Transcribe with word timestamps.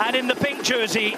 And 0.00 0.16
in 0.16 0.28
the 0.28 0.34
pink 0.34 0.62
jersey, 0.62 1.16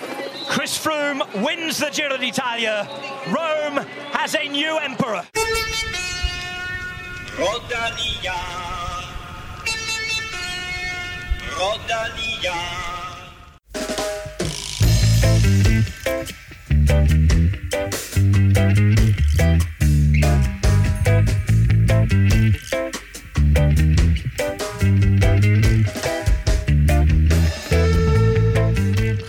Chris 0.49 0.77
Froome 0.77 1.21
wins 1.45 1.79
the 1.79 1.91
Giro 1.91 2.17
d'Italia. 2.17 2.89
Rome 3.29 3.85
has 4.13 4.35
a 4.35 4.49
new 4.49 4.79
emperor. 4.79 5.25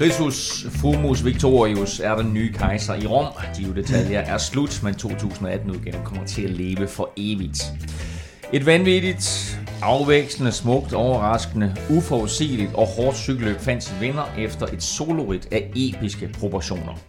Christus 0.01 0.65
Fumus 0.69 1.25
Victorius 1.25 1.99
er 1.99 2.15
den 2.15 2.33
nye 2.33 2.53
kejser 2.53 2.95
i 2.95 3.07
Rom. 3.07 3.33
Giro 3.57 3.71
d'Italia 3.71 4.31
er 4.31 4.37
slut, 4.37 4.83
men 4.83 4.93
2018-udgaven 4.93 6.03
kommer 6.03 6.25
til 6.25 6.41
at 6.41 6.49
leve 6.49 6.87
for 6.87 7.09
evigt. 7.17 7.63
Et 8.53 8.65
vanvittigt, 8.65 9.59
afvekslende, 9.81 10.51
smukt, 10.51 10.93
overraskende, 10.93 11.75
uforudsigeligt 11.89 12.73
og 12.73 12.87
hårdt 12.87 13.17
cykelløb 13.17 13.59
fandt 13.59 13.83
sin 13.83 13.95
vinder 13.99 14.33
efter 14.37 14.67
et 14.67 14.83
solorit 14.83 15.47
af 15.51 15.71
episke 15.75 16.29
proportioner. 16.39 16.99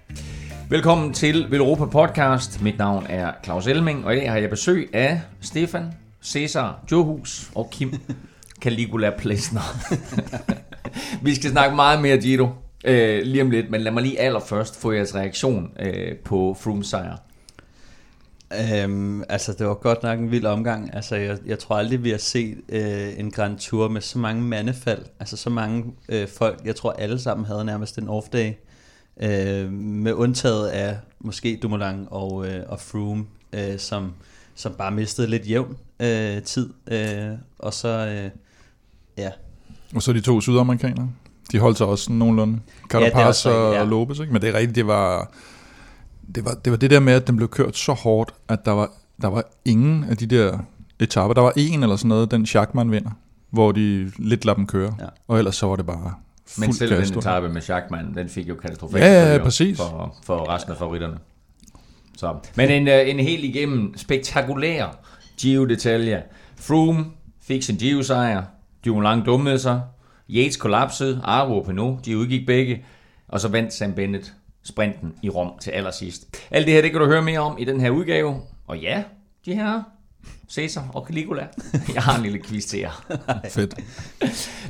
Velkommen 0.68 1.12
til 1.12 1.46
Velropa 1.50 1.84
Podcast. 1.84 2.62
Mit 2.62 2.78
navn 2.78 3.06
er 3.08 3.32
Claus 3.44 3.66
Elming, 3.66 4.04
og 4.04 4.14
i 4.14 4.16
dag 4.16 4.30
har 4.30 4.38
jeg 4.38 4.50
besøg 4.50 4.90
af 4.92 5.20
Stefan, 5.40 5.92
Cesar 6.22 6.84
Johus 6.90 7.50
og 7.54 7.70
Kim 7.70 7.94
Caligula 8.62 9.10
Plesner. 9.10 9.76
Vi 11.26 11.34
skal 11.34 11.50
snakke 11.50 11.76
meget 11.76 12.02
mere 12.02 12.18
Giro 12.18 12.48
øh, 12.84 13.22
lige 13.22 13.42
om 13.42 13.50
lidt, 13.50 13.70
men 13.70 13.80
lad 13.80 13.92
mig 13.92 14.02
lige 14.02 14.20
allerførst 14.20 14.80
få 14.80 14.92
jeres 14.92 15.14
reaktion 15.14 15.72
øh, 15.80 16.16
på 16.16 16.56
Froome's 16.60 16.84
sejr. 16.84 17.16
Øhm, 18.60 19.22
altså, 19.28 19.52
det 19.52 19.66
var 19.66 19.74
godt 19.74 20.02
nok 20.02 20.18
en 20.18 20.30
vild 20.30 20.44
omgang. 20.44 20.94
Altså, 20.94 21.16
jeg, 21.16 21.38
jeg 21.46 21.58
tror 21.58 21.76
aldrig, 21.76 22.04
vi 22.04 22.10
har 22.10 22.18
set 22.18 22.58
øh, 22.68 23.18
en 23.18 23.30
Grand 23.30 23.58
Tour 23.58 23.88
med 23.88 24.00
så 24.00 24.18
mange 24.18 24.42
mandefald. 24.42 25.02
Altså, 25.20 25.36
så 25.36 25.50
mange 25.50 25.84
øh, 26.08 26.28
folk. 26.28 26.60
Jeg 26.64 26.76
tror, 26.76 26.92
alle 26.92 27.18
sammen 27.18 27.46
havde 27.46 27.64
nærmest 27.64 27.98
en 27.98 28.08
off-day. 28.08 28.52
Øh, 29.20 29.72
med 29.72 30.12
undtaget 30.12 30.68
af 30.68 30.96
måske 31.20 31.58
Dumoulin 31.62 32.06
og, 32.10 32.46
øh, 32.48 32.62
og 32.68 32.80
Froome, 32.80 33.24
øh, 33.52 33.78
som, 33.78 34.12
som 34.54 34.74
bare 34.74 34.90
mistede 34.90 35.26
lidt 35.26 35.50
jævn 35.50 35.76
øh, 36.00 36.42
tid. 36.42 36.70
Øh, 36.86 37.30
og 37.58 37.74
så, 37.74 37.88
øh, 37.88 38.30
ja, 39.18 39.30
Og 39.94 40.02
så 40.02 40.12
de 40.12 40.20
to 40.20 40.40
sydamerikanere. 40.40 41.10
De 41.52 41.58
holdt 41.58 41.78
sig 41.78 41.86
også 41.86 42.04
sådan 42.04 42.16
nogenlunde. 42.16 42.58
Carapaz 42.88 43.12
Ja, 43.14 43.26
også 43.26 43.50
ja, 43.50 43.72
ja. 43.72 43.80
og 43.80 43.86
Lopez, 43.86 44.18
ikke? 44.20 44.32
Men 44.32 44.42
det 44.42 44.48
er 44.48 44.54
rigtigt, 44.54 44.76
det 44.76 44.86
var, 44.86 45.30
det 46.34 46.44
var, 46.44 46.54
det 46.64 46.70
var 46.70 46.76
det 46.76 46.90
der 46.90 47.00
med, 47.00 47.12
at 47.12 47.26
den 47.26 47.36
blev 47.36 47.48
kørt 47.48 47.76
så 47.76 47.92
hårdt, 47.92 48.34
at 48.48 48.64
der 48.64 48.72
var, 48.72 48.90
der 49.22 49.28
var 49.28 49.44
ingen 49.64 50.04
af 50.04 50.16
de 50.16 50.26
der 50.26 50.58
etaper. 51.00 51.34
Der 51.34 51.40
var 51.40 51.52
en 51.56 51.82
eller 51.82 51.96
sådan 51.96 52.08
noget, 52.08 52.30
den 52.30 52.46
Schachmann 52.46 52.90
vinder, 52.90 53.10
hvor 53.50 53.72
de 53.72 54.12
lidt 54.18 54.44
lader 54.44 54.56
dem 54.56 54.66
køre. 54.66 54.94
Ja. 55.00 55.06
Og 55.28 55.38
ellers 55.38 55.56
så 55.56 55.66
var 55.66 55.76
det 55.76 55.86
bare 55.86 56.14
Men 56.58 56.64
fuld 56.64 56.76
selv 56.76 56.96
gas, 56.96 57.10
den 57.10 57.18
etape 57.18 57.48
med 57.48 57.60
Schachmann, 57.60 58.14
den 58.14 58.28
fik 58.28 58.48
jo 58.48 58.54
katastrofalt 58.54 59.04
Ja, 59.04 59.32
ja, 59.32 59.38
præcis. 59.42 59.76
For, 59.78 60.16
for 60.24 60.48
resten 60.54 60.72
af 60.72 60.78
favoritterne. 60.78 61.18
Så. 62.16 62.34
Men 62.56 62.70
en, 62.70 62.88
øh, 62.88 63.10
en 63.10 63.20
helt 63.20 63.44
igennem 63.44 63.96
spektakulær 63.96 64.86
Giro 65.40 65.64
d'Italia. 65.64 66.20
Froome 66.56 67.04
fik 67.42 67.62
sin 67.62 67.76
Giro-sejr. 67.76 68.42
Dumoulin 68.84 69.24
dummede 69.24 69.58
sig. 69.58 69.80
Yates 70.30 70.56
kollapsede. 70.56 71.20
Arvo 71.24 71.58
og 71.58 71.66
Pinot, 71.66 72.04
de 72.04 72.18
udgik 72.18 72.46
begge. 72.46 72.84
Og 73.28 73.40
så 73.40 73.48
vandt 73.48 73.72
Sam 73.72 73.92
Bennett 73.92 74.32
sprinten 74.62 75.14
i 75.22 75.28
Rom 75.28 75.50
til 75.60 75.70
allersidst. 75.70 76.46
Alt 76.50 76.66
det 76.66 76.74
her, 76.74 76.82
det 76.82 76.90
kan 76.90 77.00
du 77.00 77.06
høre 77.06 77.22
mere 77.22 77.40
om 77.40 77.56
i 77.58 77.64
den 77.64 77.80
her 77.80 77.90
udgave. 77.90 78.40
Og 78.66 78.78
ja, 78.78 79.04
de 79.46 79.54
her 79.54 79.82
Cæsar 80.50 80.88
og 80.94 81.06
Caligula. 81.06 81.46
Jeg 81.94 82.02
har 82.02 82.16
en 82.16 82.22
lille 82.22 82.42
quiz 82.42 82.64
til 82.64 82.78
jer. 82.78 83.04
Fedt. 83.54 83.74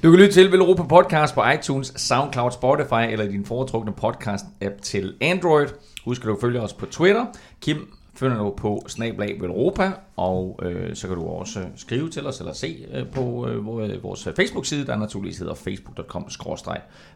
Du 0.02 0.10
kan 0.10 0.20
lytte 0.20 0.34
til 0.34 0.52
Velropa 0.52 0.82
Podcast 0.82 1.34
på 1.34 1.42
iTunes, 1.48 1.92
SoundCloud, 1.96 2.50
Spotify 2.50 3.12
eller 3.12 3.26
din 3.26 3.44
foretrukne 3.44 3.92
podcast-app 4.04 4.80
til 4.82 5.14
Android. 5.20 5.66
Husk 6.04 6.22
at 6.22 6.26
du 6.26 6.38
følger 6.40 6.60
os 6.60 6.72
på 6.72 6.86
Twitter. 6.86 7.26
Kim 7.60 7.94
finder 8.14 8.38
du 8.38 8.50
på 8.56 8.84
snablag 8.88 9.40
Velropa, 9.40 9.92
og 10.16 10.60
øh, 10.62 10.96
så 10.96 11.08
kan 11.08 11.16
du 11.16 11.26
også 11.26 11.60
skrive 11.76 12.10
til 12.10 12.26
os 12.26 12.38
eller 12.38 12.52
se 12.52 12.86
øh, 12.94 13.06
på 13.06 13.48
øh, 13.48 13.56
øh 13.56 14.02
vores 14.02 14.26
øh, 14.26 14.34
Facebook-side, 14.34 14.86
der 14.86 14.96
naturligvis 14.96 15.38
hedder 15.38 15.54
facebook.com 15.54 16.26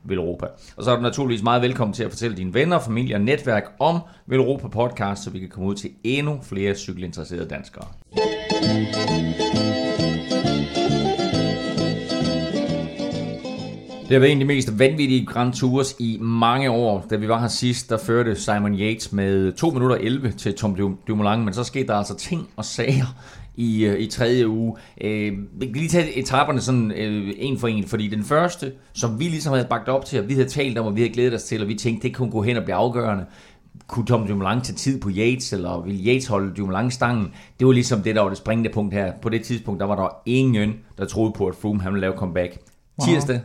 Velropa. 0.05 0.47
Og 0.77 0.85
så 0.85 0.91
er 0.91 0.97
du 0.97 1.03
naturligvis 1.03 1.43
meget 1.43 1.63
velkommen 1.63 1.95
til 1.95 2.05
at 2.05 2.11
fortælle 2.11 2.37
dine 2.37 2.55
venner, 2.55 2.79
familie 2.79 3.15
og 3.15 3.21
netværk 3.21 3.65
om 3.79 3.99
Velropa 4.27 4.69
Podcast, 4.69 5.25
så 5.25 5.31
vi 5.31 5.39
kan 5.39 5.49
komme 5.49 5.69
ud 5.69 5.75
til 5.75 5.91
endnu 6.05 6.41
flere 6.43 6.75
cykelinteresserede 6.75 7.49
danskere. 7.49 7.87
Det 14.09 14.13
har 14.15 14.19
været 14.19 14.33
en 14.33 14.39
af 14.39 14.41
de 14.41 14.55
mest 14.55 14.79
vanvittige 14.79 15.27
Grand 15.27 15.53
Tours 15.53 15.97
i 15.99 16.19
mange 16.21 16.71
år. 16.71 17.07
Da 17.11 17.17
vi 17.17 17.29
var 17.29 17.41
her 17.41 17.49
sidst, 17.49 17.91
der 17.91 17.99
førte 17.99 18.35
Simon 18.35 18.75
Yates 18.75 19.13
med 19.13 19.53
2 19.53 19.71
minutter 19.71 19.97
11 19.97 20.31
til 20.33 20.55
Tom 20.55 20.75
Du- 20.77 20.97
Dumoulin, 21.09 21.45
men 21.45 21.55
så 21.55 21.65
skete 21.65 21.87
der 21.87 21.95
altså 21.95 22.17
ting 22.17 22.49
og 22.57 22.65
sager 22.65 23.17
i, 23.57 23.85
øh, 23.85 24.01
i 24.01 24.07
tredje 24.07 24.49
uge. 24.49 24.77
Øh, 25.01 25.33
vi 25.61 25.67
kan 25.67 25.75
lige 25.77 25.89
tage 25.89 26.19
etaperne 26.19 26.61
sådan 26.61 26.93
øh, 26.93 27.33
en 27.39 27.59
for 27.59 27.69
en, 27.69 27.85
fordi 27.85 28.09
den 28.09 28.25
første, 28.25 28.73
som 28.93 29.19
vi 29.21 29.25
ligesom 29.25 29.53
havde 29.53 29.67
bagt 29.71 29.89
op 29.89 30.05
til, 30.05 30.21
og 30.21 30.29
vi 30.29 30.35
havde 30.35 30.49
talt 30.49 30.79
om, 30.79 30.87
og 30.87 30.97
vi 30.97 31.01
havde 31.01 31.13
glædet 31.13 31.35
os 31.35 31.43
til, 31.43 31.63
og 31.63 31.69
vi 31.69 31.75
tænkte, 31.75 32.09
det 32.09 32.17
kunne 32.17 32.31
gå 32.31 32.43
hen 32.43 32.57
og 32.57 32.65
blive 32.65 32.75
afgørende. 32.77 33.25
Kunne 33.87 34.07
Tom 34.07 34.27
Dumoulin 34.27 34.61
tage 34.61 34.77
tid 34.77 35.01
på 35.01 35.11
Yates, 35.17 35.53
eller 35.53 35.81
ville 35.83 36.05
Yates 36.07 36.27
holde 36.27 36.55
Dumoulin 36.55 36.91
stangen? 36.91 37.29
Det 37.59 37.67
var 37.67 37.73
ligesom 37.73 38.03
det, 38.03 38.15
der 38.15 38.21
var 38.21 38.29
det 38.29 38.39
springende 38.39 38.71
punkt 38.75 38.95
her. 38.95 39.13
På 39.23 39.29
det 39.29 39.43
tidspunkt, 39.43 39.81
der 39.81 39.87
var 39.87 39.97
der 39.97 40.09
ingen, 40.27 40.73
der 40.99 41.05
troede 41.05 41.33
på, 41.37 41.47
at 41.47 41.55
Froome 41.55 41.81
han 41.81 41.93
ville 41.93 42.01
lave 42.01 42.15
comeback. 42.17 42.59
Tirsdag, 43.05 43.41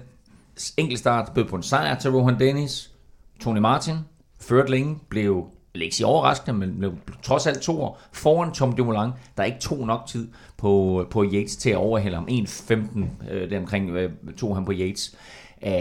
enkeltstart 0.78 1.32
bød 1.36 1.46
på 1.46 1.56
en 1.56 1.64
sejr 1.64 2.00
til 2.00 2.12
Rohan 2.12 2.40
Dennis. 2.40 2.92
Tony 3.40 3.60
Martin 3.60 3.96
førte 4.40 4.72
længe, 4.72 5.00
blev 5.10 5.46
vil 5.74 5.82
ikke 5.82 5.96
sige 5.96 6.08
overraskende, 6.08 6.58
men 6.58 6.78
blev 6.78 6.94
trods 7.22 7.48
alt 7.48 7.62
to 7.62 7.82
år 7.82 8.02
foran 8.12 8.52
Tom 8.52 8.76
Dumoulin. 8.76 9.12
Der 9.38 9.44
er 9.44 9.46
ikke 9.46 9.60
to 9.60 9.86
nok 9.86 10.08
tid 10.08 10.28
på, 10.58 11.06
på 11.12 11.24
Yates 11.24 11.56
til 11.56 11.70
at 11.70 11.76
overhælde 11.76 12.18
ham. 12.18 12.28
1.15 12.32 13.32
øh, 13.32 13.50
deromkring 13.50 13.90
øh, 13.90 14.12
tog 14.38 14.56
han 14.56 14.66
på 14.66 14.72
Yates. 14.74 15.16
Øh, 15.66 15.72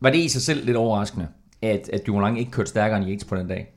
var 0.00 0.10
det 0.10 0.18
i 0.18 0.28
sig 0.28 0.42
selv 0.42 0.64
lidt 0.64 0.76
overraskende, 0.76 1.28
at, 1.62 1.90
at 1.92 2.06
Dumoulin 2.06 2.36
ikke 2.36 2.50
kørte 2.50 2.70
stærkere 2.70 2.98
end 2.98 3.08
Yates 3.08 3.24
på 3.24 3.36
den 3.36 3.48
dag? 3.48 3.74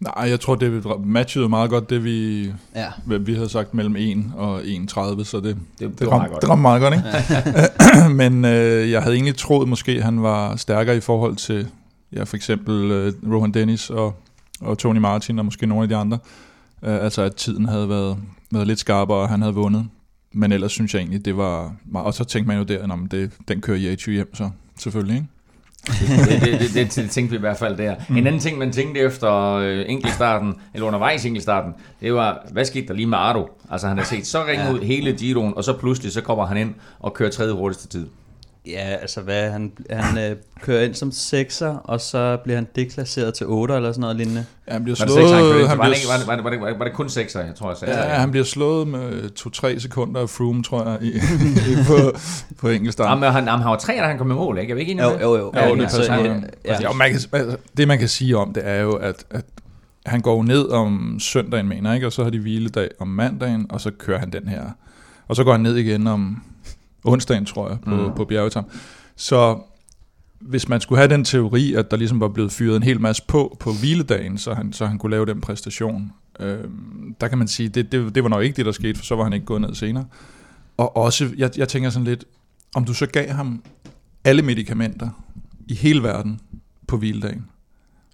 Nej, 0.00 0.28
jeg 0.28 0.40
tror, 0.40 0.54
det 0.54 0.84
matchede 1.04 1.48
meget 1.48 1.70
godt 1.70 1.90
det, 1.90 2.04
vi, 2.04 2.44
ja. 2.74 2.86
hvad 3.04 3.18
vi 3.18 3.34
havde 3.34 3.48
sagt 3.48 3.74
mellem 3.74 3.96
1 3.96 4.32
og 4.36 4.60
1,30, 4.60 5.24
så 5.24 5.40
det, 5.40 5.44
Det, 5.44 5.56
det, 5.78 5.98
det 5.98 6.06
var 6.06 6.12
ram, 6.12 6.18
meget 6.18 6.32
godt. 6.32 6.42
det 6.42 6.50
ramte 6.50 6.62
meget 6.62 6.82
godt, 6.82 6.94
ikke? 6.94 8.14
Men 8.20 8.44
øh, 8.44 8.90
jeg 8.90 9.02
havde 9.02 9.14
egentlig 9.14 9.36
troet 9.36 9.68
måske, 9.68 9.92
at 9.92 10.02
han 10.02 10.22
var 10.22 10.56
stærkere 10.56 10.96
i 10.96 11.00
forhold 11.00 11.36
til 11.36 11.68
ja, 12.12 12.22
for 12.22 12.36
eksempel 12.36 12.90
øh, 12.90 13.12
Rohan 13.32 13.52
Dennis 13.52 13.90
og, 13.90 14.14
og 14.60 14.78
Tony 14.78 14.98
Martin 14.98 15.38
og 15.38 15.44
måske 15.44 15.66
nogle 15.66 15.82
af 15.82 15.88
de 15.88 15.96
andre. 15.96 16.18
Øh, 16.84 17.04
altså 17.04 17.22
at 17.22 17.34
tiden 17.34 17.68
havde 17.68 17.88
været, 17.88 18.16
været 18.50 18.66
lidt 18.66 18.78
skarpere, 18.78 19.18
og 19.18 19.28
han 19.28 19.42
havde 19.42 19.54
vundet. 19.54 19.86
Men 20.32 20.52
ellers 20.52 20.72
synes 20.72 20.94
jeg 20.94 21.00
egentlig, 21.00 21.24
det 21.24 21.36
var. 21.36 21.72
Og 21.94 22.14
så 22.14 22.24
tænkte 22.24 22.48
man 22.48 22.58
jo 22.58 22.64
der, 22.64 22.92
at 22.92 23.10
det, 23.10 23.30
den 23.48 23.60
kører 23.60 23.78
Yates 23.80 24.06
jo 24.08 24.12
hjem, 24.12 24.34
så 24.34 24.50
selvfølgelig, 24.78 25.16
ikke? 25.16 25.28
Det, 25.88 26.40
det, 26.42 26.60
det, 26.60 26.74
det, 26.74 26.96
det 26.96 27.10
tænkte 27.10 27.30
vi 27.30 27.36
i 27.36 27.40
hvert 27.40 27.56
fald 27.56 27.76
der. 27.76 27.94
Mm. 28.08 28.16
En 28.16 28.26
anden 28.26 28.40
ting, 28.40 28.58
man 28.58 28.72
tænkte 28.72 29.00
efter 29.00 29.52
øh, 29.54 29.84
enkeltstarten, 29.88 30.54
eller 30.74 30.86
undervejs 30.86 31.24
enkeltstarten, 31.24 31.74
det 32.00 32.14
var, 32.14 32.46
hvad 32.52 32.64
skete 32.64 32.88
der 32.88 32.94
lige 32.94 33.06
med 33.06 33.18
Ardo? 33.18 33.48
Altså 33.70 33.88
han 33.88 33.98
har 33.98 34.04
set 34.04 34.26
så 34.26 34.44
ringe 34.46 34.64
Ja. 34.64 34.72
ud 34.72 34.80
hele 34.80 35.12
Giroen, 35.12 35.52
og 35.56 35.64
så 35.64 35.72
pludselig 35.72 36.12
så 36.12 36.20
kommer 36.20 36.46
han 36.46 36.56
ind 36.56 36.74
og 37.00 37.14
kører 37.14 37.30
tredje 37.30 37.52
hurtigste 37.52 37.88
tid. 37.88 38.06
Ja, 38.68 38.96
altså 39.00 39.20
hvad, 39.20 39.50
han, 39.50 39.72
han 39.90 40.30
øh, 40.30 40.36
kører 40.62 40.82
ind 40.84 40.94
som 40.94 41.12
sekser, 41.12 41.68
og 41.68 42.00
så 42.00 42.36
bliver 42.44 42.56
han 42.56 42.66
deklasseret 42.76 43.34
til 43.34 43.46
8 43.46 43.74
eller 43.74 43.92
sådan 43.92 44.00
noget 44.00 44.16
lignende. 44.16 44.44
Ja, 44.68 44.72
han 44.72 44.82
bliver 44.84 44.96
Var 45.00 45.04
det, 45.06 45.14
seks, 45.14 45.30
han 45.30 45.40
kørte 45.40 45.48
slået, 45.50 45.60
ind? 45.60 45.68
han 45.68 45.78
var, 45.78 45.84
det, 45.84 45.90
bliver, 45.90 45.96
ikke- 45.96 46.08
var, 46.08 46.34
det, 46.36 46.44
var, 46.44 46.50
det, 46.50 46.60
var, 46.60 46.68
det, 46.70 46.78
var 46.78 46.84
det 46.84 46.94
kun 46.94 47.08
sekser, 47.08 47.40
jeg 47.44 47.54
tror, 47.54 47.68
jeg 47.70 47.76
sagde. 47.76 47.94
ja, 47.98 48.02
han 48.20 48.30
bliver 48.30 48.44
slået 48.44 48.88
med 48.88 49.30
2-3 49.74 49.78
sekunder 49.78 50.20
af 50.20 50.30
Froome, 50.30 50.62
tror 50.62 50.88
jeg, 50.90 50.98
i, 51.02 51.08
i, 51.72 51.74
på, 51.86 52.18
på 52.60 52.68
enkeltstart. 52.68 53.10
Jamen, 53.10 53.32
han, 53.32 53.48
han 53.48 53.64
var 53.70 53.76
tre, 53.76 53.92
da 53.92 54.02
han 54.06 54.18
kom 54.18 54.30
i 54.30 54.34
mål, 54.34 54.58
ikke? 54.58 54.70
Jeg 54.70 54.76
ved 54.76 54.80
ikke 54.80 54.92
enig 54.92 55.02
Jo, 55.02 55.08
med 55.08 55.16
det? 55.18 55.22
jo, 55.24 55.36
jo. 55.36 55.52
Ja, 55.54 55.60
Ja, 55.64 55.70
det 55.70 55.78
det 55.78 55.84
passer. 55.84 56.02
så, 56.04 56.12
Ja. 56.64 56.80
ja. 56.80 56.92
Man 56.92 57.10
kan, 57.10 57.20
altså, 57.32 57.56
det 57.76 57.88
man 57.88 57.98
kan 57.98 58.08
sige 58.08 58.36
om 58.36 58.52
det 58.52 58.62
er 58.68 58.80
jo, 58.80 58.92
at, 58.92 59.24
at 59.30 59.44
han 60.06 60.20
går 60.20 60.36
jo 60.36 60.42
ned 60.42 60.68
om 60.68 61.16
søndagen, 61.20 61.68
mener 61.68 61.94
ikke? 61.94 62.06
og 62.06 62.12
så 62.12 62.22
har 62.22 62.30
de 62.30 62.38
hviledag 62.38 62.88
om 63.00 63.08
mandagen, 63.08 63.66
og 63.70 63.80
så 63.80 63.90
kører 63.90 64.18
han 64.18 64.30
den 64.32 64.48
her. 64.48 64.62
Og 65.28 65.36
så 65.36 65.44
går 65.44 65.52
han 65.52 65.60
ned 65.60 65.76
igen 65.76 66.06
om 66.06 66.42
onsdagen, 67.04 67.44
tror 67.44 67.68
jeg, 67.68 67.78
på, 67.80 67.90
Mm. 68.08 68.14
på 68.16 68.24
bjergetam. 68.24 68.64
Så 69.16 69.58
hvis 70.40 70.68
man 70.68 70.80
skulle 70.80 70.98
have 70.98 71.08
den 71.10 71.24
teori, 71.24 71.74
at 71.74 71.90
der 71.90 71.96
ligesom 71.96 72.20
var 72.20 72.28
blevet 72.28 72.52
fyret 72.52 72.76
en 72.76 72.82
hel 72.82 73.00
masse 73.00 73.22
på 73.28 73.56
på 73.60 73.72
hviledagen, 73.72 74.38
så 74.38 74.54
han, 74.54 74.72
så 74.72 74.86
han 74.86 74.98
kunne 74.98 75.10
lave 75.10 75.26
den 75.26 75.40
præstation, 75.40 76.12
øh, 76.40 76.64
der 77.20 77.28
kan 77.28 77.38
man 77.38 77.48
sige, 77.48 77.68
det, 77.68 77.92
det, 77.92 78.14
det 78.14 78.22
var 78.22 78.28
nok 78.28 78.42
ikke 78.44 78.56
det, 78.56 78.66
der 78.66 78.72
skete, 78.72 78.98
for 78.98 79.04
så 79.04 79.16
var 79.16 79.24
han 79.24 79.32
ikke 79.32 79.46
gået 79.46 79.60
ned 79.60 79.74
senere. 79.74 80.04
Og 80.76 80.96
også, 80.96 81.30
jeg, 81.36 81.50
jeg 81.58 81.68
tænker 81.68 81.90
sådan 81.90 82.04
lidt, 82.04 82.24
om 82.74 82.84
du 82.84 82.94
så 82.94 83.06
gav 83.06 83.28
ham 83.30 83.62
alle 84.24 84.42
medicamenter 84.42 85.08
i 85.66 85.74
hele 85.74 86.02
verden 86.02 86.40
på 86.86 86.96
hviledagen, 86.96 87.46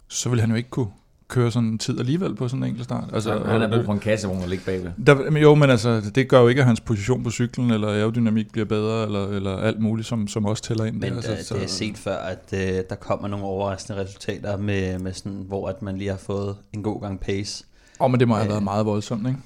så 0.09 0.29
vil 0.29 0.41
han 0.41 0.51
jo 0.51 0.57
ikke 0.57 0.71
kunne 0.71 0.87
køre 1.29 1.51
sådan 1.51 1.69
en 1.69 1.79
tid 1.79 2.01
alligevel 2.01 2.35
på 2.35 2.49
sådan 2.49 2.63
en 2.63 2.69
enkelt 2.69 2.85
start. 2.85 3.11
Altså, 3.13 3.39
han 3.39 3.61
har 3.61 3.69
brug 3.69 3.85
for 3.85 3.93
en 3.93 3.99
kassevogn 3.99 4.43
at 4.43 4.49
ligge 4.49 4.65
bagved. 4.65 4.91
Der, 5.07 5.31
men 5.31 5.43
jo, 5.43 5.55
men 5.55 5.71
altså, 5.71 6.03
det 6.15 6.29
gør 6.29 6.41
jo 6.41 6.49
ikke, 6.49 6.61
at 6.61 6.67
hans 6.67 6.81
position 6.81 7.25
på 7.25 7.31
cyklen 7.31 7.71
eller 7.71 7.89
aerodynamik 7.89 8.53
bliver 8.53 8.65
bedre, 8.65 9.05
eller, 9.05 9.29
eller 9.29 9.57
alt 9.57 9.81
muligt, 9.81 10.09
som, 10.09 10.29
som 10.29 10.47
også 10.47 10.63
tæller 10.63 10.85
ind. 10.85 10.95
Men 10.95 11.11
der, 11.11 11.17
altså, 11.17 11.49
så, 11.49 11.55
det 11.55 11.63
er 11.63 11.69
set 11.69 11.99
før, 11.99 12.17
at 12.17 12.49
uh, 12.53 12.59
der 12.59 12.95
kommer 13.01 13.29
nogle 13.29 13.45
overraskende 13.45 14.01
resultater, 14.01 14.57
med, 14.57 14.99
med 14.99 15.13
sådan, 15.13 15.45
hvor 15.47 15.69
at 15.69 15.83
man 15.83 15.99
lige 15.99 16.11
har 16.11 16.17
fået 16.17 16.57
en 16.73 16.83
god 16.83 17.01
gang 17.01 17.21
pace. 17.21 17.65
Og 17.99 18.11
men 18.11 18.21
det 18.21 18.29
må 18.29 18.35
have 18.35 18.49
været 18.49 18.63
meget 18.63 18.87
voldsomt, 18.87 19.29
ikke? 19.29 19.39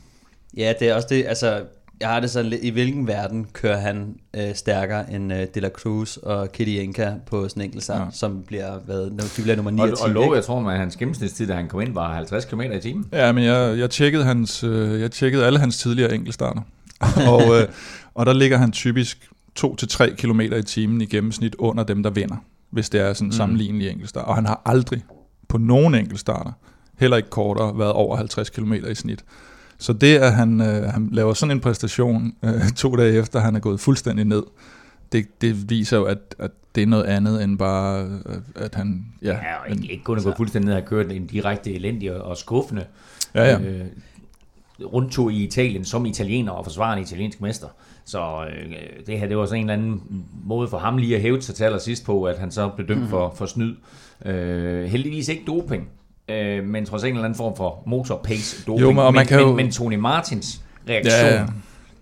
Ja, 0.56 0.72
det 0.80 0.88
er 0.88 0.94
også 0.94 1.08
det, 1.10 1.24
altså, 1.26 1.62
jeg 2.00 2.08
har 2.08 2.20
det 2.20 2.30
sådan 2.30 2.50
lidt, 2.50 2.64
i 2.64 2.70
hvilken 2.70 3.06
verden 3.06 3.46
kører 3.52 3.76
han 3.76 4.16
øh, 4.36 4.54
stærkere 4.54 5.12
end 5.12 5.32
øh, 5.32 5.46
De 5.54 5.60
La 5.60 5.68
Cruz 5.68 6.16
og 6.16 6.52
Kitty 6.52 6.72
Enka 6.72 7.12
på 7.26 7.48
sådan 7.48 7.60
en 7.60 7.64
enkelt 7.64 7.88
ja. 7.88 8.04
som 8.12 8.42
bliver, 8.46 8.78
hvad, 8.78 9.10
de 9.36 9.42
bliver 9.42 9.56
nummer 9.56 9.70
9 9.70 9.80
og, 9.80 9.88
og, 9.88 9.96
og 10.02 10.10
lov, 10.10 10.34
jeg 10.34 10.44
tror, 10.44 10.70
at 10.70 10.78
hans 10.78 10.96
gennemsnitstid, 10.96 11.46
da 11.46 11.54
han 11.54 11.68
kom 11.68 11.80
ind, 11.80 11.94
var 11.94 12.14
50 12.14 12.44
km 12.44 12.60
i 12.60 12.80
timen. 12.80 13.06
Ja, 13.12 13.32
men 13.32 13.44
jeg, 13.44 13.78
jeg, 13.78 13.90
tjekkede, 13.90 14.24
hans, 14.24 14.64
øh, 14.64 15.00
jeg 15.00 15.10
tjekkede 15.10 15.46
alle 15.46 15.58
hans 15.58 15.78
tidligere 15.78 16.14
enkeltstarter, 16.14 16.60
og, 17.32 17.42
øh, 17.60 17.68
og 18.14 18.26
der 18.26 18.32
ligger 18.32 18.58
han 18.58 18.72
typisk 18.72 19.28
2-3 19.60 20.14
km 20.14 20.40
i 20.40 20.62
timen 20.62 21.00
i 21.00 21.06
gennemsnit 21.06 21.54
under 21.54 21.84
dem, 21.84 22.02
der 22.02 22.10
vinder, 22.10 22.36
hvis 22.70 22.90
det 22.90 23.00
er 23.00 23.12
sådan 23.12 23.26
mm. 23.26 23.32
sammenlignelig 23.32 23.90
enkeltstart. 23.90 24.24
Og 24.24 24.34
han 24.34 24.46
har 24.46 24.62
aldrig 24.64 25.04
på 25.48 25.58
nogen 25.58 25.94
enkeltstarter, 25.94 26.52
heller 26.98 27.16
ikke 27.16 27.30
kortere, 27.30 27.78
været 27.78 27.92
over 27.92 28.16
50 28.16 28.50
km 28.50 28.72
i 28.72 28.94
snit. 28.94 29.24
Så 29.78 29.92
det, 29.92 30.16
at 30.16 30.32
han, 30.32 30.60
øh, 30.60 30.82
han 30.82 31.08
laver 31.12 31.34
sådan 31.34 31.56
en 31.56 31.60
præstation 31.60 32.32
øh, 32.42 32.68
to 32.76 32.96
dage 32.96 33.18
efter, 33.18 33.40
han 33.40 33.56
er 33.56 33.60
gået 33.60 33.80
fuldstændig 33.80 34.24
ned, 34.24 34.42
det, 35.12 35.40
det 35.40 35.70
viser 35.70 35.96
jo, 35.96 36.04
at, 36.04 36.34
at 36.38 36.50
det 36.74 36.82
er 36.82 36.86
noget 36.86 37.04
andet 37.04 37.44
end 37.44 37.58
bare, 37.58 38.04
øh, 38.26 38.36
at 38.56 38.74
han... 38.74 39.04
Ja, 39.22 39.28
ja 39.28 39.56
og 39.64 39.70
ikke, 39.70 39.92
ikke 39.92 40.04
kun 40.04 40.18
at 40.18 40.24
gå 40.24 40.32
fuldstændig 40.36 40.66
ned, 40.66 40.74
har 40.74 40.80
kørt 40.80 41.12
en 41.12 41.26
direkte 41.26 41.74
elendig 41.74 42.22
og 42.22 42.36
skuffende 42.36 42.84
ja, 43.34 43.44
ja. 43.44 43.60
Øh, 43.60 43.86
rundtur 44.84 45.30
i 45.30 45.34
Italien 45.34 45.84
som 45.84 46.06
italiener 46.06 46.52
og 46.52 46.64
forsvare 46.64 46.96
en 46.96 47.02
italiensk 47.02 47.40
mester. 47.40 47.68
Så 48.04 48.44
øh, 48.44 48.76
det 49.06 49.18
her, 49.18 49.26
det 49.26 49.36
var 49.36 49.46
sådan 49.46 49.64
en 49.64 49.70
eller 49.70 49.82
anden 49.82 50.24
måde 50.44 50.68
for 50.68 50.78
ham 50.78 50.96
lige 50.96 51.16
at 51.16 51.22
hæve 51.22 51.42
sig 51.42 51.54
til 51.54 51.64
allersidst 51.64 52.04
på, 52.04 52.24
at 52.24 52.38
han 52.38 52.50
så 52.50 52.68
blev 52.68 52.88
dømt 52.88 53.00
mm. 53.00 53.08
for, 53.08 53.34
for 53.36 53.46
snyd. 53.46 53.74
Øh, 54.24 54.84
heldigvis 54.84 55.28
ikke 55.28 55.44
doping, 55.46 55.88
øh, 56.28 56.64
men 56.64 56.86
trods 56.86 57.04
en 57.04 57.08
eller 57.08 57.24
anden 57.24 57.36
form 57.36 57.56
for 57.56 57.82
motor 57.86 58.20
pace 58.24 58.64
doping. 58.66 58.80
Jo, 58.80 58.86
men, 58.86 58.96
man 58.96 59.14
men, 59.14 59.26
kan 59.26 59.40
jo... 59.40 59.46
men, 59.46 59.56
men 59.56 59.72
Tony 59.72 59.94
Martins 59.94 60.60
reaktion, 60.88 61.30
ja, 61.30 61.34
ja. 61.34 61.46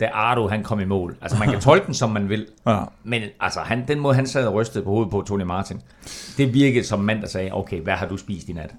da 0.00 0.08
Ardo 0.12 0.48
han 0.48 0.62
kom 0.62 0.80
i 0.80 0.84
mål. 0.84 1.16
Altså 1.22 1.38
man 1.38 1.48
kan 1.48 1.60
tolke 1.70 1.86
den 1.86 1.94
som 1.94 2.10
man 2.10 2.28
vil, 2.28 2.46
ja. 2.66 2.80
men 3.04 3.22
altså 3.40 3.60
han, 3.60 3.84
den 3.88 4.00
måde 4.00 4.14
han 4.14 4.26
sad 4.26 4.46
og 4.46 4.54
rystede 4.54 4.84
på 4.84 4.90
hovedet 4.90 5.10
på 5.10 5.22
Tony 5.22 5.42
Martin, 5.42 5.80
det 6.36 6.54
virkede 6.54 6.84
som 6.84 7.00
mand 7.00 7.20
der 7.20 7.28
sagde, 7.28 7.52
okay, 7.52 7.80
hvad 7.80 7.94
har 7.94 8.06
du 8.08 8.16
spist 8.16 8.48
i 8.48 8.52
nat? 8.52 8.74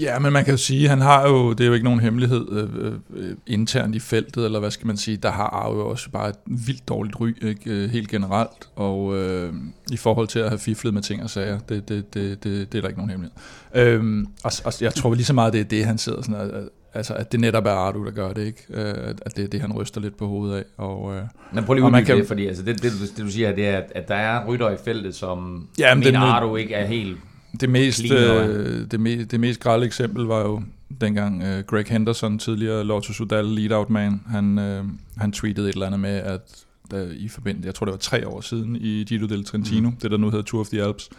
Ja, 0.00 0.18
men 0.18 0.32
man 0.32 0.44
kan 0.44 0.52
jo 0.52 0.58
sige, 0.58 0.88
han 0.88 1.00
har 1.00 1.28
jo, 1.28 1.52
det 1.52 1.60
er 1.60 1.66
jo 1.66 1.72
ikke 1.72 1.84
nogen 1.84 2.00
hemmelighed 2.00 2.46
øh, 2.52 2.92
øh, 3.14 3.36
internt 3.46 3.94
i 3.94 3.98
feltet, 3.98 4.44
eller 4.44 4.60
hvad 4.60 4.70
skal 4.70 4.86
man 4.86 4.96
sige, 4.96 5.16
der 5.16 5.30
har 5.30 5.46
Arve 5.46 5.78
jo 5.78 5.88
også 5.88 6.10
bare 6.10 6.28
et 6.28 6.36
vildt 6.46 6.88
dårligt 6.88 7.20
ry, 7.20 7.34
ikke, 7.42 7.70
øh, 7.70 7.90
helt 7.90 8.08
generelt, 8.08 8.68
og 8.76 9.16
øh, 9.16 9.52
i 9.92 9.96
forhold 9.96 10.28
til 10.28 10.38
at 10.38 10.48
have 10.48 10.58
fiflet 10.58 10.94
med 10.94 11.02
ting 11.02 11.22
og 11.22 11.30
sager, 11.30 11.58
det, 11.58 11.88
det, 11.88 12.14
det, 12.14 12.44
det, 12.44 12.72
det 12.72 12.78
er 12.78 12.82
der 12.82 12.88
ikke 12.88 13.00
nogen 13.00 13.10
hemmelighed. 13.10 13.38
Øh, 13.74 14.26
og, 14.44 14.52
og 14.64 14.72
jeg 14.80 14.94
tror 14.94 15.14
lige 15.14 15.24
så 15.24 15.32
meget, 15.32 15.52
det 15.52 15.60
er 15.60 15.64
det, 15.64 15.84
han 15.84 15.98
sidder 15.98 16.22
sådan, 16.22 16.40
at, 16.40 16.68
altså 16.94 17.14
at 17.14 17.32
det 17.32 17.40
netop 17.40 17.66
er 17.66 17.70
Ardu, 17.70 18.04
der 18.04 18.10
gør 18.10 18.32
det, 18.32 18.46
ikke? 18.46 18.64
Øh, 18.70 19.14
at 19.22 19.36
det 19.36 19.44
er 19.44 19.48
det, 19.48 19.60
han 19.60 19.72
ryster 19.72 20.00
lidt 20.00 20.16
på 20.16 20.26
hovedet 20.26 20.56
af. 20.56 20.64
Og, 20.76 21.14
øh, 21.14 21.22
Men 21.52 21.64
prøv 21.64 21.74
lige 21.74 21.86
at 21.86 21.92
man 21.92 22.04
kan... 22.04 22.18
det, 22.18 22.26
fordi 22.26 22.46
altså 22.46 22.62
det, 22.62 22.82
det, 22.82 22.92
det, 23.16 23.24
du 23.24 23.30
siger, 23.30 23.54
det 23.54 23.68
er, 23.68 23.82
at 23.94 24.08
der 24.08 24.14
er 24.14 24.46
rytter 24.46 24.70
i 24.70 24.76
feltet, 24.84 25.14
som 25.14 25.68
ja, 25.78 25.94
mener, 25.94 26.20
Ardu 26.20 26.56
ikke 26.56 26.74
er 26.74 26.86
helt 26.86 27.18
det 27.60 27.70
mest, 27.70 28.12
øh, 28.12 28.90
det, 28.90 29.00
me, 29.00 29.24
det 29.24 29.40
mest 29.40 29.60
grælde 29.60 29.86
eksempel 29.86 30.24
var 30.24 30.40
jo 30.40 30.62
dengang 31.00 31.42
øh, 31.42 31.64
Greg 31.64 31.86
Henderson, 31.88 32.38
tidligere 32.38 32.84
Lotto 32.84 33.12
Sudal 33.12 33.44
lead-out 33.44 33.90
man, 33.90 34.20
han, 34.26 34.58
øh, 34.58 34.84
han 35.16 35.32
tweetede 35.32 35.68
et 35.68 35.72
eller 35.72 35.86
andet 35.86 36.00
med, 36.00 36.10
at 36.10 36.64
der, 36.90 37.06
i 37.16 37.28
forbindelse, 37.28 37.66
jeg 37.66 37.74
tror 37.74 37.84
det 37.84 37.92
var 37.92 37.98
tre 37.98 38.28
år 38.28 38.40
siden 38.40 38.76
i 38.76 39.04
Giro 39.04 39.26
del 39.26 39.44
Trentino, 39.44 39.90
mm. 39.90 39.96
det 39.96 40.10
der 40.10 40.16
nu 40.16 40.30
hedder 40.30 40.44
Tour 40.44 40.60
of 40.60 40.68
the 40.68 40.82
Alps, 40.82 41.10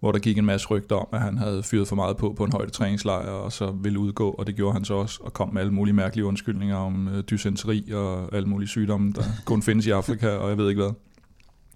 hvor 0.00 0.12
der 0.12 0.18
gik 0.18 0.38
en 0.38 0.46
masse 0.46 0.68
rygter 0.68 0.96
om, 0.96 1.06
at 1.12 1.20
han 1.20 1.38
havde 1.38 1.62
fyret 1.62 1.88
for 1.88 1.96
meget 1.96 2.16
på 2.16 2.34
på 2.36 2.44
en 2.44 2.52
højdetræningslejr, 2.52 3.28
og 3.28 3.52
så 3.52 3.70
ville 3.82 3.98
udgå, 3.98 4.30
og 4.30 4.46
det 4.46 4.56
gjorde 4.56 4.72
han 4.72 4.84
så 4.84 4.94
også, 4.94 5.18
og 5.22 5.32
kom 5.32 5.52
med 5.52 5.60
alle 5.60 5.72
mulige 5.72 5.94
mærkelige 5.94 6.24
undskyldninger 6.24 6.76
om 6.76 7.08
øh, 7.08 7.22
dysenteri 7.22 7.92
og 7.92 8.34
alle 8.34 8.48
mulige 8.48 8.68
sygdomme, 8.68 9.12
der 9.12 9.22
kun 9.44 9.62
findes 9.62 9.86
i 9.86 9.90
Afrika, 9.90 10.28
og 10.28 10.48
jeg 10.48 10.58
ved 10.58 10.68
ikke 10.68 10.82
hvad. 10.82 10.92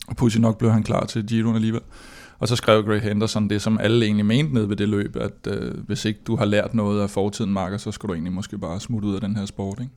Og 0.09 0.17
pludselig 0.17 0.43
nok 0.43 0.59
blev 0.59 0.70
han 0.70 0.82
klar 0.82 1.06
til 1.06 1.26
Giroen 1.26 1.55
alligevel. 1.55 1.82
Og 2.38 2.49
så 2.49 2.56
skrev 2.56 2.85
Greg 2.85 3.00
Henderson 3.00 3.50
det, 3.50 3.62
som 3.62 3.79
alle 3.79 4.05
egentlig 4.05 4.27
mente 4.27 4.55
ned 4.55 4.67
ved 4.67 4.77
det 4.77 4.88
løb, 4.88 5.17
at 5.17 5.47
øh, 5.47 5.75
hvis 5.87 6.05
ikke 6.05 6.21
du 6.27 6.37
har 6.37 6.44
lært 6.44 6.75
noget 6.75 7.03
af 7.03 7.11
fortiden, 7.11 7.53
Marker, 7.53 7.77
så 7.77 7.93
skal 7.93 8.09
du 8.09 8.15
egentlig 8.15 8.33
måske 8.33 8.59
bare 8.59 8.81
smutte 8.81 9.09
ud 9.09 9.15
af 9.15 9.21
den 9.21 9.37
her 9.37 9.47
sport. 9.47 9.79
Ikke? 9.81 9.93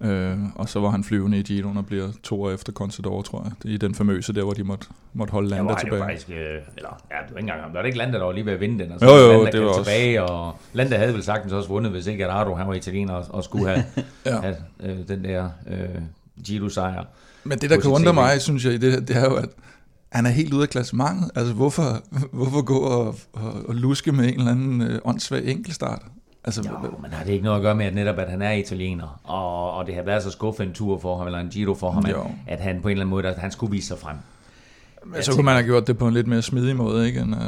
Øh, 0.00 0.38
og 0.54 0.68
så 0.68 0.80
var 0.80 0.90
han 0.90 1.04
flyvende 1.04 1.38
i 1.38 1.42
Giroen 1.42 1.76
og 1.76 1.86
bliver 1.86 2.08
to 2.22 2.42
år 2.42 2.50
efter 2.50 2.72
Contador, 2.72 3.22
tror 3.22 3.44
jeg, 3.44 3.72
i 3.72 3.76
den 3.76 3.94
famøse 3.94 4.32
der, 4.32 4.42
hvor 4.42 4.52
de 4.52 4.64
måtte, 4.64 4.86
måtte 5.12 5.32
holde 5.32 5.48
landet 5.48 5.70
ja, 5.70 5.78
tilbage. 5.78 6.02
Faktisk, 6.02 6.30
øh, 6.30 6.36
eller, 6.36 7.02
ja, 7.10 7.16
det 7.26 7.34
var 7.34 7.38
ikke 7.38 7.38
engang, 7.38 7.74
der 7.74 7.80
var 7.80 7.86
ikke 7.86 7.98
landet, 7.98 8.20
der 8.20 8.26
var 8.26 8.32
lige 8.32 8.46
ved 8.46 8.52
at 8.52 8.60
vinde 8.60 8.84
den, 8.84 8.92
og 8.92 9.00
så 9.00 9.06
jo, 9.06 9.32
jo, 9.32 9.46
det 9.46 9.60
var 9.60 9.68
også. 9.68 9.82
tilbage, 9.82 10.22
og 10.22 10.58
landet 10.72 10.98
havde 10.98 11.14
vel 11.14 11.22
sagtens 11.22 11.52
også 11.52 11.68
vundet, 11.68 11.92
hvis 11.92 12.06
ikke 12.06 12.26
Ardo, 12.26 12.54
han 12.54 12.68
var 12.68 12.74
italiener, 12.74 13.14
og, 13.14 13.24
og 13.28 13.44
skulle 13.44 13.68
have, 13.68 13.84
ja. 14.26 14.40
have 14.40 14.56
øh, 14.80 15.08
den 15.08 15.24
der 15.24 15.50
øh, 15.70 15.88
Giro-sejr. 16.44 17.04
Men 17.44 17.58
det, 17.58 17.70
der 17.70 17.80
kan 17.80 17.90
undre 17.90 18.14
mig, 18.14 18.42
synes 18.42 18.64
jeg, 18.64 18.80
det, 18.80 19.08
det 19.08 19.16
er 19.16 19.24
jo, 19.24 19.34
at 19.34 19.48
han 20.12 20.26
er 20.26 20.30
helt 20.30 20.54
ude 20.54 20.62
af 20.62 20.68
klassementet. 20.68 21.30
Altså, 21.34 21.52
hvorfor, 21.52 22.02
hvorfor 22.32 22.62
gå 22.62 22.78
og, 22.78 23.14
og, 23.32 23.52
og 23.68 23.74
luske 23.74 24.12
med 24.12 24.24
en 24.24 24.38
eller 24.38 24.50
anden 24.50 24.82
øh, 24.82 24.98
åndssvag 25.04 25.46
enkeltstart? 25.46 26.02
Altså, 26.44 26.62
jo, 26.68 26.98
men 27.02 27.12
har 27.12 27.24
det 27.24 27.32
ikke 27.32 27.44
noget 27.44 27.56
at 27.56 27.62
gøre 27.62 27.74
med, 27.74 27.86
at 27.86 27.94
netop 27.94 28.18
at 28.18 28.30
han 28.30 28.42
er 28.42 28.52
italiener, 28.52 29.20
og, 29.24 29.72
og 29.72 29.86
det 29.86 29.94
har 29.94 30.02
været 30.02 30.22
så 30.22 30.30
skuffet 30.30 30.66
en 30.66 30.72
tur 30.72 30.98
for 30.98 31.18
ham, 31.18 31.26
eller 31.26 31.38
en 31.38 31.48
Giro 31.48 31.74
for 31.74 31.90
ham, 31.90 32.04
at, 32.06 32.16
at 32.46 32.60
han 32.60 32.82
på 32.82 32.88
en 32.88 32.92
eller 32.92 33.02
anden 33.02 33.10
måde, 33.10 33.28
at 33.28 33.38
han 33.38 33.50
skulle 33.50 33.70
vise 33.70 33.86
sig 33.86 33.98
frem. 33.98 34.16
Men 35.06 35.22
så 35.22 35.32
kunne 35.32 35.44
man 35.44 35.54
have 35.54 35.64
gjort 35.64 35.86
det 35.86 35.98
på 35.98 36.08
en 36.08 36.14
lidt 36.14 36.26
mere 36.26 36.42
smidig 36.42 36.76
måde, 36.76 37.06
ikke? 37.06 37.20
End, 37.20 37.34
uh, 37.34 37.40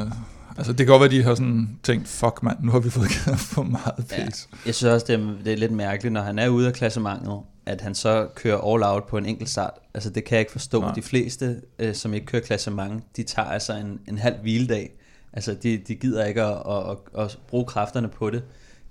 altså, 0.57 0.73
det 0.73 0.77
kan 0.77 0.87
godt 0.87 0.99
være, 0.99 1.05
at 1.05 1.11
de 1.11 1.23
har 1.23 1.35
sådan 1.35 1.69
tænkt, 1.83 2.07
fuck 2.07 2.43
mand, 2.43 2.57
nu 2.61 2.71
har 2.71 2.79
vi 2.79 2.89
fået 2.89 3.11
for 3.53 3.63
meget 3.63 4.05
pace. 4.09 4.47
Ja, 4.51 4.57
jeg 4.65 4.75
synes 4.75 4.93
også, 4.93 5.05
det 5.09 5.15
er, 5.15 5.33
det 5.45 5.53
er 5.53 5.57
lidt 5.57 5.71
mærkeligt, 5.71 6.13
når 6.13 6.21
han 6.21 6.39
er 6.39 6.49
ude 6.49 6.67
af 6.67 6.73
klassementet, 6.73 7.39
at 7.69 7.81
han 7.81 7.95
så 7.95 8.27
kører 8.35 8.73
all 8.73 8.83
out 8.83 9.07
på 9.07 9.17
en 9.17 9.25
enkelt 9.25 9.49
start. 9.49 9.73
Altså 9.93 10.09
det 10.09 10.23
kan 10.23 10.35
jeg 10.35 10.39
ikke 10.39 10.51
forstå. 10.51 10.81
Nej. 10.81 10.93
De 10.93 11.01
fleste, 11.01 11.61
øh, 11.79 11.95
som 11.95 12.13
ikke 12.13 12.25
kører 12.25 12.41
klassement, 12.41 13.03
de 13.17 13.23
tager 13.23 13.47
altså 13.47 13.73
en, 13.73 13.99
en 14.07 14.17
halv 14.17 14.37
hviledag. 14.37 14.91
Altså 15.33 15.53
de, 15.53 15.77
de 15.77 15.95
gider 15.95 16.25
ikke 16.25 16.43
at, 16.43 16.57
at, 16.69 16.97
at, 17.17 17.25
at 17.25 17.39
bruge 17.47 17.65
kræfterne 17.65 18.07
på 18.07 18.29
det. 18.29 18.43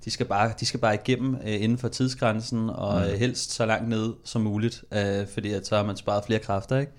De 0.09 0.13
skal 0.13 0.25
bare, 0.25 0.51
de 0.59 0.65
skal 0.65 0.79
bare 0.79 0.93
igennem 0.93 1.35
øh, 1.35 1.61
inden 1.61 1.77
for 1.77 1.87
tidsgrænsen, 1.87 2.69
og 2.69 3.01
mm. 3.01 3.19
helst 3.19 3.51
så 3.51 3.65
langt 3.65 3.89
ned 3.89 4.13
som 4.23 4.41
muligt, 4.41 4.83
øh, 4.93 5.27
fordi 5.33 5.51
at 5.51 5.67
så 5.67 5.75
har 5.75 5.83
man 5.83 5.97
sparet 5.97 6.23
flere 6.25 6.39
kræfter, 6.39 6.77
ikke? 6.77 6.91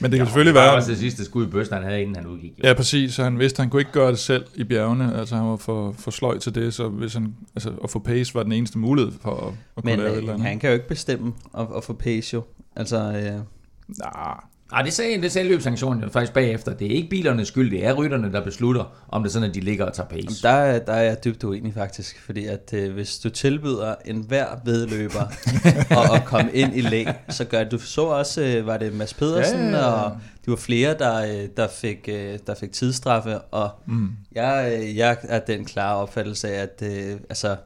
Men 0.00 0.10
det 0.10 0.18
kan 0.18 0.24
ja, 0.24 0.24
selvfølgelig 0.24 0.54
være... 0.54 0.64
Det 0.64 0.70
var 0.70 0.76
også 0.76 0.90
det 0.90 0.98
sidste 0.98 1.24
skud 1.24 1.46
i 1.46 1.50
bøsten, 1.50 1.76
han 1.76 1.84
havde, 1.84 2.02
inden 2.02 2.16
han 2.16 2.26
udgik. 2.26 2.58
Jo. 2.58 2.68
Ja, 2.68 2.74
præcis, 2.74 3.14
så 3.14 3.24
han 3.24 3.38
vidste, 3.38 3.56
at 3.56 3.64
han 3.64 3.70
kunne 3.70 3.80
ikke 3.80 3.92
gøre 3.92 4.10
det 4.10 4.18
selv 4.18 4.44
i 4.54 4.64
bjergene, 4.64 5.18
altså 5.18 5.36
han 5.36 5.46
var 5.46 5.56
for, 5.56 5.92
for 5.98 6.10
sløj 6.10 6.38
til 6.38 6.54
det, 6.54 6.74
så 6.74 6.88
hvis 6.88 7.14
han, 7.14 7.34
altså, 7.54 7.72
at 7.84 7.90
få 7.90 7.98
pace 7.98 8.34
var 8.34 8.42
den 8.42 8.52
eneste 8.52 8.78
mulighed 8.78 9.12
for 9.20 9.46
at, 9.46 9.54
at 9.76 9.82
kunne 9.82 9.96
lave 9.96 10.12
et 10.12 10.16
eller 10.16 10.32
andet. 10.32 10.46
han 10.46 10.58
kan 10.58 10.70
jo 10.70 10.74
ikke 10.74 10.88
bestemme 10.88 11.32
at, 11.58 11.66
at 11.76 11.84
få 11.84 11.92
pace 11.92 12.34
jo. 12.34 12.42
Altså, 12.76 12.96
øh... 12.96 13.40
Nah, 13.88 14.36
Nej, 14.72 14.82
det 14.82 14.92
sagde, 14.92 15.22
det 15.22 15.32
sagde 15.32 15.48
løbsanktionen 15.48 16.02
jo 16.02 16.08
faktisk 16.08 16.32
bagefter. 16.32 16.74
Det 16.74 16.86
er 16.86 16.96
ikke 16.96 17.08
bilernes 17.08 17.48
skyld, 17.48 17.70
det 17.70 17.86
er 17.86 17.92
rytterne, 17.92 18.32
der 18.32 18.44
beslutter, 18.44 19.04
om 19.08 19.22
det 19.22 19.28
er 19.28 19.32
sådan, 19.32 19.48
at 19.48 19.54
de 19.54 19.60
ligger 19.60 19.84
og 19.84 19.92
tager 19.92 20.08
pace. 20.08 20.42
Der, 20.42 20.78
der 20.78 20.92
er 20.92 21.02
jeg 21.02 21.24
dybt 21.24 21.44
uenig 21.44 21.74
faktisk, 21.74 22.20
fordi 22.20 22.46
at 22.46 22.70
øh, 22.74 22.92
hvis 22.92 23.18
du 23.18 23.30
tilbyder 23.30 23.94
en 24.04 24.24
hver 24.28 24.46
vedløber 24.64 25.20
at, 26.00 26.14
at 26.14 26.24
komme 26.24 26.52
ind 26.52 26.76
i 26.76 26.80
læg, 26.80 27.06
så 27.28 27.44
gør 27.44 27.64
du 27.64 27.78
så 27.78 28.02
også, 28.02 28.42
øh, 28.42 28.66
var 28.66 28.76
det 28.76 28.94
Mads 28.94 29.14
Pedersen, 29.14 29.60
ja, 29.60 29.66
ja, 29.66 29.76
ja. 29.76 29.84
og 29.84 30.18
de 30.44 30.50
var 30.50 30.56
flere, 30.56 30.94
der, 30.98 31.42
øh, 31.42 31.48
der, 31.56 31.68
fik, 31.68 32.08
øh, 32.08 32.38
der 32.46 32.54
fik 32.54 32.72
tidsstraffe, 32.72 33.38
og 33.38 33.70
mm. 33.86 34.08
jeg, 34.32 34.78
øh, 34.78 34.96
jeg 34.96 35.16
er 35.22 35.38
den 35.38 35.64
klare 35.64 35.96
opfattelse 35.96 36.48
af, 36.48 36.62
at 36.62 36.82
øh, 36.82 37.16
altså, 37.28 37.56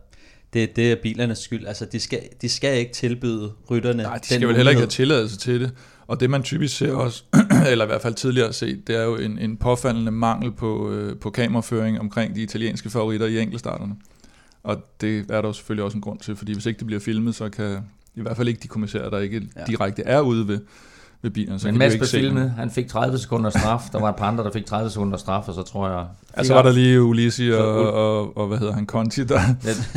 det, 0.53 0.77
det 0.77 0.93
er 0.93 0.97
bilernes 1.03 1.39
skyld. 1.39 1.67
Altså, 1.67 1.85
de 1.85 2.01
skal, 2.01 2.21
de 2.43 2.49
skal 2.49 2.79
ikke 2.79 2.93
tilbyde 2.93 3.53
rytterne 3.71 4.03
Nej, 4.03 4.19
de 4.19 4.27
skal 4.27 4.49
vel 4.49 4.57
heller 4.57 4.71
ikke 4.71 4.81
have 4.81 4.89
tilladelse 4.89 5.39
til 5.39 5.61
det. 5.61 5.73
Og 6.09 6.21
det 6.21 6.31
man 6.31 6.43
typisk 6.43 6.77
ser 6.77 6.93
også, 6.93 7.25
eller 7.71 7.85
i 7.85 7.87
hvert 7.87 8.03
fald 8.03 8.15
tidligere 8.15 8.53
set, 8.53 8.87
det 8.87 8.97
er 8.97 9.05
jo 9.05 9.17
en, 9.17 9.39
en 9.39 9.57
påfaldende 9.57 10.11
mangel 10.11 10.53
på, 10.53 10.91
øh, 10.91 11.17
på 11.17 11.31
kameraføring 11.31 12.01
omkring 12.01 12.35
de 12.35 12.43
italienske 12.43 12.91
favoritter 12.91 13.27
i 13.27 13.39
enkeltstarterne. 13.39 13.97
Og 14.63 14.83
det 15.01 15.19
er 15.19 15.41
der 15.41 15.49
jo 15.49 15.53
selvfølgelig 15.53 15.85
også 15.85 15.97
en 15.97 16.01
grund 16.01 16.19
til, 16.19 16.37
fordi 16.37 16.53
hvis 16.53 16.67
ikke 16.67 16.79
det 16.79 16.87
bliver 16.87 17.01
filmet, 17.01 17.35
så 17.35 17.49
kan 17.49 17.79
i 18.15 18.21
hvert 18.21 18.37
fald 18.37 18.49
ikke 18.49 18.61
de 18.63 18.69
kommissærer, 18.69 19.11
der 19.11 19.19
ikke 19.19 19.43
ja. 19.57 19.65
direkte 19.65 20.03
er 20.03 20.21
ude 20.21 20.49
ved, 20.49 20.61
ved 21.23 21.31
bilerne. 21.31 21.59
Så 21.59 21.67
Men 21.67 21.79
Mads 21.79 21.97
blev 21.97 22.07
filmet, 22.07 22.51
han 22.59 22.71
fik 22.71 22.89
30 22.89 23.19
sekunder 23.19 23.51
straf, 23.51 23.83
der 23.93 24.01
var 24.01 24.09
et 24.09 24.17
par 24.17 24.27
andre, 24.27 24.45
der 24.45 24.51
fik 24.53 24.67
30 24.67 24.91
sekunder 24.91 25.19
straf, 25.19 25.49
og 25.49 25.55
så 25.55 25.63
tror 25.63 25.89
jeg... 25.89 26.05
Ja, 26.37 26.45
så 26.45 26.55
var 26.55 26.63
der 26.63 26.73
lige 26.73 27.31
Så 27.31 27.59
og, 27.59 27.75
og, 27.75 27.93
og, 28.21 28.37
og, 28.37 28.47
hvad 28.47 28.59
hedder 28.59 28.73
han, 28.73 28.87
Conti, 28.87 29.25
der, 29.25 29.41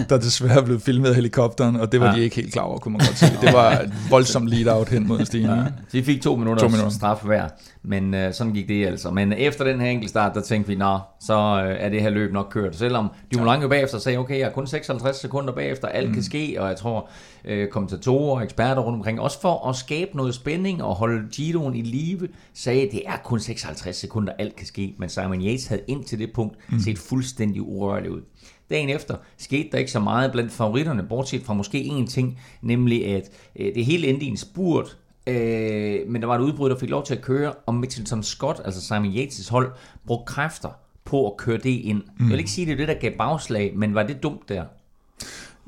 der 0.09 0.17
desværre 0.17 0.63
blev 0.63 0.79
filmet 0.79 1.09
af 1.09 1.15
helikopteren, 1.15 1.75
og 1.75 1.91
det 1.91 1.99
var 1.99 2.07
Ja. 2.07 2.15
de 2.15 2.23
ikke 2.23 2.35
helt 2.35 2.53
klar 2.53 2.63
over, 2.63 2.77
kunne 2.77 2.91
man 2.91 2.99
godt 3.07 3.17
se. 3.17 3.25
Det 3.41 3.53
var 3.53 3.71
et 3.71 3.93
voldsomt 4.09 4.47
lead-out 4.47 4.89
hen 4.89 5.07
mod 5.07 5.25
stigning. 5.25 5.53
Ja, 5.53 5.61
Ja. 5.61 5.67
de 5.91 6.03
fik 6.03 6.21
to 6.21 6.35
minutter, 6.35 6.63
To 6.63 6.67
minutter. 6.67 6.89
straf 6.91 7.17
hver, 7.23 7.47
men 7.83 8.13
øh, 8.13 8.33
sådan 8.33 8.53
gik 8.53 8.67
det 8.67 8.85
altså. 8.87 9.11
Men 9.11 9.33
efter 9.33 9.63
den 9.65 9.81
her 9.81 9.87
enkeltstart, 9.89 10.35
der 10.35 10.41
tænkte 10.41 10.69
vi, 10.71 10.75
nå, 10.75 10.99
så 11.21 11.63
øh, 11.65 11.75
er 11.79 11.89
det 11.89 12.01
her 12.01 12.09
løb 12.09 12.33
nok 12.33 12.47
kørt. 12.51 12.75
Selvom 12.75 13.11
Dumoulin 13.33 13.61
jo 13.61 13.67
bagefter 13.67 13.97
sagde, 13.99 14.17
okay, 14.17 14.39
jeg 14.39 14.47
er 14.47 14.51
kun 14.51 14.67
56 14.67 15.15
sekunder 15.17 15.53
bagefter, 15.53 15.87
alt 15.87 16.07
mm. 16.07 16.13
kan 16.13 16.23
ske, 16.23 16.55
og 16.59 16.67
jeg 16.69 16.77
tror, 16.77 17.09
øh, 17.45 17.67
kommentatorer 17.67 18.35
og 18.37 18.43
eksperter 18.43 18.81
rundt 18.81 18.97
omkring, 18.97 19.19
også 19.19 19.41
for 19.41 19.69
at 19.69 19.75
skabe 19.75 20.17
noget 20.17 20.35
spænding 20.35 20.83
og 20.83 20.95
holde 20.95 21.27
Giroen 21.31 21.75
i 21.75 21.81
live, 21.81 22.27
sagde, 22.53 22.89
det 22.91 23.01
er 23.05 23.17
kun 23.23 23.39
56 23.39 23.95
sekunder, 23.95 24.33
alt 24.39 24.55
kan 24.55 24.65
ske. 24.67 24.95
Men 24.97 25.09
Simon 25.09 25.41
Yates 25.41 25.67
havde 25.67 25.81
indtil 25.87 26.19
det 26.19 26.33
punkt 26.33 26.57
mm. 26.69 26.79
set 26.79 26.97
fuldstændig 26.97 27.61
urørlig 27.61 28.11
ud. 28.11 28.21
Dagen 28.69 28.89
efter 28.89 29.15
skete 29.37 29.69
der 29.71 29.77
ikke 29.77 29.91
så 29.91 29.99
meget 29.99 30.31
blandt 30.31 30.51
favoritterne, 30.51 31.03
bortset 31.03 31.43
fra 31.43 31.53
måske 31.53 31.79
én 31.79 32.07
ting, 32.07 32.39
nemlig 32.61 33.15
at 33.15 33.29
øh, 33.55 33.75
det 33.75 33.85
hele 33.85 34.07
endte 34.07 34.25
i 34.25 34.29
en 34.29 34.37
spurt, 34.37 34.97
øh, 35.27 35.99
men 36.07 36.21
der 36.21 36.27
var 36.27 36.35
et 36.35 36.41
udbrud, 36.41 36.69
der 36.69 36.77
fik 36.77 36.89
lov 36.89 37.05
til 37.05 37.15
at 37.15 37.21
køre, 37.21 37.53
og 37.53 37.75
Mitchelton 37.75 38.23
Scott, 38.23 38.61
altså 38.65 38.81
Simon 38.81 39.13
Yates' 39.13 39.51
hold, 39.51 39.71
brugte 40.05 40.33
kræfter 40.33 40.69
på 41.05 41.27
at 41.27 41.37
køre 41.37 41.57
det 41.57 41.69
ind. 41.69 41.97
Mm. 41.97 42.25
Jeg 42.25 42.31
vil 42.31 42.39
ikke 42.39 42.51
sige, 42.51 42.65
det 42.65 42.73
er 42.73 42.77
det, 42.77 42.87
der 42.87 42.93
gav 42.93 43.11
bagslag, 43.17 43.73
men 43.75 43.95
var 43.95 44.03
det 44.03 44.23
dumt 44.23 44.49
der? 44.49 44.63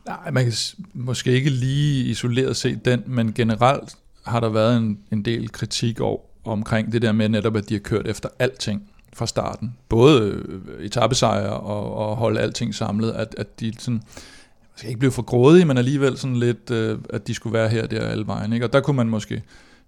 Nej, 0.05 0.31
man 0.31 0.43
kan 0.43 0.53
måske 0.93 1.31
ikke 1.31 1.49
lige 1.49 2.05
isoleret 2.05 2.55
set 2.55 2.85
den, 2.85 3.03
men 3.05 3.33
generelt 3.33 3.95
har 4.25 4.39
der 4.39 4.49
været 4.49 4.77
en, 4.77 4.99
en 5.11 5.25
del 5.25 5.51
kritik 5.51 5.99
over, 5.99 6.19
omkring 6.45 6.91
det 6.91 7.01
der 7.01 7.11
med 7.11 7.29
netop, 7.29 7.55
at 7.55 7.69
de 7.69 7.73
har 7.73 7.79
kørt 7.79 8.07
efter 8.07 8.29
alting 8.39 8.89
fra 9.13 9.27
starten. 9.27 9.77
Både 9.89 10.21
øh, 10.21 10.85
etappesejre 10.85 11.53
og, 11.53 11.93
og 11.93 12.15
holde 12.15 12.39
alting 12.39 12.75
samlet, 12.75 13.11
at, 13.11 13.35
at 13.37 13.59
de 13.59 13.73
sådan, 13.79 13.93
måske 13.93 14.75
skal 14.75 14.89
ikke 14.89 14.99
blive 14.99 15.11
for 15.11 15.21
grådige, 15.21 15.65
men 15.65 15.77
alligevel 15.77 16.17
sådan 16.17 16.35
lidt, 16.35 16.71
øh, 16.71 16.99
at 17.09 17.27
de 17.27 17.33
skulle 17.33 17.53
være 17.53 17.69
her 17.69 17.87
der 17.87 18.01
alle 18.01 18.27
vejen. 18.27 18.53
Ikke? 18.53 18.65
Og 18.65 18.73
der 18.73 18.81
kunne 18.81 18.97
man 18.97 19.09
måske 19.09 19.43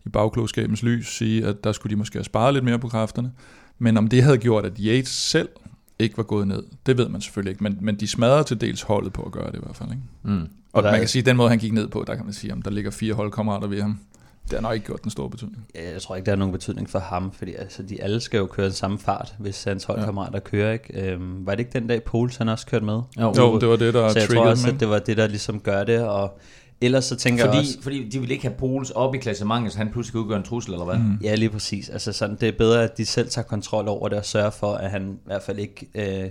i 0.05 0.09
bagklogskabens 0.09 0.83
lys 0.83 1.07
sige, 1.07 1.45
at 1.45 1.63
der 1.63 1.71
skulle 1.71 1.91
de 1.91 1.95
måske 1.95 2.17
have 2.17 2.23
sparet 2.23 2.53
lidt 2.53 2.65
mere 2.65 2.79
på 2.79 2.87
kræfterne. 2.87 3.31
Men 3.79 3.97
om 3.97 4.07
det 4.07 4.23
havde 4.23 4.37
gjort, 4.37 4.65
at 4.65 4.73
Yates 4.79 5.09
selv 5.09 5.49
ikke 5.99 6.17
var 6.17 6.23
gået 6.23 6.47
ned, 6.47 6.63
det 6.85 6.97
ved 6.97 7.09
man 7.09 7.21
selvfølgelig 7.21 7.51
ikke. 7.51 7.63
Men, 7.63 7.77
men 7.81 7.95
de 7.95 8.07
smadrede 8.07 8.43
til 8.43 8.61
dels 8.61 8.81
holdet 8.81 9.13
på 9.13 9.21
at 9.23 9.31
gøre 9.31 9.47
det 9.47 9.55
i 9.55 9.61
hvert 9.63 9.75
fald. 9.75 9.89
Ikke? 9.89 10.01
Mm. 10.23 10.47
Og 10.73 10.83
der 10.83 10.91
man 10.91 10.99
kan 10.99 11.07
sige, 11.09 11.19
at 11.19 11.25
den 11.25 11.37
måde, 11.37 11.49
han 11.49 11.59
gik 11.59 11.73
ned 11.73 11.87
på, 11.87 12.03
der 12.07 12.15
kan 12.15 12.25
man 12.25 12.33
sige, 12.33 12.53
om 12.53 12.61
der 12.61 12.71
ligger 12.71 12.91
fire 12.91 13.13
holdkammerater 13.13 13.67
ved 13.67 13.81
ham. 13.81 13.99
Det 14.43 14.53
har 14.53 14.61
nok 14.61 14.73
ikke 14.73 14.85
gjort 14.85 15.03
den 15.03 15.11
store 15.11 15.29
betydning. 15.29 15.65
Ja, 15.75 15.91
Jeg 15.91 16.01
tror 16.01 16.15
ikke, 16.15 16.25
der 16.25 16.31
er 16.31 16.35
nogen 16.35 16.51
betydning 16.51 16.89
for 16.89 16.99
ham, 16.99 17.31
fordi 17.31 17.53
altså, 17.53 17.83
de 17.83 18.03
alle 18.03 18.19
skal 18.21 18.37
jo 18.37 18.45
køre 18.45 18.65
den 18.65 18.73
samme 18.73 18.99
fart, 18.99 19.35
hvis 19.39 19.63
hans 19.63 19.83
holdkammerater 19.83 20.39
kører. 20.39 20.73
Ikke? 20.73 21.11
Øhm, 21.11 21.45
var 21.45 21.51
det 21.51 21.59
ikke 21.59 21.79
den 21.79 21.87
dag, 21.87 22.03
Pols 22.03 22.37
han 22.37 22.49
også 22.49 22.65
kørte 22.67 22.85
med? 22.85 23.01
Jo, 23.19 23.33
Jo, 23.37 23.59
det 23.59 23.69
var 23.69 23.75
det, 23.75 23.93
der 23.93 24.09
så 24.09 24.19
jeg 24.19 24.29
tror 24.29 24.45
også, 24.45 24.69
at 24.69 24.79
det 24.79 24.89
var 24.89 24.99
det, 24.99 25.17
der 25.17 25.27
ligesom 25.27 25.59
gør 25.59 25.83
det, 25.83 25.99
og 26.07 26.39
ellers 26.81 27.05
så 27.05 27.15
tænker 27.15 27.43
jeg 27.43 27.53
fordi, 27.53 27.59
også... 27.59 27.81
fordi 27.81 28.09
de 28.09 28.19
ville 28.19 28.33
ikke 28.33 28.47
have 28.47 28.57
Pols 28.57 28.91
op 28.91 29.15
i 29.15 29.17
klassementet, 29.17 29.71
så 29.71 29.77
han 29.77 29.91
pludselig 29.91 30.21
udgøre 30.21 30.37
en 30.37 30.43
trussel, 30.43 30.73
eller 30.73 30.85
hvad? 30.85 30.97
Mm. 30.97 31.17
Ja, 31.21 31.35
lige 31.35 31.49
præcis. 31.49 31.89
Altså 31.89 32.13
sådan, 32.13 32.37
det 32.41 32.47
er 32.47 32.57
bedre, 32.57 32.83
at 32.83 32.97
de 32.97 33.05
selv 33.05 33.29
tager 33.29 33.45
kontrol 33.45 33.87
over 33.87 34.09
det 34.09 34.17
og 34.17 34.25
sørger 34.25 34.49
for, 34.49 34.73
at 34.73 34.91
han 34.91 35.11
i 35.11 35.25
hvert 35.25 35.43
fald 35.43 35.59
ikke... 35.59 35.87
Øh, 35.95 36.29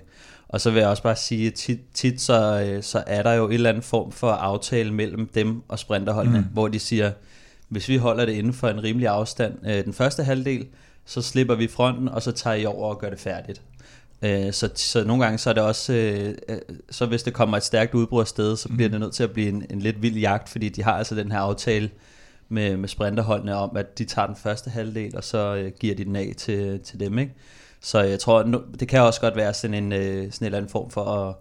og 0.48 0.60
så 0.60 0.70
vil 0.70 0.80
jeg 0.80 0.88
også 0.88 1.02
bare 1.02 1.16
sige, 1.16 1.46
at 1.46 1.54
tit, 1.54 1.80
tit 1.94 2.20
så, 2.20 2.64
øh, 2.66 2.82
så 2.82 3.04
er 3.06 3.22
der 3.22 3.32
jo 3.32 3.46
en 3.46 3.52
eller 3.52 3.68
anden 3.68 3.82
form 3.82 4.12
for 4.12 4.30
aftale 4.30 4.94
mellem 4.94 5.26
dem 5.34 5.62
og 5.68 5.78
sprinterholdene, 5.78 6.38
mm. 6.38 6.46
hvor 6.52 6.68
de 6.68 6.78
siger, 6.78 7.12
hvis 7.68 7.88
vi 7.88 7.96
holder 7.96 8.24
det 8.24 8.32
inden 8.32 8.52
for 8.52 8.68
en 8.68 8.82
rimelig 8.82 9.08
afstand 9.08 9.54
øh, 9.66 9.84
den 9.84 9.92
første 9.92 10.24
halvdel, 10.24 10.66
så 11.04 11.22
slipper 11.22 11.54
vi 11.54 11.68
fronten, 11.68 12.08
og 12.08 12.22
så 12.22 12.32
tager 12.32 12.56
I 12.56 12.64
over 12.64 12.88
og 12.88 12.98
gør 12.98 13.10
det 13.10 13.20
færdigt. 13.20 13.62
Øh, 14.24 14.52
så, 14.52 14.70
så 14.74 15.04
nogle 15.04 15.24
gange 15.24 15.38
så 15.38 15.50
er 15.50 15.54
det 15.54 15.62
også, 15.62 15.92
øh, 15.92 16.34
øh, 16.48 16.58
så 16.90 17.06
hvis 17.06 17.22
det 17.22 17.34
kommer 17.34 17.56
et 17.56 17.62
stærkt 17.62 17.94
udbrud 17.94 18.20
af 18.20 18.26
sted, 18.26 18.56
så 18.56 18.68
bliver 18.68 18.88
det 18.88 19.00
nødt 19.00 19.14
til 19.14 19.22
at 19.22 19.32
blive 19.32 19.48
en, 19.48 19.66
en 19.70 19.80
lidt 19.80 20.02
vild 20.02 20.16
jagt, 20.16 20.48
fordi 20.48 20.68
de 20.68 20.82
har 20.82 20.92
altså 20.92 21.14
den 21.14 21.32
her 21.32 21.38
aftale 21.38 21.90
med, 22.48 22.76
med 22.76 22.88
sprinterholdene 22.88 23.54
om, 23.54 23.76
at 23.76 23.98
de 23.98 24.04
tager 24.04 24.26
den 24.26 24.36
første 24.36 24.70
halvdel, 24.70 25.16
og 25.16 25.24
så 25.24 25.54
øh, 25.54 25.72
giver 25.80 25.94
de 25.94 26.04
den 26.04 26.16
af 26.16 26.34
til, 26.36 26.80
til 26.80 27.00
dem. 27.00 27.18
Ikke? 27.18 27.34
Så 27.80 28.00
jeg 28.00 28.20
tror, 28.20 28.42
nu, 28.42 28.62
det 28.80 28.88
kan 28.88 29.00
også 29.00 29.20
godt 29.20 29.36
være 29.36 29.54
sådan 29.54 29.74
en, 29.74 29.92
øh, 29.92 30.00
sådan 30.00 30.18
en 30.40 30.44
eller 30.44 30.58
anden 30.58 30.70
form 30.70 30.90
for 30.90 31.04
at, 31.04 31.34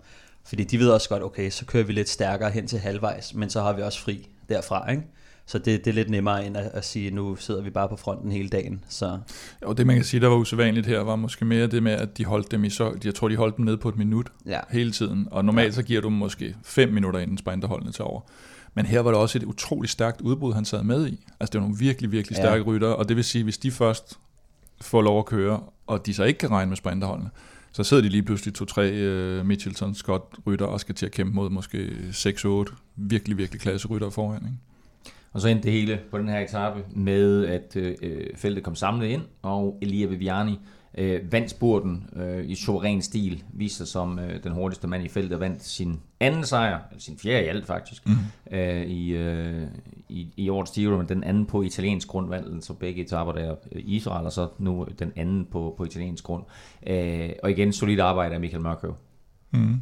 fordi 0.45 0.63
de 0.63 0.79
ved 0.79 0.89
også 0.89 1.09
godt, 1.09 1.23
okay, 1.23 1.49
så 1.49 1.65
kører 1.65 1.83
vi 1.83 1.93
lidt 1.93 2.09
stærkere 2.09 2.51
hen 2.51 2.67
til 2.67 2.79
halvvejs, 2.79 3.33
men 3.33 3.49
så 3.49 3.61
har 3.61 3.73
vi 3.73 3.81
også 3.81 3.99
fri 3.99 4.27
derfra, 4.49 4.91
ikke? 4.91 5.03
Så 5.45 5.57
det, 5.57 5.85
det 5.85 5.87
er 5.91 5.93
lidt 5.95 6.09
nemmere 6.09 6.45
end 6.45 6.57
at, 6.57 6.71
at 6.73 6.85
sige, 6.85 7.11
nu 7.11 7.35
sidder 7.35 7.61
vi 7.61 7.69
bare 7.69 7.89
på 7.89 7.95
fronten 7.95 8.31
hele 8.31 8.49
dagen. 8.49 8.83
Så 8.89 9.19
Og 9.61 9.77
det 9.77 9.87
man 9.87 9.95
kan 9.95 10.05
sige, 10.05 10.21
der 10.21 10.27
var 10.27 10.35
usædvanligt 10.35 10.87
her, 10.87 10.99
var 10.99 11.15
måske 11.15 11.45
mere 11.45 11.67
det 11.67 11.83
med, 11.83 11.91
at 11.91 12.17
de 12.17 12.25
holdt 12.25 12.51
dem 12.51 12.63
i 12.63 12.69
så... 12.69 12.97
Jeg 13.05 13.15
tror, 13.15 13.27
de 13.27 13.35
holdt 13.35 13.57
dem 13.57 13.65
ned 13.65 13.77
på 13.77 13.89
et 13.89 13.97
minut 13.97 14.27
ja, 14.45 14.59
hele 14.69 14.91
tiden. 14.91 15.27
Og 15.31 15.45
normalt 15.45 15.73
så 15.75 15.83
giver 15.83 16.01
du 16.01 16.07
dem 16.07 16.17
måske 16.17 16.55
5 16.63 16.89
minutter, 16.93 17.19
inden 17.19 17.37
sprinterholdene 17.37 17.91
tager 17.91 18.07
over. 18.07 18.21
Men 18.73 18.85
her 18.85 18.99
var 18.99 19.11
der 19.11 19.17
også 19.17 19.37
et 19.37 19.43
utroligt 19.43 19.91
stærkt 19.91 20.21
udbrud, 20.21 20.53
han 20.53 20.65
sad 20.65 20.83
med 20.83 21.07
i. 21.07 21.25
Altså 21.39 21.51
det 21.51 21.61
var 21.61 21.65
nogle 21.67 21.77
virkelig, 21.79 22.11
virkelig 22.11 22.37
Ja. 22.37 22.43
stærke 22.43 22.63
ryttere, 22.63 22.95
og 22.95 23.07
det 23.09 23.15
vil 23.15 23.23
sige, 23.23 23.43
hvis 23.43 23.57
de 23.57 23.71
først 23.71 24.19
får 24.81 25.01
lov 25.01 25.19
at 25.19 25.25
køre, 25.25 25.59
og 25.87 26.05
de 26.05 26.13
så 26.13 26.23
ikke 26.23 26.37
kan 26.37 26.51
regne 26.51 26.69
med 26.69 26.77
sprinterholdene, 26.77 27.29
så 27.71 27.83
sidder 27.83 28.03
de 28.03 28.09
lige 28.09 28.23
pludselig 28.23 28.53
to-tre 28.53 29.39
uh, 29.39 29.45
Mitchelton 29.45 29.95
Scott 29.95 30.23
rytter 30.47 30.65
og 30.65 30.79
skal 30.79 30.95
til 30.95 31.05
at 31.05 31.11
kæmpe 31.11 31.35
mod 31.35 31.49
måske 31.49 31.89
6-8 32.69 32.75
virkelig, 32.95 33.37
virkelig 33.37 33.61
klasse 33.61 33.87
rytter 33.87 34.09
foran. 34.09 34.41
Ikke? 34.45 34.57
Og 35.33 35.41
så 35.41 35.47
endte 35.47 35.63
det 35.63 35.71
hele 35.71 35.99
på 36.11 36.17
den 36.17 36.29
her 36.29 36.39
etape 36.39 36.83
med, 36.95 37.45
at 37.45 37.75
øh, 37.75 37.95
feltet 38.35 38.63
kom 38.63 38.75
samlet 38.75 39.07
ind, 39.07 39.21
og 39.41 39.77
Elia 39.81 40.05
Viviani 40.05 40.59
øh, 40.97 41.31
vandt 41.31 41.49
spurten 41.49 42.09
øh, 42.15 42.49
i 42.49 42.55
suveræn 42.55 43.01
stil, 43.01 43.43
viste 43.53 43.77
sig 43.77 43.87
som 43.87 44.19
øh, 44.19 44.43
den 44.43 44.51
hurtigste 44.51 44.87
mand 44.87 45.03
i 45.03 45.07
feltet, 45.07 45.33
og 45.33 45.39
vandt 45.39 45.63
sin 45.63 45.99
anden 46.19 46.43
sejr, 46.43 46.79
eller 46.89 47.01
sin 47.01 47.17
fjerde 47.17 47.45
i 47.45 47.47
alt 47.47 47.65
faktisk, 47.65 48.07
mm. 48.07 48.15
øh, 48.57 48.83
i, 48.83 49.09
øh, 49.09 49.67
i, 50.09 50.27
i 50.37 50.49
årets 50.49 50.71
Giro, 50.71 50.97
men 50.97 51.09
den 51.09 51.23
anden 51.23 51.45
på 51.45 51.61
italiensk 51.61 52.07
grund 52.07 52.29
vandt 52.29 52.47
den, 52.47 52.61
så 52.61 52.73
begge 52.73 53.01
etaper 53.01 53.31
der 53.31 53.55
i 53.71 53.95
Israel, 53.95 54.25
og 54.25 54.31
så 54.31 54.47
nu 54.59 54.87
den 54.99 55.11
anden 55.15 55.47
på, 55.51 55.73
på 55.77 55.85
italiensk 55.85 56.23
grund. 56.23 56.43
Øh, 56.87 57.29
og 57.43 57.51
igen, 57.51 57.73
solid 57.73 57.99
arbejde 57.99 58.35
af 58.35 58.41
Michael 58.41 58.63
Mørkøv. 58.63 58.95
Mm. 59.51 59.81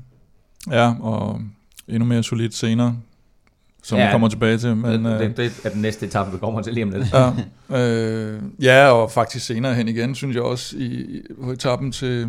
Ja, 0.71 0.93
og 0.99 1.41
endnu 1.87 2.05
mere 2.05 2.23
solidt 2.23 2.53
senere, 2.53 2.97
som 3.83 3.97
Ja, 3.97 4.05
vi 4.07 4.11
kommer 4.11 4.29
tilbage 4.29 4.57
til. 4.57 4.75
Men, 4.75 5.03
Men, 5.03 5.05
øh, 5.13 5.19
det, 5.19 5.37
det 5.37 5.51
er 5.63 5.69
den 5.69 5.81
næste 5.81 6.05
etape, 6.05 6.31
vi 6.31 6.37
kommer 6.37 6.61
til 6.61 6.73
lige 6.73 6.83
om 6.83 6.89
lidt. 6.91 7.05
ja, 7.71 7.77
øh, 7.77 8.41
ja, 8.61 8.87
og 8.91 9.11
faktisk 9.11 9.45
senere 9.45 9.73
hen 9.75 9.87
igen, 9.87 10.15
synes 10.15 10.35
jeg 10.35 10.43
også, 10.43 10.75
i, 10.77 10.83
i- 10.85 11.21
på 11.43 11.51
etappen 11.51 11.91
til 11.91 12.27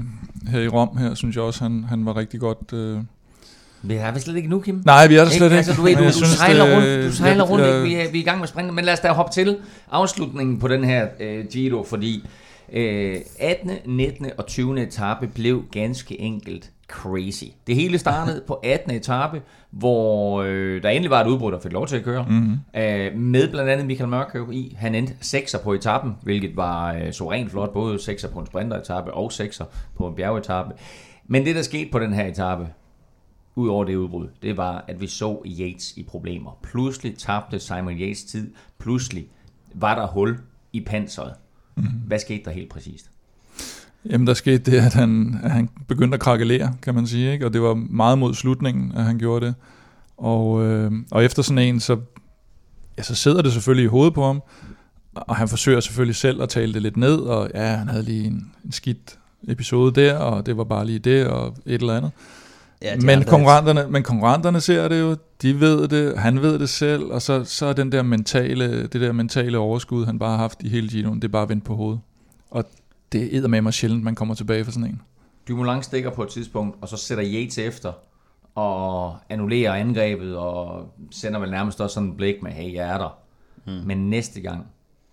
her 0.50 0.60
i 0.60 0.68
Rom 0.68 0.96
her, 0.96 1.14
synes 1.14 1.36
jeg 1.36 1.44
også, 1.44 1.64
han, 1.64 1.84
han 1.88 2.06
var 2.06 2.16
rigtig 2.16 2.40
godt... 2.40 2.72
Øh... 2.72 2.98
Vi 3.84 3.94
er 3.94 4.12
vi 4.12 4.20
slet 4.20 4.36
ikke 4.36 4.48
nu, 4.48 4.60
Kim? 4.60 4.82
Nej, 4.86 5.06
vi 5.06 5.14
er 5.16 5.24
der 5.24 5.30
slet 5.30 5.46
ikke. 5.46 5.56
Altså, 5.56 5.72
du, 5.74 5.82
ved, 5.82 5.96
du, 5.96 6.04
du, 6.04 6.12
synes, 6.12 6.28
sejler 6.30 6.64
det- 6.66 6.74
rundt, 6.76 7.04
du 7.10 7.12
sejler 7.16 7.34
jeg- 7.44 7.50
rundt 7.50 7.64
jeg- 7.66 7.74
ikke? 7.74 7.88
Vi, 7.88 7.94
er, 7.94 8.10
vi 8.12 8.18
er 8.18 8.22
i 8.22 8.24
gang 8.24 8.38
med 8.40 8.48
springet, 8.48 8.74
men 8.74 8.84
lad 8.84 8.92
os 8.92 9.00
da 9.00 9.08
hoppe 9.08 9.32
til 9.32 9.56
afslutningen 9.90 10.58
på 10.58 10.68
den 10.68 10.84
her 10.84 11.06
øh, 11.20 11.44
Giro, 11.52 11.84
fordi 11.88 12.24
øh, 12.72 13.16
18., 13.38 13.70
19. 13.86 14.26
og 14.38 14.46
20. 14.46 14.82
etape 14.82 15.26
blev 15.26 15.62
ganske 15.72 16.20
enkelt 16.20 16.70
crazy. 16.92 17.44
Det 17.66 17.74
hele 17.74 17.98
startede 17.98 18.42
på 18.46 18.54
18. 18.54 18.90
etape, 18.90 19.42
hvor 19.70 20.42
øh, 20.42 20.82
der 20.82 20.88
endelig 20.88 21.10
var 21.10 21.20
et 21.20 21.26
udbrud, 21.26 21.52
der 21.52 21.60
fik 21.60 21.72
lov 21.72 21.86
til 21.86 21.96
at 21.96 22.04
køre, 22.04 22.26
mm-hmm. 22.28 22.80
øh, 22.80 23.16
med 23.18 23.50
blandt 23.50 23.70
andet 23.70 23.86
Michael 23.86 24.10
Mørkøv 24.10 24.52
i. 24.52 24.76
Han 24.78 24.94
endte 24.94 25.14
6'er 25.20 25.62
på 25.62 25.72
etappen, 25.72 26.12
hvilket 26.22 26.56
var 26.56 26.92
øh, 26.92 27.12
så 27.12 27.30
rent 27.32 27.50
flot, 27.50 27.72
både 27.72 27.96
6'er 27.96 28.28
på 28.28 28.40
en 28.40 28.46
sprinteretappe 28.46 29.14
og 29.14 29.32
6'er 29.32 29.64
på 29.96 30.06
en 30.06 30.14
bjergetappe. 30.14 30.74
Men 31.26 31.44
det, 31.44 31.56
der 31.56 31.62
skete 31.62 31.90
på 31.90 31.98
den 31.98 32.12
her 32.12 32.26
etape, 32.26 32.66
Udover 33.54 33.84
det 33.84 33.96
udbrud, 33.96 34.28
det 34.42 34.56
var, 34.56 34.84
at 34.88 35.00
vi 35.00 35.06
så 35.06 35.42
Yates 35.46 35.96
i 35.96 36.02
problemer. 36.02 36.58
Pludselig 36.62 37.18
tabte 37.18 37.58
Simon 37.58 37.98
Yates 37.98 38.24
tid. 38.24 38.54
Pludselig 38.78 39.26
var 39.74 39.94
der 39.94 40.06
hul 40.06 40.38
i 40.72 40.80
panseret. 40.80 41.34
Mm-hmm. 41.76 42.00
Hvad 42.06 42.18
skete 42.18 42.44
der 42.44 42.50
helt 42.50 42.70
præcist? 42.70 43.11
Jamen, 44.10 44.26
der 44.26 44.34
skete 44.34 44.70
det, 44.70 44.78
at 44.78 44.94
han, 44.94 45.40
at 45.42 45.50
han 45.50 45.68
begyndte 45.88 46.14
at 46.14 46.20
krakelere, 46.20 46.74
kan 46.82 46.94
man 46.94 47.06
sige, 47.06 47.32
ikke? 47.32 47.46
og 47.46 47.52
det 47.52 47.62
var 47.62 47.74
meget 47.74 48.18
mod 48.18 48.34
slutningen, 48.34 48.92
at 48.96 49.04
han 49.04 49.18
gjorde 49.18 49.46
det. 49.46 49.54
Og, 50.16 50.64
øh, 50.64 50.92
og 51.10 51.24
efter 51.24 51.42
sådan 51.42 51.58
en, 51.58 51.80
så, 51.80 51.96
ja, 52.98 53.02
så 53.02 53.14
sidder 53.14 53.42
det 53.42 53.52
selvfølgelig 53.52 53.84
i 53.84 53.88
hovedet 53.88 54.14
på 54.14 54.26
ham, 54.26 54.42
og 55.14 55.36
han 55.36 55.48
forsøger 55.48 55.80
selvfølgelig 55.80 56.16
selv 56.16 56.42
at 56.42 56.48
tale 56.48 56.74
det 56.74 56.82
lidt 56.82 56.96
ned, 56.96 57.16
og 57.16 57.50
ja, 57.54 57.66
han 57.66 57.88
havde 57.88 58.02
lige 58.02 58.26
en, 58.26 58.52
en 58.64 58.72
skidt 58.72 59.18
episode 59.48 60.00
der, 60.00 60.16
og 60.16 60.46
det 60.46 60.56
var 60.56 60.64
bare 60.64 60.86
lige 60.86 60.98
det, 60.98 61.26
og 61.26 61.56
et 61.66 61.80
eller 61.80 61.96
andet. 61.96 62.10
ja 62.82 62.96
men, 62.96 63.24
konkurrenterne, 63.24 63.86
men 63.90 64.02
konkurrenterne 64.02 64.60
ser 64.60 64.88
det 64.88 65.00
jo, 65.00 65.16
de 65.42 65.60
ved 65.60 65.88
det, 65.88 66.18
han 66.18 66.42
ved 66.42 66.58
det 66.58 66.68
selv, 66.68 67.04
og 67.04 67.22
så, 67.22 67.44
så 67.44 67.66
er 67.66 67.72
den 67.72 67.92
der 67.92 68.02
mentale, 68.02 68.82
det 68.82 69.00
der 69.00 69.12
mentale 69.12 69.58
overskud, 69.58 70.06
han 70.06 70.18
bare 70.18 70.30
har 70.30 70.36
haft 70.36 70.62
i 70.62 70.68
hele 70.68 70.88
Giroen, 70.88 71.22
det 71.22 71.28
er 71.28 71.32
bare 71.32 71.48
vendt 71.48 71.64
på 71.64 71.76
hovedet. 71.76 72.00
Og 72.50 72.64
det 73.12 73.36
er 73.36 73.48
med 73.48 73.62
mig 73.62 73.74
sjældent, 73.74 74.04
man 74.04 74.14
kommer 74.14 74.34
tilbage 74.34 74.64
fra 74.64 74.72
sådan 74.72 74.88
en. 74.88 75.02
Dumoulin 75.48 75.82
stikker 75.82 76.10
på 76.10 76.22
et 76.22 76.28
tidspunkt, 76.28 76.76
og 76.80 76.88
så 76.88 76.96
sætter 76.96 77.24
Yates 77.26 77.58
efter 77.58 77.92
og 78.54 79.16
annullerer 79.28 79.72
angrebet 79.72 80.36
og 80.36 80.88
sender 81.10 81.40
vel 81.40 81.50
nærmest 81.50 81.80
også 81.80 81.94
sådan 81.94 82.08
en 82.08 82.16
blik 82.16 82.42
med, 82.42 82.52
hey, 82.52 82.74
jeg 82.74 82.88
er 82.88 82.98
der. 82.98 83.18
Mm. 83.66 83.86
Men 83.86 84.10
næste 84.10 84.40
gang, 84.40 84.66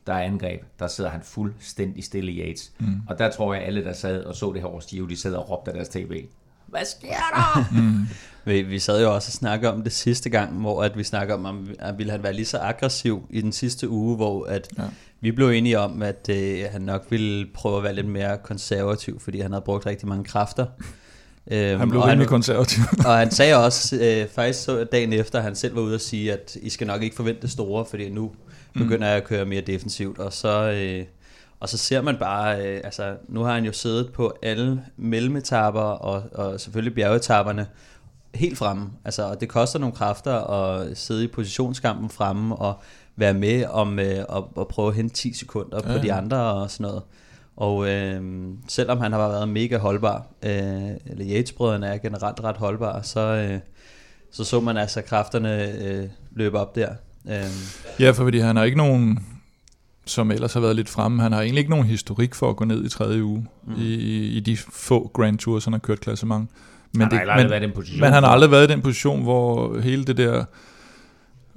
der 0.07 0.13
er 0.13 0.23
angreb, 0.23 0.61
der 0.79 0.87
sidder 0.87 1.09
han 1.09 1.21
fuldstændig 1.21 2.03
stille 2.03 2.31
i 2.31 2.39
Yates. 2.39 2.73
Mm. 2.79 3.01
Og 3.07 3.19
der 3.19 3.31
tror 3.31 3.53
jeg, 3.53 3.63
alle, 3.63 3.83
der 3.83 3.93
sad 3.93 4.23
og 4.23 4.35
så 4.35 4.51
det 4.53 4.61
her 4.61 4.67
års 4.67 4.85
Giro, 4.85 5.05
de 5.05 5.15
sad 5.15 5.33
og 5.33 5.49
råbte 5.49 5.71
af 5.71 5.75
deres 5.75 5.89
tv. 5.89 6.25
Hvad 6.69 6.85
sker 6.85 7.07
der? 7.35 7.65
mm. 7.81 8.07
vi, 8.45 8.61
vi 8.61 8.79
sad 8.79 9.01
jo 9.01 9.15
også 9.15 9.29
og 9.29 9.33
snakkede 9.33 9.73
om 9.73 9.83
det 9.83 9.91
sidste 9.91 10.29
gang, 10.29 10.61
hvor 10.61 10.83
at 10.83 10.97
vi 10.97 11.03
snakker 11.03 11.33
om, 11.35 11.67
at 11.79 11.97
ville 11.97 12.11
han 12.11 12.23
være 12.23 12.33
lige 12.33 12.45
så 12.45 12.57
aggressiv 12.57 13.27
i 13.29 13.41
den 13.41 13.51
sidste 13.51 13.89
uge, 13.89 14.15
hvor 14.15 14.45
at 14.45 14.67
ja. 14.77 14.83
vi 15.21 15.31
blev 15.31 15.49
enige 15.49 15.79
om, 15.79 16.01
at 16.01 16.29
øh, 16.29 16.65
han 16.71 16.81
nok 16.81 17.05
ville 17.09 17.47
prøve 17.53 17.77
at 17.77 17.83
være 17.83 17.95
lidt 17.95 18.07
mere 18.07 18.37
konservativ, 18.37 19.19
fordi 19.19 19.39
han 19.39 19.51
havde 19.51 19.63
brugt 19.65 19.85
rigtig 19.85 20.07
mange 20.07 20.23
kræfter. 20.23 20.65
Øhm, 21.51 21.79
han 21.79 21.89
blev 21.89 22.01
rimelig 22.01 22.27
konservativ. 22.27 22.83
og 23.07 23.17
han 23.17 23.31
sagde 23.31 23.55
også, 23.65 23.95
øh, 23.95 24.27
faktisk 24.27 24.63
så 24.63 24.83
dagen 24.83 25.13
efter, 25.13 25.37
at 25.37 25.43
han 25.43 25.55
selv 25.55 25.75
var 25.75 25.81
ude 25.81 25.95
og 25.95 26.01
sige, 26.01 26.33
at 26.33 26.57
I 26.61 26.69
skal 26.69 26.87
nok 26.87 27.03
ikke 27.03 27.15
forvente 27.15 27.41
det 27.41 27.51
store, 27.51 27.85
fordi 27.85 28.09
nu 28.09 28.31
mm. 28.75 28.81
begynder 28.81 29.07
jeg 29.07 29.17
at 29.17 29.23
køre 29.23 29.45
mere 29.45 29.61
defensivt. 29.61 30.19
Og 30.19 30.33
så, 30.33 30.71
øh, 30.71 31.05
og 31.59 31.69
så 31.69 31.77
ser 31.77 32.01
man 32.01 32.17
bare, 32.17 32.67
øh, 32.67 32.81
altså 32.83 33.15
nu 33.27 33.43
har 33.43 33.53
han 33.53 33.65
jo 33.65 33.71
siddet 33.71 34.11
på 34.13 34.33
alle 34.43 34.85
mellemetapper 34.97 35.81
og, 35.81 36.23
og 36.33 36.59
selvfølgelig 36.59 36.95
bjergetapperne 36.95 37.67
helt 38.35 38.57
fremme. 38.57 38.89
Altså, 39.05 39.23
og 39.23 39.41
det 39.41 39.49
koster 39.49 39.79
nogle 39.79 39.95
kræfter 39.95 40.33
at 40.33 40.97
sidde 40.97 41.23
i 41.23 41.27
positionskampen 41.27 42.09
fremme 42.09 42.55
og 42.55 42.81
være 43.15 43.33
med 43.33 43.65
om 43.65 43.99
øh, 43.99 44.05
at, 44.05 44.43
at 44.59 44.67
prøve 44.67 44.87
at 44.87 44.95
hente 44.95 45.15
10 45.15 45.33
sekunder 45.33 45.81
ja. 45.85 45.97
på 45.97 46.03
de 46.03 46.13
andre 46.13 46.37
og 46.37 46.71
sådan 46.71 46.83
noget. 46.83 47.03
Og 47.57 47.89
øh, 47.89 48.21
selvom 48.67 48.99
han 48.99 49.11
har 49.11 49.29
været 49.29 49.49
mega 49.49 49.77
holdbar, 49.77 50.25
øh, 50.43 50.51
eller 51.05 51.25
Yates-brødrene 51.25 51.87
er 51.87 51.97
generelt 51.97 52.43
ret 52.43 52.57
holdbare, 52.57 53.03
så, 53.03 53.19
øh, 53.19 53.59
så 54.31 54.43
så 54.43 54.59
man 54.59 54.77
altså 54.77 55.01
kræfterne 55.01 55.71
øh, 55.71 56.09
løbe 56.35 56.59
op 56.59 56.75
der. 56.75 56.89
Øh. 57.29 57.45
Ja, 57.99 58.11
for 58.11 58.23
fordi 58.23 58.39
han 58.39 58.55
har 58.55 58.63
ikke 58.63 58.77
nogen, 58.77 59.19
som 60.09 60.31
ellers 60.31 60.53
har 60.53 60.59
været 60.59 60.75
lidt 60.75 60.89
fremme, 60.89 61.21
han 61.21 61.31
har 61.31 61.41
egentlig 61.41 61.59
ikke 61.59 61.71
nogen 61.71 61.85
historik 61.85 62.35
for 62.35 62.49
at 62.49 62.55
gå 62.55 62.65
ned 62.65 62.85
i 62.85 62.89
tredje 62.89 63.23
uge, 63.23 63.47
mm. 63.67 63.73
i, 63.77 63.93
i 64.37 64.39
de 64.39 64.57
få 64.57 65.11
Grand 65.13 65.37
Tours, 65.37 65.63
han 65.63 65.73
har 65.73 65.79
kørt 65.79 65.99
klassement. 65.99 66.49
Men 66.93 67.01
han 67.01 67.11
har 67.11 67.25
det, 67.25 67.31
aldrig 67.31 67.45
men, 67.45 67.51
været 67.51 67.61
i 67.61 67.65
den 67.65 67.75
position. 67.75 68.01
Men 68.01 68.13
han 68.13 68.23
har 68.23 68.29
aldrig 68.29 68.51
været 68.51 68.69
i 68.69 68.73
den 68.73 68.81
position, 68.81 69.23
hvor 69.23 69.79
hele 69.79 70.05
det 70.05 70.17
der 70.17 70.45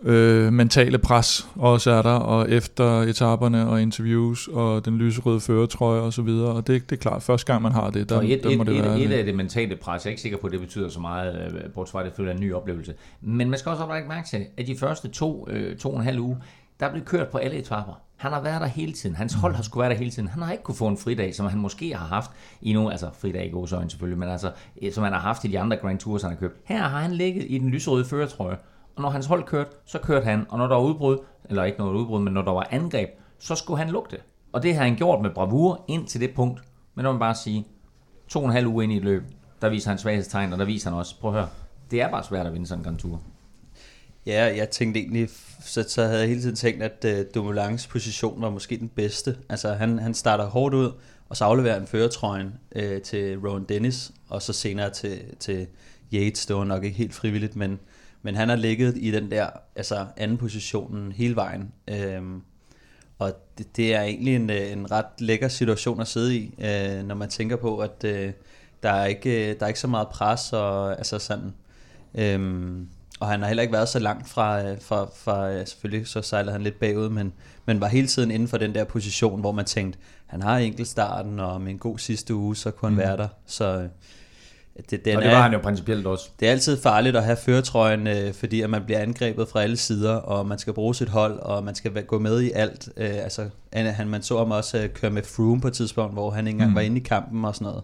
øh, 0.03 0.53
mentale 0.53 0.99
pres 0.99 1.47
også 1.55 1.91
er 1.91 2.03
der, 2.03 2.11
og 2.11 2.51
efter 2.51 3.01
etaperne 3.01 3.69
og 3.69 3.83
interviews 3.83 4.49
og 4.49 4.85
den 4.85 4.99
lyserøde 4.99 5.41
føretrøje 5.41 6.01
og 6.01 6.13
så 6.13 6.23
videre, 6.23 6.49
og 6.49 6.67
det, 6.67 6.91
det 6.91 6.97
er 6.97 7.01
klart, 7.01 7.23
første 7.23 7.53
gang 7.53 7.63
man 7.63 7.73
har 7.73 7.91
det, 7.91 8.09
der, 8.09 8.17
og 8.17 8.31
et, 8.31 8.43
der 8.43 8.57
må 8.57 8.63
et, 8.63 8.69
det 8.69 8.77
et, 8.77 8.85
være... 8.85 9.01
Et 9.01 9.13
af 9.13 9.25
det 9.25 9.35
mentale 9.35 9.77
pres, 9.77 10.05
jeg 10.05 10.09
er 10.09 10.11
ikke 10.11 10.23
sikker 10.23 10.39
på, 10.39 10.47
at 10.47 10.53
det 10.53 10.61
betyder 10.61 10.89
så 10.89 11.01
meget, 11.01 11.53
øh, 11.55 11.73
bortset 11.75 11.93
fra, 11.93 12.01
at 12.01 12.07
det 12.07 12.13
føler 12.17 12.33
en 12.33 12.41
ny 12.41 12.55
oplevelse. 12.55 12.95
Men 13.21 13.51
man 13.51 13.59
skal 13.59 13.71
også 13.71 13.85
have 13.85 14.09
mærke 14.09 14.29
til, 14.29 14.47
at 14.57 14.67
de 14.67 14.77
første 14.79 15.09
to, 15.09 15.49
øh, 15.51 15.77
to 15.77 15.91
og 15.91 15.99
en 15.99 16.05
halv 16.05 16.21
uge, 16.21 16.37
der 16.81 16.91
blev 16.91 17.05
kørt 17.05 17.29
på 17.29 17.39
alle 17.39 17.57
etapper. 17.57 18.01
Han 18.17 18.33
har 18.33 18.41
været 18.41 18.61
der 18.61 18.67
hele 18.67 18.93
tiden. 18.93 19.17
Hans 19.17 19.35
hold 19.35 19.55
har 19.55 19.63
skulle 19.63 19.83
være 19.83 19.91
der 19.91 19.99
hele 19.99 20.11
tiden. 20.11 20.29
Han 20.29 20.43
har 20.43 20.53
ikke 20.53 20.65
kunne 20.65 20.75
få 20.75 20.89
en 20.89 20.97
fridag, 20.97 21.35
som 21.35 21.47
han 21.47 21.59
måske 21.59 21.97
har 21.97 22.07
haft 22.07 22.31
i 22.61 22.73
nogle, 22.73 22.93
altså 22.93 23.11
fridag 23.13 23.47
i 23.47 23.51
godsøjne 23.51 23.91
selvfølgelig, 23.91 24.19
men 24.19 24.29
altså, 24.29 24.53
eh, 24.83 24.93
som 24.93 25.05
han 25.05 25.13
har 25.13 25.21
haft 25.21 25.45
i 25.45 25.49
de 25.49 25.61
andre 25.61 25.77
Grand 25.77 25.99
Tours, 25.99 26.23
han 26.23 26.31
har 26.31 26.39
købt. 26.39 26.61
Her 26.65 26.83
har 26.83 27.01
han 27.01 27.13
ligget 27.13 27.47
i 27.49 27.59
den 27.59 27.69
lyserøde 27.69 28.05
føretrøje, 28.05 28.57
og 28.97 29.03
når 29.03 29.11
hans 29.11 29.27
hold 29.27 29.45
kørte, 29.45 29.71
så 29.85 29.99
kørte 29.99 30.25
han, 30.25 30.47
og 30.49 30.59
når 30.59 30.67
der 30.67 30.75
var 30.75 30.83
udbrud, 30.83 31.19
eller 31.45 31.65
ikke 31.65 31.79
noget 31.79 31.95
udbrud, 31.95 32.21
men 32.21 32.35
når 32.35 32.43
der 32.43 32.53
var 32.53 32.67
angreb, 32.71 33.09
så 33.39 33.55
skulle 33.55 33.79
han 33.79 33.91
lugte. 33.91 34.17
Og 34.53 34.63
det 34.63 34.75
har 34.75 34.85
han 34.85 34.97
gjort 34.97 35.23
med 35.23 35.31
bravur 35.31 35.85
ind 35.89 36.07
til 36.07 36.21
det 36.21 36.35
punkt. 36.35 36.63
Men 36.95 37.03
når 37.03 37.13
man 37.13 37.21
bare 37.21 37.35
sige, 37.35 37.67
to 38.29 38.39
og 38.41 38.47
en 38.47 38.53
halv 38.53 38.67
uge 38.67 38.85
ind 38.85 38.93
i 38.93 38.97
et 38.97 39.05
løb, 39.05 39.23
der 39.63 39.69
viser 39.69 39.91
han 39.91 39.99
svaghedstegn, 39.99 40.53
og 40.53 40.59
der 40.59 40.65
viser 40.65 40.91
han 40.91 40.99
også, 40.99 41.21
prøv 41.21 41.31
at 41.31 41.37
høre, 41.41 41.49
det 41.91 42.03
er 42.03 42.11
bare 42.11 42.25
svært 42.25 42.47
at 42.47 42.53
vinde 42.53 42.67
sådan 42.67 42.81
en 42.81 42.85
Grand 42.85 42.99
Tour. 42.99 43.21
Ja, 44.27 44.57
jeg 44.57 44.71
tænkte 44.71 45.01
egentlig, 45.01 45.29
så, 45.65 45.85
så 45.89 46.03
havde 46.05 46.21
jeg 46.21 46.29
hele 46.29 46.41
tiden 46.41 46.57
tænkt, 46.57 46.83
at 46.83 47.05
uh, 47.05 47.27
Dumoulins 47.35 47.87
position 47.87 48.43
var 48.43 48.51
måske 48.51 48.79
den 48.79 48.89
bedste. 48.89 49.37
Altså 49.49 49.73
han, 49.73 49.99
han 49.99 50.15
starter 50.15 50.45
hårdt 50.45 50.75
ud, 50.75 50.93
og 51.29 51.37
så 51.37 51.45
afleverer 51.45 51.79
han 51.79 51.87
føretrøjen 51.87 52.55
uh, 52.77 52.83
øh, 52.83 53.03
til 53.03 53.39
Rowan 53.39 53.65
Dennis, 53.65 54.13
og 54.29 54.43
så 54.43 54.53
senere 54.53 54.91
til, 54.91 55.21
til 55.41 55.67
Yates. 56.13 56.47
Det 56.47 56.57
var 56.57 56.65
nok 56.65 56.85
ikke 56.85 56.97
helt 56.97 57.15
frivilligt, 57.15 57.57
men 57.57 57.79
men 58.23 58.35
han 58.35 58.49
har 58.49 58.57
ligget 58.57 58.97
i 58.97 59.11
den 59.11 59.31
der 59.31 59.47
altså 59.77 60.07
anden 60.17 60.39
positionen 60.39 61.13
hele 61.13 61.37
vejen. 61.37 61.73
Øhm, 61.89 62.43
og 63.19 63.33
det, 63.59 63.77
det 63.77 63.95
er 63.95 64.03
egentlig 64.03 64.37
en, 64.37 64.51
øh, 64.51 64.73
en 64.73 64.91
ret 64.91 65.07
lækker 65.19 65.49
situation 65.49 66.01
at 66.01 66.09
sidde 66.09 66.37
i, 66.37 66.55
øh, 66.59 67.07
når 67.07 67.15
man 67.15 67.29
tænker 67.29 67.57
på, 67.57 67.79
at 67.79 68.05
øh, 68.05 68.33
der, 68.83 68.91
er 68.91 69.07
ikke, 69.07 69.55
der 69.55 69.65
er 69.65 69.69
ikke 69.69 69.81
så 69.81 69.87
meget 69.87 70.09
pres. 70.09 70.53
Og, 70.53 70.99
altså 70.99 71.19
sådan, 71.19 71.55
øhm, 72.15 72.89
og 73.23 73.29
han 73.29 73.41
har 73.41 73.47
heller 73.47 73.63
ikke 73.63 73.73
været 73.73 73.89
så 73.89 73.99
langt 73.99 74.29
fra, 74.29 74.63
øh, 74.63 74.81
fra, 74.81 75.09
fra 75.17 75.65
selvfølgelig 75.65 76.07
så 76.07 76.23
sejlede 76.23 76.53
han 76.53 76.63
lidt 76.63 76.81
bagud, 76.81 77.09
men, 77.09 77.33
men 77.67 77.81
var 77.81 77.89
hele 77.89 78.07
tiden 78.07 78.31
inden 78.31 78.49
for 78.49 78.57
den 78.57 78.75
der 78.75 78.85
position, 78.85 79.41
hvor 79.41 79.53
man 79.53 79.65
tænkte, 79.65 79.99
han 80.27 80.43
har 80.43 80.59
enkeltstarten, 80.59 81.41
og 81.41 81.61
med 81.61 81.71
en 81.71 81.79
god 81.79 81.99
sidste 81.99 82.35
uge, 82.35 82.57
så 82.57 82.71
kunne 82.71 82.89
han 82.89 82.95
mm. 82.95 82.99
være 82.99 83.17
der. 83.17 83.29
Så 83.47 83.89
det, 84.91 85.05
den 85.05 85.17
og 85.17 85.23
det 85.23 85.31
var 85.31 85.37
er, 85.37 85.43
han 85.43 85.53
jo 85.53 85.59
principielt 85.59 86.07
også. 86.07 86.31
Det 86.41 86.49
er 86.49 86.53
altid 86.53 86.83
farligt 86.83 87.17
at 87.17 87.25
have 87.25 87.37
føretrøjen, 87.37 88.07
øh, 88.07 88.35
fordi 88.35 88.61
at 88.61 88.71
man 88.71 88.85
bliver 88.85 89.01
angrebet 89.01 89.49
fra 89.49 89.63
alle 89.63 89.77
sider, 89.77 90.15
og 90.15 90.47
man 90.47 90.59
skal 90.59 90.73
bruge 90.73 90.95
sit 90.95 91.09
hold, 91.09 91.39
og 91.39 91.65
man 91.65 91.75
skal 91.75 92.05
gå 92.05 92.19
med 92.19 92.41
i 92.41 92.51
alt. 92.51 92.89
Øh, 92.97 93.15
altså, 93.15 93.49
han, 93.73 94.09
man 94.09 94.23
så 94.23 94.39
ham 94.39 94.51
også 94.51 94.79
øh, 94.79 94.89
køre 94.89 95.11
med 95.11 95.23
Froome 95.23 95.61
på 95.61 95.69
et 95.69 95.75
tidspunkt, 95.75 96.13
hvor 96.13 96.31
han 96.31 96.47
ikke 96.47 96.55
engang 96.55 96.71
mm. 96.71 96.77
var 96.77 96.81
inde 96.81 96.97
i 96.97 97.03
kampen 97.03 97.45
og 97.45 97.55
sådan 97.55 97.65
noget. 97.65 97.83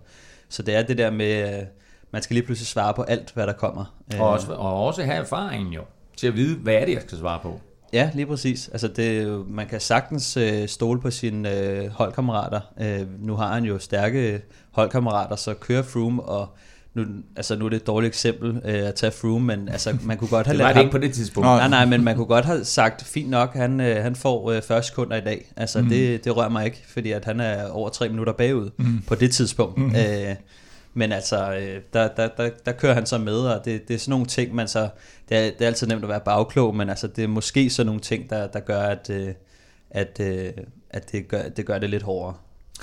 Så 0.48 0.62
det 0.62 0.74
er 0.74 0.82
det 0.82 0.98
der 0.98 1.10
med, 1.10 1.58
øh, 1.58 1.66
man 2.10 2.22
skal 2.22 2.34
lige 2.34 2.46
pludselig 2.46 2.66
svare 2.66 2.94
på 2.94 3.02
alt, 3.02 3.30
hvad 3.34 3.46
der 3.46 3.52
kommer. 3.52 3.94
Og 4.18 4.28
også, 4.28 4.52
og 4.52 4.86
også 4.86 5.02
have 5.02 5.16
erfaringen 5.16 5.72
jo, 5.72 5.82
til 6.16 6.26
at 6.26 6.34
vide, 6.34 6.56
hvad 6.56 6.74
er 6.74 6.84
det, 6.84 6.92
jeg 6.92 7.02
skal 7.02 7.18
svare 7.18 7.38
på. 7.42 7.60
Ja, 7.92 8.10
lige 8.14 8.26
præcis. 8.26 8.68
Altså 8.68 8.88
det, 8.88 9.28
man 9.48 9.66
kan 9.66 9.80
sagtens 9.80 10.36
øh, 10.36 10.68
stole 10.68 11.00
på 11.00 11.10
sine 11.10 11.58
øh, 11.58 11.88
holdkammerater. 11.88 12.60
Øh, 12.80 13.06
nu 13.20 13.36
har 13.36 13.54
han 13.54 13.64
jo 13.64 13.78
stærke 13.78 14.42
holdkammerater, 14.70 15.36
så 15.36 15.54
kører 15.54 15.82
Froome 15.82 16.22
og 16.22 16.48
nu, 16.94 17.04
altså 17.36 17.56
nu 17.56 17.64
er 17.64 17.68
det 17.68 17.76
et 17.76 17.86
dårligt 17.86 18.08
eksempel 18.08 18.60
øh, 18.64 18.88
at 18.88 18.94
tage 18.94 19.12
Froome, 19.12 19.46
men 19.46 19.68
altså, 19.68 19.96
man 20.02 20.16
kunne 20.16 20.28
godt 20.28 20.46
have... 20.46 20.58
det 20.58 20.64
var 20.64 20.72
det 20.72 20.80
ikke 20.80 20.92
på 20.92 20.98
det 20.98 21.14
tidspunkt. 21.14 21.46
Nej, 21.46 21.68
nej, 21.68 21.84
men 21.84 22.04
man 22.04 22.16
kunne 22.16 22.26
godt 22.26 22.44
have 22.44 22.64
sagt, 22.64 23.04
fint 23.04 23.30
nok, 23.30 23.54
han, 23.54 23.80
øh, 23.80 24.02
han 24.02 24.16
får 24.16 24.50
øh, 24.50 24.62
40 24.62 24.82
sekunder 24.82 25.16
i 25.16 25.20
dag. 25.20 25.52
Altså, 25.56 25.82
mm. 25.82 25.88
det, 25.88 26.24
det 26.24 26.36
rører 26.36 26.48
mig 26.48 26.64
ikke, 26.64 26.82
fordi 26.88 27.12
at 27.12 27.24
han 27.24 27.40
er 27.40 27.68
over 27.68 27.88
tre 27.88 28.08
minutter 28.08 28.32
bagud 28.32 28.70
mm. 28.76 29.02
på 29.06 29.14
det 29.14 29.30
tidspunkt. 29.30 29.78
Mm. 29.78 29.96
Øh, 29.96 30.34
men 30.94 31.12
altså, 31.12 31.54
øh, 31.54 31.82
der, 31.92 32.08
der, 32.08 32.28
der, 32.28 32.50
der 32.66 32.72
kører 32.72 32.94
han 32.94 33.06
så 33.06 33.18
med, 33.18 33.38
og 33.38 33.64
det, 33.64 33.88
det 33.88 33.94
er 33.94 33.98
sådan 33.98 34.10
nogle 34.10 34.26
ting, 34.26 34.54
man 34.54 34.68
så... 34.68 34.88
Det 35.28 35.36
er, 35.36 35.42
det 35.50 35.62
er 35.62 35.66
altid 35.66 35.86
nemt 35.86 36.02
at 36.02 36.08
være 36.08 36.20
bagklog, 36.20 36.76
men 36.76 36.90
altså, 36.90 37.06
det 37.06 37.24
er 37.24 37.28
måske 37.28 37.70
sådan 37.70 37.86
nogle 37.86 38.00
ting, 38.00 38.30
der, 38.30 38.46
der 38.46 38.60
gør, 38.60 38.80
at, 38.82 39.10
øh, 39.10 39.34
at, 39.90 40.20
øh, 40.20 40.52
at 40.90 41.12
det, 41.12 41.28
gør, 41.28 41.48
det 41.48 41.66
gør 41.66 41.78
det 41.78 41.90
lidt 41.90 42.02
hårdere. 42.02 42.34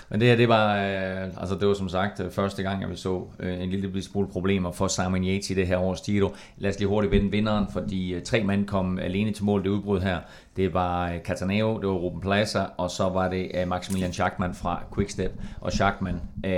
Men 0.09 0.19
det 0.19 0.27
her, 0.27 0.35
det 0.35 0.49
var, 0.49 0.75
øh, 0.75 1.23
altså 1.37 1.55
det 1.59 1.67
var 1.67 1.73
som 1.73 1.89
sagt 1.89 2.19
øh, 2.19 2.31
første 2.31 2.63
gang, 2.63 2.81
jeg 2.81 2.89
vi 2.89 2.95
så 2.95 3.23
øh, 3.39 3.61
en 3.63 3.69
lille 3.69 4.01
smule 4.03 4.27
problemer 4.27 4.71
for 4.71 4.87
Simon 4.87 5.23
Yates 5.23 5.49
i 5.49 5.53
det 5.53 5.67
her 5.67 5.77
års 5.77 6.01
Giro. 6.01 6.35
Lad 6.57 6.69
os 6.69 6.79
lige 6.79 6.87
hurtigt 6.87 7.11
vende 7.11 7.31
vinderen, 7.31 7.65
fordi 7.73 8.13
øh, 8.13 8.23
tre 8.23 8.43
mænd 8.43 8.67
kom 8.67 8.99
alene 8.99 9.31
til 9.31 9.43
mål 9.43 9.63
det 9.63 9.69
udbrud 9.69 9.99
her. 9.99 10.19
Det 10.55 10.73
var 10.73 11.11
øh, 11.11 11.19
Cataneo, 11.19 11.79
det 11.79 11.87
var 11.87 11.93
Ruben 11.93 12.21
Plaza, 12.21 12.65
og 12.77 12.89
så 12.91 13.09
var 13.09 13.29
det 13.29 13.51
øh, 13.53 13.67
Maximilian 13.67 14.13
Schachmann 14.13 14.55
fra 14.55 14.83
Quickstep. 14.95 15.31
Og 15.61 15.71
Schachmann 15.71 16.21
øh, 16.45 16.53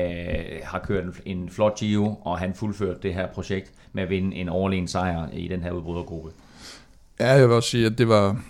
har 0.64 0.80
kørt 0.80 1.04
en, 1.04 1.14
en 1.26 1.50
flot 1.50 1.80
Giro, 1.80 2.22
og 2.24 2.40
han 2.40 2.54
fuldførte 2.54 3.00
det 3.04 3.14
her 3.14 3.28
projekt 3.28 3.72
med 3.94 4.04
at 4.04 4.10
vinde 4.10 4.36
en 4.36 4.50
overlegen 4.50 4.88
sejr 4.88 5.28
i 5.34 5.48
den 5.48 5.64
her 5.64 5.72
udbrydergruppe. 5.72 6.30
Ja, 7.20 7.32
jeg 7.32 7.48
vil 7.48 7.56
også 7.56 7.70
sige, 7.70 7.86
at 7.86 7.98
det 7.98 8.08
var, 8.08 8.42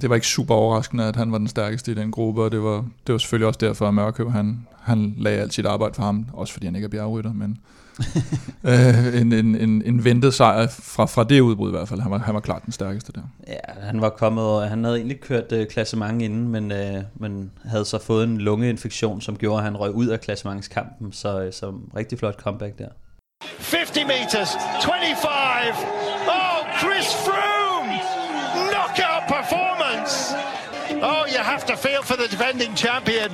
det 0.00 0.10
var 0.10 0.14
ikke 0.14 0.26
super 0.26 0.54
overraskende, 0.54 1.04
at 1.04 1.16
han 1.16 1.32
var 1.32 1.38
den 1.38 1.48
stærkeste 1.48 1.92
i 1.92 1.94
den 1.94 2.10
gruppe, 2.10 2.42
og 2.42 2.52
det 2.52 2.62
var, 2.62 2.84
det 3.06 3.12
var 3.12 3.18
selvfølgelig 3.18 3.46
også 3.46 3.58
derfor, 3.58 3.88
at 3.88 3.94
Mørkøv, 3.94 4.30
han, 4.30 4.66
han 4.80 5.14
lagde 5.18 5.40
alt 5.40 5.54
sit 5.54 5.66
arbejde 5.66 5.94
for 5.94 6.02
ham, 6.02 6.26
også 6.32 6.52
fordi 6.52 6.66
han 6.66 6.74
ikke 6.74 6.84
er 6.84 6.90
bjergrytter, 6.90 7.32
men 7.32 7.58
øh, 8.64 9.20
en, 9.20 9.32
en, 9.32 9.56
en, 9.56 9.82
en 9.82 10.04
ventet 10.04 10.34
sejr 10.34 10.66
fra, 10.66 11.06
fra 11.06 11.24
det 11.24 11.40
udbrud 11.40 11.68
i 11.68 11.70
hvert 11.70 11.88
fald. 11.88 12.00
Han 12.00 12.10
var, 12.10 12.18
han 12.18 12.34
var 12.34 12.40
klart 12.40 12.64
den 12.64 12.72
stærkeste 12.72 13.12
der. 13.12 13.20
Ja, 13.48 13.82
han 13.82 14.00
var 14.00 14.08
kommet, 14.08 14.44
og 14.44 14.68
han 14.68 14.84
havde 14.84 14.96
egentlig 14.96 15.20
kørt 15.20 15.52
øh, 15.52 15.66
klassement 15.66 16.22
inden, 16.22 16.48
men, 16.48 16.72
øh, 16.72 17.02
men 17.14 17.50
havde 17.64 17.84
så 17.84 17.98
fået 17.98 18.24
en 18.24 18.38
lungeinfektion, 18.38 19.20
som 19.20 19.36
gjorde, 19.36 19.58
at 19.58 19.64
han 19.64 19.76
røg 19.76 19.92
ud 19.92 20.06
af 20.06 20.20
klassementskampen, 20.20 21.12
så, 21.12 21.42
øh, 21.42 21.52
så 21.52 21.74
rigtig 21.96 22.18
flot 22.18 22.40
comeback 22.40 22.78
der. 22.78 22.88
50 23.58 24.06
meters, 24.06 24.48
25, 24.82 25.93
defending 32.58 32.76
champion. 32.76 33.30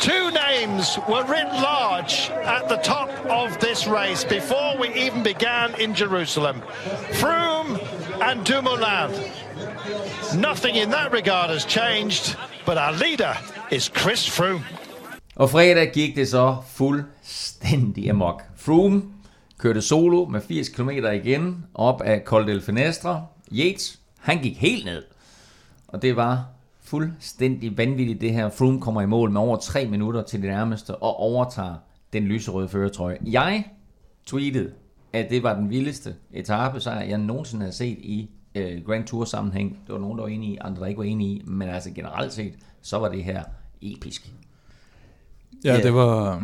Two 0.00 0.30
names 0.30 0.98
were 1.08 1.24
written 1.24 1.62
large 1.62 2.30
at 2.44 2.68
the 2.68 2.76
top 2.76 3.08
of 3.30 3.58
this 3.60 3.86
race 3.86 4.24
before 4.24 4.76
we 4.78 4.88
even 4.94 5.22
began 5.22 5.74
in 5.80 5.94
Jerusalem. 5.94 6.60
Froome 7.12 7.78
and 8.20 8.44
Dumoulin. 8.44 9.10
Nothing 10.40 10.76
in 10.76 10.90
that 10.90 11.12
regard 11.12 11.50
has 11.50 11.64
changed, 11.64 12.36
but 12.66 12.76
our 12.76 12.92
leader 12.92 13.34
is 13.70 13.90
Chris 13.94 14.28
Froome. 14.28 14.64
Og 15.36 15.50
fredag 15.50 15.92
gik 15.92 16.16
det 16.16 16.28
så 16.28 16.56
fuldstændig 16.68 18.10
amok. 18.10 18.42
Froome 18.56 19.02
kørte 19.58 19.82
solo 19.82 20.24
med 20.24 20.40
80 20.40 20.68
km 20.68 20.90
igen 20.90 21.64
op 21.74 22.02
af 22.02 22.22
Col 22.24 22.46
del 22.46 22.62
Finestre. 22.62 23.26
Yates, 23.52 23.98
han 24.20 24.38
gik 24.38 24.56
helt 24.58 24.84
ned. 24.84 25.02
Og 25.88 26.02
det 26.02 26.16
var 26.16 26.44
fuldstændig 26.92 27.78
vanvittigt 27.78 28.20
det 28.20 28.32
her. 28.32 28.50
Froome 28.50 28.80
kommer 28.80 29.02
i 29.02 29.06
mål 29.06 29.30
med 29.30 29.40
over 29.40 29.56
3 29.56 29.86
minutter 29.86 30.22
til 30.22 30.42
det 30.42 30.50
nærmeste 30.50 30.96
og 30.96 31.16
overtager 31.16 31.74
den 32.12 32.22
lyserøde 32.22 32.68
føretrøje. 32.68 33.16
Jeg 33.26 33.64
tweetede, 34.26 34.70
at 35.12 35.26
det 35.30 35.42
var 35.42 35.54
den 35.54 35.70
vildeste 35.70 36.14
etape, 36.32 36.80
så 36.80 36.90
jeg 36.90 37.18
nogensinde 37.18 37.64
har 37.64 37.72
set 37.72 37.98
i 37.98 38.30
øh, 38.54 38.84
Grand 38.86 39.04
Tour 39.04 39.24
sammenhæng. 39.24 39.78
Det 39.86 39.92
var 39.92 39.98
nogen, 40.00 40.18
der 40.18 40.24
var 40.24 40.28
enige 40.30 40.52
i, 40.52 40.58
andre 40.60 40.80
der 40.80 40.86
ikke 40.86 40.98
var 40.98 41.04
enige 41.04 41.30
i, 41.30 41.42
men 41.46 41.68
altså 41.68 41.90
generelt 41.90 42.32
set, 42.32 42.52
så 42.82 42.98
var 42.98 43.08
det 43.08 43.24
her 43.24 43.42
episk. 43.82 44.32
Ja, 45.64 45.74
Ja. 45.74 45.82
det 45.82 45.94
var, 45.94 46.42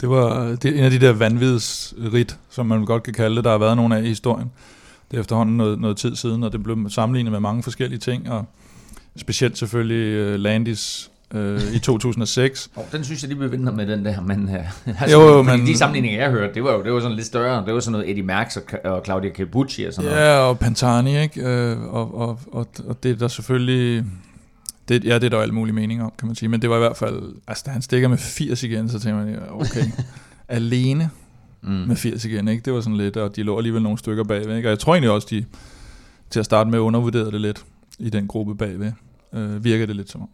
det 0.00 0.10
var 0.10 0.44
det 0.48 0.64
er 0.64 0.72
en 0.78 0.84
af 0.84 0.90
de 0.90 1.00
der 1.00 1.12
vanvidsrit, 1.12 2.38
som 2.50 2.66
man 2.66 2.84
godt 2.84 3.02
kan 3.02 3.14
kalde 3.14 3.36
det, 3.36 3.44
der 3.44 3.50
har 3.50 3.58
været 3.58 3.76
nogle 3.76 3.96
af 3.98 4.02
i 4.02 4.06
historien. 4.08 4.50
Det 5.10 5.16
er 5.16 5.20
efterhånden 5.20 5.56
noget, 5.56 5.80
noget 5.80 5.96
tid 5.96 6.16
siden, 6.16 6.42
og 6.42 6.52
det 6.52 6.62
blev 6.62 6.88
sammenlignet 6.88 7.32
med 7.32 7.40
mange 7.40 7.62
forskellige 7.62 7.98
ting, 7.98 8.30
og 8.30 8.44
specielt 9.16 9.58
selvfølgelig 9.58 10.34
uh, 10.34 10.40
Landis 10.40 11.10
uh, 11.34 11.74
i 11.74 11.78
2006. 11.78 12.70
Og 12.74 12.86
den 12.92 13.04
synes 13.04 13.22
jeg, 13.22 13.30
de 13.30 13.36
bevinder 13.36 13.72
med 13.72 13.86
den 13.86 14.04
der, 14.04 14.20
men, 14.20 14.44
uh, 14.44 14.54
altså, 15.02 15.20
Jo, 15.20 15.36
jo, 15.36 15.42
men- 15.42 15.66
de 15.66 15.76
sammenligninger, 15.78 16.20
jeg 16.22 16.30
hørte, 16.30 16.54
det 16.54 16.64
var 16.64 16.72
jo 16.72 16.84
det 16.84 16.92
var 16.92 17.00
sådan 17.00 17.16
lidt 17.16 17.26
større. 17.26 17.66
Det 17.66 17.74
var 17.74 17.80
sådan 17.80 17.92
noget 17.92 18.10
Eddie 18.10 18.22
Merckx 18.22 18.56
og, 18.56 18.62
og 18.92 19.02
Claudia 19.04 19.30
Capucci 19.30 19.84
og 19.84 19.92
sådan 19.92 20.10
noget. 20.10 20.24
Ja, 20.24 20.36
og 20.38 20.58
Pantani, 20.58 21.20
ikke? 21.22 21.40
Øh, 21.48 21.82
og, 21.94 22.14
og, 22.18 22.38
og, 22.52 22.66
og 22.86 23.02
det 23.02 23.10
er 23.10 23.16
der 23.16 23.28
selvfølgelig... 23.28 24.04
Det, 24.88 25.04
ja, 25.04 25.14
det 25.14 25.24
er 25.24 25.28
der 25.28 25.36
jo 25.36 25.42
alle 25.42 25.54
mulige 25.54 25.74
meninger 25.74 26.04
om, 26.04 26.12
kan 26.18 26.26
man 26.28 26.34
sige. 26.36 26.48
Men 26.48 26.62
det 26.62 26.70
var 26.70 26.76
i 26.76 26.78
hvert 26.78 26.96
fald... 26.96 27.22
Altså, 27.48 27.62
da 27.66 27.70
han 27.70 27.82
stikker 27.82 28.08
med 28.08 28.18
80 28.18 28.62
igen, 28.62 28.88
så 28.88 28.98
tænker 29.00 29.24
man, 29.24 29.38
okay, 29.50 29.84
alene 30.48 31.10
Mm. 31.66 31.70
med 31.70 31.96
80 31.96 32.24
igen, 32.24 32.48
ikke? 32.48 32.62
Det 32.64 32.72
var 32.72 32.80
sådan 32.80 32.96
lidt, 32.96 33.16
og 33.16 33.36
de 33.36 33.42
lå 33.42 33.56
alligevel 33.56 33.82
nogle 33.82 33.98
stykker 33.98 34.24
bagved, 34.24 34.56
ikke? 34.56 34.68
Og 34.68 34.70
jeg 34.70 34.78
tror 34.78 34.94
egentlig 34.94 35.10
også, 35.10 35.26
de 35.30 35.44
til 36.30 36.38
at 36.40 36.44
starte 36.44 36.70
med 36.70 36.78
undervurderede 36.78 37.32
det 37.32 37.40
lidt 37.40 37.64
i 37.98 38.10
den 38.10 38.26
gruppe 38.26 38.54
bagved. 38.54 38.92
Øh, 39.34 39.64
virker 39.64 39.86
det 39.86 39.96
lidt 39.96 40.10
som 40.10 40.22
om. 40.22 40.28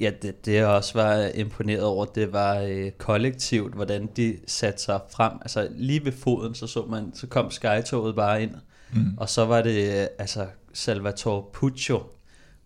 Ja, 0.00 0.10
det, 0.22 0.46
det 0.46 0.54
jeg 0.54 0.66
også 0.66 0.92
var 0.94 1.30
imponeret 1.34 1.82
over, 1.82 2.04
det 2.04 2.32
var 2.32 2.56
øh, 2.58 2.90
kollektivt, 2.90 3.74
hvordan 3.74 4.08
de 4.16 4.36
satte 4.46 4.82
sig 4.82 5.00
frem. 5.10 5.32
Altså 5.42 5.68
lige 5.76 6.04
ved 6.04 6.12
foden, 6.12 6.54
så 6.54 6.66
så 6.66 6.84
man, 6.90 7.10
så 7.14 7.26
kom 7.26 7.50
skytoget 7.50 8.14
bare 8.14 8.42
ind, 8.42 8.50
Mm. 8.92 9.14
og 9.16 9.28
så 9.28 9.44
var 9.44 9.62
det 9.62 10.00
øh, 10.00 10.06
altså 10.18 10.46
Salvatore 10.72 11.44
Puccio, 11.52 12.02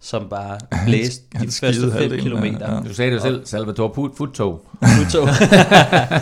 som 0.01 0.29
bare 0.29 0.59
blæste 0.87 1.23
han 1.35 1.47
de 1.47 1.53
første 1.53 1.81
5 1.81 1.91
halvdelen 1.91 2.13
af- 2.19 2.23
kilometer. 2.23 2.75
ja. 2.75 2.81
Du 2.89 2.95
sagde 2.95 3.11
det 3.11 3.17
jo 3.17 3.23
selv, 3.23 3.47
Salvatore 3.47 3.91
Put, 3.95 4.11
Futtog. 4.17 4.67
Puccio. 4.99 5.21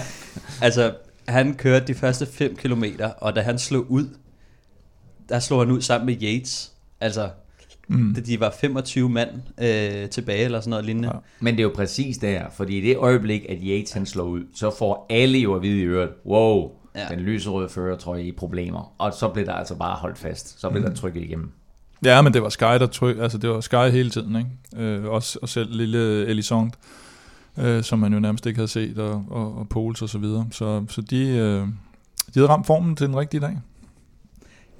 altså, 0.67 0.95
han 1.29 1.55
kørte 1.55 1.87
de 1.87 1.95
første 1.95 2.27
5 2.27 2.57
kilometer, 2.57 3.09
og 3.11 3.37
da 3.37 3.41
han 3.41 3.59
slog 3.59 3.91
ud, 3.91 4.09
der 5.29 5.39
slog 5.39 5.61
han 5.61 5.71
ud 5.71 5.81
sammen 5.81 6.07
med 6.07 6.23
Yates. 6.23 6.73
Altså, 7.01 7.31
Mm. 7.93 8.15
da 8.15 8.21
de 8.21 8.41
var 8.41 8.55
25 8.61 9.09
mand 9.09 9.31
øh, 9.61 10.09
tilbage, 10.09 10.45
eller 10.45 10.61
sådan 10.61 10.71
noget 10.71 10.85
lignende. 10.85 11.09
Ja. 11.09 11.19
Men 11.41 11.55
det 11.55 11.61
er 11.61 11.65
jo 11.65 11.73
præcis 11.75 12.19
der, 12.19 12.43
fordi 12.57 12.79
i 12.79 12.81
det 12.81 12.97
øjeblik, 12.97 13.43
at 13.49 13.59
Yates 13.63 13.93
han 13.93 14.07
slår 14.07 14.25
ud, 14.25 14.43
så 14.55 14.75
får 14.79 15.07
alle 15.11 15.39
jo 15.39 15.55
at 15.55 15.63
vide 15.63 15.81
i 15.81 15.85
øret, 15.85 16.11
wow, 16.27 16.71
Ja. 16.97 17.07
den 17.15 17.21
lyserøde 17.21 17.69
førertrøje 17.69 18.23
i 18.23 18.33
problemer. 18.33 18.95
Og 18.99 19.13
så 19.13 19.29
blev 19.29 19.47
der 19.47 19.53
altså 19.53 19.75
bare 19.75 19.97
holdt 19.97 20.19
fast. 20.19 20.61
Så 20.61 20.71
blev 20.71 20.83
mm. 20.83 20.89
der 20.89 20.95
trykket 20.95 21.23
igennem. 21.23 21.51
Ja, 22.05 22.23
men 22.23 22.35
det 22.35 22.43
var 22.43 22.49
Sky, 22.49 22.63
der 22.63 22.87
tryk, 22.87 23.17
altså 23.19 23.39
det 23.39 23.51
var 23.51 23.61
Sky 23.61 23.91
hele 23.91 24.11
tiden, 24.11 24.37
ikke? 24.37 24.85
Øh, 24.85 25.05
også, 25.05 25.39
og 25.43 25.49
selv 25.49 25.77
lille 25.77 26.27
Elisond, 26.27 26.71
øh, 27.59 27.83
som 27.83 27.99
man 27.99 28.13
jo 28.13 28.21
nærmest 28.21 28.47
ikke 28.47 28.57
havde 28.57 28.69
set, 28.69 28.99
og, 28.99 29.25
og, 29.31 29.59
og 29.59 29.69
Pols 29.69 30.03
og 30.03 30.09
så 30.09 30.19
videre. 30.19 30.47
Så, 30.51 30.85
så 30.89 31.01
de, 31.01 31.29
øh, 31.29 31.67
de 32.35 32.35
havde 32.35 32.49
ramt 32.49 32.67
formen 32.67 32.97
til 32.97 33.07
den 33.07 33.17
rigtige 33.17 33.41
dag. 33.41 33.59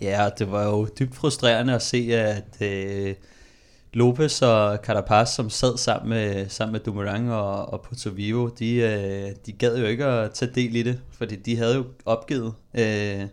Ja, 0.03 0.25
og 0.25 0.39
det 0.39 0.51
var 0.53 0.65
jo 0.65 0.89
dybt 0.99 1.15
frustrerende 1.15 1.75
at 1.75 1.83
se, 1.83 2.09
at 2.13 2.57
øh, 2.69 3.15
Lopez 3.93 4.43
og 4.43 4.77
Carapaz, 4.85 5.29
som 5.29 5.51
sad 5.51 5.77
sammen 5.79 6.09
med, 6.09 6.49
sammen 6.49 6.73
med 6.73 6.81
Dumoulin 6.81 7.29
og, 7.29 7.73
og 7.73 7.81
Porto 7.81 8.11
Vivo, 8.11 8.49
de, 8.49 8.75
øh, 8.75 9.31
de 9.47 9.53
gad 9.53 9.79
jo 9.79 9.87
ikke 9.87 10.05
at 10.05 10.31
tage 10.31 10.53
del 10.55 10.77
i 10.77 10.83
det, 10.83 11.01
fordi 11.19 11.37
de 11.37 11.57
havde 11.57 11.75
jo 11.75 11.85
opgivet. 12.05 12.55
Øh, 12.75 13.27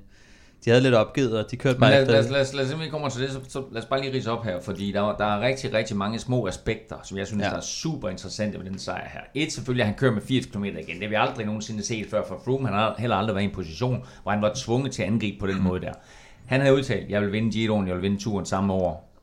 de 0.65 0.69
havde 0.69 0.81
lidt 0.83 0.93
opgivet, 0.95 1.37
og 1.39 1.51
de 1.51 1.57
kørte 1.57 1.79
bare 1.79 1.91
lad, 1.91 2.01
efter 2.01 2.13
lad, 2.13 2.23
lad, 2.23 2.45
lad, 2.53 2.65
lad 2.65 2.73
os 2.75 2.79
vi 2.81 2.89
kommer 2.89 3.09
til 3.09 3.21
det, 3.21 3.31
så, 3.31 3.39
så 3.47 3.63
lad 3.71 3.81
os 3.81 3.87
bare 3.87 4.01
lige 4.01 4.13
rise 4.13 4.31
op 4.31 4.43
her, 4.45 4.61
fordi 4.61 4.91
der, 4.91 5.15
der 5.17 5.25
er 5.25 5.41
rigtig, 5.41 5.73
rigtig 5.73 5.97
mange 5.97 6.19
små 6.19 6.47
aspekter, 6.47 6.95
som 7.03 7.17
jeg 7.17 7.27
synes, 7.27 7.43
Ja. 7.43 7.49
der 7.49 7.55
er 7.55 7.61
super 7.61 8.09
interessante 8.09 8.59
ved 8.59 8.65
den 8.65 8.79
sejr 8.79 9.09
her. 9.13 9.19
Et, 9.33 9.51
selvfølgelig, 9.53 9.83
at 9.83 9.87
han 9.87 9.97
kører 9.97 10.11
med 10.13 10.21
80 10.21 10.45
km 10.45 10.63
igen. 10.63 10.75
Det 10.95 11.01
har 11.01 11.09
vi 11.09 11.15
aldrig 11.15 11.45
nogensinde 11.45 11.85
set 11.85 12.07
før 12.09 12.21
for 12.27 12.41
Froome. 12.45 12.67
Han 12.67 12.75
har 12.77 12.95
heller 12.97 13.15
aldrig 13.15 13.35
været 13.35 13.43
i 13.43 13.47
en 13.47 13.55
position, 13.55 14.05
hvor 14.23 14.31
han 14.31 14.41
var 14.41 14.51
tvunget 14.55 14.91
til 14.91 15.01
at 15.01 15.07
angribe 15.07 15.39
på 15.39 15.47
den 15.47 15.61
måde 15.63 15.81
der. 15.81 15.93
Han 16.49 16.61
havde 16.61 16.75
udtalt, 16.75 17.09
jeg 17.09 17.21
vil 17.21 17.31
vinde 17.31 17.51
Giroen, 17.51 17.87
jeg 17.87 17.95
vil 17.95 18.03
vinde 18.03 18.17
turen 18.17 18.45
samme 18.45 18.73
år. 18.73 19.15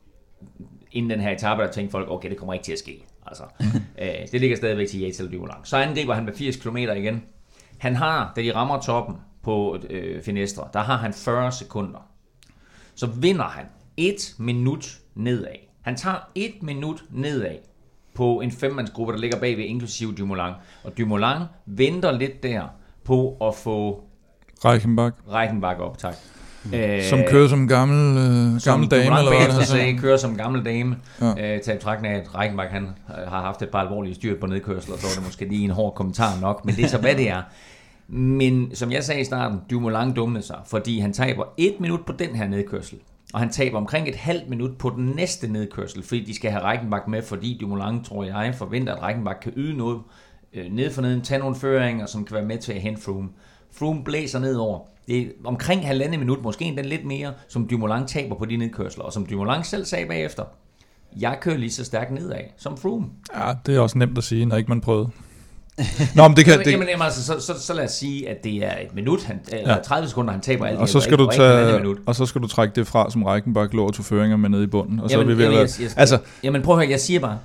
Inden 0.91 1.09
den 1.09 1.19
her 1.19 1.31
etape, 1.31 1.61
der 1.61 1.71
tænkte 1.71 1.91
folk, 1.91 2.09
okay, 2.09 2.29
det 2.29 2.37
kommer 2.37 2.53
ikke 2.53 2.65
til 2.65 2.71
at 2.71 2.79
ske. 2.79 3.03
Altså, 3.25 3.43
øh, 4.01 4.07
det 4.31 4.41
ligger 4.41 4.57
stadigvæk 4.57 4.87
til 4.87 5.01
Yates 5.01 5.19
eller. 5.19 5.61
Så 5.63 5.77
angriber 5.77 6.13
han 6.13 6.25
med 6.25 6.33
80 6.33 6.55
km 6.55 6.77
igen. 6.77 7.23
Han 7.77 7.95
har, 7.95 8.33
da 8.35 8.41
de 8.41 8.55
rammer 8.55 8.79
toppen 8.79 9.15
på 9.43 9.77
øh, 9.89 10.23
Finestre, 10.23 10.67
der 10.73 10.79
har 10.79 10.97
han 10.97 11.13
40 11.13 11.51
sekunder 11.51 12.07
så 12.97 13.05
vinder 13.07 13.43
han 13.43 13.65
et 13.97 14.35
minut 14.37 14.99
nedad. 15.15 15.55
Han 15.81 15.95
tager 15.95 16.17
et 16.35 16.63
minut 16.63 17.03
nedad 17.09 17.57
på 18.13 18.39
en 18.39 18.51
femmandsgruppe, 18.51 19.13
der 19.13 19.19
ligger 19.19 19.39
bagved, 19.39 19.65
inklusive 19.65 20.13
Dumoulin. 20.13 20.53
Og 20.83 20.97
Dumoulin 20.97 21.43
venter 21.65 22.11
lidt 22.11 22.43
der 22.43 22.67
på 23.03 23.37
at 23.41 23.55
få 23.55 24.03
Reichenbach, 24.65 25.15
Reichenbach 25.27 25.79
op, 25.79 25.97
tak. 25.97 26.15
Øh, 26.73 27.03
som 27.03 27.19
kører 27.27 27.47
som 27.47 27.67
gammel, 27.67 28.17
øh, 28.17 28.59
som 28.59 28.71
gammel 28.71 28.91
dame, 28.91 29.19
eller 29.19 29.47
hvad 29.47 29.59
det 29.59 29.67
sagde, 29.67 29.97
kører 29.97 30.17
som 30.17 30.37
gammel 30.37 30.65
dame. 30.65 30.97
Ja. 31.21 31.55
Øh, 31.55 31.61
til 31.61 31.73
betragtning 31.73 32.13
af, 32.13 32.19
at 32.19 32.35
Reichenbach 32.35 32.71
han, 32.71 32.83
øh, 32.83 33.31
har 33.31 33.41
haft 33.41 33.61
et 33.61 33.69
par 33.69 33.79
alvorlige 33.79 34.15
styrt 34.15 34.39
på 34.39 34.47
nedkørsler, 34.47 34.97
så 34.97 35.03
var 35.03 35.13
det 35.15 35.23
måske 35.25 35.45
lige 35.45 35.63
en 35.63 35.71
hård 35.71 35.95
kommentar 35.95 36.39
nok, 36.41 36.65
men 36.65 36.75
det 36.75 36.83
er 36.83 36.87
så, 36.87 36.97
hvad 36.97 37.15
det 37.15 37.29
er. 37.29 37.41
Men 38.07 38.75
som 38.75 38.91
jeg 38.91 39.03
sagde 39.03 39.21
i 39.21 39.23
starten, 39.23 39.59
Dumoulin 39.69 40.11
dummede 40.13 40.45
sig, 40.45 40.57
fordi 40.65 40.99
han 40.99 41.13
taber 41.13 41.43
et 41.57 41.75
minut 41.79 41.99
på 42.05 42.13
den 42.19 42.35
her 42.35 42.47
nedkørsel, 42.47 42.97
og 43.33 43.39
han 43.39 43.49
taber 43.49 43.77
omkring 43.77 44.09
et 44.09 44.15
halvt 44.15 44.49
minut 44.49 44.77
på 44.77 44.89
den 44.89 45.05
næste 45.05 45.47
nedkørsel, 45.47 46.03
fordi 46.03 46.23
de 46.23 46.35
skal 46.35 46.51
have 46.51 46.63
Reichenbach 46.63 47.09
med, 47.09 47.21
fordi 47.21 47.57
Dumoulin, 47.61 48.03
tror 48.03 48.23
jeg, 48.23 48.55
forventer, 48.57 48.95
at 48.95 49.03
Reichenbach 49.03 49.39
kan 49.39 49.53
yde 49.55 49.77
noget 49.77 49.99
øh, 50.53 50.71
ned 50.71 50.91
for 50.91 51.01
neden, 51.01 51.21
tage 51.21 51.39
nogle 51.39 51.55
føringer, 51.55 52.05
som 52.05 52.25
kan 52.25 52.35
være 52.35 52.45
med 52.45 52.57
til 52.57 52.73
at 52.73 52.81
hente 52.81 53.01
Froome. 53.01 53.29
Froome 53.73 54.03
blæser 54.03 54.39
nedover. 54.39 54.79
Det 55.07 55.21
er 55.21 55.25
omkring 55.45 55.87
halvandet 55.87 56.19
minut, 56.19 56.43
måske 56.43 56.65
endda 56.65 56.81
lidt 56.81 57.05
mere, 57.05 57.33
som 57.47 57.67
Dumoulin 57.67 58.07
taber 58.07 58.35
på 58.35 58.45
de 58.45 58.57
nedkørsler, 58.57 59.03
og 59.03 59.13
som 59.13 59.25
Dumoulin 59.25 59.63
selv 59.63 59.85
sagde 59.85 60.05
bagefter, 60.05 60.43
jeg 61.19 61.37
kører 61.41 61.57
lige 61.57 61.71
så 61.71 61.85
stærkt 61.85 62.11
nedad 62.11 62.39
som 62.57 62.77
Froome. 62.77 63.05
Ja, 63.35 63.53
det 63.65 63.75
er 63.75 63.79
også 63.79 63.97
nemt 63.97 64.17
at 64.17 64.23
sige, 64.23 64.45
når 64.45 64.55
ikke 64.55 64.69
man 64.69 64.81
prøvede. 64.81 65.09
Nå, 66.15 66.27
men 66.27 66.37
det 66.37 66.45
kan... 66.45 66.51
Jamen, 66.53 66.65
Det, 66.65 66.71
jamen, 66.71 66.87
jamen 66.87 67.01
altså, 67.05 67.23
så, 67.23 67.39
så, 67.39 67.61
så 67.61 67.73
lad 67.73 67.83
os 67.83 67.91
sige, 67.91 68.29
at 68.29 68.43
det 68.43 68.55
er 68.65 68.71
et 68.77 68.95
minut, 68.95 69.23
han, 69.23 69.39
eller 69.51 69.75
Ja. 69.75 69.81
30 69.81 70.07
sekunder, 70.07 70.31
han 70.31 70.41
taber 70.41 70.65
alt 70.65 70.77
og, 70.79 70.89
så 70.89 70.99
skal 70.99 71.17
du 71.17 71.29
tage... 71.35 71.95
og 72.05 72.15
så 72.15 72.25
skal 72.25 72.41
du 72.41 72.47
trække 72.47 72.75
det 72.75 72.87
fra, 72.87 73.11
som 73.11 73.23
Reichenbach 73.23 73.73
lå 73.73 73.85
og 73.85 73.93
tog 73.93 74.05
føringer 74.05 74.37
med 74.37 74.49
nede 74.49 74.63
i 74.63 74.67
bunden. 74.67 74.99
Og 74.99 75.09
så 75.09 75.17
Jamen, 75.17 75.31
er 75.31 75.35
vi 75.35 75.37
ved 75.37 75.45
at 75.45 75.51
jamen, 75.51 75.59
være, 75.59 75.69
jeg, 75.79 75.83
jeg, 75.83 75.99
altså, 75.99 76.19
jamen 76.43 76.61
prøv 76.61 76.75
at 76.75 76.81
høre, 76.81 76.91
jeg 76.91 76.99
siger 76.99 77.19
bare, 77.19 77.37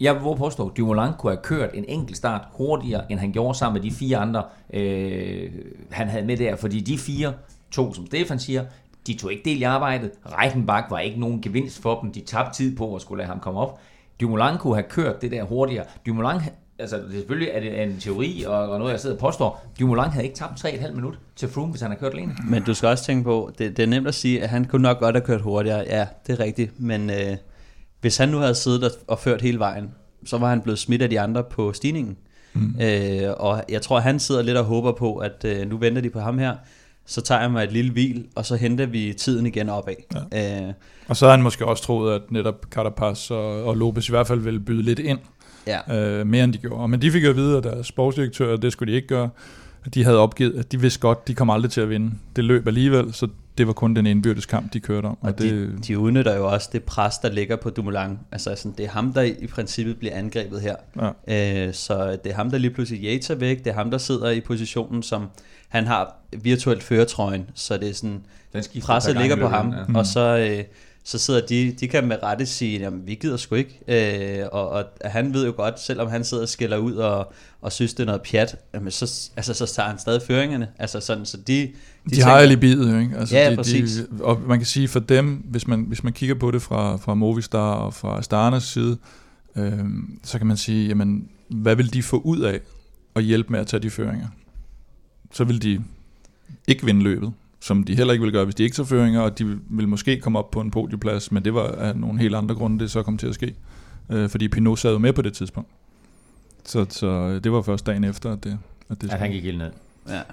jeg 0.00 0.14
vil 0.14 0.36
påstå, 0.36 0.68
at 0.68 0.76
Dumoulin 0.76 1.12
kunne 1.18 1.32
have 1.32 1.42
kørt 1.42 1.70
en 1.74 1.84
enkelt 1.88 2.16
start 2.16 2.40
hurtigere, 2.52 3.12
end 3.12 3.18
han 3.18 3.32
gjorde 3.32 3.58
sammen 3.58 3.82
med 3.82 3.90
de 3.90 3.96
fire 3.96 4.16
andre, 4.16 4.42
øh, 4.72 5.50
han 5.90 6.08
havde 6.08 6.26
med 6.26 6.36
der. 6.36 6.56
Fordi 6.56 6.80
de 6.80 6.98
fire, 6.98 7.32
to 7.70 7.94
som 7.94 8.06
Stefan 8.06 8.38
siger, 8.38 8.64
de 9.06 9.14
tog 9.14 9.32
ikke 9.32 9.50
del 9.50 9.60
i 9.60 9.62
arbejdet. 9.62 10.10
Reichenbach 10.26 10.90
var 10.90 10.98
ikke 10.98 11.20
nogen 11.20 11.40
gevinst 11.42 11.82
for 11.82 12.00
dem. 12.00 12.12
De 12.12 12.20
tabte 12.20 12.56
tid 12.56 12.76
på 12.76 12.94
at 12.94 13.02
skulle 13.02 13.18
lade 13.18 13.28
ham 13.28 13.40
komme 13.40 13.60
op. 13.60 13.80
Dumoulin 14.20 14.58
kunne 14.58 14.74
have 14.74 14.88
kørt 14.88 15.22
det 15.22 15.30
der 15.30 15.42
hurtigere. 15.42 15.84
Dumoulin, 16.06 16.40
altså 16.78 16.96
det 16.96 17.06
er 17.06 17.12
selvfølgelig 17.12 17.48
er 17.52 17.60
det 17.60 17.82
en 17.82 18.00
teori, 18.00 18.44
og, 18.46 18.68
og 18.68 18.78
noget 18.78 18.92
jeg 18.92 19.00
sidder 19.00 19.16
og 19.16 19.20
påstår, 19.20 19.66
Dumoulin 19.80 20.10
havde 20.10 20.24
ikke 20.24 20.36
tabt 20.36 20.64
3,5 20.64 20.92
minut 20.92 21.18
til 21.36 21.48
Froome, 21.48 21.70
hvis 21.70 21.80
han 21.80 21.90
havde 21.90 22.00
kørt 22.00 22.12
alene. 22.12 22.36
Men 22.48 22.62
du 22.62 22.74
skal 22.74 22.88
også 22.88 23.04
tænke 23.04 23.24
på, 23.24 23.50
det, 23.58 23.76
det 23.76 23.82
er 23.82 23.86
nemt 23.86 24.08
at 24.08 24.14
sige, 24.14 24.42
at 24.42 24.48
han 24.48 24.64
kunne 24.64 24.82
nok 24.82 24.98
godt 24.98 25.16
have 25.16 25.26
kørt 25.26 25.40
hurtigere. 25.40 25.84
Ja, 25.86 26.06
det 26.26 26.40
er 26.40 26.44
rigtigt. 26.44 26.80
Men 26.80 27.10
øh, 27.10 27.36
hvis 28.04 28.16
han 28.16 28.28
nu 28.28 28.38
havde 28.38 28.54
siddet 28.54 28.84
og, 28.84 28.90
og 29.06 29.18
ført 29.18 29.42
hele 29.42 29.58
vejen, 29.58 29.90
så 30.24 30.38
var 30.38 30.48
han 30.48 30.60
blevet 30.60 30.78
smidt 30.78 31.02
af 31.02 31.10
de 31.10 31.20
andre 31.20 31.44
på 31.44 31.72
stigningen. 31.72 32.16
Mm. 32.52 32.74
Øh, 32.80 33.32
og 33.36 33.64
jeg 33.68 33.82
tror, 33.82 34.00
han 34.00 34.20
sidder 34.20 34.42
lidt 34.42 34.56
og 34.56 34.64
håber 34.64 34.92
på, 34.92 35.16
at 35.16 35.44
øh, 35.44 35.68
nu 35.68 35.76
venter 35.76 36.02
de 36.02 36.10
på 36.10 36.20
ham 36.20 36.38
her. 36.38 36.54
Så 37.06 37.20
tager 37.20 37.40
jeg 37.40 37.50
mig 37.50 37.64
et 37.64 37.72
lille 37.72 37.92
hvil, 37.92 38.26
og 38.34 38.46
så 38.46 38.56
henter 38.56 38.86
vi 38.86 39.14
tiden 39.18 39.46
igen 39.46 39.68
opad. 39.68 39.94
Ja. 40.32 40.66
Øh, 40.66 40.72
og 41.08 41.16
så 41.16 41.26
har 41.26 41.30
han 41.30 41.42
måske 41.42 41.66
også 41.66 41.82
troet, 41.82 42.14
at 42.14 42.22
netop 42.30 42.64
Carapaz 42.70 43.30
og, 43.30 43.64
og 43.64 43.76
Lopez 43.76 44.08
i 44.08 44.12
hvert 44.12 44.26
fald 44.26 44.40
ville 44.40 44.60
byde 44.60 44.82
lidt 44.82 44.98
ind, 44.98 45.18
ja. 45.66 45.98
øh, 45.98 46.26
mere 46.26 46.44
end 46.44 46.52
de 46.52 46.58
gjorde. 46.58 46.88
Men 46.88 47.02
de 47.02 47.10
fik 47.10 47.24
jo 47.24 47.30
at 47.30 47.36
vide, 47.36 47.56
at 47.56 47.64
deres 47.64 47.86
sportsdirektør, 47.86 48.56
det 48.56 48.72
skulle 48.72 48.92
de 48.92 48.96
ikke 48.96 49.08
gøre, 49.08 49.28
de 49.94 50.04
havde 50.04 50.18
opgivet, 50.18 50.58
at 50.58 50.72
de 50.72 50.80
vidste 50.80 51.00
godt, 51.00 51.28
de 51.28 51.34
kom 51.34 51.50
aldrig 51.50 51.70
til 51.70 51.80
at 51.80 51.88
vinde. 51.88 52.10
Det 52.36 52.44
løb 52.44 52.66
alligevel, 52.66 53.14
så 53.14 53.28
det 53.58 53.66
var 53.66 53.72
kun 53.72 53.96
den 53.96 54.06
indbyrdes 54.06 54.46
kamp, 54.46 54.72
de 54.72 54.80
kørte 54.80 55.06
om. 55.06 55.18
Og, 55.20 55.28
Og 55.28 55.38
det, 55.38 55.50
de, 55.52 55.78
de 55.86 55.98
udnytter 55.98 56.36
jo 56.36 56.46
også 56.48 56.68
det 56.72 56.82
pres, 56.82 57.18
der 57.18 57.32
ligger 57.32 57.56
på 57.56 57.70
Dumoulin. 57.70 58.18
Altså 58.32 58.54
sådan, 58.56 58.74
det 58.78 58.84
er 58.84 58.90
ham, 58.90 59.12
der 59.12 59.22
i 59.22 59.46
princippet 59.46 59.96
bliver 59.98 60.14
angrebet 60.14 60.60
her. 60.60 60.76
Ja. 61.28 61.66
Øh, 61.68 61.74
så 61.74 62.18
det 62.24 62.32
er 62.32 62.36
ham, 62.36 62.50
der 62.50 62.58
lige 62.58 62.70
pludselig 62.70 63.04
Yates 63.04 63.30
er 63.30 63.34
væk. 63.34 63.58
Det 63.58 63.66
er 63.66 63.74
ham, 63.74 63.90
der 63.90 63.98
sidder 63.98 64.30
i 64.30 64.40
positionen, 64.40 65.02
som 65.02 65.26
han 65.68 65.86
har 65.86 66.14
virtuelt 66.32 66.82
føretrøjen. 66.82 67.46
Så 67.54 67.76
det 67.76 67.88
er 67.88 67.94
sådan, 67.94 68.20
Den 68.52 68.62
presset 68.82 69.16
ligger 69.16 69.36
på 69.36 69.48
ham. 69.48 69.70
ja. 69.72 69.76
Ja. 69.92 69.98
Og 69.98 70.06
så, 70.06 70.38
øh, 70.50 70.64
så 71.06 71.18
sidder 71.18 71.46
de, 71.46 71.72
de 71.80 71.88
kan 71.88 72.08
med 72.08 72.16
rette 72.22 72.46
sige, 72.46 72.78
jamen 72.78 73.06
vi 73.06 73.14
gider 73.14 73.36
sgu 73.36 73.54
ikke. 73.54 73.80
Øh, 74.42 74.46
og, 74.52 74.68
og 74.68 74.84
han 75.04 75.34
ved 75.34 75.46
jo 75.46 75.52
godt, 75.56 75.80
selvom 75.80 76.08
han 76.08 76.24
sidder 76.24 76.42
og 76.42 76.48
skælder 76.48 76.76
ud 76.76 76.92
og, 76.94 77.32
og 77.60 77.72
synes, 77.72 77.94
det 77.94 78.00
er 78.02 78.06
noget 78.06 78.22
pjat, 78.22 78.56
jamen 78.74 78.90
så, 78.90 79.30
altså, 79.36 79.54
så 79.54 79.66
tager 79.74 79.88
han 79.88 79.98
stadig 79.98 80.22
føringerne. 80.26 80.68
Altså 80.78 81.00
sådan, 81.00 81.26
så 81.26 81.36
de, 81.36 81.42
De, 81.52 81.72
de 82.04 82.10
tænker- 82.10 82.24
har 82.24 82.36
alibiet, 82.36 82.92
jo, 82.92 82.98
ikke? 82.98 83.16
Altså, 83.16 83.36
Ja, 83.36 83.50
de, 83.50 83.56
præcis. 83.56 83.92
De, 83.96 84.24
og 84.24 84.40
man 84.46 84.58
kan 84.58 84.66
sige 84.66 84.88
for 84.88 85.00
dem, 85.00 85.34
hvis 85.50 85.66
man, 85.66 85.80
hvis 85.88 86.04
man 86.04 86.12
kigger 86.12 86.34
på 86.34 86.50
det 86.50 86.62
fra, 86.62 86.96
fra 86.96 87.14
Movistar 87.14 87.72
og 87.74 87.94
fra 87.94 88.22
Starnes 88.22 88.62
side, 88.64 88.96
øh, 89.56 89.78
så 90.22 90.38
kan 90.38 90.46
man 90.46 90.56
sige, 90.56 90.88
jamen, 90.88 91.28
hvad 91.48 91.76
vil 91.76 91.92
de 91.94 92.02
få 92.02 92.18
ud 92.18 92.40
af 92.40 92.60
at 93.16 93.22
hjælpe 93.24 93.52
med 93.52 93.60
at 93.60 93.66
tage 93.66 93.80
de 93.82 93.90
føringer? 93.90 94.26
Så 95.32 95.44
vil 95.44 95.62
de 95.62 95.80
ikke 96.68 96.84
vinde 96.84 97.02
løbet, 97.02 97.32
som 97.64 97.84
de 97.84 97.96
heller 97.96 98.12
ikke 98.12 98.22
ville 98.22 98.32
gøre, 98.32 98.44
hvis 98.44 98.54
de 98.54 98.62
ikke 98.62 98.76
tager 98.76 98.86
føringer, 98.86 99.20
og 99.20 99.38
de 99.38 99.58
vil 99.70 99.88
måske 99.88 100.20
komme 100.20 100.38
op 100.38 100.50
på 100.50 100.60
en 100.60 100.70
podieplads, 100.70 101.32
men 101.32 101.44
det 101.44 101.54
var 101.54 101.66
af 101.66 101.96
nogle 101.96 102.20
helt 102.20 102.34
andre 102.34 102.54
grunde, 102.54 102.78
det 102.78 102.90
så 102.90 103.02
kom 103.02 103.18
til 103.18 103.26
at 103.26 103.34
ske. 103.34 103.54
Øh, 104.10 104.28
fordi 104.28 104.48
Pinot 104.48 104.78
sad 104.78 104.92
jo 104.92 104.98
med 104.98 105.12
på 105.12 105.22
det 105.22 105.32
tidspunkt. 105.32 105.70
Så, 106.64 106.86
så 106.88 107.38
det 107.44 107.52
var 107.52 107.62
først 107.62 107.86
dagen 107.86 108.04
efter, 108.04 108.32
at 108.32 108.44
det, 108.44 108.58
at 108.90 109.02
det 109.02 109.12
At 109.12 109.18
han 109.18 109.30
gik 109.30 109.42
helt 109.42 109.58
ned. 109.58 109.70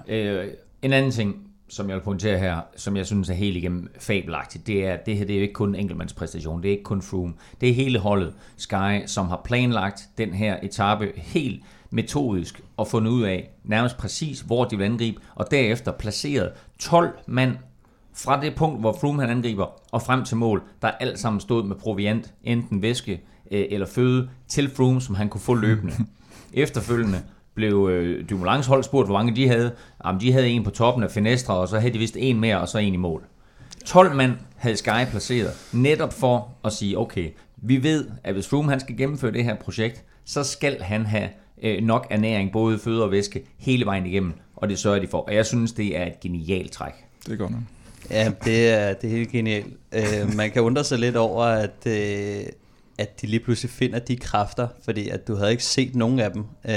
Ja. 0.07 0.43
Øh, 0.43 0.47
en 0.81 0.93
anden 0.93 1.11
ting, 1.11 1.35
som 1.69 1.89
jeg 1.89 1.95
vil 1.95 2.01
pointere 2.01 2.39
her, 2.39 2.61
som 2.75 2.97
jeg 2.97 3.05
synes 3.05 3.29
er 3.29 3.33
helt 3.33 3.57
igennem 3.57 3.91
fabelagtigt, 3.99 4.67
det 4.67 4.85
er, 4.85 4.93
at 4.93 5.05
det 5.05 5.17
her 5.17 5.25
det 5.25 5.33
er 5.33 5.37
jo 5.37 5.41
ikke 5.41 5.53
kun 5.53 5.69
en 5.69 5.75
enkeltmandspræstation, 5.75 6.61
det 6.63 6.67
er 6.67 6.71
ikke 6.71 6.83
kun 6.83 7.01
Froome, 7.01 7.33
det 7.61 7.69
er 7.69 7.73
hele 7.73 7.99
holdet 7.99 8.33
Sky, 8.57 9.05
som 9.05 9.27
har 9.27 9.41
planlagt 9.43 10.09
den 10.17 10.33
her 10.33 10.57
etape 10.63 11.11
helt 11.15 11.63
metodisk 11.91 12.62
og 12.77 12.88
fundet 12.88 13.12
ud 13.12 13.23
af 13.23 13.49
nærmest 13.63 13.97
præcis, 13.97 14.39
hvor 14.39 14.65
de 14.65 14.77
vil 14.77 14.86
angribe, 14.86 15.21
og 15.36 15.51
derefter 15.51 15.91
placeret 15.91 16.51
12 16.80 17.10
mand 17.27 17.56
fra 18.13 18.41
det 18.41 18.56
punkt, 18.56 18.80
hvor 18.80 18.97
Froome 19.01 19.21
han 19.21 19.30
angriber, 19.30 19.65
og 19.91 20.01
frem 20.01 20.25
til 20.25 20.38
mål, 20.38 20.63
der 20.82 20.88
er 20.88 20.91
alt 20.91 21.19
sammen 21.19 21.39
stået 21.39 21.65
med 21.65 21.75
proviant, 21.75 22.34
enten 22.43 22.82
væske 22.82 23.21
øh, 23.51 23.65
eller 23.69 23.88
føde, 23.88 24.30
til 24.47 24.69
Froome, 24.69 25.01
som 25.01 25.15
han 25.15 25.30
kunne 25.30 25.41
få 25.41 25.54
løbende. 25.54 25.93
Efterfølgende 26.54 27.21
blev 27.54 27.89
øh, 27.91 28.25
Dumoulin's 28.32 28.67
hold 28.67 28.84
spurgt, 28.84 29.08
hvor 29.08 29.17
mange 29.17 29.36
de 29.36 29.47
havde. 29.47 29.71
Jamen, 30.06 30.21
de 30.21 30.32
havde 30.32 30.47
en 30.47 30.63
på 30.63 30.69
toppen 30.69 31.04
af 31.04 31.12
Finestre, 31.12 31.54
og 31.54 31.67
så 31.67 31.80
havde 31.80 31.93
de 31.93 31.99
vist 31.99 32.17
en 32.19 32.39
mere, 32.39 32.62
og 32.62 32.67
så 32.67 32.77
en 32.77 32.93
i 32.93 32.97
mål. 32.97 33.23
12 33.86 34.15
mand 34.15 34.34
havde 34.56 34.77
Sky 34.77 35.06
placeret, 35.12 35.51
netop 35.73 36.13
for 36.13 36.49
at 36.65 36.73
sige, 36.73 36.97
okay, 36.97 37.30
vi 37.58 37.84
ved, 37.84 38.10
at 38.23 38.34
hvis 38.34 38.47
Froome 38.47 38.69
han 38.69 38.80
skal 38.80 38.97
gennemføre 38.97 39.32
det 39.32 39.43
her 39.43 39.56
projekt, 39.56 40.04
så 40.25 40.43
skal 40.43 40.82
han 40.82 41.06
have 41.06 41.30
øh, 41.62 41.84
nok 41.84 42.08
ernæring, 42.10 42.52
både 42.52 42.80
føde 42.80 43.04
og 43.04 43.12
væske, 43.12 43.43
hele 43.58 43.86
vejen 43.86 44.06
igennem, 44.06 44.34
og 44.56 44.69
det 44.69 44.80
sørger 44.80 45.00
de 45.00 45.08
for. 45.08 45.17
Og 45.17 45.36
jeg 45.36 45.45
synes, 45.45 45.71
det 45.71 45.97
er 45.97 46.06
et 46.06 46.19
genialt 46.19 46.71
træk. 46.71 46.93
det 47.26 47.34
er 47.34 47.38
godt 47.38 47.52
nok. 47.52 47.62
Ja, 48.10 48.32
det 48.45 48.69
er, 48.69 48.93
det 48.93 49.08
er 49.08 49.17
helt 49.17 49.32
genialt. 49.32 49.74
Øh, 49.91 50.36
man 50.36 50.52
kan 50.52 50.62
undre 50.62 50.84
sig 50.84 51.00
lidt 51.00 51.15
over, 51.15 51.43
at, 51.43 51.88
øh, 51.88 52.45
at 53.01 53.21
de 53.21 53.27
lige 53.27 53.39
pludselig 53.39 53.71
finder 53.71 53.99
de 53.99 54.15
kræfter, 54.15 54.67
fordi 54.85 55.09
at 55.09 55.27
du 55.27 55.35
havde 55.35 55.51
ikke 55.51 55.63
set 55.63 55.95
nogen 55.95 56.19
af 56.19 56.31
dem 56.31 56.43
øh, 56.65 56.73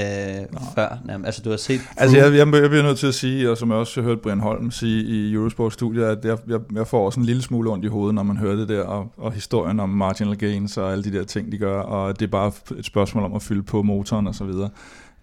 før. 0.75 0.97
Jamen, 1.09 1.25
altså, 1.25 1.41
du 1.41 1.49
har 1.49 1.57
set... 1.57 1.81
Altså, 1.97 2.17
jeg, 2.17 2.25
jeg, 2.25 2.37
jeg 2.37 2.69
bliver 2.69 2.83
nødt 2.83 2.99
til 2.99 3.07
at 3.07 3.13
sige, 3.13 3.51
og 3.51 3.57
som 3.57 3.69
jeg 3.69 3.77
også 3.77 4.01
har 4.01 4.07
hørt 4.07 4.21
Brian 4.21 4.39
Holm 4.39 4.71
sige 4.71 5.03
i 5.03 5.33
Eurosport-studiet, 5.33 6.03
at 6.03 6.25
jeg, 6.25 6.37
jeg, 6.47 6.59
jeg 6.75 6.87
får 6.87 7.05
også 7.05 7.19
en 7.19 7.25
lille 7.25 7.41
smule 7.41 7.69
ondt 7.69 7.85
i 7.85 7.87
hovedet, 7.87 8.15
når 8.15 8.23
man 8.23 8.37
hører 8.37 8.55
det 8.55 8.69
der, 8.69 8.81
og, 8.81 9.11
og 9.17 9.31
historien 9.31 9.79
om 9.79 9.89
marginal 9.89 10.35
gains 10.35 10.77
og 10.77 10.91
alle 10.91 11.03
de 11.03 11.13
der 11.13 11.23
ting, 11.23 11.51
de 11.51 11.57
gør, 11.57 11.79
og 11.79 12.19
det 12.19 12.25
er 12.25 12.31
bare 12.31 12.51
et 12.77 12.85
spørgsmål 12.85 13.23
om 13.23 13.33
at 13.33 13.41
fylde 13.41 13.63
på 13.63 13.81
motoren 13.81 14.27
og 14.27 14.35
så 14.35 14.43
videre. 14.43 14.69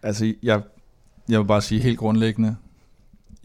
Altså, 0.02 0.32
jeg, 0.42 0.60
jeg 1.28 1.40
vil 1.40 1.46
bare 1.46 1.62
sige 1.62 1.80
helt 1.80 1.98
grundlæggende, 1.98 2.56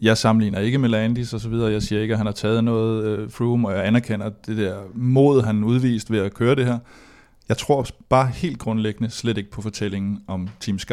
jeg 0.00 0.16
sammenligner 0.16 0.58
ikke 0.58 0.78
med 0.78 0.88
Landis 0.88 1.32
og 1.32 1.40
så 1.40 1.48
videre. 1.48 1.72
Jeg 1.72 1.82
siger 1.82 2.02
ikke, 2.02 2.12
at 2.12 2.18
han 2.18 2.26
har 2.26 2.32
taget 2.32 2.64
noget 2.64 3.04
øh, 3.04 3.30
Froome, 3.30 3.68
og 3.68 3.74
jeg 3.74 3.86
anerkender 3.86 4.30
det 4.46 4.56
der 4.56 4.76
mod, 4.94 5.42
han 5.42 5.64
udvist 5.64 6.10
ved 6.10 6.18
at 6.18 6.34
køre 6.34 6.54
det 6.54 6.66
her. 6.66 6.78
Jeg 7.48 7.58
tror 7.58 7.86
bare 8.08 8.30
helt 8.34 8.58
grundlæggende 8.58 9.10
slet 9.10 9.38
ikke 9.38 9.50
på 9.50 9.62
fortællingen 9.62 10.18
om 10.28 10.48
Team 10.60 10.78
Sky, 10.78 10.92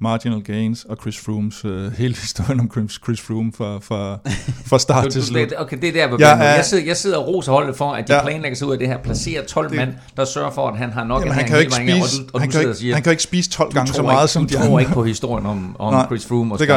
Marginal 0.00 0.42
Gains 0.42 0.84
og 0.84 0.96
Chris 1.00 1.18
Froomes, 1.18 1.64
øh, 1.64 1.92
hele 1.92 2.14
historien 2.22 2.60
om 2.60 2.70
Chris, 2.72 3.00
Chris 3.04 3.20
Froome 3.20 3.52
fra, 3.52 3.78
fra, 3.78 4.18
fra 4.70 4.78
start 4.78 5.04
Du, 5.04 5.10
til 5.10 5.20
du, 5.20 5.26
slut. 5.26 5.52
okay, 5.58 5.76
det 5.80 5.88
er 5.88 5.92
der, 5.92 6.08
hvor 6.08 6.16
Jeg 6.20 6.30
er- 6.50 6.54
jeg, 6.54 6.64
sidder, 6.64 6.84
jeg 6.84 6.96
sidder 6.96 7.18
og 7.18 7.26
roser 7.28 7.52
holdet 7.52 7.76
for, 7.76 7.92
at 7.92 8.08
de 8.08 8.14
Ja. 8.14 8.22
planlægger 8.22 8.56
sig 8.56 8.66
ud 8.66 8.72
af 8.72 8.78
det 8.78 8.88
her, 8.88 8.98
placerer 8.98 9.44
12 9.46 9.68
Det- 9.68 9.76
mand, 9.76 9.94
der 10.16 10.24
sørger 10.24 10.50
for, 10.50 10.68
at 10.68 10.78
han 10.78 10.90
har 10.92 11.04
nok 11.04 11.20
Jamen, 11.22 11.34
han 11.34 11.44
kan 11.48 11.60
ikke 11.60 11.72
spise, 11.72 12.22
og 12.22 12.28
du, 12.28 12.30
og 12.34 12.40
han, 12.40 12.48
du 12.48 12.52
kan 12.52 12.60
ikke, 12.60 12.74
siger, 12.74 12.94
han 12.94 13.02
kan 13.02 13.10
ikke 13.10 13.22
spise 13.22 13.50
12 13.50 13.70
du 13.70 13.74
gange 13.74 13.88
så 13.88 13.94
tror 13.94 14.02
meget, 14.02 14.24
ikke, 14.24 14.32
som 14.32 14.42
du 14.42 14.48
de 14.48 14.54
tror 14.54 14.64
andre. 14.64 14.80
ikke 14.80 14.92
på 14.92 15.04
historien 15.04 15.46
om, 15.46 15.76
om 15.78 15.92
Nej, 15.94 16.06
Chris 16.06 16.26
Froome 16.26 16.54
og 16.54 16.58
Sky. 16.58 16.70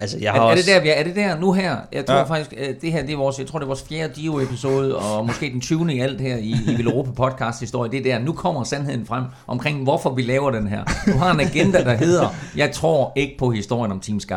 Altså, 0.00 0.18
jeg 0.20 0.26
Er, 0.28 0.32
har 0.32 0.40
er, 0.46 0.50
det 0.50 0.58
også... 0.58 0.70
der, 0.70 0.80
vi 0.80 0.88
er, 0.88 0.92
er 0.92 1.04
det 1.04 1.16
der 1.16 1.40
nu 1.40 1.52
her? 1.52 1.76
Jeg 1.92 2.06
tror 2.06 2.14
Ja. 2.16 2.22
faktisk, 2.22 2.52
at 2.52 2.82
det 2.82 2.92
her 2.92 3.02
det 3.02 3.12
er 3.12 3.16
vores, 3.16 3.38
jeg 3.38 3.46
tror, 3.46 3.58
det 3.58 3.64
er 3.64 3.66
vores 3.66 3.84
fjerde 3.88 4.12
Dio-episode, 4.16 4.96
og 4.96 5.26
måske 5.26 5.50
den 5.52 5.60
20. 5.60 5.92
i 5.94 6.00
alt 6.00 6.20
her 6.20 6.36
i, 6.36 6.54
i 6.68 6.74
Vil 6.76 6.86
Europa 6.86 7.10
podcast 7.10 7.60
historie. 7.60 7.90
Det 7.90 7.98
er 7.98 8.02
der, 8.18 8.24
nu 8.24 8.32
kommer 8.32 8.64
sandheden 8.64 9.06
frem 9.06 9.24
omkring, 9.46 9.82
hvorfor 9.82 10.14
vi 10.14 10.22
laver 10.22 10.50
den 10.50 10.68
her. 10.68 10.84
Du 11.06 11.18
har 11.18 11.34
en 11.34 11.40
agenda, 11.40 11.84
der 11.84 11.94
hedder, 11.96 12.28
jeg 12.56 12.72
tror 12.72 13.12
ikke 13.16 13.34
på 13.38 13.50
historien 13.50 13.92
om 13.92 14.00
Team 14.00 14.20
Sky. 14.20 14.32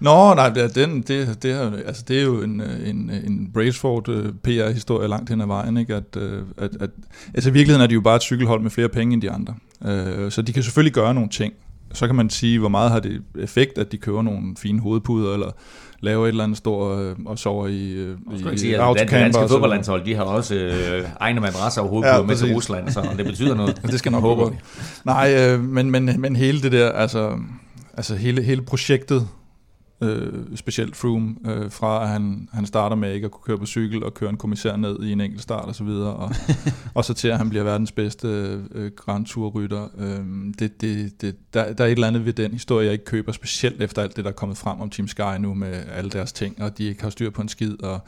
Nå, 0.00 0.34
nej, 0.34 0.48
det, 0.48 0.62
er- 0.62 0.68
den, 0.86 1.02
det, 1.02 1.42
det, 1.42 1.50
er, 1.50 1.70
altså, 1.86 2.04
det 2.08 2.18
er 2.18 2.22
jo 2.22 2.42
en, 2.42 2.60
øh, 2.60 2.88
en, 2.88 3.10
en 3.26 3.50
Braceford 3.54 4.08
øh, 4.08 4.32
PR-historie 4.44 5.08
langt 5.08 5.30
hen 5.30 5.40
ad 5.40 5.46
vejen. 5.46 5.76
Ikke? 5.76 5.94
At, 5.94 6.16
øh, 6.16 6.42
at, 6.58 6.70
at, 6.80 6.90
altså 7.34 7.50
i 7.50 7.52
virkeligheden 7.52 7.82
er 7.82 7.86
de 7.86 7.94
jo 7.94 8.00
bare 8.00 8.16
et 8.16 8.22
cykelhold 8.22 8.60
med 8.62 8.70
flere 8.70 8.88
penge 8.88 9.14
end 9.14 9.22
de 9.22 9.30
andre. 9.30 9.54
Øh, 9.86 10.30
så 10.30 10.42
de 10.42 10.52
kan 10.52 10.62
selvfølgelig 10.62 10.94
gøre 10.94 11.14
nogle 11.14 11.28
ting. 11.30 11.52
Så 11.92 12.06
kan 12.06 12.16
man 12.16 12.30
sige, 12.30 12.58
hvor 12.58 12.68
meget 12.68 12.90
har 12.90 13.00
det 13.00 13.22
effekt, 13.38 13.78
at 13.78 13.92
de 13.92 13.96
køber 13.96 14.22
nogle 14.22 14.56
fine 14.58 14.80
hovedpuder, 14.80 15.34
eller 15.34 15.50
laver 16.00 16.24
et 16.24 16.28
eller 16.28 16.44
andet 16.44 16.58
stort 16.58 17.00
øh, 17.00 17.16
og 17.26 17.38
sover 17.38 17.66
i, 17.66 17.92
øh, 17.92 18.16
i 18.32 18.38
sige, 18.38 18.52
at 18.52 18.58
det 18.60 18.74
autocamper 18.74 19.18
danske 19.18 19.32
så 19.32 19.38
videre. 19.38 19.48
fodboldlandshold, 19.48 20.04
de 20.04 20.14
har 20.14 20.22
også 20.22 20.54
øh, 20.54 21.04
egne 21.20 21.40
madrasser 21.40 21.82
og 21.82 21.88
hovedpuder 21.88 22.16
ja, 22.16 22.22
med 22.22 22.36
til. 22.36 22.54
Rusland, 22.54 22.90
så 22.90 23.08
det 23.16 23.26
betyder 23.26 23.54
noget. 23.54 23.82
Det 23.90 23.98
skal 23.98 24.12
nok 24.12 24.22
godt. 24.22 24.54
Nej, 25.04 25.34
øh, 25.38 25.60
men, 25.60 25.90
men, 25.90 26.20
men 26.20 26.36
hele 26.36 26.62
det 26.62 26.72
der, 26.72 26.92
altså, 26.92 27.38
altså 27.96 28.16
hele, 28.16 28.42
hele 28.42 28.62
projektet, 28.62 29.28
øh, 30.00 30.56
specielt 30.56 30.96
Froome, 30.96 31.36
øh, 31.46 31.70
fra 31.70 32.02
at 32.02 32.08
han, 32.08 32.48
han 32.52 32.66
starter 32.66 32.96
med 32.96 33.14
ikke 33.14 33.24
at 33.24 33.30
kunne 33.30 33.42
køre 33.44 33.58
på 33.58 33.66
cykel 33.66 34.04
og 34.04 34.14
køre 34.14 34.30
en 34.30 34.36
kommissær 34.36 34.76
ned 34.76 35.02
i 35.02 35.12
en 35.12 35.20
enkelt 35.20 35.42
start 35.42 35.64
og 35.64 35.74
så 35.74 35.84
videre, 35.84 36.14
og, 36.14 36.30
og 36.94 37.04
så 37.04 37.14
til 37.14 37.28
at 37.28 37.38
han 37.38 37.50
bliver 37.50 37.64
verdens 37.64 37.92
bedste 37.92 38.28
øh, 38.72 38.90
Grand 38.96 39.26
Tour-rytter. 39.26 39.88
Øh, 39.98 40.54
det, 40.58 40.80
det, 40.80 41.20
det, 41.20 41.36
der, 41.54 41.72
der 41.72 41.84
er 41.84 41.88
et 41.88 41.92
eller 41.92 42.06
andet 42.06 42.26
ved 42.26 42.32
den 42.32 42.52
historie, 42.52 42.84
jeg 42.84 42.92
ikke 42.92 43.04
køber, 43.04 43.32
specielt 43.32 43.82
efter 43.82 44.02
alt 44.02 44.16
det, 44.16 44.24
der 44.24 44.30
er 44.30 44.34
kommet 44.34 44.58
frem 44.58 44.80
om 44.80 44.90
Team 44.90 45.08
Sky 45.08 45.38
nu 45.40 45.54
med 45.54 45.82
alle 45.92 46.10
deres 46.10 46.32
ting, 46.32 46.62
og 46.62 46.78
de 46.78 46.84
ikke 46.84 47.02
har 47.02 47.10
styr 47.10 47.30
på 47.30 47.42
en 47.42 47.48
skid, 47.48 47.82
og 47.82 48.00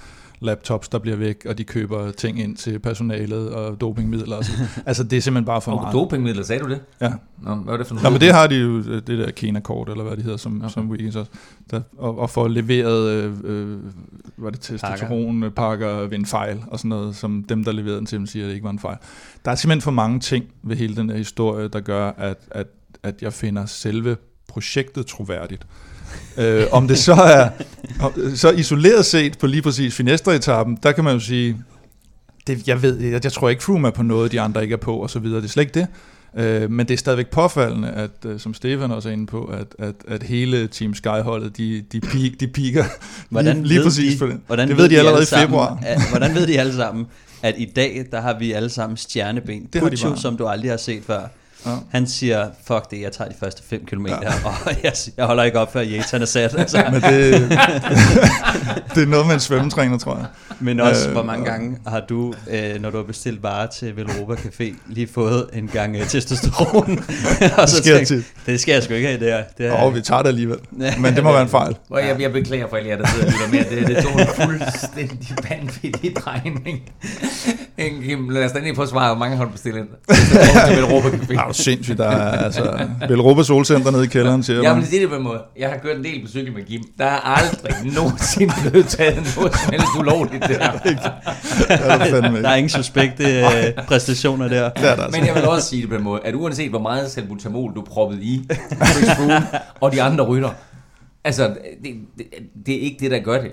laptops, 0.43 0.89
der 0.89 0.99
bliver 0.99 1.17
væk, 1.17 1.47
og 1.49 1.59
de 1.59 1.65
køber 1.65 2.11
ting 2.11 2.41
ind 2.41 2.57
til 2.57 2.79
personalet 2.79 3.51
og 3.51 3.81
dopingmidler. 3.81 4.37
Og 4.37 4.45
så. 4.45 4.53
Altså, 4.87 5.05
det 5.05 5.17
er 5.17 5.21
simpelthen 5.21 5.45
bare 5.45 5.61
for 5.61 5.73
Og 5.73 5.81
meget. 5.81 5.95
dopingmidler, 5.95 6.43
sagde 6.43 6.63
du 6.63 6.69
det? 6.69 6.81
Ja. 7.01 7.13
Nå, 7.43 7.55
hvad 7.55 7.65
var 7.65 7.77
det 7.77 7.87
for 7.87 7.95
noget? 7.95 8.05
Nå, 8.05 8.11
men 8.11 8.21
det 8.21 8.33
har 8.33 8.47
de 8.47 8.57
jo, 8.57 8.83
det 8.83 9.07
der 9.09 9.31
Kena-kort, 9.31 9.89
eller 9.89 10.05
hvad 10.05 10.17
det 10.17 10.25
hedder, 10.25 10.39
som, 10.39 10.57
okay. 10.57 10.69
Som 10.69 10.91
Wiggins 10.91 11.17
også, 11.17 11.31
der, 11.71 11.81
og, 11.99 12.19
og 12.19 12.31
får 12.31 12.49
leveret, 12.49 13.11
øh, 13.11 13.33
øh, 13.45 13.79
hvad 14.37 14.47
er 14.47 14.51
det, 14.51 14.61
testosteronpakker 14.61 15.89
ved 15.89 16.19
en 16.19 16.27
fejl, 16.27 16.63
og 16.67 16.79
sådan 16.79 16.89
noget, 16.89 17.17
som 17.17 17.45
dem, 17.49 17.65
der 17.65 17.73
leverede 17.73 17.99
den 17.99 18.07
til 18.07 18.19
dem, 18.19 18.27
siger, 18.27 18.45
at 18.45 18.49
det 18.49 18.55
ikke 18.55 18.65
var 18.65 18.71
en 18.71 18.79
fejl. 18.79 18.97
Der 19.45 19.51
er 19.51 19.55
simpelthen 19.55 19.83
for 19.83 19.91
mange 19.91 20.21
ting 20.21 20.45
ved 20.63 20.77
hele 20.77 20.97
den 20.97 21.11
her 21.11 21.17
historie, 21.17 21.69
der 21.69 21.81
gør, 21.81 22.11
at, 22.19 22.39
at, 22.51 22.67
at 23.03 23.23
jeg 23.23 23.33
finder 23.33 23.67
selve 23.67 24.17
projektet 24.49 25.07
troværdigt. 25.07 25.67
Øh, 26.37 26.67
om 26.73 26.89
det 26.89 26.99
så 26.99 27.13
er, 27.13 27.49
så 28.35 28.51
isoleret 28.51 29.05
set 29.05 29.39
på 29.39 29.47
lige 29.47 29.63
præcis 29.63 29.95
Finestre-etappen, 29.95 30.79
der 30.83 30.93
kan 30.93 31.05
man 31.05 31.15
jo 31.15 31.21
sige, 31.21 31.57
det, 32.47 32.69
jeg 32.69 32.83
ved, 32.83 33.01
jeg, 33.01 33.25
jeg 33.25 33.33
tror 33.33 33.49
ikke 33.49 33.63
Froome 33.63 33.89
er 33.89 33.93
på 33.93 34.03
noget, 34.03 34.33
de 34.33 34.41
andre 34.41 34.63
ikke 34.63 34.73
er 34.73 34.77
på, 34.77 34.97
og 34.97 35.11
så 35.11 35.19
videre. 35.19 35.41
Det 35.41 35.45
er 35.45 35.51
slet 35.51 35.63
ikke 35.63 35.81
det. 35.81 35.87
Øh, 36.37 36.71
men 36.71 36.87
det 36.89 36.95
er 36.95 36.99
stadigvæk 36.99 37.27
påfaldende, 37.27 37.89
at, 37.89 38.11
øh, 38.27 38.41
som 38.41 38.55
Stefan 38.55 38.91
også 38.91 39.09
er 39.09 39.13
inde 39.13 39.27
på, 39.27 39.45
at, 39.45 39.67
at, 39.79 39.95
at 40.09 40.23
hele 40.23 40.67
Team 40.67 40.95
Sky-holdet, 40.95 41.57
de, 41.57 41.85
de, 41.93 42.01
peak, 42.01 42.33
de 42.41 42.47
piker 42.47 42.85
Hvordan 43.29 43.57
lige, 43.57 43.69
lige 43.69 43.83
præcis 43.83 44.13
de, 44.13 44.19
på 44.19 44.27
det. 44.27 44.41
Hvordan 44.47 44.69
det 44.69 44.77
ved 44.77 44.89
de 44.89 44.99
allerede 44.99 45.27
alle 45.33 45.43
i 45.43 45.47
februar. 45.47 45.79
At, 45.87 46.01
hvordan 46.11 46.35
ved 46.35 46.47
de 46.47 46.61
alle 46.61 46.75
sammen, 46.75 47.07
at 47.43 47.55
i 47.59 47.65
dag, 47.65 48.07
der 48.11 48.21
har 48.21 48.39
vi 48.39 48.53
alle 48.53 48.69
sammen 48.69 48.97
stjerneben. 48.97 49.63
Det 49.63 49.75
de 49.75 49.81
Puccio, 49.81 50.09
bare. 50.09 50.19
som 50.19 50.37
du 50.37 50.47
aldrig 50.47 50.71
har 50.71 50.77
set 50.77 51.03
før. 51.07 51.23
Ja. 51.67 51.71
Han 51.91 52.07
siger, 52.07 52.49
fuck 52.67 52.91
det, 52.91 53.01
jeg 53.01 53.13
tager 53.13 53.31
de 53.31 53.37
første 53.41 53.63
5 53.71 53.85
km, 53.87 54.07
ja. 54.07 54.17
og 54.67 54.73
jeg, 54.83 54.93
jeg 55.17 55.27
holder 55.27 55.43
ikke 55.43 55.59
op, 55.59 55.73
før 55.73 55.81
Yates 55.85 56.11
han 56.11 56.23
er 56.23 56.27
sat. 56.27 56.55
Altså. 56.59 56.85
Men 56.93 57.03
det, 57.03 57.33
det 58.95 59.03
er 59.03 59.07
noget 59.07 59.27
med 59.27 59.35
en 59.35 59.41
svømmetræner, 59.41 59.99
tror 59.99 60.17
jeg. 60.17 60.27
Men 60.61 60.81
også, 60.81 61.07
Øh, 61.09 61.13
hvor 61.13 61.23
mange 61.23 61.45
gange 61.45 61.77
har 61.87 62.01
du, 62.09 62.35
øh, 62.51 62.81
når 62.83 62.91
du 62.91 62.97
har 62.97 63.05
bestilt 63.05 63.43
varer 63.43 63.67
til 63.67 63.97
Velropa 63.97 64.35
Café, 64.35 64.75
lige 64.89 65.09
fået 65.15 65.47
en 65.53 65.69
gang 65.73 65.97
øh, 65.97 66.07
testosteron? 66.07 67.05
og 67.59 67.69
så 67.69 67.77
sker 67.77 67.95
tænkt, 67.95 68.09
tit. 68.09 68.25
det 68.47 68.61
skal 68.61 68.73
jeg 68.73 68.83
sgu 68.83 68.95
ikke 68.95 69.09
have, 69.09 69.21
det 69.21 69.33
her. 69.33 69.43
Det 69.59 69.67
er, 69.67 69.73
Og 69.73 69.95
vi 69.95 70.01
tager 70.01 70.23
det 70.23 70.29
alligevel. 70.29 70.59
Men 70.99 71.15
det 71.17 71.23
må 71.23 71.33
være 71.33 71.43
en 71.43 71.49
fejl. 71.49 71.77
Og 71.91 72.01
jeg, 72.07 72.21
jeg 72.21 72.33
beklager 72.33 72.69
for 72.69 72.77
alle 72.77 72.89
jer, 72.89 72.97
der 72.97 73.07
sidder 73.09 73.27
og 73.27 73.33
lytter 73.33 73.49
med. 73.71 73.87
Det, 73.87 73.97
det 73.97 74.05
tog 74.05 74.21
en 74.21 74.27
fuldstændig 74.27 75.37
vanvittig 75.51 76.17
drejning. 76.17 76.83
Lad 78.31 78.45
os 78.45 78.53
da 78.53 78.59
lige 78.59 78.75
få 78.75 78.87
svaret, 78.87 79.09
hvor 79.09 79.19
mange 79.19 79.37
har 79.37 79.45
du 79.45 79.51
bestilt 79.51 79.77
ind? 79.77 79.87
til 80.67 80.77
Velropa 80.77 81.11
Det 81.11 81.21
Café. 81.21 81.52
Er 81.59 81.63
sindssygt, 81.63 81.99
der 81.99 82.09
er 82.09 82.45
altså 82.45 82.79
Velropa 83.09 83.43
Solcenter 83.43 83.91
nede 83.91 84.05
i 84.05 84.07
kælderen, 84.07 84.43
siger 84.43 84.63
Jeg 84.63 84.71
man. 84.73 84.81
vil 84.81 84.89
sige 84.89 85.01
det 85.03 85.09
på 85.11 85.17
en 85.17 85.23
måde. 85.23 85.41
Jeg 85.59 85.69
har 85.71 85.77
kørt 85.79 85.97
en 85.97 86.05
del 86.05 86.23
på 86.25 86.29
cykel 86.31 86.53
med 86.53 86.63
Kim. 86.65 86.83
Der 86.99 87.05
er 87.05 87.21
aldrig 87.39 87.75
nogensinde 87.97 88.53
blevet 88.71 88.87
taget 88.89 89.17
noget 89.37 89.55
som 89.57 89.71
helst 89.73 89.87
ulovligt 89.99 90.43
der. 90.43 90.73
Det 90.83 90.99
er 91.69 91.99
der 91.99 92.05
fandme 92.05 92.29
Der 92.31 92.37
ikke. 92.37 92.49
er 92.49 92.55
ingen 92.55 92.69
suspekte 92.71 93.25
præstationer 93.89 94.49
der. 94.49 94.69
Det 94.69 94.91
er 94.91 94.97
der 94.97 95.05
altså. 95.05 95.19
Men 95.21 95.27
jeg 95.27 95.35
vil 95.35 95.45
også 95.45 95.69
sige 95.69 95.83
det 95.83 95.89
på 95.91 95.97
en 95.97 96.03
måde, 96.03 96.21
at 96.25 96.35
uanset 96.35 96.71
hvor 96.71 96.79
meget 96.81 97.11
salbutamol 97.11 97.75
du 97.75 97.83
proppede 97.83 98.23
i 98.23 98.49
og 99.81 99.93
de 99.93 100.03
andre 100.03 100.25
rytter, 100.25 100.51
altså, 101.25 101.49
det, 101.85 101.95
det, 102.19 102.27
det 102.67 102.75
er 102.75 102.81
ikke 102.81 102.97
det, 103.01 103.11
der 103.11 103.19
gør 103.19 103.41
det. 103.41 103.51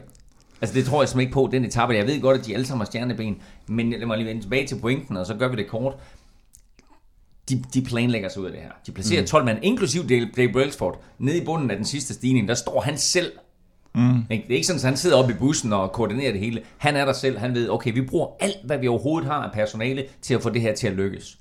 Altså, 0.62 0.75
det 0.75 0.85
tror 0.85 1.01
jeg 1.01 1.09
simpelthen 1.09 1.27
ikke 1.27 1.33
på, 1.33 1.49
den 1.51 1.65
etape. 1.65 1.93
Jeg 1.93 2.07
ved 2.07 2.21
godt, 2.21 2.39
at 2.39 2.45
de 2.45 2.53
alle 2.53 2.65
sammen 2.65 2.79
har 2.81 2.85
stjerneben, 2.85 3.35
men 3.67 3.89
lad 3.91 4.05
mig 4.05 4.17
lige 4.17 4.27
vende 4.27 4.41
tilbage 4.41 4.67
til 4.67 4.75
pointen, 4.75 5.17
og 5.17 5.25
så 5.25 5.33
gør 5.33 5.47
vi 5.47 5.55
det 5.55 5.67
kort. 5.67 5.93
De, 7.49 7.63
de 7.73 7.81
planlægger 7.81 8.29
sig 8.29 8.41
ud 8.41 8.45
af 8.45 8.51
det 8.51 8.62
her. 8.62 8.71
De 8.85 8.91
placerer 8.91 9.25
12 9.25 9.45
mand, 9.45 9.59
inklusiv 9.62 10.09
Dave, 10.09 10.29
Dave 10.35 10.51
Brailsford, 10.51 11.03
nede 11.19 11.38
i 11.38 11.45
bunden 11.45 11.71
af 11.71 11.77
den 11.77 11.85
sidste 11.85 12.13
stigning. 12.13 12.47
Der 12.47 12.53
står 12.53 12.81
han 12.81 12.97
selv 12.97 13.31
Mm. 13.95 14.23
Det 14.29 14.51
er 14.51 14.55
ikke 14.55 14.67
sådan, 14.67 14.79
at 14.79 14.83
han 14.83 14.97
sidder 14.97 15.17
oppe 15.17 15.33
i 15.33 15.35
bussen 15.35 15.73
og 15.73 15.91
koordinerer 15.91 16.31
det 16.31 16.41
hele. 16.41 16.62
Han 16.77 16.95
er 16.95 17.05
der 17.05 17.13
selv. 17.13 17.38
Han 17.38 17.53
ved, 17.53 17.69
okay, 17.69 17.93
vi 17.93 18.01
bruger 18.01 18.27
alt, 18.39 18.57
hvad 18.65 18.77
vi 18.77 18.88
overhovedet 18.88 19.29
har 19.29 19.43
af 19.43 19.51
personale 19.51 20.05
til 20.21 20.33
at 20.33 20.41
få 20.41 20.49
det 20.49 20.62
her 20.62 20.73
til 20.73 20.88
at 20.88 20.93
lykkes. 20.93 21.38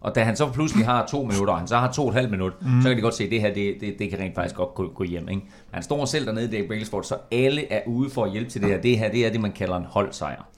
Og 0.00 0.14
da 0.14 0.22
han 0.24 0.36
så 0.36 0.50
pludselig 0.50 0.86
har 0.86 1.06
to 1.06 1.22
minutter, 1.22 1.52
og 1.52 1.58
han 1.58 1.68
så 1.68 1.76
har 1.76 1.92
to 1.92 2.02
og 2.02 2.08
et 2.08 2.14
halvt 2.14 2.30
minut, 2.30 2.52
mm. 2.62 2.82
så 2.82 2.88
kan 2.88 2.96
de 2.96 3.02
godt 3.02 3.14
se, 3.14 3.24
at 3.24 3.30
det 3.30 3.40
her, 3.40 3.54
det, 3.54 3.74
det, 3.80 3.94
det 3.98 4.10
kan 4.10 4.18
rent 4.18 4.34
faktisk 4.34 4.56
godt 4.56 4.74
gå, 4.74 4.88
gå 4.94 5.04
hjem. 5.04 5.28
Ikke? 5.28 5.42
Han 5.70 5.82
står 5.82 6.04
selv 6.04 6.26
dernede, 6.26 6.52
Dave 6.52 6.66
Brailsford, 6.66 7.04
så 7.04 7.16
alle 7.32 7.72
er 7.72 7.80
ude 7.86 8.10
for 8.10 8.24
at 8.24 8.32
hjælpe 8.32 8.50
til 8.50 8.60
det 8.60 8.70
her. 8.70 8.80
Det 8.80 8.98
her, 8.98 9.10
det 9.10 9.26
er 9.26 9.30
det, 9.30 9.40
man 9.40 9.52
kalder 9.52 9.76
en 9.76 9.84
holdsejr. 9.84 10.48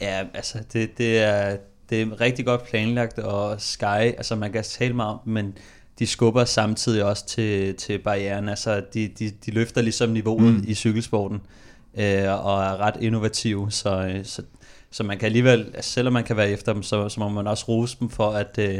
Ja, 0.00 0.24
altså 0.34 0.58
det, 0.72 0.98
det, 0.98 1.18
er, 1.18 1.56
det 1.90 2.02
er 2.02 2.20
rigtig 2.20 2.44
godt 2.46 2.64
planlagt, 2.64 3.18
og 3.18 3.60
Sky, 3.60 3.84
altså 4.16 4.36
man 4.36 4.52
kan 4.52 4.62
tale 4.62 4.94
meget 4.94 5.12
om, 5.12 5.20
men 5.24 5.58
de 5.98 6.06
skubber 6.06 6.44
samtidig 6.44 7.04
også 7.04 7.26
til, 7.26 7.74
til 7.74 7.98
barrieren. 7.98 8.48
Altså 8.48 8.82
de, 8.94 9.08
de, 9.18 9.30
de 9.46 9.50
løfter 9.50 9.82
ligesom 9.82 10.08
niveauet 10.08 10.54
mm. 10.54 10.64
i 10.66 10.74
cykelsporten, 10.74 11.40
øh, 11.98 12.46
og 12.46 12.62
er 12.62 12.80
ret 12.80 12.94
innovative, 13.00 13.70
så, 13.70 14.06
øh, 14.06 14.24
så, 14.24 14.42
så 14.90 15.02
man 15.02 15.18
kan 15.18 15.26
alligevel, 15.26 15.66
altså 15.74 15.90
selvom 15.90 16.12
man 16.12 16.24
kan 16.24 16.36
være 16.36 16.50
efter 16.50 16.72
dem, 16.72 16.82
så, 16.82 17.08
så 17.08 17.20
må 17.20 17.28
man 17.28 17.46
også 17.46 17.64
rose 17.68 17.96
dem 18.00 18.08
for, 18.08 18.30
at, 18.30 18.58
øh, 18.58 18.78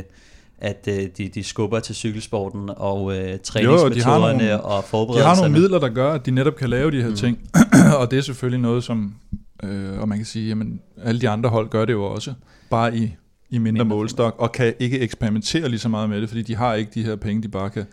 at 0.58 0.88
øh, 0.88 1.08
de, 1.18 1.28
de 1.28 1.44
skubber 1.44 1.80
til 1.80 1.94
cykelsporten 1.94 2.70
og 2.76 3.16
øh, 3.16 3.38
træningsmetoderne 3.38 4.38
nogle- 4.38 4.60
og 4.60 4.82
De 4.82 4.88
forberedelserne. 4.88 5.34
har 5.34 5.42
nogle 5.42 5.60
midler, 5.60 5.78
der 5.78 5.88
gør, 5.88 6.12
at 6.12 6.26
de 6.26 6.30
netop 6.30 6.56
kan 6.56 6.70
lave 6.70 6.90
de 6.90 7.02
her 7.02 7.08
mm. 7.08 7.16
ting. 7.16 7.38
og 8.00 8.10
det 8.10 8.18
er 8.18 8.22
selvfølgelig 8.22 8.60
noget, 8.60 8.84
som... 8.84 9.14
Øh, 9.62 10.00
og 10.00 10.08
man 10.08 10.18
kan 10.18 10.26
sige, 10.26 10.48
jamen 10.48 10.80
alle 11.02 11.20
de 11.20 11.28
andre 11.28 11.50
hold 11.50 11.68
gør 11.68 11.84
det 11.84 11.92
jo 11.92 12.04
også. 12.04 12.34
Bare 12.70 12.96
i, 12.96 13.02
i 13.02 13.58
mindre, 13.58 13.60
mindre 13.60 13.84
målstok. 13.84 14.34
Og 14.38 14.52
kan 14.52 14.74
ikke 14.78 15.00
eksperimentere 15.00 15.68
lige 15.68 15.80
så 15.80 15.88
meget 15.88 16.10
med 16.10 16.20
det, 16.20 16.28
fordi 16.28 16.42
de 16.42 16.56
har 16.56 16.74
ikke 16.74 16.90
de 16.94 17.02
her 17.02 17.16
penge, 17.16 17.42
de 17.42 17.48
bare 17.48 17.70
kan 17.70 17.84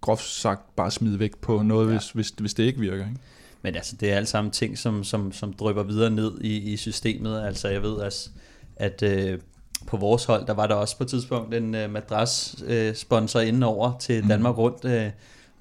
groft 0.00 0.24
sagt 0.24 0.76
bare 0.76 0.90
smide 0.90 1.18
væk 1.18 1.36
på 1.36 1.62
noget, 1.62 1.86
ja. 1.86 1.92
hvis, 1.92 2.10
hvis, 2.10 2.28
hvis 2.28 2.54
det 2.54 2.62
ikke 2.62 2.80
virker. 2.80 3.04
Ikke? 3.08 3.20
Men 3.62 3.74
altså, 3.74 3.96
det 3.96 4.12
er 4.12 4.16
alle 4.16 4.26
sammen 4.26 4.50
ting, 4.50 4.78
som, 4.78 5.04
som, 5.04 5.32
som 5.32 5.52
drypper 5.52 5.82
videre 5.82 6.10
ned 6.10 6.40
i, 6.40 6.72
i 6.72 6.76
systemet. 6.76 7.42
Altså, 7.46 7.68
jeg 7.68 7.82
ved, 7.82 8.02
at, 8.02 8.30
at 8.76 9.02
øh, 9.02 9.38
på 9.86 9.96
vores 9.96 10.24
hold, 10.24 10.46
der 10.46 10.54
var 10.54 10.66
der 10.66 10.74
også 10.74 10.96
på 10.96 11.02
et 11.04 11.08
tidspunkt 11.08 11.54
en 11.54 11.74
øh, 11.74 11.90
madras-sponsor 11.90 13.40
øh, 13.40 13.48
indenover 13.48 13.98
til 13.98 14.28
Danmark 14.28 14.58
rundt, 14.58 14.84
øh, 14.84 15.10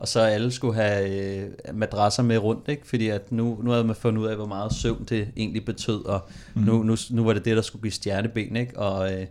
og 0.01 0.07
så 0.07 0.19
alle 0.19 0.51
skulle 0.51 0.75
have 0.75 1.09
øh, 1.09 1.49
madrasser 1.73 2.23
med 2.23 2.37
rundt, 2.37 2.67
ikke? 2.67 2.87
fordi 2.87 3.09
at 3.09 3.31
nu, 3.31 3.59
nu 3.63 3.71
havde 3.71 3.83
man 3.83 3.95
fundet 3.95 4.21
ud 4.21 4.27
af, 4.27 4.35
hvor 4.35 4.45
meget 4.45 4.73
søvn 4.73 5.05
det 5.09 5.27
egentlig 5.37 5.65
betød, 5.65 6.05
og 6.05 6.29
mm. 6.53 6.61
nu, 6.61 6.83
nu, 6.83 6.95
nu 7.09 7.23
var 7.23 7.33
det 7.33 7.45
det, 7.45 7.55
der 7.55 7.61
skulle 7.61 7.81
give 7.81 7.91
stjerneben, 7.91 8.55
ikke? 8.55 8.79
og 8.79 9.13
øh, 9.13 9.25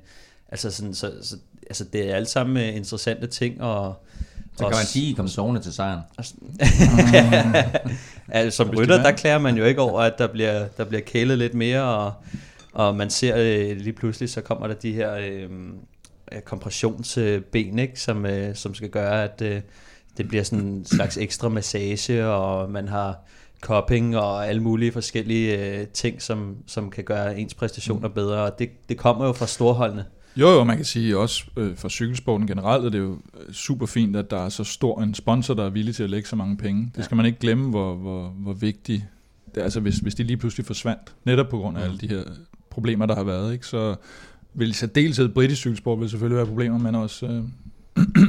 altså, 0.48 0.70
sådan, 0.70 0.94
så, 0.94 1.12
så, 1.22 1.36
altså, 1.66 1.84
det 1.84 2.10
er 2.10 2.16
alle 2.16 2.26
sammen 2.26 2.56
øh, 2.56 2.76
interessante 2.76 3.26
ting, 3.26 3.62
og 3.62 3.94
Så 4.58 4.64
kan 4.64 4.76
man 4.76 4.86
sige, 4.86 5.10
I 5.10 5.12
kom 5.12 5.28
sovende 5.28 5.60
til 5.60 5.72
sejren. 5.72 6.00
altså, 8.28 8.56
som 8.56 8.70
rytter, 8.70 8.98
er. 8.98 9.02
der 9.02 9.12
klager 9.12 9.38
man 9.38 9.56
jo 9.56 9.64
ikke 9.64 9.80
over, 9.80 10.00
at 10.00 10.18
der 10.18 10.26
bliver, 10.26 10.66
der 10.76 10.84
bliver 10.84 11.02
kælet 11.02 11.38
lidt 11.38 11.54
mere, 11.54 11.82
og, 11.82 12.12
og 12.72 12.96
man 12.96 13.10
ser 13.10 13.36
øh, 13.36 13.76
lige 13.76 13.92
pludselig, 13.92 14.30
så 14.30 14.40
kommer 14.40 14.66
der 14.66 14.74
de 14.74 14.92
her 14.92 15.14
øh, 15.14 15.50
kompressionsben, 16.44 17.78
ikke, 17.78 18.00
som, 18.00 18.26
øh, 18.26 18.56
som 18.56 18.74
skal 18.74 18.88
gøre, 18.88 19.24
at 19.24 19.42
øh, 19.42 19.60
det 20.16 20.28
bliver 20.28 20.42
sådan 20.42 20.64
en 20.64 20.84
slags 20.84 21.16
ekstra 21.16 21.48
massage, 21.48 22.26
og 22.26 22.70
man 22.70 22.88
har 22.88 23.18
cupping 23.60 24.16
og 24.16 24.48
alle 24.48 24.62
mulige 24.62 24.92
forskellige 24.92 25.78
øh, 25.78 25.86
ting, 25.86 26.22
som, 26.22 26.56
som 26.66 26.90
kan 26.90 27.04
gøre 27.04 27.38
ens 27.38 27.54
præstationer 27.54 28.08
bedre, 28.08 28.42
og 28.42 28.58
det, 28.58 28.70
det 28.88 28.96
kommer 28.96 29.26
jo 29.26 29.32
fra 29.32 29.46
storholdene. 29.46 30.04
Jo, 30.36 30.48
jo, 30.48 30.64
man 30.64 30.76
kan 30.76 30.84
sige 30.84 31.18
også 31.18 31.44
øh, 31.56 31.76
for 31.76 31.88
cykelsporten 31.88 32.46
generelt, 32.46 32.84
er 32.84 32.90
det 32.90 32.98
jo 32.98 33.12
øh, 33.12 33.52
super 33.52 33.86
fint, 33.86 34.16
at 34.16 34.30
der 34.30 34.44
er 34.44 34.48
så 34.48 34.64
stor 34.64 35.02
en 35.02 35.14
sponsor, 35.14 35.54
der 35.54 35.64
er 35.64 35.70
villig 35.70 35.94
til 35.94 36.02
at 36.02 36.10
lægge 36.10 36.28
så 36.28 36.36
mange 36.36 36.56
penge. 36.56 36.92
Det 36.96 37.04
skal 37.04 37.16
man 37.16 37.26
ikke 37.26 37.38
glemme, 37.38 37.70
hvor, 37.70 37.94
hvor, 37.94 38.28
hvor 38.28 38.52
vigtigt 38.52 39.04
det 39.54 39.60
er. 39.60 39.64
Altså 39.64 39.80
hvis, 39.80 39.98
hvis 39.98 40.14
de 40.14 40.22
lige 40.22 40.36
pludselig 40.36 40.66
forsvandt, 40.66 41.14
netop 41.24 41.48
på 41.48 41.58
grund 41.58 41.78
af 41.78 41.84
alle 41.84 41.98
de 41.98 42.08
her 42.08 42.22
problemer, 42.70 43.06
der 43.06 43.14
har 43.14 43.24
været, 43.24 43.52
ikke, 43.52 43.66
så 43.66 43.94
vil 44.54 44.70
i 44.70 44.72
særdeleshed 44.72 45.28
britisk 45.28 45.60
cykelsport 45.60 46.00
vil 46.00 46.10
selvfølgelig 46.10 46.36
være 46.36 46.46
problemer, 46.46 46.78
men 46.78 46.94
også 46.94 47.26
øh, 47.26 47.42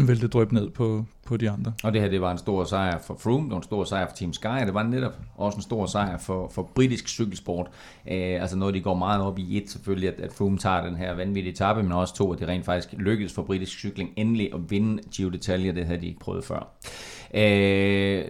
vil 0.07 0.21
det 0.21 0.33
dryppe 0.33 0.53
ned 0.53 0.69
på, 0.69 1.05
på 1.25 1.37
de 1.37 1.49
andre. 1.49 1.73
Og 1.83 1.93
det 1.93 2.01
her, 2.01 2.09
det 2.09 2.21
var 2.21 2.31
en 2.31 2.37
stor 2.37 2.63
sejr 2.63 2.99
for 3.01 3.17
Froome, 3.19 3.43
det 3.43 3.51
var 3.51 3.57
en 3.57 3.63
stor 3.63 3.83
sejr 3.83 4.07
for 4.07 4.15
Team 4.15 4.33
Sky, 4.33 4.45
og 4.45 4.65
det 4.65 4.73
var 4.73 4.83
netop 4.83 5.13
også 5.35 5.55
en 5.55 5.61
stor 5.61 5.85
sejr 5.85 6.17
for, 6.17 6.51
for 6.53 6.69
britisk 6.75 7.07
cykelsport. 7.07 7.67
Eh, 8.07 8.41
altså 8.41 8.57
noget, 8.57 8.73
de 8.73 8.81
går 8.81 8.95
meget 8.95 9.21
op 9.21 9.39
i 9.39 9.57
et 9.57 9.69
selvfølgelig, 9.69 10.09
at, 10.09 10.19
at 10.19 10.33
Froome 10.33 10.57
tager 10.57 10.85
den 10.85 10.95
her 10.95 11.13
vanvittige 11.13 11.51
etape, 11.51 11.83
men 11.83 11.91
også 11.91 12.15
to, 12.15 12.33
at 12.33 12.39
det 12.39 12.47
rent 12.47 12.65
faktisk 12.65 12.93
lykkedes 12.97 13.33
for 13.33 13.43
britisk 13.43 13.77
cykling 13.77 14.09
endelig 14.15 14.53
at 14.53 14.71
vinde 14.71 15.03
Giro 15.15 15.29
d'Italia, 15.29 15.75
det 15.75 15.85
havde 15.85 16.01
de 16.01 16.07
ikke 16.07 16.19
prøvet 16.19 16.45
før. 16.45 16.67
Eh, 17.33 18.23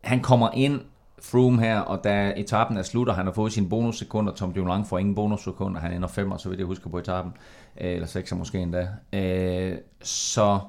han 0.00 0.20
kommer 0.20 0.50
ind, 0.54 0.80
Froome 1.22 1.60
her, 1.60 1.78
og 1.78 2.04
da 2.04 2.32
etappen 2.36 2.76
er 2.76 2.82
slut, 2.82 3.08
og 3.08 3.14
han 3.14 3.26
har 3.26 3.32
fået 3.32 3.52
sine 3.52 3.68
bonussekunder, 3.68 4.32
Tom 4.32 4.52
Dumoulin 4.52 4.84
får 4.84 4.98
ingen 4.98 5.14
bonussekunder, 5.14 5.80
han 5.80 5.92
ender 5.92 6.08
femmer, 6.08 6.36
så 6.36 6.48
vidt 6.48 6.58
jeg 6.58 6.66
husker 6.66 6.90
på 6.90 6.98
etappen, 6.98 7.32
øh, 7.80 7.92
eller 7.92 8.06
sekser 8.06 8.36
måske 8.36 8.58
endda, 8.58 8.88
eh, 9.12 9.76
så 10.02 10.60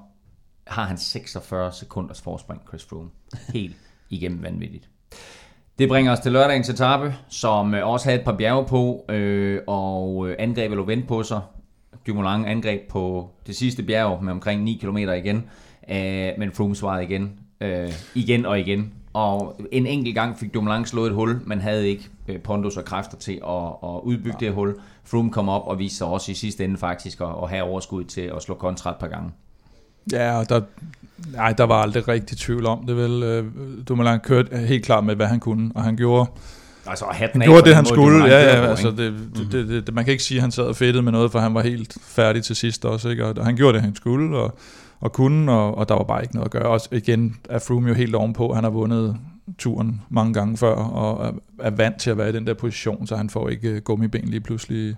har 0.68 0.84
han 0.84 0.98
46 0.98 1.72
sekunders 1.72 2.22
forspring, 2.22 2.62
Chris 2.68 2.86
Froome. 2.86 3.10
Helt 3.54 3.76
igennem 4.10 4.44
vanvittigt. 4.44 4.90
Det 5.80 5.90
bringer 5.90 6.12
os 6.12 6.20
til 6.20 6.32
lørdagens 6.32 6.70
etape, 6.70 7.16
som 7.30 7.74
øh, 7.74 7.88
også 7.88 8.06
havde 8.06 8.20
et 8.20 8.26
par 8.26 8.38
bjerge 8.38 8.66
på, 8.66 9.06
øh, 9.10 9.62
og 9.68 10.30
angreb 10.40 10.72
eller 10.72 10.86
vent 10.86 11.08
på 11.08 11.24
sig. 11.24 11.42
Dumoulin 12.08 12.46
angreb 12.46 12.90
på 12.90 13.30
det 13.48 13.56
sidste 13.56 13.84
bjerg 13.84 14.24
med 14.24 14.32
omkring 14.32 14.64
9 14.64 14.80
km 14.82 14.98
igen, 14.98 15.50
øh, 15.90 16.30
men 16.38 16.52
Froome 16.52 16.76
svarede 16.76 17.04
igen, 17.04 17.40
øh, 17.62 17.92
igen 18.16 18.46
og 18.46 18.60
igen. 18.60 18.94
Og 19.14 19.62
en 19.72 19.86
enkelt 19.86 20.16
gang 20.16 20.38
fik 20.38 20.54
Dumoulin 20.54 20.86
slået 20.86 21.08
et 21.08 21.16
hul, 21.16 21.42
men 21.46 21.62
havde 21.62 21.90
ikke 21.90 22.10
øh, 22.28 22.40
pondus 22.40 22.78
og 22.78 22.86
kræfter 22.86 23.18
til 23.18 23.42
at, 23.48 23.68
at 23.84 24.00
udbygge 24.04 24.38
ja. 24.42 24.46
det 24.46 24.56
hul. 24.56 24.76
Froome 25.04 25.32
kom 25.32 25.50
op 25.50 25.68
og 25.68 25.80
viste 25.80 25.98
sig 25.98 26.08
også 26.08 26.32
i 26.32 26.36
sidste 26.36 26.64
ende 26.64 26.78
faktisk 26.78 27.22
at, 27.22 27.28
at 27.44 27.50
have 27.50 27.64
overskud 27.64 28.04
til 28.04 28.22
at 28.22 28.42
slå 28.42 28.56
kontra 28.56 28.90
et 28.90 28.96
par 28.96 29.08
gange. 29.08 29.32
Ja, 30.12 30.40
og 30.40 30.50
der, 30.50 30.62
nej, 31.34 31.54
der 31.54 31.64
var 31.64 31.82
aldrig 31.82 32.08
rigtig 32.08 32.38
tvivl 32.38 32.66
om 32.66 32.86
det 32.86 32.98
vel. 32.98 33.24
Øh, 33.24 33.46
Dumoulin 33.88 34.20
kørte 34.20 34.58
helt 34.58 34.86
klart 34.86 35.04
med, 35.04 35.16
hvad 35.16 35.28
han 35.28 35.40
kunne, 35.40 35.72
og 35.76 35.84
han 35.84 35.96
gjorde, 35.96 36.30
Altså, 36.88 37.06
hatten 37.06 37.42
han 37.42 37.50
af 37.50 37.54
gjorde 37.54 37.68
det, 37.68 37.76
han 37.76 37.86
skulle. 37.86 38.26
Ja, 38.26 38.42
ja, 38.42 38.70
altså, 38.70 38.88
ikke? 38.90 39.06
det, 39.06 39.52
det, 39.52 39.68
det, 39.68 39.88
det, 39.88 39.96
man 39.96 40.06
kan 40.06 40.12
ikke 40.12 40.24
sige, 40.24 40.38
at 40.38 40.42
han 40.42 40.52
sad 40.52 40.64
og 40.64 40.76
fedtede 40.76 41.04
med 41.04 41.12
noget, 41.12 41.32
for 41.32 41.40
han 41.40 41.54
var 41.54 41.62
helt 41.62 41.98
færdig 42.02 42.44
til 42.44 42.56
sidst 42.56 42.86
også. 42.86 43.10
Ikke? 43.10 43.26
Og 43.26 43.46
han 43.46 43.56
gjorde 43.56 43.74
det, 43.74 43.82
han 43.82 43.96
skulle, 43.96 44.38
og, 44.38 44.58
og 45.00 45.12
kunne, 45.12 45.52
og, 45.52 45.78
og 45.78 45.90
der 45.90 45.96
var 45.96 46.04
bare 46.04 46.22
ikke 46.22 46.36
noget 46.36 46.46
at 46.46 46.52
gøre. 46.52 46.66
Og 46.66 46.80
igen 46.92 47.36
er 47.50 47.60
Froome 47.60 47.88
jo 47.88 47.94
helt 47.94 48.16
ovenpå. 48.16 48.54
Han 48.54 48.64
har 48.64 48.72
vundet 48.72 49.18
turen 49.58 50.02
mange 50.10 50.34
gange 50.34 50.58
før, 50.58 50.76
og 50.76 51.28
er, 51.28 51.32
er 51.60 51.70
vant 51.70 52.00
til 52.00 52.10
at 52.10 52.18
være 52.18 52.30
i 52.30 52.32
den 52.32 52.48
der 52.48 52.54
position, 52.54 53.08
så 53.08 53.16
han 53.16 53.30
får 53.30 53.50
ikke 53.50 53.70
øh, 53.70 53.82
gummiben 53.82 54.28
lige 54.28 54.42
pludselig 54.42 54.96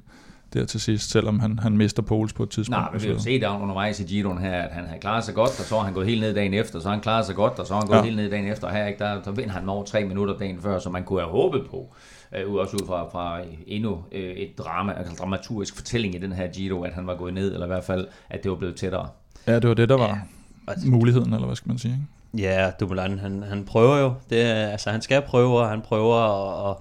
der 0.53 0.65
til 0.65 0.81
sidst, 0.81 1.09
selvom 1.11 1.39
han, 1.39 1.59
han 1.59 1.77
mister 1.77 2.01
poles 2.01 2.33
på 2.33 2.43
et 2.43 2.49
tidspunkt. 2.49 2.79
Nej, 2.81 2.91
men 2.91 3.01
vi 3.01 3.07
har 3.07 3.13
jo 3.13 3.19
Så- 3.19 3.23
set 3.23 3.41
der 3.41 3.61
undervejs 3.61 3.99
i 3.99 4.03
Giroen 4.03 4.37
her, 4.37 4.61
at 4.61 4.71
han 4.71 4.85
havde 4.85 4.99
klaret 4.99 5.23
sig 5.23 5.35
godt, 5.35 5.49
og 5.59 5.65
så 5.65 5.75
har 5.77 5.83
han 5.83 5.93
gået 5.93 6.07
helt 6.07 6.21
ned 6.21 6.33
dagen 6.35 6.53
efter, 6.53 6.79
så 6.79 6.87
har 6.87 6.93
han 6.95 7.01
klaret 7.01 7.25
sig 7.25 7.35
godt, 7.35 7.59
og 7.59 7.67
så 7.67 7.73
har 7.73 7.81
han 7.81 7.87
gået 7.87 7.97
Ja. 7.97 8.03
helt 8.03 8.15
ned 8.15 8.29
dagen 8.31 8.47
efter. 8.47 8.67
Og 8.67 8.73
her 8.73 8.85
ikke, 8.87 8.99
der, 8.99 9.21
der 9.21 9.31
vinder 9.31 9.51
han 9.51 9.69
over 9.69 9.83
tre 9.85 10.05
minutter 10.05 10.37
dagen 10.37 10.61
før, 10.61 10.79
som 10.79 10.91
man 10.91 11.03
kunne 11.03 11.19
have 11.21 11.31
håbet 11.31 11.61
på. 11.71 11.93
Øh, 12.35 12.53
også 12.53 12.75
ud 12.75 12.87
fra, 12.87 13.09
fra 13.09 13.39
endnu 13.67 13.97
øh, 14.11 14.21
et 14.33 14.57
drama, 14.57 14.93
altså 14.93 15.13
dramaturgisk 15.19 15.75
fortælling 15.75 16.15
i 16.15 16.17
den 16.17 16.31
her 16.33 16.47
Giro, 16.47 16.81
at 16.83 16.93
han 16.93 17.07
var 17.07 17.15
gået 17.15 17.33
ned, 17.33 17.53
eller 17.53 17.65
i 17.65 17.67
hvert 17.69 17.83
fald, 17.83 18.07
at 18.29 18.43
det 18.43 18.51
var 18.51 18.57
blevet 18.57 18.75
tættere. 18.75 19.07
Ja, 19.47 19.55
det 19.59 19.67
var 19.67 19.73
det, 19.73 19.89
der 19.89 19.97
var 19.97 20.19
Ja. 20.67 20.73
muligheden, 20.89 21.33
eller 21.33 21.45
hvad 21.45 21.55
skal 21.55 21.69
man 21.69 21.77
sige. 21.77 21.91
Ikke? 21.93 22.47
Ja, 22.47 22.71
Dumoulin, 22.79 23.19
han, 23.19 23.43
han 23.43 23.65
prøver 23.65 23.97
jo. 23.97 24.13
Det, 24.29 24.35
altså, 24.35 24.89
han 24.89 25.01
skal 25.01 25.21
prøve, 25.21 25.59
og 25.59 25.69
han 25.69 25.81
prøver 25.81 26.15
at, 26.15 26.69
at 26.71 26.77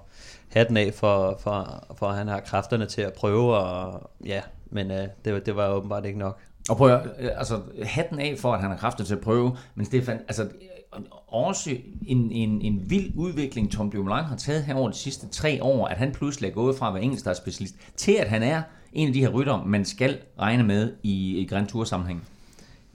have 0.53 0.69
den 0.69 0.77
af, 0.77 0.95
for, 0.95 1.39
for, 1.43 1.85
for 1.99 2.07
at 2.07 2.17
han 2.17 2.29
har 2.29 2.41
kræfterne 2.41 2.87
til 2.87 3.03
at 3.03 3.13
prøve. 3.13 3.57
Og, 3.57 4.11
ja, 4.27 4.41
men 4.71 4.91
øh, 4.91 5.09
det, 5.25 5.33
var- 5.33 5.41
det 5.41 5.57
var 5.57 5.69
åbenbart 5.69 6.05
ikke 6.07 6.19
nok. 6.19 6.39
Og 6.71 6.77
prøv 6.77 6.91
at, 6.91 7.07
øh, 7.19 7.31
altså, 7.37 7.61
hatten 7.83 8.19
af 8.19 8.35
for, 8.39 8.53
at 8.53 8.61
han 8.61 8.71
har 8.71 8.77
kræfter 8.77 9.05
til 9.05 9.15
at 9.15 9.21
prøve, 9.21 9.57
men 9.75 9.87
Stefan, 9.87 10.19
altså, 10.29 10.49
også 11.29 11.71
en, 12.07 12.33
en, 12.33 12.63
en 12.63 12.91
vild 12.91 13.13
udvikling, 13.17 13.73
Tom 13.73 13.91
Dumoulin 13.91 14.25
har 14.25 14.37
taget 14.37 14.65
her 14.65 14.75
over 14.75 14.89
de 14.91 14.97
sidste 14.97 15.29
tre 15.29 15.63
år, 15.63 15.87
at 15.87 15.97
han 15.97 16.13
pludselig 16.13 16.49
er 16.49 16.55
gået 16.55 16.77
fra 16.77 16.89
at 16.89 16.95
være 16.95 17.03
enkeltstartspecialist 17.03 17.75
til 17.97 18.13
at 18.13 18.29
han 18.29 18.43
er 18.43 18.63
en 18.93 19.09
af 19.09 19.15
de 19.15 19.21
her 19.21 19.29
rytter, 19.29 19.65
man 19.67 19.85
skal 19.85 20.19
regne 20.39 20.63
med 20.63 20.93
i, 21.03 21.37
i 21.39 21.47
Grand 21.47 21.67
Tour 21.67 21.85
sammenhæng. 21.85 22.23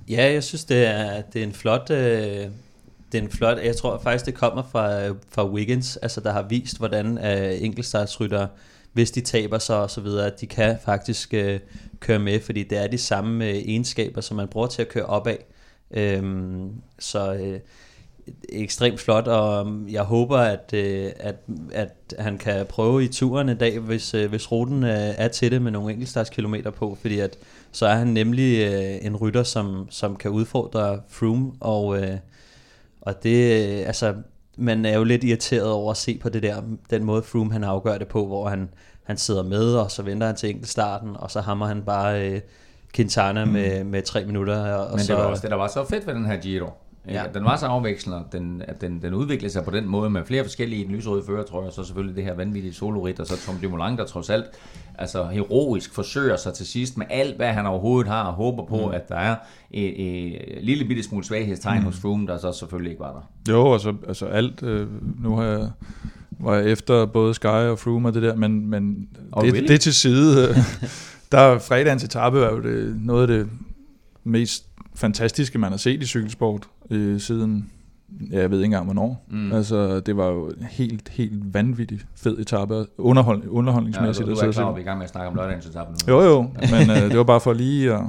Ja, 0.09 0.31
jeg 0.33 0.43
synes, 0.43 0.65
det 0.65 0.85
er, 0.87 1.21
det 1.21 1.41
er 1.41 1.45
en 1.45 1.53
flot... 1.53 1.89
Øh, 1.91 2.45
det 3.11 3.17
er 3.17 3.21
en 3.21 3.29
flot... 3.29 3.57
Jeg 3.63 3.75
tror 3.75 3.99
faktisk, 4.03 4.25
det 4.25 4.33
kommer 4.33 4.63
fra, 4.63 5.07
fra 5.07 5.49
Wiggins, 5.49 5.97
altså 5.97 6.21
der 6.21 6.31
har 6.31 6.41
vist, 6.49 6.77
hvordan 6.77 7.17
øh, 7.17 7.63
enkeltstartsrytter, 7.63 8.47
hvis 8.93 9.11
de 9.11 9.21
taber 9.21 9.57
sig 9.57 9.77
og 9.77 9.89
så 9.89 10.01
videre, 10.01 10.25
at 10.25 10.41
de 10.41 10.47
kan 10.47 10.77
faktisk 10.85 11.33
øh, 11.33 11.59
køre 11.99 12.19
med, 12.19 12.41
fordi 12.41 12.63
det 12.63 12.77
er 12.77 12.87
de 12.87 12.97
samme 12.97 13.45
øh, 13.45 13.55
egenskaber, 13.55 14.21
som 14.21 14.37
man 14.37 14.47
bruger 14.47 14.67
til 14.67 14.81
at 14.81 14.89
køre 14.89 15.05
opad. 15.05 15.37
Øhm, 15.91 16.71
så 16.99 17.33
øh, 17.33 17.59
ekstremt 18.49 18.99
flot, 18.99 19.27
og 19.27 19.65
øhm, 19.65 19.89
jeg 19.89 20.03
håber, 20.03 20.37
at, 20.37 20.73
øh, 20.73 21.11
at, 21.19 21.35
at 21.71 22.13
han 22.19 22.37
kan 22.37 22.65
prøve 22.65 23.03
i 23.03 23.07
turen 23.07 23.49
i 23.49 23.55
dag, 23.55 23.79
hvis, 23.79 24.13
øh, 24.13 24.29
hvis 24.29 24.51
ruten 24.51 24.83
øh, 24.83 24.89
er 25.17 25.27
til 25.27 25.51
det 25.51 25.61
med 25.61 25.71
nogle 25.71 25.91
enkeltstartskilometer 25.91 26.71
på, 26.71 26.97
fordi 27.01 27.19
at 27.19 27.37
så 27.71 27.85
er 27.85 27.95
han 27.95 28.07
nemlig 28.07 28.67
øh, 28.67 29.05
en 29.05 29.15
rytter, 29.15 29.43
som, 29.43 29.87
som 29.89 30.15
kan 30.15 30.31
udfordre 30.31 31.01
Froome, 31.09 31.51
og, 31.59 32.01
øh, 32.01 32.17
og 33.07 33.23
det, 33.23 33.69
øh, 33.79 33.87
altså, 33.87 34.13
man 34.57 34.85
er 34.85 34.97
jo 34.97 35.03
lidt 35.03 35.23
irriteret 35.23 35.71
over 35.71 35.91
at 35.91 35.97
se 35.97 36.19
på 36.21 36.29
det 36.29 36.43
der, 36.43 36.61
den 36.89 37.03
måde 37.03 37.21
Froome 37.21 37.51
han 37.51 37.63
afgør 37.63 37.97
det 37.97 38.07
på, 38.07 38.25
hvor 38.25 38.49
han, 38.49 38.69
han 39.03 39.17
sidder 39.17 39.43
med, 39.43 39.73
og 39.73 39.91
så 39.91 40.03
venter 40.03 40.27
han 40.27 40.35
til 40.35 40.49
enkeltstarten, 40.49 41.15
og 41.19 41.31
så 41.31 41.41
hammer 41.41 41.65
han 41.65 41.81
bare 41.81 42.29
øh, 42.29 42.41
Quintana 42.95 43.45
mm. 43.45 43.51
med, 43.51 43.83
med 43.83 44.01
tre 44.01 44.25
minutter. 44.25 44.73
Og 44.73 44.91
Men 44.91 44.99
så, 44.99 45.13
det 45.13 45.21
var 45.21 45.27
også 45.27 45.41
det, 45.41 45.51
der 45.51 45.57
var 45.57 45.67
så 45.67 45.85
fedt 45.89 46.07
ved 46.07 46.13
den 46.13 46.25
her 46.25 46.37
Giro. 46.37 46.69
Ja. 47.09 47.23
Den 47.33 47.45
var 47.45 47.55
så 47.55 47.65
afvekslende, 47.65 48.23
den, 48.31 48.63
at 48.67 48.81
den, 48.81 49.01
den 49.01 49.13
udviklede 49.13 49.53
sig 49.53 49.63
på 49.63 49.71
den 49.71 49.87
måde 49.87 50.09
med 50.09 50.25
flere 50.25 50.43
forskellige 50.43 50.85
den 50.85 50.95
lysrøde 50.95 51.23
fører, 51.27 51.43
tror 51.43 51.59
jeg, 51.59 51.67
og 51.67 51.73
så 51.73 51.83
selvfølgelig 51.83 52.15
det 52.15 52.23
her 52.23 52.33
vanvittige 52.33 52.73
solorit, 52.73 53.19
og 53.19 53.27
så 53.27 53.37
Tom 53.45 53.55
Dumoulin, 53.55 53.97
der 53.97 54.05
trods 54.05 54.29
alt 54.29 54.45
altså 54.97 55.25
heroisk 55.25 55.93
forsøger 55.93 56.37
sig 56.37 56.53
til 56.53 56.65
sidst 56.65 56.97
med 56.97 57.05
alt, 57.09 57.35
hvad 57.35 57.53
han 57.53 57.65
overhovedet 57.65 58.11
har, 58.11 58.23
og 58.23 58.33
håber 58.33 58.65
på, 58.65 58.87
mm. 58.87 58.93
at 58.93 59.09
der 59.09 59.15
er 59.15 59.35
et, 59.71 60.01
et, 60.07 60.57
et 60.57 60.63
lille 60.63 60.85
bitte 60.85 61.03
smule 61.03 61.25
svaghedstegn 61.25 61.79
mm. 61.79 61.85
hos 61.85 61.99
Froome, 61.99 62.27
der 62.27 62.37
så 62.37 62.51
selvfølgelig 62.51 62.91
ikke 62.91 62.99
var 62.99 63.13
der. 63.13 63.53
Jo, 63.53 63.73
altså, 63.73 63.93
altså 64.07 64.25
alt, 64.25 64.63
øh, 64.63 64.87
nu 65.23 65.35
har 65.35 65.43
jeg 65.43 65.69
var 66.39 66.55
jeg 66.55 66.71
efter 66.71 67.05
både 67.05 67.33
Sky 67.33 67.45
og 67.45 67.79
Froome 67.79 68.07
og 68.07 68.13
det 68.13 68.23
der, 68.23 68.35
men, 68.35 68.69
men 68.69 69.09
oh, 69.31 69.45
det, 69.45 69.53
really? 69.53 69.67
det 69.67 69.81
til 69.81 69.93
side, 69.93 70.55
der 71.31 71.59
fredagens 71.59 72.03
etape 72.03 72.39
var 72.39 72.51
jo 72.51 72.61
det, 72.61 73.01
noget 73.01 73.21
af 73.21 73.27
det 73.27 73.49
mest 74.23 74.65
fantastiske, 74.95 75.57
man 75.57 75.71
har 75.71 75.77
set 75.77 76.03
i 76.03 76.05
cykelsport 76.05 76.67
øh, 76.89 77.19
siden, 77.19 77.71
jeg 78.31 78.51
ved 78.51 78.57
ikke 78.57 78.65
engang 78.65 78.85
hvornår. 78.85 79.25
Mm. 79.29 79.51
Altså, 79.51 79.99
det 79.99 80.17
var 80.17 80.27
jo 80.27 80.51
helt, 80.69 81.09
helt 81.09 81.53
vanvittigt 81.53 82.05
fed 82.15 82.39
etape, 82.39 82.85
underhold, 82.97 83.43
underholdningsmæssigt. 83.49 84.27
Ja, 84.27 84.33
du, 84.33 84.39
du 84.39 84.47
er 84.47 84.51
klar, 84.51 84.69
at 84.69 84.75
vi 84.75 84.79
er 84.79 84.83
i 84.83 84.87
gang 84.87 84.97
med 84.97 85.03
at 85.03 85.11
snakke 85.11 85.29
om 85.29 85.35
lørdagens 85.35 85.65
etape 85.65 85.91
nu. 85.91 86.13
Jo, 86.13 86.21
jo, 86.21 86.41
men 86.71 86.89
øh, 86.89 87.09
det 87.09 87.17
var 87.17 87.23
bare 87.23 87.39
for 87.39 87.53
lige 87.53 87.93
at, 87.93 88.01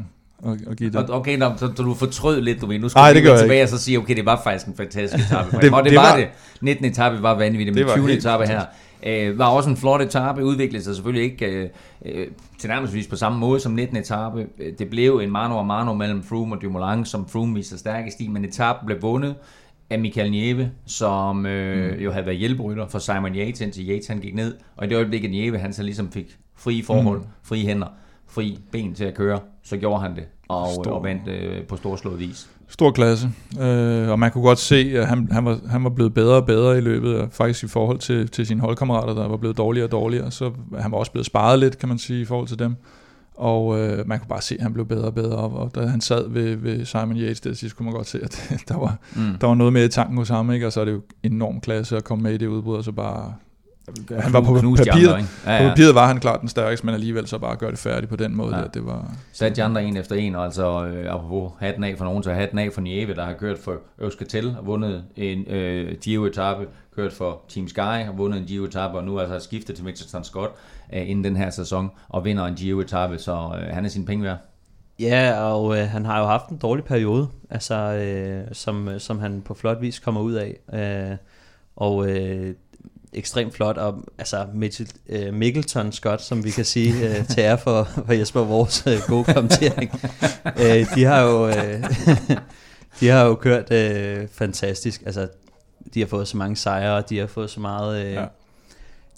at, 0.47 0.53
at 0.71 0.77
give 0.77 0.91
det. 0.91 1.11
Okay, 1.11 1.39
nå, 1.39 1.53
så, 1.57 1.73
så 1.77 1.83
du 1.83 1.95
fortrød 1.95 2.41
lidt, 2.41 2.61
du 2.61 2.67
ved. 2.67 2.79
Nu 2.79 2.89
skal 2.89 3.01
Ej, 3.01 3.13
vi 3.13 3.19
tilbage 3.19 3.53
ikke. 3.53 3.63
og 3.63 3.69
så 3.69 3.79
sige, 3.79 3.99
okay, 3.99 4.17
det 4.17 4.27
var 4.27 4.41
faktisk 4.45 4.67
en 4.67 4.75
fantastisk 4.77 5.25
etape. 5.27 5.51
det, 5.51 5.63
det, 5.63 5.85
det 5.85 5.97
var, 5.97 6.17
det. 6.17 6.29
19. 6.61 6.85
etape 6.85 7.23
var 7.23 7.35
vanvittigt, 7.35 7.75
men 7.75 7.89
20. 7.89 8.13
etape 8.13 8.47
her 8.47 8.63
øh, 9.07 9.39
var 9.39 9.47
også 9.47 9.71
en 9.71 9.77
flot 9.77 10.01
etape, 10.01 10.45
udviklede 10.45 10.85
sig 10.85 10.95
selvfølgelig 10.95 11.33
ikke 11.33 11.47
øh, 11.47 11.69
øh, 12.05 12.27
til 12.59 12.71
nærmest 12.71 13.11
på 13.11 13.17
samme 13.17 13.39
måde 13.39 13.61
som 13.61 13.73
19. 13.73 13.97
etape. 13.97 14.47
Det 14.79 14.91
blev 14.91 15.21
en 15.23 15.31
mano 15.31 15.59
og 15.59 15.67
mano 15.67 15.95
mellem 15.95 16.23
Froome 16.23 16.55
og 16.57 16.63
Dumoulin, 16.63 17.05
som 17.05 17.29
Froome 17.29 17.55
viste 17.55 17.79
stærk 17.79 18.07
i 18.07 18.11
stil, 18.11 18.31
men 18.31 18.45
etappen 18.45 18.87
blev 18.87 19.03
vundet 19.03 19.35
af 19.91 19.99
Michael 19.99 20.31
Nieve, 20.31 20.71
som 20.87 21.47
øh, 21.47 21.93
mm. 21.93 22.01
jo 22.01 22.13
havde 22.13 22.27
været 22.27 22.39
hjælperytter 22.39 22.87
for 22.87 22.99
Simon 22.99 23.35
Yates, 23.35 23.61
indtil 23.61 23.89
Yates 23.89 24.07
han 24.07 24.21
gik 24.21 24.35
ned. 24.35 24.55
Og 24.77 24.87
i 24.87 24.89
det 24.89 24.97
øjeblik, 24.97 25.25
at 25.25 25.31
Nieve 25.31 25.59
han 25.59 25.73
så 25.73 25.83
ligesom 25.83 26.13
fik 26.13 26.39
frie 26.57 26.83
forhold, 26.83 27.19
mm. 27.19 27.27
frie 27.43 27.67
hænder, 27.67 27.87
fri 28.27 28.59
ben 28.73 28.95
til 28.95 29.05
at 29.05 29.15
køre, 29.15 29.41
så 29.63 29.77
gjorde 29.77 30.01
han 30.01 30.17
det 30.17 30.25
og, 30.49 30.69
Stor. 30.75 30.91
og 30.91 31.05
vandt 31.05 31.29
øh, 31.29 31.63
på 31.63 31.77
storslået 31.77 32.19
vis. 32.19 32.49
Stor 32.69 32.91
klasse, 32.91 33.29
øh, 33.61 34.09
og 34.09 34.19
man 34.19 34.31
kunne 34.31 34.45
godt 34.45 34.59
se, 34.59 34.93
at 34.95 35.07
han, 35.07 35.29
han, 35.33 35.45
var, 35.45 35.59
han 35.71 35.85
var 35.85 35.91
blevet 35.91 36.15
bedre 36.15 36.37
og 36.37 36.47
bedre 36.47 36.79
i 36.79 36.81
løbet, 36.81 37.29
faktisk 37.31 37.65
i 37.65 37.69
forhold 37.69 37.99
til, 37.99 38.29
til 38.29 38.47
sine 38.47 38.61
holdkammerater, 38.61 39.15
der 39.15 39.29
var 39.29 39.37
blevet 39.37 39.59
dårligere 39.59 39.87
og 39.87 39.93
dårligere, 39.93 40.31
så 40.31 40.53
han 40.79 40.93
var 40.93 40.99
også 40.99 41.13
blevet 41.13 41.27
sparet 41.27 41.59
lidt, 41.59 41.79
kan 41.79 41.89
man 41.89 41.99
sige, 41.99 42.21
i 42.21 42.25
forhold 42.25 42.49
til 42.49 42.59
dem. 42.59 42.77
Og 43.39 43.79
øh, 43.79 44.09
man 44.09 44.19
kunne 44.19 44.29
bare 44.29 44.43
se, 44.43 44.55
at 44.55 44.63
han 44.63 44.73
blev 44.73 44.87
bedre 44.87 45.05
og 45.05 45.15
bedre, 45.15 45.37
og 45.37 45.75
da 45.75 45.87
han 45.87 46.01
sad 46.01 46.29
ved, 46.29 46.57
ved 46.57 46.85
Simon 46.85 47.17
Yates 47.17 47.41
der 47.41 47.53
sidst, 47.53 47.77
kunne 47.77 47.85
man 47.85 47.95
godt 47.95 48.07
se, 48.07 48.21
at 48.23 48.49
der 48.69 48.77
var, 48.77 48.99
mm. 49.17 49.39
der 49.41 49.47
var 49.47 49.55
noget 49.55 49.73
mere 49.73 49.85
i 49.85 49.89
tanken 49.89 50.17
hos 50.17 50.29
ham, 50.29 50.53
ikke? 50.53 50.67
og 50.67 50.73
så 50.73 50.81
er 50.81 50.85
det 50.85 50.93
jo 50.93 51.03
enorm 51.23 51.61
klasse 51.61 51.97
at 51.97 52.05
komme 52.05 52.23
med 52.23 52.35
i 52.35 52.37
det 52.37 52.47
udbrud, 52.47 52.77
og 52.77 52.85
så 52.85 52.93
bare 52.93 53.35
han 54.19 54.33
var 54.33 54.41
på 54.41 54.55
papiret, 54.55 54.89
andre, 54.89 55.27
ja, 55.47 55.53
ja. 55.53 55.63
på 55.63 55.69
papiret 55.69 55.95
var 55.95 56.07
han 56.07 56.21
klart 56.21 56.41
den 56.41 56.49
stærkeste, 56.49 56.87
men 56.87 56.95
alligevel 56.95 57.27
så 57.27 57.39
bare 57.39 57.57
gøre 57.57 57.71
det 57.71 57.79
færdigt 57.79 58.11
på 58.11 58.17
den 58.17 58.37
måde. 58.37 58.57
Ja. 58.57 58.63
Der, 58.63 58.69
det 58.69 58.87
var, 58.87 59.13
Sat 59.33 59.57
de 59.57 59.63
andre 59.63 59.85
en 59.85 59.97
efter 59.97 60.17
en, 60.17 60.35
og 60.35 60.45
altså 60.45 60.87
øh, 60.87 61.15
apropos 61.15 61.53
hatten 61.61 61.85
af 61.85 61.95
for 61.99 62.05
nogen, 62.05 62.23
så 62.23 62.33
hatten 62.33 62.59
af 62.59 62.73
for 62.73 62.81
Nieve, 62.81 63.15
der 63.15 63.25
har 63.25 63.33
kørt 63.33 63.59
for 63.59 63.75
Euskatel 64.03 64.57
og 64.59 64.67
vundet 64.67 65.05
en 65.17 65.45
øh, 65.53 65.97
Giro-etappe, 66.03 66.67
kørt 66.97 67.13
for 67.13 67.41
Team 67.49 67.69
Sky 67.69 68.09
og 68.09 68.19
vundet 68.19 68.41
en 68.41 68.47
Giro-etappe, 68.47 68.99
og 68.99 69.05
nu 69.05 69.19
altså 69.19 69.39
skiftet 69.39 69.77
til 69.77 69.85
Mitchelton 69.85 70.25
Scott 70.25 70.53
øh, 70.95 71.11
inden 71.11 71.25
den 71.25 71.37
her 71.37 71.51
sæson, 71.51 71.91
og 72.09 72.25
vinder 72.25 72.45
en 72.45 72.55
Giro-etappe, 72.55 73.19
så 73.19 73.33
øh, 73.33 73.75
han 73.75 73.85
er 73.85 73.89
sin 73.89 74.05
penge 74.05 74.25
værd. 74.25 74.39
Ja, 75.01 75.43
og 75.43 75.79
øh, 75.79 75.89
han 75.89 76.05
har 76.05 76.19
jo 76.19 76.27
haft 76.27 76.49
en 76.49 76.57
dårlig 76.57 76.85
periode, 76.85 77.29
altså, 77.51 77.75
øh, 77.75 78.45
som, 78.53 78.89
som 78.99 79.19
han 79.19 79.43
på 79.43 79.55
flot 79.55 79.81
vis 79.81 79.99
kommer 79.99 80.21
ud 80.21 80.33
af. 80.33 80.57
Øh, 80.73 81.17
og 81.77 82.11
øh, 82.11 82.55
ekstremt 83.13 83.55
flot, 83.55 83.77
og 83.77 84.05
altså 84.19 84.47
Mitchell, 84.55 84.91
uh, 85.09 85.35
Mikkelton 85.35 85.93
Scott, 85.93 86.23
som 86.23 86.45
vi 86.45 86.51
kan 86.51 86.65
sige 86.65 86.95
uh, 87.11 87.27
til 87.31 87.41
ære 87.41 87.59
for, 87.59 87.85
for 88.07 88.13
Jesper, 88.13 88.41
vores 88.41 88.87
uh, 88.87 88.93
gode 89.09 89.25
kommentering. 89.25 89.91
uh, 90.45 90.95
de 90.95 91.05
har 91.05 91.21
jo 91.21 91.47
uh, 91.49 91.55
de 93.01 93.09
har 93.09 93.25
jo 93.25 93.35
kørt 93.35 93.71
uh, 93.71 94.29
fantastisk, 94.33 95.03
altså 95.07 95.29
de 95.95 96.01
har 96.01 96.07
fået 96.07 96.29
så 96.29 96.37
mange 96.37 96.57
sejre, 96.57 96.97
og 96.97 97.11
de 97.11 97.19
har 97.19 97.27
fået 97.27 97.51
så 97.51 97.61
meget... 97.61 98.07
Uh, 98.07 98.13
ja. 98.13 98.25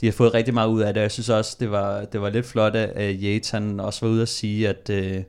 De 0.00 0.06
har 0.06 0.12
fået 0.12 0.34
rigtig 0.34 0.54
meget 0.54 0.68
ud 0.68 0.80
af 0.80 0.94
det, 0.94 1.00
jeg 1.00 1.10
synes 1.10 1.28
også, 1.28 1.56
det 1.60 1.70
var, 1.70 2.04
det 2.04 2.20
var 2.20 2.30
lidt 2.30 2.46
flot, 2.46 2.74
at 2.74 3.16
Yates 3.22 3.50
han 3.50 3.80
også 3.80 4.06
var 4.06 4.12
ude 4.12 4.22
at 4.22 4.28
sige, 4.28 4.68
at 4.68 4.90
uh, 4.90 5.22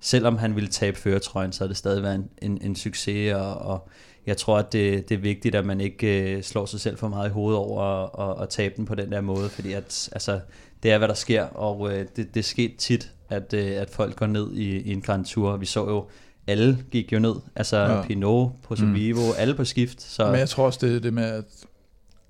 selvom 0.00 0.38
han 0.38 0.54
ville 0.54 0.68
tabe 0.68 0.98
føretrøjen, 0.98 1.52
så 1.52 1.60
havde 1.60 1.68
det 1.68 1.76
stadig 1.76 2.02
været 2.02 2.14
en, 2.14 2.28
en, 2.42 2.58
en 2.62 2.76
succes, 2.76 3.34
og, 3.34 3.54
og 3.54 3.88
jeg 4.26 4.36
tror, 4.36 4.58
at 4.58 4.72
det, 4.72 5.08
det 5.08 5.14
er 5.14 5.18
vigtigt, 5.18 5.54
at 5.54 5.66
man 5.66 5.80
ikke 5.80 6.34
øh, 6.36 6.42
slår 6.42 6.66
sig 6.66 6.80
selv 6.80 6.98
for 6.98 7.08
meget 7.08 7.28
i 7.28 7.32
hovedet 7.32 7.58
over 7.58 7.82
at, 8.30 8.42
at, 8.42 8.48
tabe 8.48 8.74
den 8.76 8.86
på 8.86 8.94
den 8.94 9.12
der 9.12 9.20
måde, 9.20 9.48
fordi 9.48 9.72
at, 9.72 10.08
altså, 10.12 10.40
det 10.82 10.92
er, 10.92 10.98
hvad 10.98 11.08
der 11.08 11.14
sker, 11.14 11.44
og 11.44 11.92
øh, 11.92 12.06
det, 12.16 12.34
det 12.34 12.44
sker 12.44 12.68
tit, 12.78 13.12
at, 13.28 13.54
øh, 13.54 13.80
at 13.80 13.90
folk 13.90 14.16
går 14.16 14.26
ned 14.26 14.52
i, 14.52 14.78
i 14.78 14.92
en 14.92 15.00
Grand 15.00 15.24
Tour. 15.24 15.56
Vi 15.56 15.66
så 15.66 15.88
jo, 15.88 16.06
alle 16.46 16.78
gik 16.90 17.12
jo 17.12 17.18
ned, 17.18 17.34
altså 17.56 17.76
ja. 17.76 18.02
Pinot, 18.02 18.50
på 18.62 18.74
Vivo, 18.74 19.20
mm. 19.20 19.34
alle 19.38 19.54
på 19.54 19.64
skift. 19.64 20.02
Så. 20.02 20.26
Men 20.26 20.38
jeg 20.38 20.48
tror 20.48 20.66
også, 20.66 20.86
det 20.86 20.96
er 20.96 21.00
det 21.00 21.12
med, 21.12 21.24
at 21.24 21.44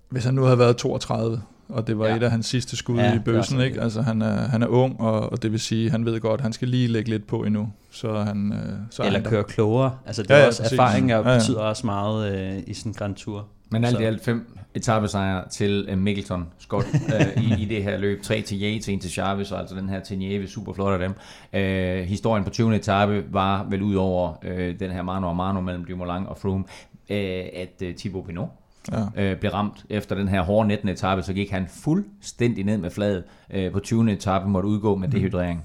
hvis 0.08 0.24
han 0.24 0.34
nu 0.34 0.42
havde 0.42 0.58
været 0.58 0.76
32, 0.76 1.42
og 1.72 1.86
det 1.86 1.98
var 1.98 2.06
ja. 2.06 2.16
et 2.16 2.22
af 2.22 2.30
hans 2.30 2.46
sidste 2.46 2.76
skud 2.76 2.98
ja, 2.98 3.14
i 3.14 3.18
bøssen, 3.18 3.60
ikke? 3.60 3.80
Altså 3.80 4.02
han 4.02 4.22
er, 4.22 4.48
han 4.48 4.62
er 4.62 4.66
ung, 4.66 5.00
og, 5.00 5.32
og 5.32 5.42
det 5.42 5.52
vil 5.52 5.60
sige, 5.60 5.90
han 5.90 6.04
ved 6.04 6.20
godt, 6.20 6.40
at 6.40 6.42
han 6.42 6.52
skal 6.52 6.68
lige 6.68 6.88
lægge 6.88 7.10
lidt 7.10 7.26
på 7.26 7.44
endnu. 7.44 7.68
Så 7.90 8.18
han, 8.18 8.52
øh, 8.52 8.72
så 8.90 9.02
Eller 9.02 9.20
han 9.20 9.30
køre 9.30 9.44
klogere. 9.44 9.96
Altså 10.06 10.22
det 10.22 10.30
ja, 10.30 10.34
er 10.34 10.40
ja, 10.40 10.46
også 10.46 10.62
præcis. 10.62 10.78
erfaring, 10.78 11.08
der 11.08 11.16
ja, 11.16 11.30
ja. 11.30 11.38
betyder 11.38 11.60
også 11.60 11.86
meget 11.86 12.34
øh, 12.34 12.62
i 12.66 12.74
sådan 12.74 12.90
en 12.90 12.94
Grand 12.94 13.14
Tour. 13.14 13.46
Men 13.70 13.84
alt 13.84 14.00
i 14.00 14.04
alt 14.04 14.24
fem 14.24 14.56
etappesejre 14.74 15.48
til 15.48 15.88
uh, 15.92 15.98
Mikkelton 15.98 16.48
Scott 16.58 16.86
uh, 16.94 17.42
i, 17.42 17.62
i 17.62 17.64
det 17.64 17.84
her 17.84 17.98
løb. 17.98 18.22
Tre 18.22 18.42
til 18.42 18.62
Yates, 18.62 18.88
en 18.88 19.00
til 19.00 19.10
Chavez, 19.10 19.52
og 19.52 19.60
altså 19.60 19.74
den 19.74 19.88
her 19.88 20.00
til 20.00 20.18
Nieve, 20.18 20.48
super 20.48 20.72
flot 20.72 21.00
af 21.00 21.08
dem. 21.08 21.14
Uh, 21.52 22.08
historien 22.08 22.44
på 22.44 22.50
20. 22.50 22.76
etape 22.76 23.24
var 23.30 23.66
vel 23.70 23.82
ud 23.82 23.94
over 23.94 24.34
uh, 24.44 24.80
den 24.80 24.90
her 24.90 25.02
mano 25.02 25.28
og 25.28 25.36
mano 25.36 25.60
mellem 25.60 25.84
Dumoulin 25.84 26.26
og 26.26 26.38
Froome, 26.38 26.64
uh, 27.10 27.16
at 27.60 27.82
uh, 27.82 27.88
Thibaut 27.96 28.26
Pinot 28.26 28.48
ja. 28.92 29.22
øh, 29.22 29.36
blev 29.38 29.52
ramt 29.52 29.84
efter 29.90 30.14
den 30.14 30.28
her 30.28 30.42
hårde 30.42 30.68
19. 30.68 30.88
etape, 30.88 31.22
så 31.22 31.32
gik 31.32 31.50
han 31.50 31.66
fuldstændig 31.68 32.64
ned 32.64 32.78
med 32.78 32.90
fladet 32.90 33.24
øh, 33.50 33.72
på 33.72 33.80
20. 33.80 34.12
etape, 34.12 34.48
måtte 34.48 34.68
udgå 34.68 34.96
med 34.96 35.08
mhm. 35.08 35.16
dehydrering. 35.16 35.64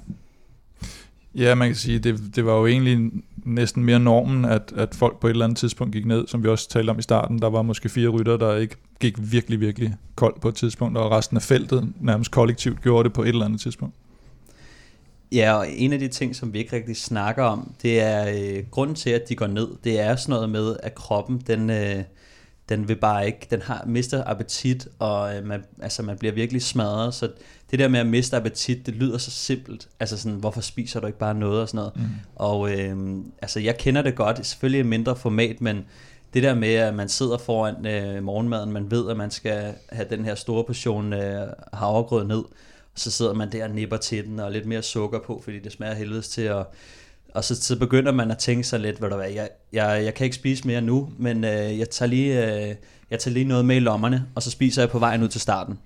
Ja, 1.36 1.56
man 1.56 1.68
kan 1.68 1.76
sige, 1.76 2.00
det, 2.00 2.36
det 2.36 2.46
var 2.46 2.54
jo 2.54 2.68
egentlig 2.68 3.12
næsten 3.36 3.86
mere 3.86 4.00
normen, 4.00 4.46
at, 4.46 4.74
at 4.76 4.96
folk 4.96 5.20
på 5.20 5.28
et 5.28 5.32
eller 5.32 5.46
andet 5.46 5.58
tidspunkt 5.58 5.94
gik 5.94 6.06
ned, 6.06 6.28
som 6.28 6.44
vi 6.44 6.50
også 6.50 6.70
talte 6.70 6.90
om 6.90 7.00
i 7.00 7.02
starten. 7.02 7.40
Der 7.40 7.50
var 7.50 7.62
måske 7.62 7.90
fire 7.90 8.10
rytter, 8.10 8.38
der 8.38 8.56
ikke 8.56 8.76
gik 9.00 9.16
virkelig, 9.32 9.60
virkelig 9.60 9.96
koldt 10.16 10.42
på 10.42 10.48
et 10.48 10.56
tidspunkt, 10.56 10.98
og 10.98 11.12
resten 11.12 11.38
af 11.38 11.44
feltet 11.44 11.94
nærmest 12.02 12.32
kollektivt 12.32 12.82
gjorde 12.82 13.04
det 13.04 13.14
på 13.14 13.24
et 13.24 13.28
eller 13.28 13.46
andet 13.46 13.62
tidspunkt. 13.62 13.96
Ja, 15.32 15.54
og 15.54 15.66
en 15.70 15.94
af 15.94 16.00
de 16.00 16.08
ting, 16.08 16.36
som 16.36 16.54
vi 16.54 16.60
ikke 16.60 16.76
rigtig 16.76 16.98
snakker 16.98 17.44
om, 17.44 17.72
det 17.82 18.02
er 18.02 18.30
øh, 18.30 18.64
grunden 18.72 18.96
til, 18.96 19.10
at 19.10 19.30
de 19.30 19.36
går 19.36 19.48
ned. 19.48 19.68
Det 19.84 20.00
er 20.00 20.16
sådan 20.16 20.34
noget 20.34 20.50
med, 20.50 20.78
at 20.84 20.96
kroppen, 20.96 21.42
den, 21.48 21.70
øh, 21.70 22.04
den 22.70 22.88
vil 22.88 22.96
bare 22.96 23.26
ikke, 23.26 23.48
den 23.50 23.62
har 23.62 23.84
mister 23.86 24.24
appetit, 24.26 24.88
og 25.00 25.36
øh, 25.36 25.46
man, 25.46 25.64
altså, 25.82 26.04
man 26.04 26.18
bliver 26.18 26.34
virkelig 26.34 26.62
smadret, 26.62 27.14
så 27.14 27.30
det 27.72 27.80
der 27.80 27.88
med 27.88 28.00
at 28.00 28.08
miste 28.08 28.38
appetit, 28.38 28.86
det 28.86 28.94
lyder 28.96 29.18
så 29.18 29.32
simpelt, 29.32 29.88
altså 30.00 30.18
sådan, 30.18 30.38
hvorfor 30.38 30.62
spiser 30.62 31.00
du 31.00 31.08
ikke 31.08 31.20
bare 31.20 31.36
noget 31.36 31.62
og 31.62 31.70
sådan 31.70 31.78
noget, 31.78 31.96
mm. 31.96 32.04
og 32.36 32.72
øh, 32.72 33.18
altså 33.42 33.60
jeg 33.60 33.78
kender 33.78 34.02
det 34.02 34.16
godt, 34.16 34.46
selvfølgelig 34.46 34.80
i 34.80 34.84
mindre 34.84 35.16
format, 35.16 35.62
men 35.62 35.86
det 36.34 36.44
der 36.44 36.56
med, 36.56 36.74
at 36.74 36.94
man 36.94 37.10
sidder 37.10 37.38
foran 37.38 37.86
øh, 37.86 38.24
morgenmaden, 38.24 38.72
man 38.72 38.92
ved, 38.92 39.10
at 39.10 39.18
man 39.18 39.32
skal 39.32 39.74
have 39.90 40.08
den 40.10 40.26
her 40.26 40.36
store 40.36 40.64
portion 40.64 41.14
øh, 41.14 41.48
havregrød 41.74 42.28
ned, 42.28 42.44
og 42.94 43.00
så 43.00 43.12
sidder 43.12 43.34
man 43.34 43.52
der 43.52 43.64
og 43.64 43.72
nipper 43.72 43.98
til 43.98 44.26
den, 44.26 44.40
og 44.40 44.52
lidt 44.52 44.66
mere 44.66 44.82
sukker 44.82 45.20
på, 45.20 45.42
fordi 45.44 45.60
det 45.60 45.72
smager 45.72 45.94
helvedes 45.94 46.30
til, 46.30 46.42
at 46.42 46.66
og 47.34 47.44
så, 47.44 47.56
så 47.56 47.80
begynder 47.80 48.12
man 48.12 48.32
at 48.32 48.38
tænke 48.38 48.64
sig 48.64 48.80
lidt, 48.80 48.98
hvad 48.98 49.10
der 49.10 49.24
jeg, 49.24 49.50
jeg, 49.74 50.04
jeg 50.04 50.14
kan 50.14 50.24
ikke 50.24 50.36
spise 50.36 50.68
mere 50.68 50.82
nu, 50.82 51.10
men 51.18 51.44
øh, 51.44 51.80
jeg, 51.80 51.90
tager 51.90 52.10
lige, 52.10 52.46
øh, 52.46 52.76
jeg 53.12 53.20
tager 53.20 53.34
lige 53.34 53.46
noget 53.46 53.66
med 53.66 53.76
i 53.76 53.80
lommerne, 53.80 54.26
og 54.36 54.44
så 54.44 54.52
spiser 54.52 54.82
jeg 54.82 54.90
på 54.90 55.00
vejen 55.00 55.24
ud 55.24 55.28
til 55.28 55.42
starten. 55.42 55.80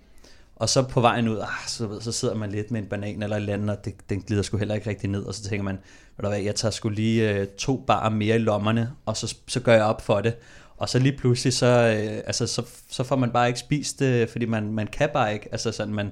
Og 0.55 0.69
så 0.69 0.81
på 0.81 1.01
vejen 1.01 1.27
ud, 1.27 1.39
ah, 1.39 1.67
så, 1.67 1.87
ved, 1.87 2.01
så 2.01 2.11
sidder 2.11 2.35
man 2.35 2.51
lidt 2.51 2.71
med 2.71 2.81
en 2.81 2.87
banan 2.87 3.23
eller 3.23 3.35
et 3.35 3.39
eller 3.39 3.53
andet, 3.53 3.69
og 3.69 3.85
det, 3.85 3.93
den 4.09 4.21
glider 4.21 4.41
sgu 4.41 4.57
heller 4.57 4.75
ikke 4.75 4.89
rigtig 4.89 5.09
ned, 5.09 5.23
og 5.23 5.35
så 5.35 5.43
tænker 5.43 5.63
man, 5.63 5.79
ved 6.17 6.23
du 6.23 6.27
hvad, 6.27 6.39
jeg 6.39 6.55
tager 6.55 6.71
sgu 6.71 6.89
lige 6.89 7.31
øh, 7.31 7.47
to 7.47 7.83
bar 7.87 8.09
mere 8.09 8.35
i 8.35 8.39
lommerne, 8.39 8.91
og 9.05 9.17
så, 9.17 9.35
så 9.47 9.59
gør 9.59 9.73
jeg 9.73 9.83
op 9.83 10.01
for 10.01 10.21
det. 10.21 10.33
Og 10.77 10.89
så 10.89 10.99
lige 10.99 11.17
pludselig, 11.17 11.53
så, 11.53 11.65
øh, 11.65 12.21
altså, 12.25 12.47
så, 12.47 12.63
så 12.89 13.03
får 13.03 13.15
man 13.15 13.31
bare 13.31 13.47
ikke 13.47 13.59
spist 13.59 13.99
det, 13.99 14.29
fordi 14.29 14.45
man, 14.45 14.73
man 14.73 14.87
kan 14.87 15.09
bare 15.13 15.33
ikke, 15.33 15.49
altså 15.51 15.71
sådan, 15.71 15.93
man, 15.93 16.11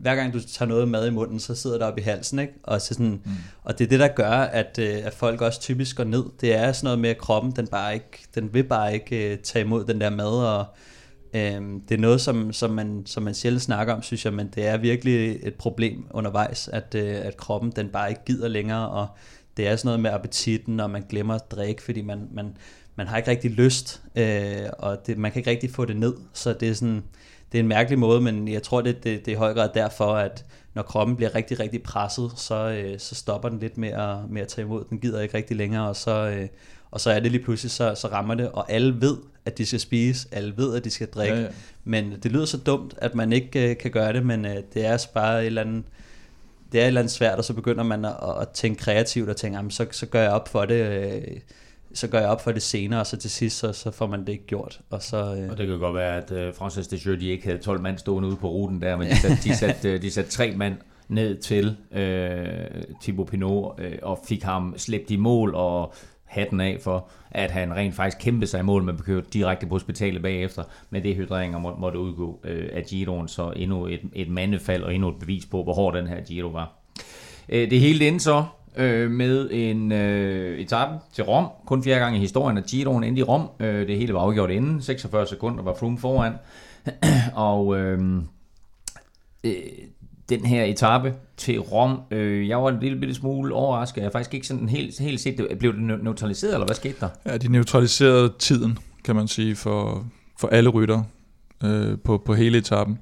hver 0.00 0.14
gang 0.14 0.32
du 0.32 0.40
tager 0.40 0.68
noget 0.68 0.88
mad 0.88 1.06
i 1.06 1.10
munden, 1.10 1.40
så 1.40 1.54
sidder 1.54 1.78
der 1.78 1.86
op 1.86 1.98
i 1.98 2.00
halsen, 2.00 2.38
ikke? 2.38 2.52
Og, 2.62 2.80
så 2.80 2.94
sådan, 2.94 3.22
mm. 3.24 3.30
og 3.64 3.78
det 3.78 3.84
er 3.84 3.88
det, 3.88 4.00
der 4.00 4.08
gør, 4.08 4.30
at, 4.30 4.78
øh, 4.78 4.98
at 5.04 5.14
folk 5.14 5.40
også 5.40 5.60
typisk 5.60 5.96
går 5.96 6.04
ned. 6.04 6.24
Det 6.40 6.54
er 6.54 6.72
sådan 6.72 6.86
noget 6.86 6.98
med, 6.98 7.10
at 7.10 7.18
kroppen, 7.18 7.52
den, 7.56 7.66
bare 7.66 7.94
ikke, 7.94 8.26
den 8.34 8.54
vil 8.54 8.64
bare 8.64 8.94
ikke 8.94 9.32
uh, 9.32 9.42
tage 9.42 9.64
imod 9.64 9.84
den 9.84 10.00
der 10.00 10.10
mad, 10.10 10.26
og 10.26 10.64
um, 11.58 11.80
det 11.88 11.94
er 11.94 11.98
noget, 11.98 12.20
som, 12.20 12.52
som, 12.52 12.70
man, 12.70 13.02
som 13.06 13.22
man 13.22 13.34
sjældent 13.34 13.62
snakker 13.62 13.94
om, 13.94 14.02
synes 14.02 14.24
jeg, 14.24 14.34
men 14.34 14.48
det 14.54 14.66
er 14.66 14.76
virkelig 14.76 15.38
et 15.42 15.54
problem 15.54 16.06
undervejs, 16.10 16.68
at, 16.68 16.94
uh, 16.94 17.26
at 17.26 17.36
kroppen, 17.36 17.72
den 17.76 17.88
bare 17.88 18.08
ikke 18.08 18.24
gider 18.26 18.48
længere, 18.48 18.88
og 18.88 19.06
det 19.56 19.68
er 19.68 19.76
sådan 19.76 19.88
noget 19.88 20.00
med 20.00 20.10
appetitten, 20.10 20.80
og 20.80 20.90
man 20.90 21.04
glemmer 21.08 21.34
at 21.34 21.50
drikke, 21.50 21.82
fordi 21.82 22.02
man, 22.02 22.28
man, 22.32 22.56
man 22.96 23.06
har 23.06 23.16
ikke 23.16 23.30
rigtig 23.30 23.50
lyst, 23.50 24.02
uh, 24.16 24.22
og 24.78 25.06
det, 25.06 25.18
man 25.18 25.32
kan 25.32 25.40
ikke 25.40 25.50
rigtig 25.50 25.70
få 25.70 25.84
det 25.84 25.96
ned, 25.96 26.14
så 26.32 26.52
det 26.52 26.68
er 26.68 26.74
sådan 26.74 27.02
det 27.52 27.58
er 27.58 27.62
en 27.62 27.68
mærkelig 27.68 27.98
måde, 27.98 28.20
men 28.20 28.48
jeg 28.48 28.62
tror, 28.62 28.80
det, 28.80 29.04
det, 29.04 29.26
det 29.26 29.28
er 29.28 29.36
i 29.36 29.38
høj 29.38 29.54
grad 29.54 29.68
derfor, 29.74 30.14
at 30.14 30.44
når 30.74 30.82
kroppen 30.82 31.16
bliver 31.16 31.34
rigtig, 31.34 31.60
rigtig 31.60 31.82
presset, 31.82 32.32
så, 32.36 32.54
øh, 32.54 32.98
så 32.98 33.14
stopper 33.14 33.48
den 33.48 33.58
lidt 33.58 33.78
med 33.78 33.88
at, 33.88 34.16
med 34.30 34.42
at 34.42 34.48
tage 34.48 34.64
imod. 34.64 34.84
Den 34.90 34.98
gider 34.98 35.20
ikke 35.20 35.36
rigtig 35.36 35.56
længere, 35.56 35.88
og 35.88 35.96
så, 35.96 36.10
øh, 36.10 36.48
og 36.90 37.00
så 37.00 37.10
er 37.10 37.20
det 37.20 37.32
lige 37.32 37.44
pludselig, 37.44 37.70
så, 37.70 37.94
så 37.94 38.08
rammer 38.08 38.34
det, 38.34 38.50
og 38.50 38.72
alle 38.72 39.00
ved, 39.00 39.16
at 39.44 39.58
de 39.58 39.66
skal 39.66 39.80
spise, 39.80 40.28
alle 40.32 40.56
ved, 40.56 40.76
at 40.76 40.84
de 40.84 40.90
skal 40.90 41.06
drikke, 41.06 41.36
ja, 41.36 41.42
ja. 41.42 41.48
men 41.84 42.14
det 42.22 42.32
lyder 42.32 42.44
så 42.44 42.56
dumt, 42.56 42.94
at 42.98 43.14
man 43.14 43.32
ikke 43.32 43.70
øh, 43.70 43.78
kan 43.78 43.90
gøre 43.90 44.12
det, 44.12 44.26
men 44.26 44.44
øh, 44.44 44.56
det 44.74 44.86
er 44.86 45.06
bare 45.14 45.40
et 45.40 45.46
eller 45.46 45.62
andet, 45.62 45.84
det 46.72 46.80
er 46.80 46.84
et 46.84 46.86
eller 46.86 47.00
andet 47.00 47.12
svært, 47.12 47.38
og 47.38 47.44
så 47.44 47.52
begynder 47.52 47.84
man 47.84 48.04
at, 48.04 48.14
at 48.40 48.48
tænke 48.48 48.82
kreativt 48.82 49.28
og 49.28 49.36
tænke, 49.36 49.56
jamen, 49.56 49.70
så, 49.70 49.86
så 49.90 50.06
gør 50.06 50.22
jeg 50.22 50.30
op 50.30 50.48
for 50.48 50.64
det, 50.64 50.86
øh, 50.86 51.36
så 51.94 52.08
gør 52.08 52.18
jeg 52.18 52.28
op 52.28 52.40
for 52.40 52.52
det 52.52 52.62
senere, 52.62 53.00
og 53.00 53.06
så 53.06 53.16
til 53.16 53.30
sidst, 53.30 53.58
så, 53.58 53.72
så 53.72 53.90
får 53.90 54.06
man 54.06 54.20
det 54.20 54.28
ikke 54.28 54.46
gjort. 54.46 54.80
Og, 54.90 55.02
så, 55.02 55.16
øh... 55.16 55.50
og 55.50 55.58
det 55.58 55.66
kan 55.66 55.78
godt 55.78 55.94
være, 55.94 56.16
at 56.16 56.32
øh, 56.32 56.54
Francis 56.54 56.88
Desjeux, 56.88 57.20
de 57.20 57.28
ikke 57.28 57.44
havde 57.44 57.58
12 57.58 57.80
mand 57.80 57.98
stående 57.98 58.28
ude 58.28 58.36
på 58.36 58.48
ruten 58.48 58.82
der, 58.82 58.96
men 58.96 59.08
de 59.08 59.16
satte, 59.16 59.36
de 59.44 59.56
satte, 59.56 59.92
øh, 59.92 60.02
de 60.02 60.10
satte 60.10 60.30
tre 60.30 60.54
mand 60.56 60.74
ned 61.08 61.38
til 61.38 61.76
øh, 61.92 62.82
Thibaut 63.02 63.28
Pinot, 63.28 63.80
øh, 63.80 63.98
og 64.02 64.18
fik 64.28 64.42
ham 64.42 64.74
slæbt 64.76 65.10
i 65.10 65.16
mål, 65.16 65.54
og 65.54 65.94
hatten 66.24 66.60
af 66.60 66.78
for, 66.80 67.08
at 67.30 67.50
han 67.50 67.74
rent 67.74 67.94
faktisk 67.94 68.18
kæmpede 68.20 68.50
sig 68.50 68.60
i 68.60 68.62
mål, 68.62 68.82
men 68.82 68.96
blev 68.96 69.22
direkte 69.22 69.66
på 69.66 69.74
hospitalet 69.74 70.22
bagefter, 70.22 70.62
med 70.90 71.00
det 71.00 71.16
hydreringer 71.16 71.58
må, 71.58 71.76
måtte 71.76 71.98
udgå 71.98 72.40
øh, 72.44 72.68
af 72.72 72.84
Giroen, 72.84 73.28
så 73.28 73.52
endnu 73.56 73.86
et, 73.86 74.00
et 74.12 74.28
mandefald 74.28 74.82
og 74.82 74.94
endnu 74.94 75.08
et 75.08 75.18
bevis 75.20 75.46
på, 75.46 75.62
hvor 75.62 75.74
hård 75.74 75.96
den 75.96 76.06
her 76.06 76.20
Giro 76.20 76.48
var. 76.48 76.72
Øh, 77.48 77.70
det 77.70 77.80
hele 77.80 78.08
endte 78.08 78.24
så 78.24 78.44
øh, 78.76 79.10
med 79.10 79.48
en 79.52 79.92
øh, 79.92 80.58
etape 80.58 80.94
til 81.12 81.24
Rom. 81.24 81.46
Kun 81.66 81.84
fjerde 81.84 82.00
gang 82.00 82.16
i 82.16 82.18
historien, 82.18 82.58
at 82.58 82.66
Giroen 82.66 83.04
endte 83.04 83.20
i 83.20 83.22
Rom. 83.22 83.48
Øh, 83.60 83.86
det 83.86 83.98
hele 83.98 84.14
var 84.14 84.20
afgjort 84.20 84.50
inden. 84.50 84.82
46 84.82 85.26
sekunder 85.26 85.62
var 85.62 85.74
Froome 85.74 85.98
foran. 85.98 86.32
og 87.34 87.78
øh, 87.78 87.98
øh, 89.44 89.52
den 90.28 90.44
her 90.44 90.64
etape 90.64 91.14
til 91.36 91.58
Rom, 91.60 92.00
øh, 92.10 92.48
jeg 92.48 92.62
var 92.62 92.68
en 92.68 92.80
lille 92.80 92.98
bitte 92.98 93.14
smule 93.14 93.54
overrasket. 93.54 93.96
Jeg 93.96 94.04
har 94.04 94.10
faktisk 94.10 94.34
ikke 94.34 94.46
sådan 94.46 94.68
helt, 94.68 94.98
helt 94.98 95.20
set 95.20 95.38
det. 95.38 95.58
Blev 95.58 95.72
det 95.72 95.82
neutraliseret, 96.02 96.54
eller 96.54 96.66
hvad 96.66 96.76
skete 96.76 96.96
der? 97.00 97.08
Ja, 97.26 97.36
de 97.36 97.52
neutraliserede 97.52 98.32
tiden, 98.38 98.78
kan 99.04 99.16
man 99.16 99.28
sige, 99.28 99.56
for, 99.56 100.06
for 100.40 100.48
alle 100.48 100.70
rytter 100.70 101.02
øh, 101.64 101.98
på, 102.04 102.18
på 102.18 102.34
hele 102.34 102.58
etappen. 102.58 102.98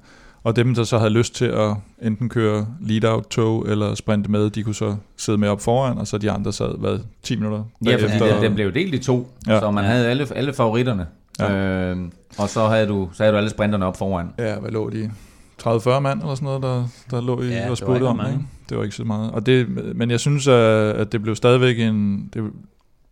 Og 0.49 0.55
dem, 0.55 0.75
der 0.75 0.83
så 0.83 0.97
havde 0.97 1.11
lyst 1.11 1.35
til 1.35 1.45
at 1.45 1.75
enten 2.01 2.29
køre 2.29 2.67
lead-out-tog 2.81 3.67
eller 3.69 3.95
sprinte 3.95 4.31
med, 4.31 4.49
de 4.49 4.63
kunne 4.63 4.75
så 4.75 4.95
sidde 5.17 5.37
med 5.37 5.49
op 5.49 5.61
foran, 5.61 5.97
og 5.97 6.07
så 6.07 6.17
de 6.17 6.31
andre 6.31 6.53
sad, 6.53 6.77
hvad, 6.79 6.99
10 7.23 7.35
minutter 7.35 7.63
Ja, 7.85 7.95
fordi 7.95 8.33
den, 8.33 8.43
den 8.43 8.55
blev 8.55 8.73
delt 8.73 8.93
i 8.93 8.97
to, 8.97 9.31
ja. 9.47 9.59
så 9.59 9.71
man 9.71 9.83
havde 9.83 10.07
alle, 10.07 10.27
alle 10.35 10.53
favoritterne. 10.53 11.07
Ja. 11.39 11.53
Øh, 11.55 11.97
og 12.37 12.49
så 12.49 12.67
havde, 12.67 12.87
du, 12.87 13.09
så 13.13 13.23
havde 13.23 13.33
du 13.33 13.37
alle 13.37 13.49
sprinterne 13.49 13.85
op 13.85 13.97
foran. 13.97 14.29
Ja, 14.39 14.59
hvad 14.59 14.71
lå 14.71 14.89
de? 14.89 15.11
30-40 15.61 15.99
mand 15.99 16.21
eller 16.21 16.35
sådan 16.35 16.45
noget, 16.45 16.61
der, 16.61 16.87
der 17.11 17.21
lå 17.21 17.41
i 17.41 17.47
ja, 17.47 17.69
og 17.69 17.77
spurgte 17.77 18.03
om 18.03 18.19
det. 18.19 18.39
Det 18.69 18.77
var 18.77 18.83
ikke 18.83 18.95
så 18.95 19.03
meget. 19.03 19.31
Og 19.31 19.45
det, 19.45 19.67
men 19.95 20.11
jeg 20.11 20.19
synes, 20.19 20.47
at 20.47 21.11
det 21.11 21.21
blev 21.21 21.35
stadigvæk 21.35 21.79
en... 21.79 22.29
Det, 22.33 22.43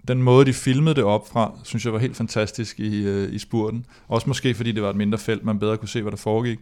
den 0.07 0.23
måde, 0.23 0.45
de 0.45 0.53
filmede 0.53 0.95
det 0.95 1.03
op 1.03 1.27
fra, 1.31 1.51
synes 1.63 1.85
jeg 1.85 1.93
var 1.93 1.99
helt 1.99 2.17
fantastisk 2.17 2.79
i, 2.79 3.07
øh, 3.07 3.33
i 3.33 3.39
spurten. 3.39 3.85
Også 4.07 4.29
måske, 4.29 4.53
fordi 4.53 4.71
det 4.71 4.83
var 4.83 4.89
et 4.89 4.95
mindre 4.95 5.17
felt, 5.17 5.45
man 5.45 5.59
bedre 5.59 5.77
kunne 5.77 5.89
se, 5.89 6.01
hvad 6.01 6.11
der 6.11 6.17
foregik 6.17 6.59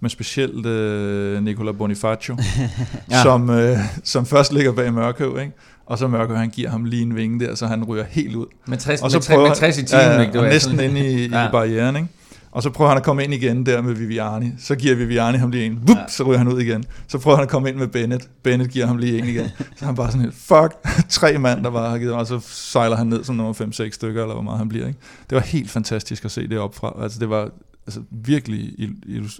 men 0.00 0.10
specielt 0.10 0.66
øh, 0.66 1.42
Nicola 1.42 1.72
Bonifacio, 1.72 2.36
ja. 3.10 3.22
som, 3.22 3.50
øh, 3.50 3.78
som 4.04 4.26
først 4.26 4.52
ligger 4.52 4.72
bag 4.72 4.94
Mørkøv, 4.94 5.38
ikke? 5.40 5.52
og 5.86 5.98
så 5.98 6.08
Mørkøv, 6.08 6.36
han 6.36 6.50
giver 6.50 6.70
ham 6.70 6.84
lige 6.84 7.02
en 7.02 7.16
vinge 7.16 7.46
der, 7.46 7.54
så 7.54 7.66
han 7.66 7.84
ryger 7.84 8.04
helt 8.08 8.36
ud. 8.36 8.46
Med 8.66 8.78
60, 8.78 9.02
og 9.02 9.10
så 9.10 9.18
med, 9.18 9.36
prøver, 9.36 9.48
med 9.48 9.56
60 9.56 9.78
i 9.78 9.84
timen, 9.84 10.04
ja, 10.04 10.20
ikke? 10.20 10.32
Det 10.32 10.40
var 10.40 10.48
næsten 10.48 10.80
ind 10.80 10.98
i, 10.98 11.28
ja. 11.28 11.48
i 11.48 11.50
barrieren, 11.50 11.96
ikke? 11.96 12.08
Og 12.50 12.62
så 12.62 12.70
prøver 12.70 12.88
han 12.88 12.98
at 12.98 13.04
komme 13.04 13.24
ind 13.24 13.34
igen 13.34 13.66
der 13.66 13.82
med 13.82 13.94
Viviani. 13.94 14.52
Så 14.58 14.74
giver 14.74 14.94
Viviani 14.94 15.38
ham 15.38 15.50
lige 15.50 15.66
en. 15.66 15.78
Vup, 15.88 15.96
ja. 15.96 16.02
Så 16.08 16.24
ryger 16.24 16.38
han 16.38 16.48
ud 16.48 16.60
igen. 16.60 16.84
Så 17.08 17.18
prøver 17.18 17.36
han 17.36 17.42
at 17.42 17.48
komme 17.50 17.68
ind 17.68 17.76
med 17.76 17.86
Bennett. 17.86 18.28
Bennett 18.42 18.70
giver 18.72 18.86
ham 18.86 18.96
lige 18.96 19.18
en 19.18 19.24
igen. 19.24 19.48
Så 19.76 19.84
han 19.84 19.94
bare 19.94 20.06
sådan 20.06 20.20
helt, 20.20 20.34
fuck, 20.34 20.74
tre 21.08 21.38
mand, 21.38 21.64
der 21.64 21.70
bare 21.70 21.90
har 21.90 21.98
givet 21.98 22.12
Og 22.12 22.26
så 22.26 22.40
sejler 22.46 22.96
han 22.96 23.06
ned 23.06 23.24
som 23.24 23.36
nummer 23.36 23.54
5-6 23.54 23.90
stykker, 23.90 24.22
eller 24.22 24.34
hvor 24.34 24.42
meget 24.42 24.58
han 24.58 24.68
bliver. 24.68 24.86
Ikke? 24.86 24.98
Det 25.30 25.36
var 25.36 25.42
helt 25.42 25.70
fantastisk 25.70 26.24
at 26.24 26.30
se 26.30 26.48
det 26.48 26.58
op 26.58 26.74
fra. 26.74 26.96
Altså 27.02 27.18
det 27.18 27.30
var 27.30 27.50
altså 27.88 28.02
virkelig 28.10 28.74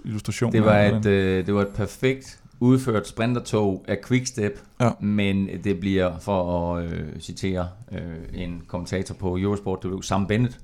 illustration. 0.05 0.51
Det 0.51 0.65
var 0.65 0.79
et, 0.79 1.05
øh, 1.05 1.45
det 1.45 1.53
var 1.53 1.61
et 1.61 1.67
perfekt 1.67 2.39
udført 2.59 3.07
sprintertog 3.07 3.85
af 3.87 3.97
Quickstep, 4.07 4.59
ja. 4.81 4.89
men 4.99 5.49
det 5.63 5.79
bliver, 5.79 6.11
for 6.19 6.75
at 6.75 6.85
øh, 6.85 7.01
citere 7.19 7.67
øh, 7.91 8.43
en 8.43 8.61
kommentator 8.67 9.15
på 9.15 9.37
Eurosport, 9.37 9.79
det 9.83 9.89
blev 9.89 10.03
Sam 10.03 10.27
Bennett, 10.27 10.59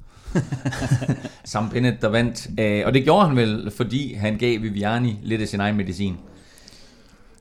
Sam 1.44 1.70
Bennett, 1.70 2.02
der 2.02 2.10
vandt. 2.10 2.50
Øh, 2.60 2.84
og 2.86 2.94
det 2.94 3.04
gjorde 3.04 3.28
han 3.28 3.36
vel, 3.36 3.72
fordi 3.72 4.14
han 4.14 4.38
gav 4.38 4.62
Viviani 4.62 5.20
lidt 5.24 5.42
af 5.42 5.48
sin 5.48 5.60
egen 5.60 5.78
medicin. 5.78 6.18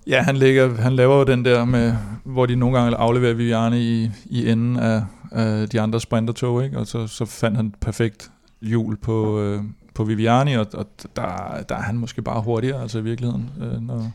Ja, 0.07 0.23
han, 0.23 0.37
lægger, 0.37 0.77
han 0.77 0.93
laver 0.93 1.17
jo 1.17 1.25
den 1.25 1.45
der 1.45 1.65
med, 1.65 1.95
hvor 2.25 2.47
de 2.47 2.57
nogle 2.57 2.79
gange 2.79 2.97
afleverer 2.97 3.35
Viviani 3.35 3.81
i, 3.81 4.11
i 4.27 4.49
enden 4.49 4.77
af, 4.77 5.03
af 5.33 5.69
de 5.69 5.81
andre 5.81 6.01
sprintertog, 6.01 6.65
ikke? 6.65 6.79
og 6.79 6.87
så, 6.87 7.07
så 7.07 7.25
fandt 7.25 7.57
han 7.57 7.75
perfekt 7.81 8.31
hjul 8.63 8.97
på, 8.97 9.41
øh, 9.41 9.63
på 9.95 10.05
Viviani, 10.05 10.57
og, 10.57 10.67
og 10.75 10.87
der, 11.17 11.63
der 11.69 11.75
er 11.75 11.83
han 11.83 11.97
måske 11.97 12.23
bare 12.23 12.43
hurtigere, 12.43 12.83
altså 12.83 12.99
i 12.99 13.03
virkeligheden. 13.03 13.51
Øh, 13.61 13.81
når... 13.81 14.13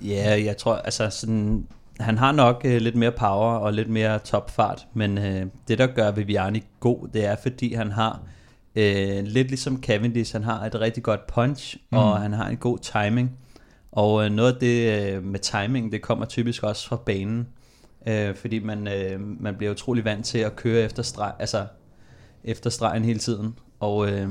Ja, 0.00 0.42
jeg 0.44 0.56
tror, 0.56 0.74
altså 0.74 1.10
sådan, 1.10 1.66
han 2.00 2.18
har 2.18 2.32
nok 2.32 2.62
øh, 2.64 2.80
lidt 2.80 2.94
mere 2.94 3.12
power 3.12 3.52
og 3.52 3.72
lidt 3.72 3.88
mere 3.88 4.18
topfart, 4.18 4.86
men 4.94 5.18
øh, 5.18 5.46
det, 5.68 5.78
der 5.78 5.86
gør 5.86 6.10
Viviani 6.10 6.62
god, 6.80 7.08
det 7.12 7.26
er, 7.26 7.36
fordi 7.42 7.74
han 7.74 7.92
har, 7.92 8.20
øh, 8.76 9.22
lidt 9.24 9.48
ligesom 9.48 9.82
Cavendish, 9.82 10.34
han 10.34 10.44
har 10.44 10.64
et 10.64 10.80
rigtig 10.80 11.02
godt 11.02 11.26
punch, 11.26 11.76
mm. 11.92 11.98
og 11.98 12.20
han 12.20 12.32
har 12.32 12.48
en 12.48 12.56
god 12.56 12.78
timing. 12.78 13.38
Og 13.92 14.24
øh, 14.24 14.30
noget 14.30 14.52
af 14.52 14.58
det 14.60 15.00
øh, 15.12 15.24
med 15.24 15.38
timing, 15.40 15.92
det 15.92 16.02
kommer 16.02 16.24
typisk 16.24 16.62
også 16.62 16.88
fra 16.88 16.96
banen, 16.96 17.48
øh, 18.06 18.34
fordi 18.34 18.58
man, 18.58 18.88
øh, 18.88 19.20
man 19.20 19.54
bliver 19.54 19.72
utrolig 19.72 20.04
vant 20.04 20.26
til 20.26 20.38
at 20.38 20.56
køre 20.56 20.84
efter 20.84 21.02
streg, 21.02 21.32
altså 21.38 21.66
efter 22.44 22.70
stregen 22.70 23.04
hele 23.04 23.18
tiden. 23.18 23.54
Og 23.80 24.10
øh, 24.10 24.28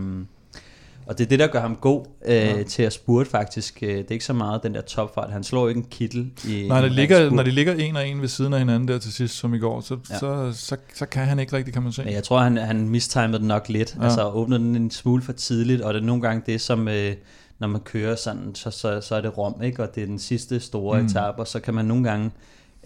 og 1.08 1.18
det 1.18 1.24
er 1.24 1.30
det, 1.30 1.39
der 1.39 1.47
gør 1.47 1.60
ham 1.60 1.76
god 1.76 2.05
øh, 2.26 2.34
ja. 2.34 2.64
til 2.64 2.84
at 2.84 2.93
spurte 2.93 3.30
faktisk. 3.30 3.84
Øh, 3.84 3.89
det 3.89 3.99
er 3.99 4.12
ikke 4.12 4.26
så 4.26 4.34
meget 4.34 4.64
den 4.64 4.74
der 4.74 4.82
topfart. 4.82 5.32
Han 5.32 5.43
slår 5.43 5.68
ikke 5.70 5.78
en 5.78 5.86
kittel 5.91 6.32
i 6.47 6.68
Nej, 6.68 6.82
når 6.82 6.88
de, 6.88 6.93
ligger, 6.93 7.30
når 7.30 7.43
de 7.43 7.51
ligger 7.51 7.74
en 7.74 7.95
og 7.95 8.08
en 8.08 8.22
ved 8.22 8.28
siden 8.28 8.53
af 8.53 8.60
hinanden 8.60 8.88
der 8.88 8.97
til 8.97 9.14
sidst, 9.14 9.36
som 9.36 9.53
i 9.53 9.60
går, 9.60 9.82
så, 9.82 9.97
ja. 10.10 10.18
så, 10.18 10.51
så, 10.53 10.78
så 10.93 11.05
kan 11.05 11.26
han 11.26 11.39
ikke 11.39 11.53
rigtig, 11.53 11.74
kan 11.74 11.84
man 11.84 11.91
se. 11.91 12.03
Ja, 12.03 12.12
jeg 12.12 12.24
tror, 12.24 12.39
han, 12.39 12.58
han 12.58 12.89
mistimede 12.89 13.39
den 13.39 13.47
nok 13.47 13.70
lidt. 13.70 13.95
Ja. 13.99 14.03
Altså 14.03 14.30
åbnede 14.30 14.60
den 14.60 14.76
en 14.76 14.91
smule 14.91 15.22
for 15.22 15.34
tidligt, 15.34 15.82
og 15.82 15.93
det 15.93 16.01
er 16.01 16.05
nogle 16.05 16.22
gange 16.22 16.43
det, 16.45 16.62
som... 16.62 16.88
Øh, 16.88 17.14
når 17.60 17.68
man 17.68 17.82
kører 17.82 18.16
sådan, 18.16 18.55
så, 18.55 18.72
så, 18.72 19.01
så 19.01 19.16
er 19.16 19.22
det 19.22 19.38
Rom, 19.38 19.62
ikke? 19.62 19.84
og 19.84 19.95
det 19.95 20.03
er 20.03 20.08
den 20.08 20.20
sidste 20.20 20.60
store 20.60 20.99
mm. 20.99 21.05
etape, 21.05 21.39
og 21.39 21.47
så 21.47 21.60
kan 21.60 21.74
man 21.74 21.86
nogle 21.86 22.03
gange, 22.03 22.32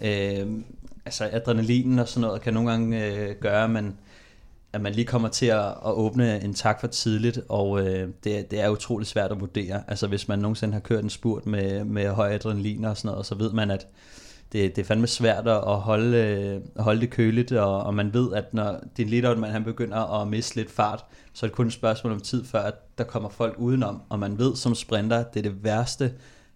øh, 0.02 0.46
altså 1.04 1.28
adrenalinen 1.32 1.98
og 1.98 2.08
sådan 2.08 2.26
noget, 2.26 2.42
kan 2.42 2.54
nogle 2.54 2.70
gange 2.70 3.06
øh, 3.06 3.34
gøre, 3.40 3.64
at 3.64 3.70
man, 3.70 3.94
at 4.72 4.80
man 4.80 4.92
lige 4.92 5.04
kommer 5.04 5.28
til 5.28 5.46
at, 5.46 5.66
at 5.66 5.92
åbne 5.92 6.44
en 6.44 6.54
tak 6.54 6.80
for 6.80 6.86
tidligt, 6.86 7.40
og 7.48 7.80
øh, 7.80 8.08
det, 8.24 8.50
det 8.50 8.60
er 8.60 8.68
utrolig 8.68 9.06
svært 9.06 9.32
at 9.32 9.40
vurdere. 9.40 9.82
Altså 9.88 10.06
hvis 10.06 10.28
man 10.28 10.38
nogensinde 10.38 10.72
har 10.72 10.80
kørt 10.80 11.04
en 11.04 11.10
spurt 11.10 11.46
med, 11.46 11.84
med 11.84 12.08
høj 12.08 12.32
adrenalin 12.32 12.84
og 12.84 12.96
sådan 12.96 13.10
noget, 13.10 13.26
så 13.26 13.34
ved 13.34 13.52
man, 13.52 13.70
at 13.70 13.86
det, 14.52 14.76
det 14.76 14.82
er 14.82 14.86
fandme 14.86 15.06
svært 15.06 15.48
at 15.48 15.76
holde, 15.76 16.16
øh, 16.16 16.60
at 16.76 16.84
holde 16.84 17.00
det 17.00 17.10
køligt, 17.10 17.52
og, 17.52 17.82
og 17.82 17.94
man 17.94 18.14
ved, 18.14 18.32
at 18.32 18.54
når 18.54 18.80
din 18.96 19.08
leader, 19.08 19.36
man 19.36 19.50
han 19.50 19.64
begynder 19.64 20.20
at 20.20 20.28
miste 20.28 20.56
lidt 20.56 20.70
fart, 20.70 21.04
så 21.32 21.46
er 21.46 21.48
det 21.48 21.56
kun 21.56 21.66
et 21.66 21.72
spørgsmål 21.72 22.12
om 22.12 22.20
tid, 22.20 22.44
før 22.44 22.60
at 22.62 22.74
der 22.98 23.04
kommer 23.04 23.28
folk 23.28 23.54
udenom, 23.58 24.02
og 24.08 24.18
man 24.18 24.38
ved 24.38 24.56
som 24.56 24.74
sprinter, 24.74 25.22
det 25.22 25.46
er 25.46 25.50
det 25.50 25.64
værste 25.64 26.12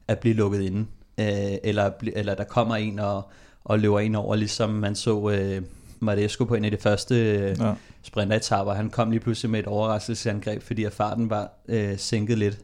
at 0.09 0.19
blive 0.19 0.35
lukket 0.35 0.61
inde, 0.61 0.87
øh, 1.21 1.59
eller, 1.65 1.91
eller 2.03 2.35
der 2.35 2.45
kommer 2.45 2.77
en 2.77 2.99
og, 2.99 3.31
og 3.65 3.79
løber 3.79 4.01
ind 4.01 4.17
over, 4.17 4.37
ligesom 4.37 4.71
man 4.71 4.95
så 4.95 5.31
øh, 5.31 5.63
Maresco 6.01 6.45
på 6.45 6.55
en 6.55 6.65
af 6.65 6.71
de 6.71 6.77
første 6.77 7.15
øh, 7.15 7.57
ja. 7.61 7.73
sprinteretapper. 8.03 8.75
Han 8.75 8.91
kom 8.91 9.11
lige 9.11 9.21
pludselig 9.21 9.51
med 9.51 9.61
et 9.61 9.67
overraskelsesangreb, 9.67 10.63
fordi 10.63 10.85
at 10.85 10.93
farten 10.93 11.31
var 11.31 11.51
øh, 11.69 11.99
sænket 11.99 12.39
lidt. 12.39 12.59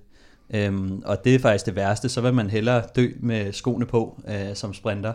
Øhm, 0.54 1.02
og 1.04 1.24
det 1.24 1.34
er 1.34 1.38
faktisk 1.38 1.66
det 1.66 1.76
værste. 1.76 2.08
Så 2.08 2.20
vil 2.20 2.34
man 2.34 2.50
hellere 2.50 2.82
dø 2.96 3.08
med 3.20 3.52
skoene 3.52 3.86
på 3.86 4.22
øh, 4.28 4.54
som 4.54 4.74
sprinter, 4.74 5.12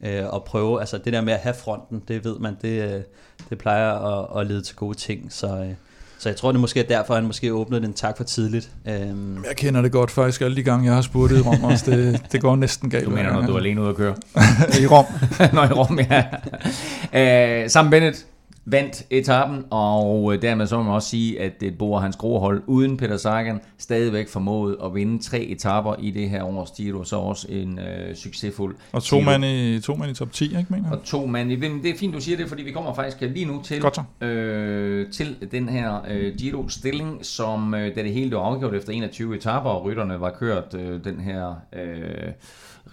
øh, 0.00 0.26
og 0.26 0.44
prøve, 0.44 0.80
altså 0.80 0.98
det 0.98 1.12
der 1.12 1.20
med 1.20 1.32
at 1.32 1.40
have 1.40 1.54
fronten, 1.54 2.02
det 2.08 2.24
ved 2.24 2.38
man, 2.38 2.56
det, 2.62 2.94
øh, 2.94 3.02
det 3.50 3.58
plejer 3.58 3.92
at, 3.92 4.40
at 4.40 4.46
lede 4.46 4.62
til 4.62 4.76
gode 4.76 4.96
ting. 4.96 5.32
Så, 5.32 5.46
øh, 5.46 5.74
så 6.18 6.28
jeg 6.28 6.36
tror, 6.36 6.52
det 6.52 6.56
er 6.56 6.60
måske 6.60 6.82
derfor, 6.82 7.14
han 7.14 7.26
måske 7.26 7.52
åbnede 7.52 7.82
den 7.82 7.92
tak 7.92 8.16
for 8.16 8.24
tidligt. 8.24 8.70
Øhm. 8.88 9.44
Jeg 9.48 9.56
kender 9.56 9.82
det 9.82 9.92
godt 9.92 10.10
faktisk, 10.10 10.40
alle 10.40 10.56
de 10.56 10.62
gange, 10.62 10.86
jeg 10.86 10.94
har 10.94 11.02
spurgt 11.02 11.32
i 11.32 11.40
Rom 11.40 11.64
også. 11.64 11.90
Det, 11.90 12.22
det 12.32 12.40
går 12.40 12.56
næsten 12.56 12.90
galt. 12.90 13.04
Du 13.04 13.10
mener, 13.10 13.32
når 13.32 13.46
du 13.46 13.52
er 13.52 13.58
alene 13.58 13.80
ude 13.80 13.88
at 13.88 13.96
køre? 13.96 14.14
I 14.82 14.86
Rom. 14.86 15.04
Nå, 15.54 15.62
i 15.62 15.72
Rom, 15.72 15.98
ja. 16.00 16.24
uh, 17.64 17.70
Sam 17.70 17.90
Bennett, 17.90 18.26
vandt 18.66 19.06
etappen, 19.10 19.64
og 19.70 20.34
øh, 20.34 20.42
dermed 20.42 20.66
så 20.66 20.76
må 20.76 20.82
man 20.82 20.92
også 20.92 21.08
sige, 21.08 21.40
at 21.40 21.60
det 21.60 21.78
bor 21.78 21.98
hans 21.98 22.16
hold 22.20 22.62
uden 22.66 22.96
Peter 22.96 23.16
Sagan 23.16 23.60
stadigvæk 23.78 24.28
formået 24.28 24.76
at 24.84 24.94
vinde 24.94 25.22
tre 25.22 25.40
etapper 25.40 25.94
i 25.98 26.10
det 26.10 26.30
her 26.30 26.44
års 26.44 26.70
Giro, 26.70 27.04
så 27.04 27.16
også 27.16 27.46
en 27.50 27.78
øh, 27.78 28.14
succesfuld 28.14 28.76
Og 28.92 29.02
to 29.02 29.20
mand, 29.20 29.44
i, 29.44 29.80
to 29.80 29.94
mand 29.94 30.10
i 30.10 30.14
top 30.14 30.32
10, 30.32 30.44
ikke 30.44 30.66
mener 30.68 30.90
Og 30.90 31.04
to 31.04 31.26
mand 31.26 31.52
i, 31.52 31.56
det 31.56 31.90
er 31.90 31.98
fint, 31.98 32.14
du 32.14 32.20
siger 32.20 32.36
det, 32.36 32.48
fordi 32.48 32.62
vi 32.62 32.72
kommer 32.72 32.94
faktisk 32.94 33.20
lige 33.20 33.44
nu 33.44 33.62
til, 33.62 33.84
øh, 34.20 35.10
til 35.10 35.36
den 35.50 35.68
her 35.68 36.00
øh, 36.10 36.34
Giro-stilling, 36.38 37.26
som 37.26 37.74
øh, 37.74 37.96
da 37.96 38.02
det 38.02 38.12
hele 38.12 38.28
blev 38.28 38.38
afgjort 38.38 38.74
efter 38.74 38.92
21 38.92 39.36
etapper, 39.36 39.70
og 39.70 39.84
rytterne 39.84 40.20
var 40.20 40.30
kørt 40.30 40.74
øh, 40.74 41.04
den 41.04 41.20
her... 41.20 41.54
Øh, 41.72 42.32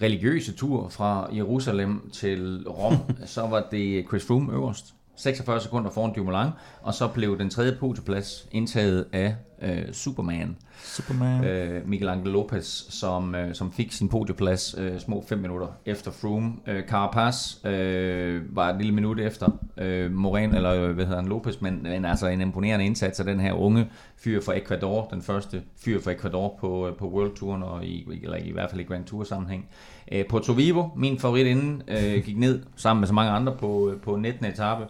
religiøse 0.02 0.52
tur 0.52 0.88
fra 0.88 1.28
Jerusalem 1.36 2.10
til 2.12 2.64
Rom, 2.68 2.96
så 3.26 3.40
var 3.40 3.66
det 3.70 4.04
Chris 4.08 4.26
Froome 4.26 4.52
øverst 4.52 4.94
46 5.16 5.60
sekunder 5.60 5.90
foran 5.90 6.12
Dumoulin, 6.12 6.50
og 6.82 6.94
så 6.94 7.08
blev 7.08 7.38
den 7.38 7.50
tredje 7.50 7.76
podieplads 7.80 8.48
indtaget 8.52 9.06
af 9.12 9.36
øh, 9.64 9.92
Superman, 9.92 10.56
Superman. 10.82 11.44
Øh, 11.44 11.88
Miguel 11.88 12.08
Angel 12.08 12.32
Lopez, 12.32 12.66
som, 12.90 13.34
øh, 13.34 13.54
som 13.54 13.72
fik 13.72 13.92
sin 13.92 14.08
podieplads 14.08 14.74
øh, 14.78 15.00
små 15.00 15.24
5 15.28 15.38
minutter 15.38 15.66
efter 15.86 16.10
Froome. 16.10 16.52
Øh, 16.66 16.82
Carapaz 16.88 17.64
øh, 17.64 18.56
var 18.56 18.70
et 18.70 18.76
lille 18.76 18.94
minut 18.94 19.20
efter 19.20 19.48
øh, 19.78 20.12
Moren, 20.12 20.54
eller 20.54 20.74
øh, 20.74 20.90
hvad 20.90 21.04
hedder 21.04 21.20
han, 21.20 21.28
Lopez, 21.28 21.60
men, 21.60 21.82
men 21.82 22.04
altså 22.04 22.26
en 22.26 22.40
imponerende 22.40 22.86
indsats 22.86 23.20
af 23.20 23.26
den 23.26 23.40
her 23.40 23.52
unge 23.52 23.90
fyr 24.16 24.40
fra 24.40 24.56
Ecuador, 24.56 25.08
den 25.10 25.22
første 25.22 25.62
fyr 25.84 26.00
fra 26.00 26.10
Ecuador 26.10 26.56
på, 26.60 26.88
øh, 26.88 26.96
på 26.96 27.08
World 27.08 27.36
Touren, 27.36 27.62
og 27.62 27.84
i, 27.84 28.20
eller 28.22 28.36
i 28.36 28.50
hvert 28.50 28.70
fald 28.70 28.80
i 28.80 28.84
Grand 28.84 29.04
Tour 29.04 29.24
sammenhæng. 29.24 29.68
Øh, 30.12 30.24
Porto 30.28 30.52
Vivo, 30.52 30.88
min 30.96 31.18
favorit 31.18 31.46
inden, 31.46 31.82
øh, 31.88 32.24
gik 32.24 32.38
ned 32.38 32.62
sammen 32.76 33.00
med 33.00 33.08
så 33.08 33.14
mange 33.14 33.32
andre 33.32 33.56
på, 33.56 33.90
øh, 33.90 34.00
på 34.00 34.16
19. 34.16 34.46
etape, 34.46 34.84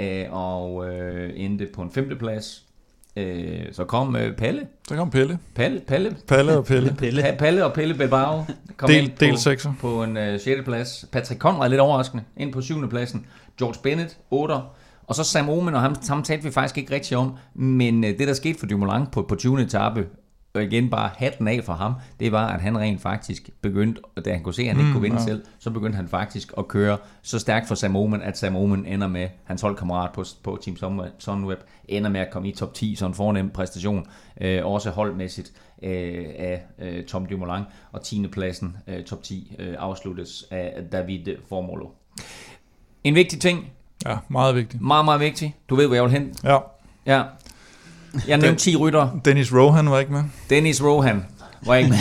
øh, 0.00 0.26
og 0.30 0.88
øh, 0.88 1.30
endte 1.36 1.68
på 1.74 1.82
en 1.82 1.90
femteplads. 1.90 2.69
Øh, 3.16 3.60
så 3.72 3.84
kom 3.84 4.16
øh, 4.16 4.36
Palle. 4.36 4.66
Så 4.88 4.96
kom 4.96 5.10
Pelle. 5.10 5.38
Palle, 5.54 5.80
Palle. 5.86 6.16
Palle 6.28 6.56
og 6.56 6.64
Pelle. 6.64 6.94
Pelle. 6.98 7.22
Pa, 7.22 7.36
Palle 7.38 7.64
og 7.64 7.72
Pelle 7.72 7.94
Bilbao 7.94 8.44
kom 8.76 8.88
del, 8.88 9.02
ind 9.02 9.10
på, 9.10 9.16
del 9.20 9.38
6. 9.38 9.68
på 9.80 10.02
en 10.02 10.16
øh, 10.16 10.40
6. 10.40 10.64
plads. 10.64 11.04
Patrick 11.12 11.40
Conrad 11.40 11.68
lidt 11.68 11.80
overraskende, 11.80 12.24
ind 12.36 12.52
på 12.52 12.60
7. 12.60 12.88
pladsen. 12.88 13.26
George 13.58 13.80
Bennett, 13.82 14.18
8. 14.30 14.54
Og 15.06 15.14
så 15.14 15.24
Sam 15.24 15.48
Omen, 15.48 15.74
og 15.74 15.80
ham, 15.80 15.96
ham 16.08 16.22
talte 16.22 16.44
vi 16.44 16.50
faktisk 16.50 16.78
ikke 16.78 16.94
rigtig 16.94 17.16
om, 17.16 17.32
men 17.54 18.04
øh, 18.04 18.18
det 18.18 18.28
der 18.28 18.34
skete 18.34 18.58
for 18.58 18.66
Dumoulin 18.66 19.06
på, 19.12 19.22
på 19.22 19.34
20. 19.34 19.62
etape, 19.62 20.06
og 20.54 20.62
igen 20.62 20.90
bare 20.90 21.10
hatten 21.16 21.48
af 21.48 21.64
for 21.64 21.72
ham, 21.72 21.94
det 22.20 22.32
var, 22.32 22.48
at 22.48 22.60
han 22.60 22.78
rent 22.78 23.00
faktisk 23.00 23.50
begyndte, 23.60 24.02
da 24.24 24.32
han 24.32 24.42
kunne 24.42 24.54
se, 24.54 24.62
at 24.62 24.68
han 24.68 24.76
ikke 24.76 24.86
mm, 24.86 24.92
kunne 24.92 25.02
vinde 25.02 25.16
ja. 25.16 25.24
selv, 25.24 25.44
så 25.58 25.70
begyndte 25.70 25.96
han 25.96 26.08
faktisk 26.08 26.52
at 26.58 26.68
køre 26.68 26.98
så 27.22 27.38
stærkt 27.38 27.68
for 27.68 27.74
Sam 27.74 27.96
Omen, 27.96 28.22
at 28.22 28.38
Sam 28.38 28.56
Omen 28.56 28.86
ender 28.86 29.08
med, 29.08 29.28
hans 29.44 29.62
holdkammerat 29.62 30.12
på, 30.12 30.24
på 30.42 30.58
Team 30.62 30.76
Sunweb, 31.18 31.58
ender 31.88 32.10
med 32.10 32.20
at 32.20 32.30
komme 32.30 32.48
i 32.48 32.52
top 32.52 32.74
10, 32.74 32.94
så 32.94 33.06
en 33.06 33.14
fornem 33.14 33.50
præstation, 33.50 34.06
øh, 34.40 34.66
også 34.66 34.90
holdmæssigt 34.90 35.52
øh, 35.82 36.24
af 36.38 36.62
øh, 36.78 37.04
Tom 37.04 37.26
Dumoulin, 37.26 37.64
og 37.92 38.02
10. 38.02 38.26
pladsen, 38.26 38.76
øh, 38.86 39.04
top 39.04 39.22
10, 39.22 39.56
øh, 39.58 39.74
afsluttes 39.78 40.44
af 40.50 40.84
David 40.92 41.36
Formolo. 41.48 41.88
En 43.04 43.14
vigtig 43.14 43.40
ting. 43.40 43.70
Ja, 44.06 44.18
meget 44.28 44.54
vigtig. 44.54 44.82
Meget, 44.82 45.04
meget 45.04 45.20
vigtig. 45.20 45.56
Du 45.68 45.74
ved, 45.74 45.86
hvor 45.86 45.94
jeg 45.94 46.04
vil 46.04 46.12
hen. 46.12 46.34
Ja. 46.44 46.58
Ja, 47.06 47.22
jeg 48.28 48.38
nævnte 48.38 48.60
10 48.60 48.76
rytter. 48.76 49.20
Dennis 49.24 49.54
Rohan 49.54 49.90
var 49.90 49.98
ikke 49.98 50.12
med. 50.12 50.22
Dennis 50.50 50.84
Rohan 50.84 51.24
var 51.66 51.74
ikke 51.74 51.90
med. 51.90 51.98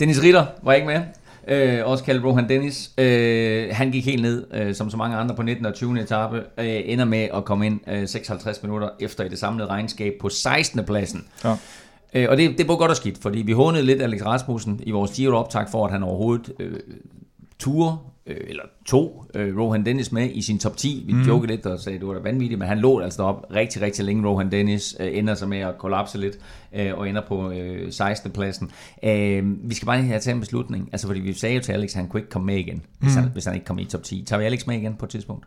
Dennis 0.00 0.22
Ritter 0.22 0.46
var 0.62 0.72
ikke 0.72 0.86
med. 0.86 1.00
Øh, 1.48 1.80
også 1.84 2.04
kaldt 2.04 2.24
Rohan 2.24 2.48
Dennis. 2.48 2.90
Øh, 2.98 3.68
han 3.72 3.90
gik 3.90 4.04
helt 4.04 4.22
ned, 4.22 4.46
øh, 4.54 4.74
som 4.74 4.90
så 4.90 4.96
mange 4.96 5.16
andre 5.16 5.34
på 5.34 5.42
19. 5.42 5.66
og 5.66 5.74
20. 5.74 6.00
etape. 6.00 6.42
Øh, 6.58 6.80
ender 6.84 7.04
med 7.04 7.28
at 7.34 7.44
komme 7.44 7.66
ind 7.66 7.80
øh, 7.88 8.08
56 8.08 8.62
minutter 8.62 8.88
efter 9.00 9.24
i 9.24 9.28
det 9.28 9.38
samlede 9.38 9.68
regnskab 9.68 10.12
på 10.20 10.28
16. 10.28 10.84
pladsen. 10.84 11.24
Ja. 11.44 11.56
Øh, 12.14 12.26
og 12.30 12.36
det, 12.36 12.50
det 12.50 12.60
er 12.60 12.66
både 12.66 12.78
godt 12.78 12.90
og 12.90 12.96
skidt, 12.96 13.18
fordi 13.22 13.42
vi 13.42 13.52
hånede 13.52 13.82
lidt 13.82 14.02
Alex 14.02 14.22
Rasmussen 14.22 14.80
i 14.82 14.90
vores 14.90 15.10
Giro-optag 15.10 15.66
for, 15.70 15.86
at 15.86 15.92
han 15.92 16.02
overhovedet 16.02 16.52
øh, 16.60 16.80
ture 17.58 17.98
øh, 18.26 18.36
eller 18.46 18.62
to 18.86 19.24
øh, 19.34 19.58
Rohan 19.58 19.86
Dennis 19.86 20.12
med 20.12 20.30
i 20.30 20.42
sin 20.42 20.58
top 20.58 20.76
10. 20.76 21.04
Vi 21.06 21.12
mm. 21.12 21.22
jokede 21.22 21.52
lidt 21.52 21.66
og 21.66 21.80
sagde, 21.80 21.98
det 21.98 22.06
var 22.06 22.14
da 22.14 22.20
vanvittigt, 22.20 22.58
men 22.58 22.68
han 22.68 22.78
lå 22.78 23.00
altså 23.00 23.22
op 23.22 23.46
rigtig, 23.54 23.82
rigtig 23.82 24.04
længe. 24.04 24.28
Rohan 24.28 24.52
Dennis 24.52 24.96
øh, 25.00 25.18
ender 25.18 25.34
sig 25.34 25.48
med 25.48 25.58
at 25.58 25.78
kollapse 25.78 26.18
lidt 26.18 26.38
øh, 26.72 26.98
og 26.98 27.08
ender 27.08 27.22
på 27.28 27.50
øh, 27.50 27.92
16. 27.92 28.32
pladsen. 28.32 28.70
Øh, 29.02 29.68
vi 29.68 29.74
skal 29.74 29.86
bare 29.86 30.02
have 30.02 30.20
tage 30.20 30.34
en 30.34 30.40
beslutning, 30.40 30.88
altså 30.92 31.06
fordi 31.06 31.20
vi 31.20 31.32
sagde 31.32 31.54
jo 31.54 31.60
til 31.60 31.72
Alex, 31.72 31.90
at 31.90 31.96
han 31.96 32.08
kunne 32.08 32.20
ikke 32.20 32.30
komme 32.30 32.46
med 32.46 32.56
igen, 32.56 32.82
hvis, 32.98 33.16
mm. 33.16 33.22
han, 33.22 33.32
hvis 33.32 33.44
han 33.44 33.54
ikke 33.54 33.66
kom 33.66 33.78
i 33.78 33.84
top 33.84 34.02
10. 34.02 34.24
Tager 34.26 34.40
vi 34.40 34.46
Alex 34.46 34.66
med 34.66 34.76
igen 34.76 34.94
på 34.94 35.04
et 35.04 35.10
tidspunkt? 35.10 35.46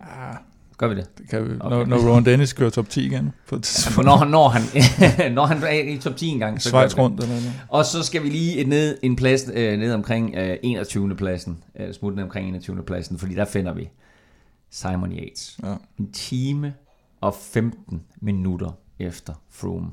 Ah, 0.00 0.36
Gør 0.78 0.88
vi 0.88 0.94
det? 0.94 1.18
Det 1.18 1.28
kan 1.28 1.44
vi. 1.44 1.54
Okay. 1.60 1.76
Når, 1.76 1.84
når 1.84 2.14
Ron 2.14 2.24
Dennis 2.24 2.52
kører 2.52 2.70
top 2.70 2.88
10 2.88 3.06
igen. 3.06 3.32
På 3.48 3.56
ja, 3.56 4.02
når, 4.02 4.24
når, 4.24 4.48
han, 4.48 4.62
når 5.34 5.46
han 5.46 5.62
er 5.62 5.82
i 5.82 5.98
top 5.98 6.16
10 6.16 6.26
en 6.26 6.38
gang. 6.38 6.62
Så 6.62 6.68
Schweiz 6.68 6.98
rundt. 6.98 7.20
Eller 7.20 7.34
noget. 7.34 7.52
Og 7.68 7.84
så 7.84 8.02
skal 8.02 8.22
vi 8.22 8.28
lige 8.28 8.58
et 8.58 8.68
ned, 8.68 8.98
en 9.02 9.16
plads 9.16 9.50
øh, 9.54 9.78
ned 9.78 9.92
omkring 9.92 10.34
øh, 10.34 10.56
21. 10.62 11.16
pladsen. 11.16 11.64
Øh, 11.80 11.94
smutte 11.94 12.16
ned 12.16 12.24
omkring 12.24 12.48
21. 12.48 12.82
pladsen, 12.82 13.18
fordi 13.18 13.34
der 13.34 13.44
finder 13.44 13.74
vi 13.74 13.90
Simon 14.70 15.12
Yates. 15.12 15.58
Ja. 15.62 15.74
En 15.98 16.12
time 16.12 16.74
og 17.20 17.34
15 17.34 18.02
minutter 18.20 18.70
efter 18.98 19.34
Froome. 19.50 19.88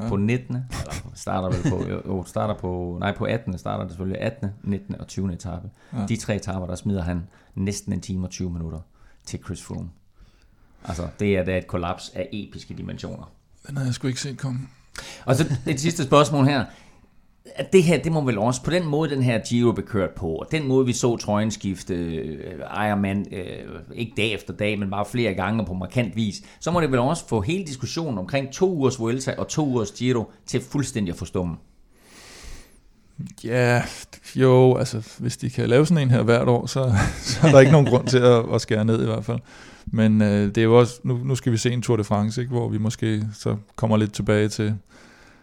Ja. 0.00 0.08
På 0.08 0.16
19. 0.16 0.56
Eller 0.56 1.10
starter 1.14 1.48
vel 1.48 1.70
på, 1.70 2.08
jo, 2.08 2.24
starter 2.24 2.54
på, 2.54 2.96
nej 3.00 3.16
på 3.16 3.24
18. 3.24 3.58
starter 3.58 3.84
det 3.84 3.92
selvfølgelig 3.92 4.22
18., 4.22 4.50
19. 4.64 5.00
og 5.00 5.06
20. 5.06 5.32
etape. 5.32 5.70
Ja. 5.92 6.06
De 6.08 6.16
tre 6.16 6.36
etaper, 6.36 6.66
der 6.66 6.74
smider 6.74 7.02
han 7.02 7.26
næsten 7.54 7.92
en 7.92 8.00
time 8.00 8.26
og 8.26 8.30
20 8.30 8.50
minutter 8.50 8.78
til 9.24 9.40
Chris 9.44 9.62
Froome. 9.62 9.88
Altså, 10.84 11.08
det 11.20 11.36
er 11.36 11.44
da 11.44 11.58
et 11.58 11.66
kollaps 11.66 12.12
af 12.14 12.28
episke 12.32 12.74
dimensioner. 12.74 13.32
Den 13.68 13.76
har 13.76 13.84
jeg 13.84 13.94
sgu 13.94 14.08
ikke 14.08 14.20
set 14.20 14.38
komme. 14.38 14.60
Og 15.24 15.36
så 15.36 15.56
et 15.66 15.80
sidste 15.80 16.04
spørgsmål 16.04 16.44
her. 16.44 16.64
At 17.56 17.72
det 17.72 17.82
her, 17.82 18.02
det 18.02 18.12
må 18.12 18.20
vel 18.20 18.38
også, 18.38 18.62
på 18.62 18.70
den 18.70 18.86
måde, 18.86 19.10
den 19.10 19.22
her 19.22 19.38
Giro 19.38 19.72
blev 19.72 19.86
kørt 19.86 20.10
på, 20.10 20.26
og 20.26 20.46
den 20.50 20.68
måde, 20.68 20.86
vi 20.86 20.92
så 20.92 21.16
trøjen 21.16 21.50
skifte 21.50 21.94
øh, 21.94 22.60
Ejermann, 22.60 23.26
øh, 23.32 23.80
ikke 23.94 24.12
dag 24.16 24.32
efter 24.32 24.54
dag, 24.54 24.78
men 24.78 24.90
bare 24.90 25.04
flere 25.04 25.34
gange 25.34 25.66
på 25.66 25.74
markant 25.74 26.16
vis, 26.16 26.42
så 26.60 26.70
må 26.70 26.80
det 26.80 26.90
vel 26.90 26.98
også 26.98 27.28
få 27.28 27.40
hele 27.40 27.66
diskussionen 27.66 28.18
omkring 28.18 28.52
to 28.52 28.74
ugers 28.74 28.98
Vuelta 28.98 29.34
og 29.38 29.48
to 29.48 29.66
ugers 29.66 29.92
Giro 29.92 30.32
til 30.46 30.60
fuldstændig 30.60 31.12
at 31.12 31.18
forstumme. 31.18 31.56
Ja, 33.44 33.82
jo, 34.36 34.76
altså 34.76 35.02
hvis 35.18 35.36
de 35.36 35.50
kan 35.50 35.68
lave 35.68 35.86
sådan 35.86 36.02
en 36.02 36.10
her 36.10 36.22
hvert 36.22 36.48
år, 36.48 36.66
så, 36.66 36.92
så 37.22 37.46
er 37.46 37.50
der 37.50 37.60
ikke 37.60 37.72
nogen 37.72 37.86
grund 37.86 38.06
til 38.06 38.18
at, 38.18 38.44
at 38.54 38.60
skære 38.60 38.84
ned 38.84 39.02
i 39.02 39.06
hvert 39.06 39.24
fald. 39.24 39.38
Men 39.86 40.22
øh, 40.22 40.48
det 40.48 40.58
er 40.58 40.62
jo 40.62 40.78
også, 40.78 41.00
nu, 41.04 41.20
nu 41.24 41.34
skal 41.34 41.52
vi 41.52 41.56
se 41.56 41.70
en 41.70 41.82
Tour 41.82 41.96
de 41.96 42.04
France, 42.04 42.40
ikke, 42.40 42.52
hvor 42.52 42.68
vi 42.68 42.78
måske 42.78 43.26
så 43.34 43.56
kommer 43.76 43.96
lidt 43.96 44.12
tilbage 44.12 44.48
til, 44.48 44.74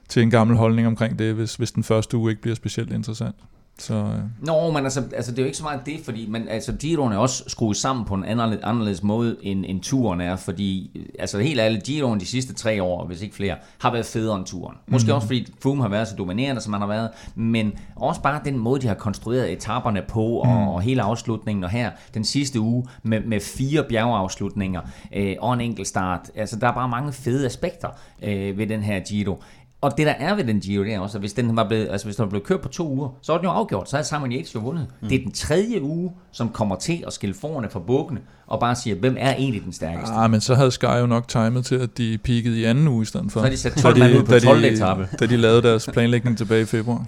til 0.10 0.22
en 0.22 0.30
gammel 0.30 0.58
holdning 0.58 0.88
omkring 0.88 1.20
det, 1.20 1.34
hvis, 1.34 1.56
hvis 1.56 1.72
den 1.72 1.84
første 1.84 2.18
uge 2.18 2.32
ikke 2.32 2.42
bliver 2.42 2.56
specielt 2.56 2.94
interessant. 2.94 3.36
Så, 3.80 3.94
øh. 3.94 4.20
Nå, 4.42 4.72
men 4.72 4.84
altså, 4.84 5.04
altså, 5.16 5.32
det 5.32 5.40
er 5.40 5.44
jo 5.44 5.46
ikke 5.46 5.58
så 5.58 5.64
meget 5.64 5.82
det, 5.86 6.00
fordi 6.04 6.28
man, 6.30 6.48
altså, 6.48 6.74
Giroen 6.74 7.14
er 7.14 7.18
også 7.18 7.44
skruet 7.48 7.78
sammen 7.78 8.06
på 8.06 8.14
en 8.14 8.24
anderledes, 8.26 8.64
anderledes 8.64 9.04
måde, 9.04 9.36
end, 9.42 9.66
end 9.68 9.82
turen 9.82 10.22
er, 10.22 10.36
fordi 10.36 11.00
altså, 11.20 11.40
helt 11.40 11.60
ærligt, 11.60 11.84
Giroen 11.84 12.20
de 12.20 12.26
sidste 12.26 12.54
tre 12.54 12.84
år, 12.84 13.06
hvis 13.06 13.22
ikke 13.22 13.36
flere, 13.36 13.56
har 13.80 13.92
været 13.92 14.06
federe 14.06 14.38
end 14.38 14.46
turen. 14.46 14.76
Måske 14.88 15.08
mm. 15.08 15.16
også 15.16 15.28
fordi 15.28 15.54
Froome 15.64 15.82
har 15.82 15.90
været 15.90 16.08
så 16.08 16.16
dominerende, 16.16 16.62
som 16.62 16.74
han 16.74 16.82
har 16.82 16.88
været, 16.88 17.10
men 17.36 17.74
også 17.96 18.22
bare 18.22 18.42
den 18.46 18.58
måde, 18.58 18.82
de 18.82 18.88
har 18.88 18.96
konstrueret 18.96 19.54
etaperne 19.54 20.02
på, 20.08 20.24
og, 20.24 20.48
mm. 20.48 20.68
og 20.68 20.82
hele 20.82 21.02
afslutningen, 21.02 21.64
og 21.64 21.70
her 21.70 21.92
den 22.14 22.24
sidste 22.24 22.60
uge 22.60 22.88
med, 23.04 23.22
med 23.22 23.40
fire 23.40 23.84
bjergeafslutninger 23.90 24.82
øh, 25.16 25.36
og 25.40 25.54
en 25.54 25.62
enkelt 25.62 25.88
start. 25.88 26.32
Altså, 26.36 26.56
der 26.60 26.68
er 26.68 26.74
bare 26.74 26.90
mange 26.90 27.14
fede 27.14 27.46
aspekter 27.46 27.90
øh, 28.24 28.58
ved 28.58 28.68
den 28.68 28.82
her 28.82 29.00
Giro. 29.00 29.42
Og 29.82 29.98
det 29.98 30.06
der 30.06 30.14
er 30.20 30.36
ved 30.36 30.44
den 30.44 30.60
Giro, 30.60 30.84
det 30.84 30.94
er 30.94 31.00
også, 31.00 31.18
at 31.18 31.22
hvis 31.22 31.34
den 31.34 31.56
var 31.56 31.68
blevet, 31.68 31.90
altså 31.92 32.08
hvis 32.08 32.16
den 32.16 32.24
var 32.24 32.30
blevet 32.30 32.46
kørt 32.46 32.62
på 32.62 32.68
to 32.68 32.90
uger, 32.90 33.10
så 33.22 33.32
var 33.32 33.40
den 33.40 33.46
jo 33.46 33.52
afgjort, 33.52 33.90
så 33.90 33.96
havde 33.96 34.08
Simon 34.08 34.32
Yates 34.32 34.56
jo 34.56 34.60
vundet. 34.60 34.88
Mm. 35.02 35.08
Det 35.08 35.20
er 35.20 35.24
den 35.24 35.32
tredje 35.32 35.82
uge, 35.82 36.12
som 36.32 36.50
kommer 36.50 36.76
til 36.76 37.04
at 37.08 37.14
skille 37.14 37.36
forerne 37.42 37.70
fra 37.70 37.80
bukkene, 37.80 38.20
og 38.48 38.60
bare 38.60 38.76
siger, 38.76 38.96
hvem 38.96 39.16
er 39.20 39.34
egentlig 39.34 39.64
den 39.64 39.74
stærkeste? 39.74 40.16
Ah, 40.16 40.32
men 40.32 40.42
så 40.42 40.56
havde 40.56 40.72
Sky 40.72 40.84
jo 40.84 41.06
nok 41.06 41.28
timet 41.28 41.66
til, 41.66 41.76
at 41.76 41.98
de 41.98 42.18
peakede 42.24 42.60
i 42.60 42.64
anden 42.64 42.88
uge 42.88 43.02
i 43.02 43.06
stedet 43.06 43.32
for. 43.32 43.42
Så 43.42 43.50
de 43.50 43.58
sat 43.58 43.74
12 43.74 44.00
mand 44.00 44.18
ud 44.18 44.24
på 44.24 44.40
12. 44.40 44.64
etape. 44.64 45.08
Da 45.20 45.26
de 45.26 45.38
lavede 45.38 45.62
deres 45.62 45.90
planlægning 45.94 46.38
tilbage 46.38 46.62
i 46.62 46.66
februar. 46.66 47.06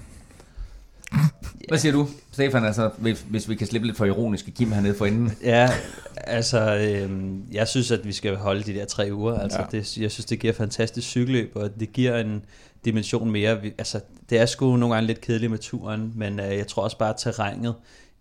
Hvad 1.67 1.77
siger 1.77 1.93
du, 1.93 2.07
Stefan, 2.31 2.65
altså, 2.65 2.89
hvis, 2.97 3.25
hvis 3.29 3.49
vi 3.49 3.55
kan 3.55 3.67
slippe 3.67 3.87
lidt 3.87 3.97
for 3.97 4.05
ironiske 4.05 4.51
Kim 4.51 4.71
hernede 4.71 4.95
for 4.95 5.05
enden? 5.05 5.31
Ja, 5.43 5.69
altså, 6.17 6.75
øh, 6.75 7.31
jeg 7.51 7.67
synes, 7.67 7.91
at 7.91 8.05
vi 8.05 8.13
skal 8.13 8.35
holde 8.35 8.63
de 8.63 8.73
der 8.73 8.85
tre 8.85 9.09
uger. 9.13 9.39
Altså, 9.39 9.59
ja. 9.59 9.65
det, 9.71 9.97
jeg 9.97 10.11
synes, 10.11 10.25
det 10.25 10.39
giver 10.39 10.53
fantastisk 10.53 11.07
cykelløb, 11.07 11.51
og 11.55 11.79
det 11.79 11.93
giver 11.93 12.17
en 12.17 12.45
dimension 12.85 13.31
mere. 13.31 13.61
Vi, 13.61 13.73
altså, 13.77 13.99
det 14.29 14.39
er 14.39 14.45
sgu 14.45 14.75
nogle 14.77 14.95
gange 14.95 15.07
lidt 15.07 15.21
kedeligt 15.21 15.51
med 15.51 15.59
turen, 15.59 16.13
men 16.15 16.39
øh, 16.39 16.57
jeg 16.57 16.67
tror 16.67 16.83
også 16.83 16.97
bare, 16.97 17.09
at 17.09 17.15
terrænet 17.17 17.75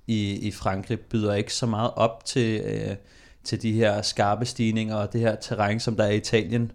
i, 0.07 0.33
i 0.33 0.51
Frankrig 0.51 1.01
byder 1.01 1.35
ikke 1.35 1.55
så 1.55 1.67
meget 1.67 1.91
op 1.97 2.25
til, 2.25 2.61
øh, 2.61 2.97
til 3.45 3.63
de 3.63 3.73
her 3.73 4.03
skarpe 4.03 4.45
stigninger 4.47 4.97
og 4.97 5.13
det 5.13 5.21
her 5.21 5.37
terræn, 5.37 5.81
som 5.81 5.97
der 5.97 6.05
er 6.05 6.11
i 6.11 6.17
Italien. 6.17 6.73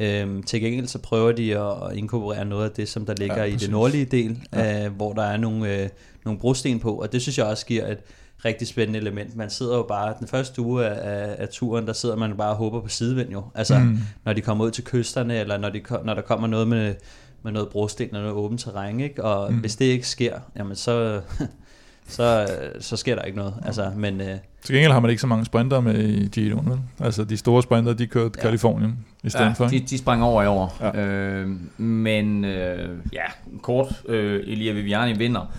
Øhm, 0.00 0.42
til 0.42 0.60
gengæld 0.60 0.86
så 0.86 0.98
prøver 0.98 1.32
de 1.32 1.58
at 1.58 1.96
inkorporere 1.96 2.44
noget 2.44 2.64
af 2.64 2.70
det, 2.70 2.88
som 2.88 3.06
der 3.06 3.14
ligger 3.14 3.36
ja, 3.36 3.44
i 3.44 3.56
det 3.56 3.70
nordlige 3.70 4.04
del, 4.04 4.40
ja. 4.52 4.86
øh, 4.86 4.92
hvor 4.92 5.12
der 5.12 5.22
er 5.22 5.36
nogle, 5.36 5.82
øh, 5.82 5.88
nogle 6.24 6.40
brosten 6.40 6.80
på, 6.80 6.94
og 6.94 7.12
det 7.12 7.22
synes 7.22 7.38
jeg 7.38 7.46
også 7.46 7.66
giver 7.66 7.86
et 7.86 7.98
rigtig 8.44 8.68
spændende 8.68 8.98
element. 8.98 9.36
Man 9.36 9.50
sidder 9.50 9.76
jo 9.76 9.82
bare, 9.82 10.14
den 10.18 10.28
første 10.28 10.62
uge 10.62 10.86
af, 10.86 11.36
af 11.38 11.48
turen, 11.48 11.86
der 11.86 11.92
sidder 11.92 12.16
man 12.16 12.36
bare 12.36 12.50
og 12.50 12.56
håber 12.56 12.80
på 12.80 12.88
sidevind 12.88 13.30
jo. 13.30 13.44
Altså, 13.54 13.78
mm. 13.78 13.98
når 14.24 14.32
de 14.32 14.40
kommer 14.40 14.64
ud 14.64 14.70
til 14.70 14.84
kysterne, 14.84 15.38
eller 15.38 15.58
når, 15.58 15.68
de, 15.68 15.82
når 16.04 16.14
der 16.14 16.22
kommer 16.22 16.46
noget 16.46 16.68
med, 16.68 16.94
med 17.42 17.52
noget 17.52 17.68
brosten 17.68 18.14
og 18.14 18.20
noget 18.20 18.36
åbent 18.36 18.60
terræn, 18.60 19.00
ikke? 19.00 19.24
og 19.24 19.52
mm. 19.52 19.58
hvis 19.58 19.76
det 19.76 19.84
ikke 19.84 20.08
sker, 20.08 20.40
jamen 20.56 20.76
så, 20.76 21.20
så, 22.08 22.48
så 22.80 22.96
sker 22.96 23.14
der 23.14 23.22
ikke 23.22 23.38
noget. 23.38 23.54
Altså, 23.64 23.92
men, 23.96 24.20
øh, 24.20 24.38
Til 24.64 24.74
gengæld 24.74 24.92
har 24.92 25.00
man 25.00 25.10
ikke 25.10 25.20
så 25.20 25.26
mange 25.26 25.44
sprinter 25.44 25.80
med 25.80 26.04
i 26.04 26.28
Giroen, 26.28 26.70
vel? 26.70 26.78
Altså 27.00 27.24
de 27.24 27.36
store 27.36 27.62
sprinter, 27.62 27.92
de 27.92 28.06
kørte 28.06 28.34
ja. 28.36 28.42
Kalifornien 28.42 28.98
i 29.22 29.30
stedet 29.30 29.46
ja, 29.46 29.52
for. 29.52 29.66
De, 29.66 29.80
de 29.80 29.98
sprang 29.98 30.22
over 30.22 30.42
i 30.42 30.46
år. 30.46 30.76
Ja. 30.80 31.00
Øh, 31.00 31.50
men 31.76 32.44
øh, 32.44 32.88
ja, 33.12 33.24
kort, 33.62 34.02
øh, 34.08 34.40
Elia 34.46 34.72
Viviani 34.72 35.12
vinder 35.12 35.52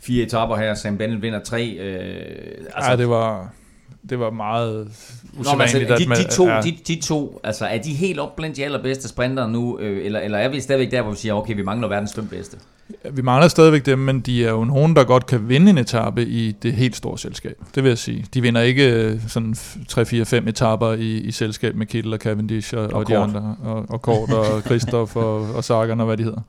fire 0.00 0.24
etapper 0.24 0.56
her, 0.56 0.74
Sam 0.74 0.98
Bennett 0.98 1.22
vinder 1.22 1.40
tre. 1.40 1.76
Øh, 1.80 2.64
altså, 2.74 2.90
ja, 2.90 2.96
det 2.96 3.08
var, 3.08 3.52
det 4.08 4.18
var 4.18 4.30
meget 4.30 4.88
usædvanligt. 5.38 5.88
Nå, 5.88 5.94
altså, 5.94 6.22
de, 6.22 6.24
de, 6.24 6.30
to, 6.30 6.48
ja. 6.48 6.60
de, 6.60 6.76
de 6.86 7.00
to, 7.00 7.40
altså 7.44 7.66
er 7.66 7.78
de 7.78 7.94
helt 7.94 8.18
op 8.18 8.36
blandt 8.36 8.56
de 8.56 8.64
allerbedste 8.64 9.08
sprinter 9.08 9.46
nu, 9.46 9.78
øh, 9.78 10.06
eller, 10.06 10.20
eller 10.20 10.38
er 10.38 10.48
vi 10.48 10.60
stadigvæk 10.60 10.90
der, 10.90 11.02
hvor 11.02 11.10
vi 11.10 11.16
siger, 11.16 11.34
okay, 11.34 11.54
vi 11.54 11.62
mangler 11.62 11.88
verdens 11.88 12.14
fem 12.14 12.26
bedste? 12.26 12.56
Vi 13.10 13.22
mangler 13.22 13.48
stadigvæk 13.48 13.86
dem, 13.86 13.98
men 13.98 14.20
de 14.20 14.46
er 14.46 14.50
jo 14.50 14.64
nogen, 14.64 14.96
der 14.96 15.04
godt 15.04 15.26
kan 15.26 15.48
vinde 15.48 15.70
en 15.70 15.78
etape 15.78 16.26
i 16.26 16.52
det 16.52 16.72
helt 16.72 16.96
store 16.96 17.18
selskab. 17.18 17.56
Det 17.74 17.82
vil 17.82 17.90
jeg 17.90 17.98
sige. 17.98 18.26
De 18.34 18.42
vinder 18.42 18.60
ikke 18.60 18.92
øh, 18.92 19.20
sådan 19.28 19.52
3-4-5 19.52 20.48
etaper 20.48 20.92
i, 20.92 21.18
i 21.18 21.30
selskab 21.30 21.74
med 21.74 21.86
Kittel 21.86 22.12
og 22.12 22.18
Cavendish 22.18 22.74
og, 22.74 22.82
og, 22.82 22.92
og 22.92 23.08
de 23.08 23.16
andre, 23.16 23.56
og, 23.62 23.84
og 23.88 24.02
Kort 24.02 24.32
og 24.32 24.60
Christoph 24.66 25.16
og, 25.16 25.54
og 25.54 25.64
Sagan 25.64 26.00
og 26.00 26.06
hvad 26.06 26.16
de 26.16 26.22
hedder. 26.22 26.40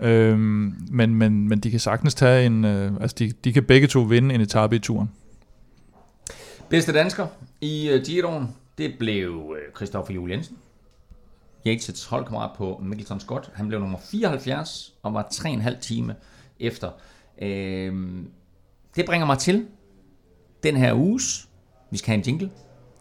Øhm, 0.00 0.74
men, 0.90 1.14
men, 1.14 1.48
men 1.48 1.60
de 1.60 1.70
kan 1.70 1.80
sagtens 1.80 2.14
tage 2.14 2.46
en, 2.46 2.64
øh, 2.64 2.92
altså 3.00 3.16
de, 3.18 3.32
de 3.44 3.52
kan 3.52 3.64
begge 3.64 3.86
to 3.86 4.00
vinde 4.00 4.34
en 4.34 4.40
etape 4.40 4.76
i 4.76 4.78
turen. 4.78 5.10
Bedste 6.74 6.92
dansker 6.92 7.26
i 7.60 8.00
Giroen, 8.04 8.48
det 8.78 8.94
blev 8.98 9.30
uh, 9.30 9.56
Christoffer 9.76 10.14
Juhl 10.14 10.30
Jensen. 10.30 10.56
Yates' 11.68 12.10
holdkammerat 12.10 12.50
på 12.56 12.80
Mikkelton 12.82 13.20
Scott. 13.20 13.50
Han 13.54 13.68
blev 13.68 13.80
nummer 13.80 13.98
74 14.10 14.94
og 15.02 15.14
var 15.14 15.28
3,5 15.32 15.80
time 15.80 16.14
efter. 16.60 16.90
Øhm, 17.42 18.28
det 18.96 19.06
bringer 19.06 19.26
mig 19.26 19.38
til 19.38 19.66
den 20.62 20.76
her 20.76 20.94
uges. 20.94 21.48
Vi 21.90 21.98
skal 21.98 22.06
have 22.06 22.18
en 22.18 22.24
jingle. 22.26 22.50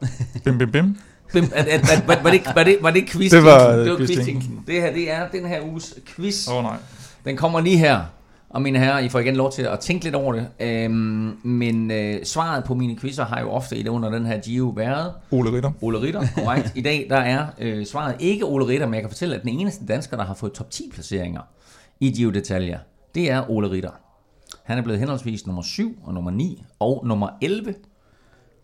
bim, 0.45 0.57
bim, 0.57 0.71
bim. 0.71 0.97
bim 1.33 1.43
at, 1.43 1.67
at, 1.67 1.91
at, 1.91 2.07
var, 2.07 2.31
det, 2.31 2.41
var, 2.55 2.63
det, 2.63 2.77
var 2.81 2.91
det 2.91 3.09
quiz 3.09 3.31
Det 3.31 3.43
var, 3.43 3.75
det 3.75 3.91
var 3.91 3.97
quiz 3.97 4.27
Det 4.67 4.81
her 4.81 4.93
det 4.93 5.11
er 5.11 5.29
den 5.29 5.45
her 5.45 5.61
uges 5.61 5.99
quiz. 6.05 6.47
Åh 6.47 6.55
oh, 6.55 6.63
nej. 6.63 6.77
Den 7.25 7.37
kommer 7.37 7.61
lige 7.61 7.77
her. 7.77 8.05
Og 8.53 8.61
mine 8.61 8.79
herrer, 8.79 8.99
I 8.99 9.09
får 9.09 9.19
igen 9.19 9.35
lov 9.35 9.51
til 9.51 9.61
at 9.61 9.79
tænke 9.79 10.03
lidt 10.03 10.15
over 10.15 10.33
det. 10.33 10.47
Øhm, 10.59 11.37
men 11.43 11.91
øh, 11.91 12.25
svaret 12.25 12.63
på 12.63 12.75
mine 12.75 12.97
quizzer 12.97 13.25
har 13.25 13.41
jo 13.41 13.49
ofte 13.49 13.77
i 13.77 13.83
det 13.83 13.89
under 13.89 14.09
den 14.09 14.25
her 14.25 14.41
Gio 14.41 14.73
været... 14.75 15.13
Ole 15.31 15.51
Ritter. 15.51 15.71
Ole 15.81 16.01
Ritter, 16.01 16.21
korrekt. 16.35 16.71
I 16.75 16.81
dag 16.81 17.07
der 17.09 17.17
er 17.17 17.45
øh, 17.59 17.85
svaret 17.85 18.15
ikke 18.19 18.45
Ole 18.45 18.67
Ritter, 18.67 18.87
men 18.87 18.93
jeg 18.93 19.01
kan 19.01 19.09
fortælle, 19.09 19.35
at 19.35 19.41
den 19.41 19.49
eneste 19.49 19.85
dansker, 19.85 20.17
der 20.17 20.23
har 20.23 20.33
fået 20.33 20.51
top 20.51 20.71
10 20.71 20.89
placeringer 20.93 21.41
i 21.99 22.11
Gio 22.11 22.29
Detaljer, 22.29 22.79
det 23.15 23.31
er 23.31 23.51
Ole 23.51 23.71
Ritter. 23.71 23.91
Han 24.63 24.77
er 24.77 24.81
blevet 24.81 24.99
henholdsvis 24.99 25.45
nummer 25.45 25.61
7 25.61 25.99
og 26.03 26.13
nummer 26.13 26.31
9 26.31 26.63
og 26.79 27.03
nummer 27.07 27.29
11. 27.41 27.75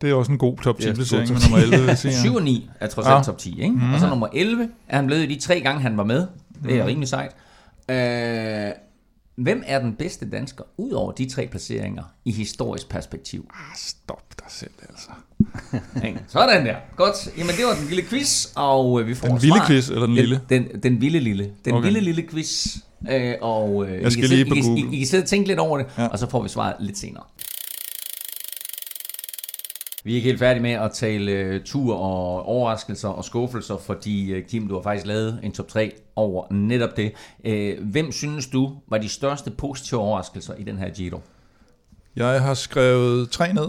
Det 0.01 0.09
er 0.09 0.13
også 0.13 0.31
en 0.31 0.37
god 0.37 0.57
top 0.57 0.79
10 0.79 0.93
placering 0.93 1.31
med 1.31 1.39
nummer 1.49 1.57
11, 1.57 1.85
vil 1.85 1.97
sige. 1.97 2.13
7 2.13 2.35
og 2.35 2.41
9 2.41 2.69
er 2.79 2.87
trods 2.87 3.07
alt 3.07 3.15
ja. 3.15 3.21
top 3.21 3.37
10, 3.37 3.61
ikke? 3.61 3.75
Mm. 3.75 3.93
Og 3.93 3.99
så 3.99 4.09
nummer 4.09 4.27
11 4.33 4.69
er 4.87 4.95
han 4.95 5.05
blevet 5.05 5.23
i 5.23 5.35
de 5.35 5.39
tre 5.39 5.61
gange, 5.61 5.81
han 5.81 5.97
var 5.97 6.03
med. 6.03 6.27
Det 6.63 6.77
er 6.77 6.83
mm. 6.83 6.87
rimelig 6.87 7.09
sejt. 7.09 7.35
Øh, 7.89 8.71
Hvem 9.39 9.63
er 9.65 9.79
den 9.79 9.93
bedste 9.93 10.29
dansker, 10.29 10.63
ud 10.77 10.91
over 10.91 11.11
de 11.11 11.29
tre 11.29 11.47
placeringer, 11.47 12.03
i 12.25 12.31
historisk 12.31 12.89
perspektiv? 12.89 13.49
Ah, 13.53 13.77
stop 13.77 14.23
dig 14.39 14.47
selv, 14.49 14.71
altså. 14.89 15.09
Sådan 16.27 16.65
der. 16.65 16.75
Godt. 16.95 17.37
Jamen, 17.37 17.55
det 17.55 17.65
var 17.65 17.75
den 17.75 17.87
lille 17.87 18.03
quiz, 18.03 18.47
og 18.55 19.01
øh, 19.01 19.07
vi 19.07 19.15
får 19.15 19.27
Den 19.27 19.41
vilde 19.41 19.59
quiz, 19.67 19.89
eller 19.89 20.05
den 20.05 20.15
lille? 20.15 20.41
Den, 20.49 20.67
den, 20.71 20.83
den 20.83 21.01
vilde 21.01 21.19
lille. 21.19 21.51
Den 21.65 21.73
okay. 21.73 21.85
vilde 21.85 22.01
lille 22.01 22.23
quiz. 22.29 22.77
Øh, 23.11 23.35
og 23.41 23.87
øh, 23.87 24.01
Jeg 24.01 24.11
skal 24.11 24.23
I, 24.23 24.27
kan 24.27 24.37
lige 24.37 24.63
sidde, 24.63 24.71
på 24.71 24.77
I, 24.77 24.81
I, 24.81 24.95
I, 24.95 24.97
kan 24.99 25.07
sidde 25.07 25.23
og 25.23 25.27
tænke 25.27 25.47
lidt 25.47 25.59
over 25.59 25.77
det, 25.77 25.87
ja. 25.97 26.07
og 26.07 26.19
så 26.19 26.29
får 26.29 26.43
vi 26.43 26.49
svaret 26.49 26.75
lidt 26.79 26.97
senere. 26.97 27.23
Vi 30.03 30.11
er 30.11 30.15
ikke 30.15 30.27
helt 30.27 30.39
færdige 30.39 30.61
med 30.61 30.71
at 30.71 30.91
tale 30.91 31.55
uh, 31.55 31.63
tur 31.65 31.95
og 31.95 32.45
overraskelser 32.45 33.09
og 33.09 33.25
skuffelser, 33.25 33.77
fordi 33.77 34.37
uh, 34.37 34.45
Kim, 34.47 34.67
du 34.67 34.75
har 34.75 34.81
faktisk 34.81 35.05
lavet 35.05 35.39
en 35.43 35.51
top 35.51 35.67
3 35.67 35.93
over 36.15 36.53
netop 36.53 36.97
det. 36.97 37.13
Uh, 37.47 37.89
hvem 37.91 38.11
synes 38.11 38.47
du 38.47 38.73
var 38.87 38.97
de 38.97 39.09
største 39.09 39.51
positive 39.51 39.99
overraskelser 39.99 40.53
i 40.53 40.63
den 40.63 40.77
her 40.77 40.89
Giro? 40.89 41.21
Jeg 42.15 42.41
har 42.41 42.53
skrevet 42.53 43.29
tre 43.29 43.53
ned, 43.53 43.67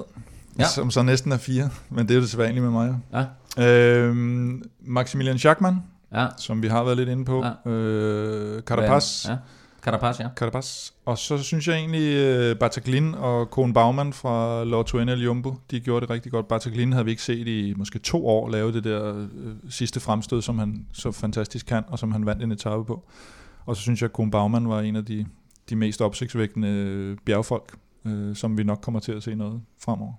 ja. 0.58 0.66
som 0.66 0.90
så 0.90 1.02
næsten 1.02 1.32
er 1.32 1.36
fire, 1.36 1.70
men 1.88 2.08
det 2.08 2.10
er 2.10 2.14
jo 2.14 2.20
det 2.20 2.30
sædvanlige 2.30 2.62
med 2.62 2.70
mig. 2.70 2.96
Ja. 3.12 3.24
Øhm, 3.64 4.62
Maximilian 4.80 5.38
Schachmann, 5.38 5.76
ja. 6.14 6.26
som 6.36 6.62
vi 6.62 6.68
har 6.68 6.84
været 6.84 6.96
lidt 6.96 7.08
inde 7.08 7.24
på. 7.24 7.44
Ja. 7.66 7.70
Øh, 7.70 8.62
Carapaz. 8.62 9.28
Ja. 9.28 9.36
Carapaz, 9.82 10.20
ja. 10.20 10.28
Carapaz. 10.36 10.90
Og 11.04 11.18
så 11.18 11.38
synes 11.38 11.68
jeg 11.68 11.76
egentlig, 11.76 12.50
uh, 12.50 12.58
Bataglin 12.58 13.14
og 13.14 13.50
Koen 13.50 13.72
Baumann 13.72 14.12
fra 14.12 14.64
Lotto 14.64 15.04
NL 15.04 15.22
Jumbo, 15.22 15.54
de 15.70 15.80
gjorde 15.80 16.00
det 16.00 16.10
rigtig 16.10 16.32
godt. 16.32 16.48
Bataglin 16.48 16.92
havde 16.92 17.04
vi 17.04 17.10
ikke 17.10 17.22
set 17.22 17.48
i 17.48 17.74
måske 17.76 17.98
to 17.98 18.26
år 18.26 18.48
lave 18.48 18.72
det 18.72 18.84
der 18.84 19.12
uh, 19.12 19.26
sidste 19.70 20.00
fremstød, 20.00 20.42
som 20.42 20.58
han 20.58 20.86
så 20.92 21.12
fantastisk 21.12 21.66
kan, 21.66 21.84
og 21.88 21.98
som 21.98 22.12
han 22.12 22.26
vandt 22.26 22.42
en 22.42 22.52
etape 22.52 22.84
på. 22.84 23.04
Og 23.66 23.76
så 23.76 23.82
synes 23.82 24.02
jeg, 24.02 24.08
at 24.08 24.12
Koen 24.12 24.30
Baumann 24.30 24.68
var 24.68 24.80
en 24.80 24.96
af 24.96 25.04
de, 25.04 25.26
de 25.70 25.76
mest 25.76 26.02
opsigtsvækkende 26.02 27.16
bjergfolk, 27.24 27.76
uh, 28.04 28.34
som 28.36 28.58
vi 28.58 28.64
nok 28.64 28.78
kommer 28.82 29.00
til 29.00 29.12
at 29.12 29.22
se 29.22 29.34
noget 29.34 29.60
fremover. 29.84 30.12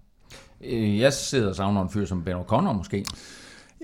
Jeg 1.00 1.14
sidder 1.14 1.50
og 1.50 1.56
savner 1.56 1.82
en 1.82 1.90
fyr 1.90 2.06
som 2.06 2.24
Ben 2.24 2.36
O'Connor 2.36 2.74
måske. 2.74 3.06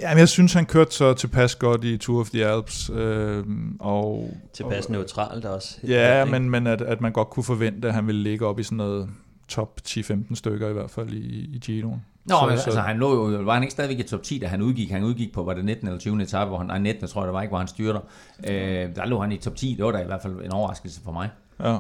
Ja, 0.02 0.10
men 0.10 0.20
jeg 0.20 0.30
synes, 0.30 0.54
han 0.54 0.66
kørte 0.66 0.92
så 0.92 1.14
tilpas 1.14 1.56
godt 1.56 1.84
i 1.84 1.98
Tour 1.98 2.20
of 2.20 2.30
the 2.30 2.46
Alps. 2.46 2.90
Øh, 2.94 3.44
og, 3.80 4.30
tilpas 4.54 4.86
og, 4.86 4.92
neutralt 4.92 5.46
også. 5.46 5.78
Ja, 5.88 6.20
godt, 6.20 6.32
men, 6.32 6.50
men 6.50 6.68
at, 6.68 6.82
at 6.82 7.02
man 7.02 7.12
godt 7.12 7.30
kunne 7.30 7.44
forvente, 7.44 7.88
at 7.88 7.94
han 7.94 8.08
ville 8.08 8.24
ligge 8.24 8.46
op 8.46 8.60
i 8.60 8.64
sådan 8.64 8.78
noget 8.78 9.10
top 9.48 9.80
10-15 9.88 10.36
stykker 10.36 10.70
i 10.70 10.74
hvert 10.74 10.90
fald 10.90 11.10
i, 11.10 11.56
i 11.56 11.60
Giroen. 11.60 12.06
Nå, 12.26 12.36
så, 12.36 12.46
men, 12.46 12.52
altså, 12.52 12.72
så, 12.72 12.80
han 12.80 12.98
lå 12.98 13.32
jo, 13.32 13.42
var 13.42 13.54
han 13.54 13.64
ikke 13.64 13.72
stadigvæk 13.72 14.00
i 14.00 14.04
top 14.04 14.24
10, 14.24 14.40
da 14.40 14.48
han 14.48 14.62
udgik? 14.62 14.92
Han 14.92 15.04
udgik 15.04 15.34
på, 15.34 15.44
var 15.44 15.54
det 15.54 15.66
19 15.66 15.88
eller 15.88 16.00
20. 16.00 16.22
etape, 16.22 16.50
hvor 16.50 16.58
han, 16.58 16.68
nej, 16.68 16.80
19, 16.80 17.08
tror 17.08 17.22
jeg, 17.22 17.28
det 17.28 17.34
var 17.34 17.42
ikke, 17.42 17.52
hvor 17.52 17.58
han 17.58 17.68
styrter. 17.68 18.00
Øh, 18.48 18.96
der 18.96 19.06
lå 19.06 19.22
han 19.22 19.32
i 19.32 19.38
top 19.38 19.56
10, 19.56 19.76
det 19.78 19.86
var 19.86 19.92
da 19.92 20.00
i 20.00 20.06
hvert 20.06 20.22
fald 20.22 20.34
en 20.46 20.52
overraskelse 20.52 21.02
for 21.04 21.12
mig. 21.12 21.30
Ja. 21.60 21.78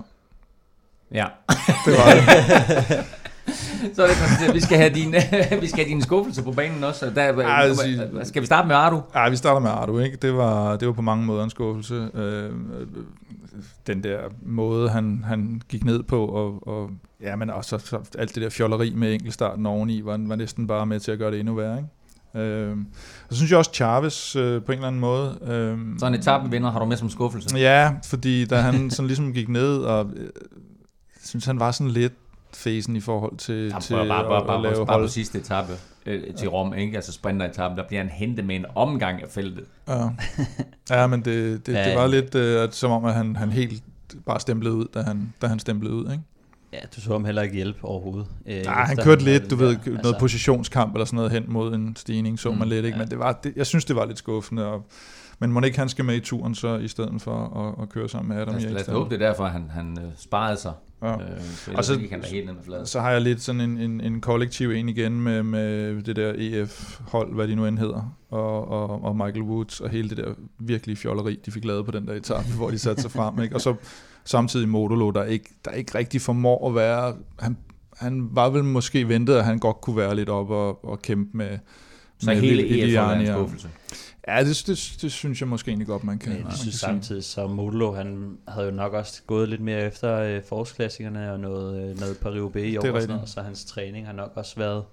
Ja. 1.11 1.25
Det 1.85 1.93
var 1.93 2.13
det. 2.13 3.05
så 3.93 4.03
er 4.03 4.07
det 4.07 4.17
konstateret, 4.17 4.55
vi 4.55 4.61
skal 4.61 4.77
have 4.77 4.93
din, 4.93 5.11
vi 5.61 5.67
skal 5.67 5.83
have 5.83 5.89
din 5.89 6.01
skuffelse 6.01 6.43
på 6.43 6.51
banen 6.51 6.83
også. 6.83 7.11
Der, 7.15 7.41
Ej, 7.41 7.73
sige, 7.73 8.09
skal 8.23 8.41
vi 8.41 8.45
starte 8.45 8.67
med 8.67 8.75
Ardu? 8.75 9.01
Ja, 9.15 9.29
vi 9.29 9.35
starter 9.35 9.59
med 9.59 9.69
Ardu. 9.69 9.99
Ikke? 9.99 10.17
Det, 10.17 10.33
var, 10.33 10.75
det 10.75 10.87
var 10.87 10.93
på 10.93 11.01
mange 11.01 11.25
måder 11.25 11.43
en 11.43 11.49
skuffelse. 11.49 12.09
Øh, 12.13 12.51
den 13.87 14.03
der 14.03 14.19
måde, 14.41 14.89
han, 14.89 15.23
han 15.27 15.61
gik 15.69 15.85
ned 15.85 16.03
på, 16.03 16.25
og, 16.25 16.67
og 16.67 16.89
ja, 17.21 17.35
men 17.35 17.49
også 17.49 17.77
så, 17.77 17.99
alt 18.17 18.35
det 18.35 18.43
der 18.43 18.49
fjolleri 18.49 18.93
med 18.95 19.13
enkeltstarten 19.13 19.65
oveni, 19.65 20.01
var, 20.05 20.19
var 20.27 20.35
næsten 20.35 20.67
bare 20.67 20.85
med 20.85 20.99
til 20.99 21.11
at 21.11 21.17
gøre 21.17 21.31
det 21.31 21.39
endnu 21.39 21.55
værre. 21.55 21.77
Ikke? 21.77 21.89
Øh, 22.35 22.77
så 23.29 23.35
synes 23.35 23.51
jeg 23.51 23.59
også 23.59 23.71
Chavez 23.73 24.35
øh, 24.35 24.63
på 24.63 24.71
en 24.71 24.77
eller 24.77 24.87
anden 24.87 25.01
måde. 25.01 25.37
Øh, 25.41 25.99
så 25.99 26.05
en 26.05 26.13
etapevinder 26.13 26.71
har 26.71 26.79
du 26.79 26.85
med 26.85 26.97
som 26.97 27.09
skuffelse? 27.09 27.57
Ja, 27.57 27.91
fordi 28.05 28.45
da 28.45 28.55
han 28.55 28.89
sådan 28.89 29.07
ligesom 29.07 29.33
gik 29.33 29.49
ned, 29.49 29.77
og 29.77 30.11
øh, 30.15 30.29
synes 31.23 31.45
han 31.45 31.59
var 31.59 31.71
sådan 31.71 31.91
lidt 31.91 32.13
fæsen 32.53 32.95
i 32.95 32.99
forhold 32.99 33.37
til, 33.37 33.67
Ja, 33.73 33.79
til 33.79 33.93
bare, 33.93 34.07
bare, 34.07 34.45
bare, 34.45 34.55
at, 34.55 34.61
lave 34.61 34.75
bare, 34.75 34.85
bare 34.85 34.99
på 34.99 35.07
sidste 35.07 35.37
etape 35.39 35.73
øh, 36.05 36.33
til 36.35 36.49
Rom, 36.49 36.73
ikke? 36.73 36.95
altså 36.95 37.11
sprinteretappen, 37.11 37.77
der 37.77 37.87
bliver 37.87 38.01
han 38.01 38.11
hentet 38.11 38.45
med 38.45 38.55
en 38.55 38.65
omgang 38.75 39.21
af 39.23 39.29
feltet. 39.29 39.65
Ja. 39.87 40.09
ja, 40.89 41.07
men 41.07 41.19
det, 41.25 41.65
det, 41.67 41.75
det 41.75 41.95
var 41.95 42.07
lidt 42.07 42.35
øh, 42.35 42.71
som 42.71 42.91
om, 42.91 43.05
at 43.05 43.13
han, 43.13 43.35
han 43.35 43.51
helt 43.51 43.83
bare 44.25 44.39
stemplede 44.39 44.75
ud, 44.75 44.85
da 44.93 45.01
han, 45.01 45.33
da 45.41 45.47
han 45.47 45.59
stemplede 45.59 45.93
ud. 45.93 46.03
Ikke? 46.11 46.23
Ja, 46.73 46.79
du 46.95 47.01
så 47.01 47.11
ham 47.11 47.25
heller 47.25 47.41
ikke 47.41 47.55
hjælpe 47.55 47.85
overhovedet. 47.85 48.27
Øh, 48.45 48.63
Nej, 48.65 48.73
han 48.85 48.97
kørte 48.97 49.23
havde 49.25 49.39
lidt, 49.39 49.51
du 49.51 49.55
ved, 49.55 49.77
der. 49.85 50.01
noget 50.01 50.17
positionskamp 50.19 50.93
eller 50.93 51.05
sådan 51.05 51.15
noget 51.17 51.31
hen 51.31 51.43
mod 51.47 51.73
en 51.73 51.95
stigning, 51.95 52.39
så 52.39 52.51
Mm, 52.51 52.57
man 52.57 52.67
lidt, 52.67 52.85
ikke? 52.85 52.97
ja. 52.97 53.03
Men 53.03 53.11
det 53.11 53.19
var, 53.19 53.31
det, 53.43 53.53
jeg 53.55 53.65
synes, 53.65 53.85
det 53.85 53.95
var 53.95 54.05
lidt 54.05 54.17
skuffende. 54.17 54.65
Og, 54.65 54.85
men 55.39 55.51
må 55.51 55.61
ikke 55.61 55.79
han 55.79 55.89
skal 55.89 56.05
med 56.05 56.15
i 56.15 56.19
turen 56.19 56.55
så, 56.55 56.77
i 56.77 56.87
stedet 56.87 57.21
for 57.21 57.59
at, 57.77 57.83
at 57.83 57.89
køre 57.89 58.09
sammen 58.09 58.29
med 58.29 58.41
Adam 58.41 58.53
Lad 58.55 58.65
os, 58.65 58.71
lad 58.71 58.81
os 58.81 58.87
håbe, 58.87 59.09
det 59.15 59.21
er 59.21 59.27
derfor, 59.27 59.45
han, 59.45 59.69
han 59.69 59.97
øh, 59.99 60.11
sparede 60.17 60.57
sig. 60.57 60.73
Ja. 61.01 61.13
Øh, 61.13 61.41
så 61.41 61.71
Og 61.75 61.85
så- 61.85 61.93
da 61.95 62.27
helt 62.31 62.45
ned 62.45 62.53
med 62.53 62.63
fladet. 62.63 62.89
Så 62.89 62.99
har 62.99 63.11
jeg 63.11 63.21
lidt 63.21 63.41
sådan 63.41 63.61
en, 63.61 63.77
en, 63.77 64.01
en 64.01 64.21
kollektiv 64.21 64.71
en 64.71 64.89
igen 64.89 65.21
med, 65.21 65.43
med 65.43 66.01
det 66.03 66.15
der 66.15 66.33
EF-hold, 66.37 67.33
hvad 67.35 67.47
de 67.47 67.55
nu 67.55 67.65
end 67.65 67.79
hedder, 67.79 68.15
og, 68.29 68.67
og, 68.67 69.03
og 69.03 69.15
Michael 69.15 69.41
Woods, 69.41 69.79
og 69.81 69.89
hele 69.89 70.09
det 70.09 70.17
der 70.17 70.33
virkelig 70.59 70.97
fjolleri, 70.97 71.39
de 71.45 71.51
fik 71.51 71.65
lavet 71.65 71.85
på 71.85 71.91
den 71.91 72.07
der 72.07 72.13
etape, 72.13 72.47
hvor 72.55 72.69
de 72.69 72.79
satte 72.79 73.01
sig 73.01 73.11
frem. 73.11 73.41
Ikke? 73.41 73.55
Og 73.55 73.61
så 73.61 73.75
samtidig 74.25 74.69
Modolo, 74.69 75.11
der 75.11 75.23
ikke, 75.23 75.49
der 75.65 75.71
ikke 75.71 75.97
rigtig 75.97 76.21
formår 76.21 76.69
at 76.69 76.75
være... 76.75 77.15
Han, 77.39 77.57
han 77.97 78.29
var 78.31 78.49
vel 78.49 78.63
måske 78.63 79.07
ventet, 79.09 79.33
at 79.35 79.45
han 79.45 79.59
godt 79.59 79.81
kunne 79.81 79.97
være 79.97 80.15
lidt 80.15 80.29
op 80.29 80.49
og, 80.49 80.85
og 80.85 81.01
kæmpe 81.01 81.37
med, 81.37 81.57
Så 82.19 82.29
med 82.29 82.35
hele 82.41 82.83
EF 82.87 82.95
var 82.95 83.13
en 83.13 83.27
skuffelse. 83.27 83.69
Ja, 84.27 84.43
det, 84.43 84.63
det, 84.67 84.97
det, 85.01 85.11
synes 85.11 85.41
jeg 85.41 85.47
måske 85.49 85.69
egentlig 85.69 85.87
godt, 85.87 86.03
man 86.03 86.19
kan, 86.19 86.29
Men 86.29 86.37
jeg 86.37 86.45
kan 86.47 86.57
synes 86.57 86.75
sige. 86.75 86.79
samtidig, 86.79 87.23
så 87.23 87.47
Modelo, 87.47 87.93
han 87.93 88.37
havde 88.47 88.67
jo 88.67 88.73
nok 88.73 88.93
også 88.93 89.21
gået 89.27 89.49
lidt 89.49 89.61
mere 89.61 89.81
efter 89.81 90.15
øh, 90.19 90.41
forårsklassikerne 90.49 91.31
og 91.31 91.39
noget, 91.39 91.89
øh, 91.89 91.99
noget 91.99 92.15
Paris-Roubaix 92.15 92.59
i 92.59 92.77
år, 92.77 92.91
og 92.91 93.01
sådan 93.01 93.15
noget, 93.15 93.29
så 93.29 93.41
hans 93.41 93.65
træning 93.65 94.05
har 94.05 94.13
nok 94.13 94.31
også 94.35 94.55
været 94.55 94.83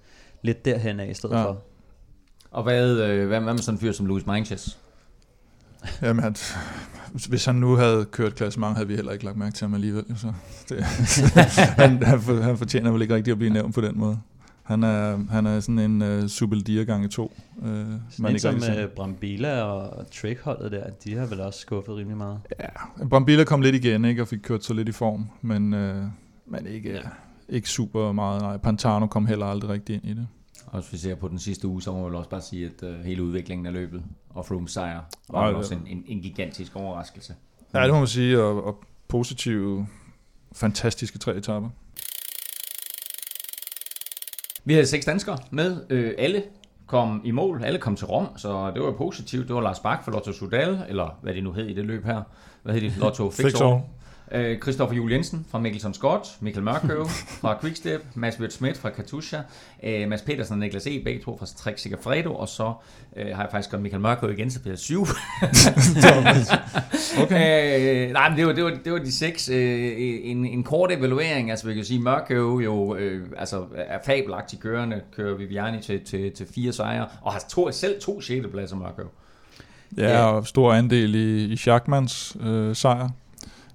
lidt 0.43 0.65
derhen 0.65 1.01
af 1.01 1.11
i 1.11 1.15
stedet 1.15 1.35
Ja. 1.35 1.45
for. 1.45 1.63
Og 2.51 2.63
hvad, 2.63 2.91
øh, 2.91 3.27
hvad, 3.27 3.41
hvad 3.41 3.53
med 3.55 3.63
sådan 3.63 3.75
en 3.75 3.81
fyr 3.81 3.93
som 3.93 4.07
Louis 4.07 4.27
Manches? 4.27 4.79
Jamen, 6.03 6.23
han, 6.23 6.37
hvis 7.29 7.45
han 7.45 7.55
nu 7.55 7.77
havde 7.77 8.05
kørt 8.05 8.35
klassement, 8.35 8.75
havde 8.77 8.89
vi 8.89 8.95
heller 8.95 9.13
ikke 9.13 9.25
lagt 9.25 9.37
mærke 9.37 9.55
til 9.55 9.65
ham 9.65 9.75
alligevel. 9.75 10.05
Så 10.17 10.33
det, 10.69 10.83
han, 11.81 12.03
han, 12.03 12.21
han 12.43 12.59
fortjener 12.59 12.91
vel 12.91 13.03
ikke 13.03 13.15
rigtig 13.15 13.31
at 13.33 13.39
blive 13.39 13.53
nævnt 13.53 13.75
på 13.75 13.81
den 13.81 13.99
måde. 13.99 14.19
Han 14.65 14.83
er, 14.83 15.31
han 15.31 15.47
er 15.47 15.61
sådan 15.61 15.79
en 15.79 16.03
uh, 16.23 16.29
Subeldia 16.29 16.83
gange 16.83 17.09
to. 17.09 17.37
Uh, 17.57 17.67
Sådan 18.11 18.33
en 18.33 18.39
som 18.39 18.55
øh, 18.79 18.89
Brambila 18.89 19.63
og 19.63 20.07
Trick-holdet 20.11 20.73
der, 20.73 20.91
de 21.05 21.15
har 21.17 21.27
vel 21.27 21.41
også 21.41 21.61
skuffet 21.61 21.97
rimelig 21.97 22.17
meget. 22.17 22.41
Ja, 22.61 23.07
Brambilla 23.11 23.45
kom 23.45 23.61
lidt 23.61 23.75
igen 23.75 24.05
ikke, 24.05 24.23
og 24.23 24.29
fik 24.29 24.39
kørt 24.43 24.65
sig 24.65 24.77
lidt 24.77 24.89
i 24.89 24.93
form, 24.93 25.29
men, 25.43 25.73
uh, 25.73 26.05
men 26.47 26.67
ikke, 26.67 26.93
Ja. 26.93 27.01
ikke 27.49 27.69
super 27.69 28.13
meget. 28.13 28.43
Nej, 28.43 28.57
Pantano 28.57 29.07
kom 29.07 29.27
heller 29.27 29.47
aldrig 29.47 29.71
rigtig 29.71 29.95
ind 29.95 30.05
i 30.05 30.15
det. 30.15 30.27
Og 30.67 30.81
hvis 30.81 30.93
vi 30.93 30.99
ser 30.99 31.15
på 31.15 31.29
den 31.29 31.39
sidste 31.39 31.69
uge, 31.69 31.83
så 31.83 31.93
må 31.93 31.97
man 31.99 32.07
vel 32.07 32.15
også 32.15 32.31
bare 32.31 32.41
sige, 32.41 32.67
at 32.67 32.89
øh, 32.89 33.01
hele 33.05 33.23
udviklingen 33.23 33.67
af 33.67 33.73
løbet 33.73 34.03
og 34.31 34.47
Froome 34.47 34.69
sejr 34.69 35.01
var 35.31 35.41
Ej, 35.41 35.53
også 35.53 35.75
en, 35.75 35.83
en, 35.87 36.03
en 36.07 36.21
gigantisk 36.23 36.77
overraskelse. 36.77 37.35
Ja, 37.75 37.83
det 37.85 37.93
må 37.93 37.99
man 37.99 38.09
sige, 38.09 38.43
og, 38.43 38.65
og 38.65 38.85
positive, 39.09 39.87
fantastiske 40.53 41.19
tre 41.19 41.37
etapper. 41.37 41.69
Vi 44.65 44.73
havde 44.75 44.87
seks 44.87 45.07
danskere 45.07 45.39
med. 45.51 45.77
Øh, 45.91 46.13
alle 46.19 46.43
kom 46.87 47.21
i 47.25 47.31
mål. 47.31 47.65
Alle 47.65 47.79
kom 47.79 47.97
til 47.97 48.07
Rom, 48.07 48.27
så 48.37 48.71
det 48.75 48.83
var 48.83 48.93
positivt. 48.93 49.49
Det 49.49 49.55
var 49.55 49.63
Lars 49.63 49.81
Bak 49.81 50.05
for 50.05 50.11
Lotto 50.11 50.33
Sudal, 50.33 50.79
eller 50.89 51.19
hvad 51.23 51.35
det 51.35 51.45
nu 51.45 51.53
hed 51.53 51.67
i 51.67 51.75
det 51.75 51.85
løb 51.85 52.05
her. 52.05 52.23
Hvad 52.63 52.75
hed 52.75 52.81
det? 52.81 52.97
Lotto 52.99 53.31
Fixall. 53.43 53.81
Øh, 54.35 54.59
Christoffer 54.63 54.97
Juel 54.97 55.13
Jensen 55.13 55.47
fra 55.51 55.59
Mikkelson 55.59 55.95
Scott, 55.95 56.27
Mikkel 56.41 56.63
Mørkøv 56.63 57.07
fra 57.41 57.59
Quickstep, 57.61 58.01
Mads 58.15 58.41
Wirt 58.41 58.53
Schmidt 58.53 58.79
fra 58.79 58.91
Katusha, 58.91 59.39
øh, 59.83 60.09
Mads 60.09 60.23
Petersen 60.23 60.53
og 60.53 60.59
Niklas 60.59 60.87
E. 60.87 61.03
begge 61.05 61.21
to 61.25 61.37
fra 61.39 61.47
Trek 61.47 61.79
Sigafredo, 61.79 62.35
og 62.35 62.49
så 62.49 62.73
øh, 63.17 63.27
har 63.37 63.43
jeg 63.43 63.49
faktisk 63.51 63.71
godt 63.71 63.83
Michael 63.83 64.03
Mørkøv 64.03 64.31
igen, 64.31 64.51
så 64.51 64.61
bliver 64.61 64.73
det 64.75 64.81
syv. 64.81 65.03
okay. 67.23 68.07
øh, 68.07 68.13
nej, 68.13 68.29
men 68.29 68.39
det 68.39 68.47
var, 68.47 68.53
det, 68.53 68.65
var, 68.65 68.71
det 68.85 68.93
var 68.93 68.99
de 68.99 69.13
seks. 69.13 69.49
Øh, 69.49 69.93
en, 70.25 70.45
en 70.47 70.63
kort 70.63 70.93
evaluering, 70.93 71.51
altså 71.51 71.67
vi 71.69 71.75
kan 71.75 71.85
sige, 71.85 72.01
Mørkøv 72.01 72.61
jo 72.65 72.97
øh, 72.97 73.27
altså, 73.37 73.65
er 73.77 73.99
fabelagtigt 74.07 74.63
kørende, 74.63 75.01
kører 75.17 75.37
Viviani 75.37 75.83
til, 75.83 76.05
til, 76.05 76.33
til 76.33 76.47
fire 76.55 76.73
sejre, 76.73 77.07
og 77.23 77.33
har 77.33 77.43
to, 77.51 77.73
selv 77.73 78.01
to 78.01 78.21
6. 78.21 78.47
pladser 78.53 78.77
Mørkøv. 78.77 79.07
Ja, 79.97 80.11
Ja. 80.11 80.25
og 80.25 80.47
stor 80.47 80.73
andel 80.73 81.15
i, 81.15 81.45
i 81.53 81.57
Schachmans 81.57 82.37
øh, 82.41 82.77
sejr. 82.77 83.09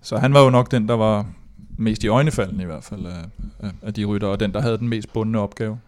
Så 0.02 0.18
han 0.18 0.34
var 0.34 0.43
jo 0.43 0.50
nok 0.50 0.72
den, 0.72 0.88
der 0.88 0.93
var 0.93 1.26
mest 1.78 2.04
i 2.04 2.08
øjnefaldene 2.08 2.64
i 2.64 2.66
hvert 2.66 2.84
fald 2.84 3.06
af, 3.06 3.72
af, 3.82 3.93
de 3.93 4.06
rytter, 4.06 4.28
og 4.28 4.39
den, 4.39 4.54
der 4.54 4.62
havde 4.62 4.78
den 4.78 4.89
mest 4.89 5.14
bundne 5.14 5.39
opgave. 5.39 5.80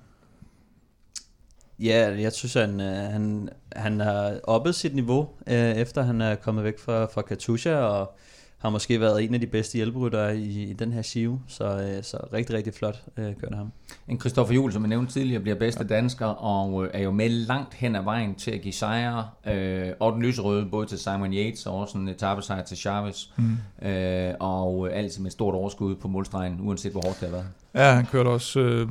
Ja, 1.80 2.16
jeg 2.20 2.32
synes, 2.32 2.53
han, 2.53 2.82
øh, 2.82 2.95
han, 2.95 3.49
han 3.76 3.99
har 3.99 4.39
oppet 4.43 4.76
sit 4.76 4.95
niveau, 4.95 5.30
øh, 5.47 5.55
efter 5.55 6.01
han 6.01 6.22
er 6.22 6.36
kommet 6.36 6.64
væk 6.64 6.80
fra, 6.80 7.05
fra 7.05 7.22
Katusha, 7.22 7.76
og 7.76 8.18
har 8.62 8.70
måske 8.70 8.99
været 8.99 9.24
en 9.24 9.34
af 9.34 9.39
de 9.39 9.47
bedste 9.47 9.76
hjælperyttere 9.76 10.38
i, 10.38 10.64
i 10.64 10.74
den 10.74 10.93
her 10.93 11.01
Shiv, 11.01 11.39
så, 11.47 11.66
øh, 11.66 12.03
så 12.03 12.18
rigtig, 12.34 12.55
rigtig 12.55 12.74
flot 12.74 13.03
øh, 13.18 13.26
gør 13.26 13.47
det 13.47 13.57
ham. 13.57 13.72
En 14.07 14.20
Christoffer 14.20 14.53
Juhl, 14.53 14.74
som 14.74 14.82
jeg 14.82 14.89
nævnte 14.89 15.14
tidligere, 15.14 15.41
bliver 15.41 15.55
bedste 15.55 15.84
dansker, 15.84 16.26
og 16.26 16.86
øh, 16.86 16.91
er 16.93 16.99
jo 16.99 17.12
med 17.12 17.30
langt 17.30 17.74
hen 17.74 17.95
ad 17.95 18.03
vejen 18.03 18.36
til 18.36 18.51
at 18.51 18.62
give 18.62 18.74
sejre. 18.74 19.28
Øh, 19.47 19.89
og 19.99 20.14
den 20.14 20.22
lyserøde, 20.22 20.66
både 20.66 20.88
til 20.88 20.97
Simon 20.97 21.34
Yates 21.34 21.66
og 21.66 21.76
også 21.76 21.97
en 21.97 22.07
etappesejr 22.07 22.64
til 22.64 22.78
Chavez. 22.78 23.26
Mm. 23.38 23.88
Øh, 23.88 24.34
og 24.39 24.88
øh, 24.88 24.97
altid 24.97 25.22
med 25.22 25.28
et 25.28 25.34
stort 25.34 25.55
overskud 25.55 25.95
på 25.95 26.07
målstregen, 26.07 26.57
uanset 26.62 26.91
hvor 26.91 27.01
hårdt 27.05 27.20
det 27.20 27.30
har 27.30 27.36
været. 27.36 27.47
Ja, 27.76 27.93
han 27.95 28.05
kørte 28.05 28.28
også 28.28 28.59
øh, 28.59 28.88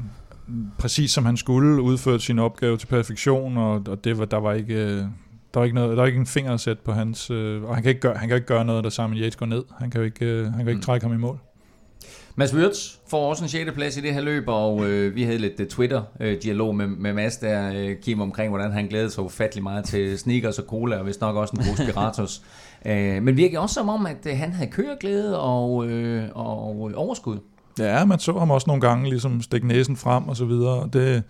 præcis 0.78 1.10
som 1.10 1.24
han 1.24 1.36
skulle, 1.36 1.82
udført 1.82 2.22
sin 2.22 2.38
opgave 2.38 2.76
til 2.76 2.86
perfektion, 2.86 3.56
og, 3.56 3.82
og 3.88 4.04
det 4.04 4.18
var, 4.18 4.24
der 4.24 4.36
var 4.36 4.52
ikke... 4.52 4.74
Øh, 4.74 5.04
der 5.54 5.60
var 5.60 5.64
ikke, 5.64 5.74
noget, 5.74 5.90
der 5.90 5.96
var 6.02 6.06
ikke 6.06 6.18
en 6.20 6.26
finger 6.26 6.54
at 6.54 6.60
sætte 6.60 6.82
på 6.84 6.92
hans... 6.92 7.30
Øh, 7.30 7.62
og 7.62 7.74
han 7.74 7.82
kan, 7.82 7.88
ikke 7.90 8.00
gøre, 8.00 8.14
han 8.16 8.28
kan 8.28 8.36
ikke 8.36 8.46
gøre 8.46 8.64
noget, 8.64 8.84
da 8.84 8.90
Simon 8.90 9.16
Yates 9.16 9.36
går 9.36 9.46
ned. 9.46 9.62
Han 9.78 9.90
kan 9.90 10.00
jo 10.00 10.04
ikke, 10.04 10.26
øh, 10.26 10.44
han 10.44 10.52
kan 10.52 10.60
ikke 10.68 10.74
Mm. 10.74 10.82
trække 10.82 11.06
ham 11.06 11.14
i 11.14 11.18
mål. 11.18 11.38
Mads 12.36 12.54
Wirtz 12.54 12.94
får 13.08 13.28
også 13.30 13.44
en 13.44 13.48
6. 13.48 13.70
plads 13.74 13.96
i 13.96 14.00
det 14.00 14.14
her 14.14 14.20
løb, 14.20 14.44
og 14.46 14.86
øh, 14.88 15.14
vi 15.14 15.22
havde 15.22 15.38
lidt 15.38 15.60
uh, 15.60 15.66
Twitter-dialog 15.66 16.74
med, 16.76 16.86
med 16.86 17.12
Mads 17.12 17.36
der, 17.36 17.72
øh, 17.74 17.96
Kim, 18.02 18.20
omkring, 18.20 18.48
hvordan 18.50 18.72
han 18.72 18.86
glædede 18.86 19.10
sig 19.10 19.24
ufattelig 19.24 19.62
meget 19.62 19.84
til 19.84 20.18
sneakers 20.18 20.58
og 20.58 20.64
cola, 20.68 20.96
og 20.96 21.06
vist 21.06 21.20
nok 21.20 21.36
også 21.36 21.56
en 21.58 21.64
pose 21.70 21.84
Piratos. 21.92 22.42
øh, 22.86 23.22
men 23.22 23.36
virkede 23.36 23.60
også 23.60 23.74
som 23.74 23.88
om, 23.88 24.06
at 24.06 24.26
øh, 24.26 24.36
han 24.38 24.52
havde 24.52 24.70
køreglæde 24.70 25.40
og, 25.40 25.86
øh, 25.88 26.24
og 26.34 26.90
overskud. 26.94 27.38
Ja, 27.78 28.04
man 28.04 28.18
så 28.18 28.38
ham 28.38 28.50
også 28.50 28.64
nogle 28.66 28.80
gange 28.80 29.08
ligesom 29.08 29.42
stikke 29.42 29.66
næsen 29.66 29.96
frem 29.96 30.28
og 30.28 30.36
så 30.36 30.44
videre. 30.44 30.80
og 30.80 30.92
Det, 30.92 31.22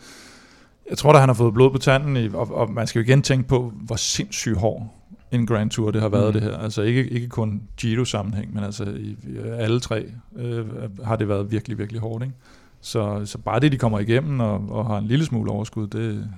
jeg 0.90 0.98
tror 0.98 1.12
da, 1.12 1.18
han 1.18 1.28
har 1.28 1.34
fået 1.34 1.54
blod 1.54 1.70
på 1.70 1.78
tanden, 1.78 2.16
i, 2.16 2.28
og, 2.34 2.54
og 2.54 2.70
man 2.70 2.86
skal 2.86 2.98
jo 3.00 3.04
igen 3.04 3.22
tænke 3.22 3.48
på, 3.48 3.72
hvor 3.76 3.96
sindssygt 3.96 4.56
hård 4.58 4.94
en 5.32 5.46
Grand 5.46 5.70
Tour 5.70 5.90
det 5.90 6.00
har 6.00 6.08
været 6.08 6.26
Mm. 6.26 6.32
det 6.32 6.42
her. 6.42 6.58
Altså 6.58 6.82
ikke, 6.82 7.08
ikke 7.08 7.28
kun 7.28 7.62
Giro-sammenhæng, 7.76 8.54
men 8.54 8.64
altså 8.64 8.84
i, 8.84 9.16
i 9.28 9.36
alle 9.58 9.80
tre 9.80 10.04
øh, 10.36 10.66
har 11.04 11.16
det 11.16 11.28
været 11.28 11.50
virkelig, 11.52 11.78
virkelig 11.78 12.00
hårdt. 12.00 12.24
Ikke? 12.24 12.34
Så, 12.80 13.22
så 13.24 13.38
bare 13.38 13.60
det, 13.60 13.72
de 13.72 13.76
kommer 13.78 13.98
igennem 13.98 14.40
og, 14.40 14.64
og 14.70 14.86
har 14.86 14.98
en 14.98 15.06
lille 15.06 15.24
smule 15.24 15.50
overskud, 15.50 15.86
det, 15.86 16.28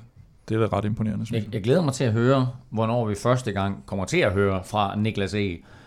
det 0.48 0.54
er 0.62 0.66
da 0.66 0.76
ret 0.76 0.84
imponerende, 0.84 1.26
synes 1.26 1.42
Jeg, 1.42 1.46
jeg. 1.46 1.54
jeg 1.54 1.62
glæder 1.62 1.82
mig 1.82 1.92
til 1.94 2.04
at 2.04 2.12
høre, 2.12 2.48
hvornår 2.70 3.06
vi 3.06 3.14
første 3.14 3.52
gang 3.52 3.82
kommer 3.86 4.04
til 4.04 4.18
at 4.18 4.32
høre 4.32 4.60
fra 4.64 4.96
Niklas 4.96 5.34
E. 5.34 5.38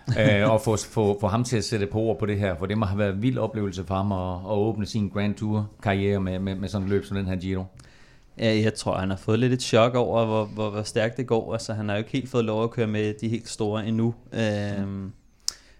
øh, 0.20 0.52
og 0.52 0.62
få, 0.62 0.78
få, 0.78 1.18
få 1.22 1.28
ham 1.28 1.44
til 1.44 1.58
at 1.58 1.64
sætte 1.64 1.86
på 1.86 2.00
ord 2.00 2.20
på 2.20 2.26
det 2.26 2.40
her, 2.40 2.56
for 2.60 2.66
det 2.66 2.78
må 2.78 2.86
have 2.86 3.00
været 3.00 3.14
en 3.16 3.22
vild 3.22 3.38
oplevelse 3.38 3.84
for 3.84 3.96
ham 3.96 4.12
at, 4.12 4.36
at 4.52 4.58
åbne 4.58 4.86
sin 4.86 5.10
Grand 5.10 5.36
Tour-karriere 5.36 6.20
med, 6.20 6.40
med, 6.40 6.56
med 6.56 6.70
sådan 6.70 6.84
et 6.86 6.90
løb 6.90 7.06
som 7.06 7.18
den 7.18 7.26
her 7.26 7.36
Giro. 7.36 7.64
Ja, 8.40 8.62
jeg 8.64 8.74
tror, 8.74 8.98
han 8.98 9.10
har 9.10 9.18
fået 9.18 9.40
lidt 9.40 9.54
et 9.54 9.62
chok 9.62 9.96
over, 9.96 10.26
hvor, 10.26 10.46
hvor, 10.46 10.70
hvor 10.70 10.84
stærkt 10.84 11.18
det 11.18 11.28
går. 11.28 11.54
Altså, 11.54 11.74
han 11.74 11.90
har 11.90 11.96
jo 11.96 12.00
ikke 12.00 12.12
helt 12.12 12.30
fået 12.30 12.46
lov 12.46 12.64
at 12.64 12.72
køre 12.72 12.88
med 12.88 13.14
de 13.14 13.30
helt 13.30 13.50
store 13.50 13.88
endnu. 13.88 14.16
Øhm, 14.34 15.12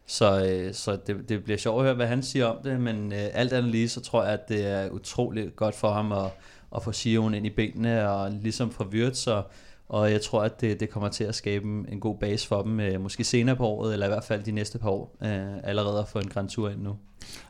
så 0.06 0.46
øh, 0.46 0.74
så 0.74 0.98
det, 1.08 1.30
det 1.30 1.44
bliver 1.44 1.58
sjovt 1.58 1.80
at 1.80 1.84
høre, 1.84 1.96
hvad 1.96 2.08
han 2.08 2.24
siger 2.24 2.46
om 2.46 2.58
det, 2.64 2.80
men 2.80 3.14
øh, 3.14 3.28
alt 3.34 3.54
andet 3.54 3.72
lige, 3.72 3.90
så 3.90 4.02
tror 4.02 4.24
jeg, 4.24 4.34
at 4.34 4.50
det 4.50 4.68
er 4.68 4.90
utroligt 4.90 5.56
godt 5.56 5.76
for 5.76 5.92
ham 5.92 6.12
at, 6.12 6.32
at 6.76 6.84
få 6.84 6.92
Sion 6.92 7.34
ind 7.34 7.46
i 7.46 7.50
benene, 7.50 8.10
og 8.10 8.32
ligesom 8.32 8.72
få 8.72 8.84
Wirtz, 8.84 9.18
så 9.18 9.44
og 9.90 10.12
jeg 10.12 10.22
tror, 10.22 10.44
at 10.44 10.62
det, 10.62 10.80
det 10.80 10.90
kommer 10.90 11.10
til 11.10 11.24
at 11.24 11.36
skabe 11.36 11.66
en 11.66 12.00
god 12.00 12.18
base 12.18 12.48
for 12.48 12.62
dem, 12.62 12.80
øh, 12.80 13.02
måske 13.02 13.24
senere 13.24 13.56
på 13.56 13.66
året, 13.66 13.94
eller 13.94 14.06
i 14.06 14.10
hvert 14.10 14.24
fald 14.24 14.44
de 14.44 14.52
næste 14.52 14.80
par 14.80 14.90
år, 14.90 15.16
øh, 15.22 15.58
allerede 15.64 16.00
at 16.00 16.08
få 16.08 16.20
en 16.20 16.28
Grand 16.28 16.50
Tour 16.50 16.70
ind 16.70 16.82
nu. 16.82 16.96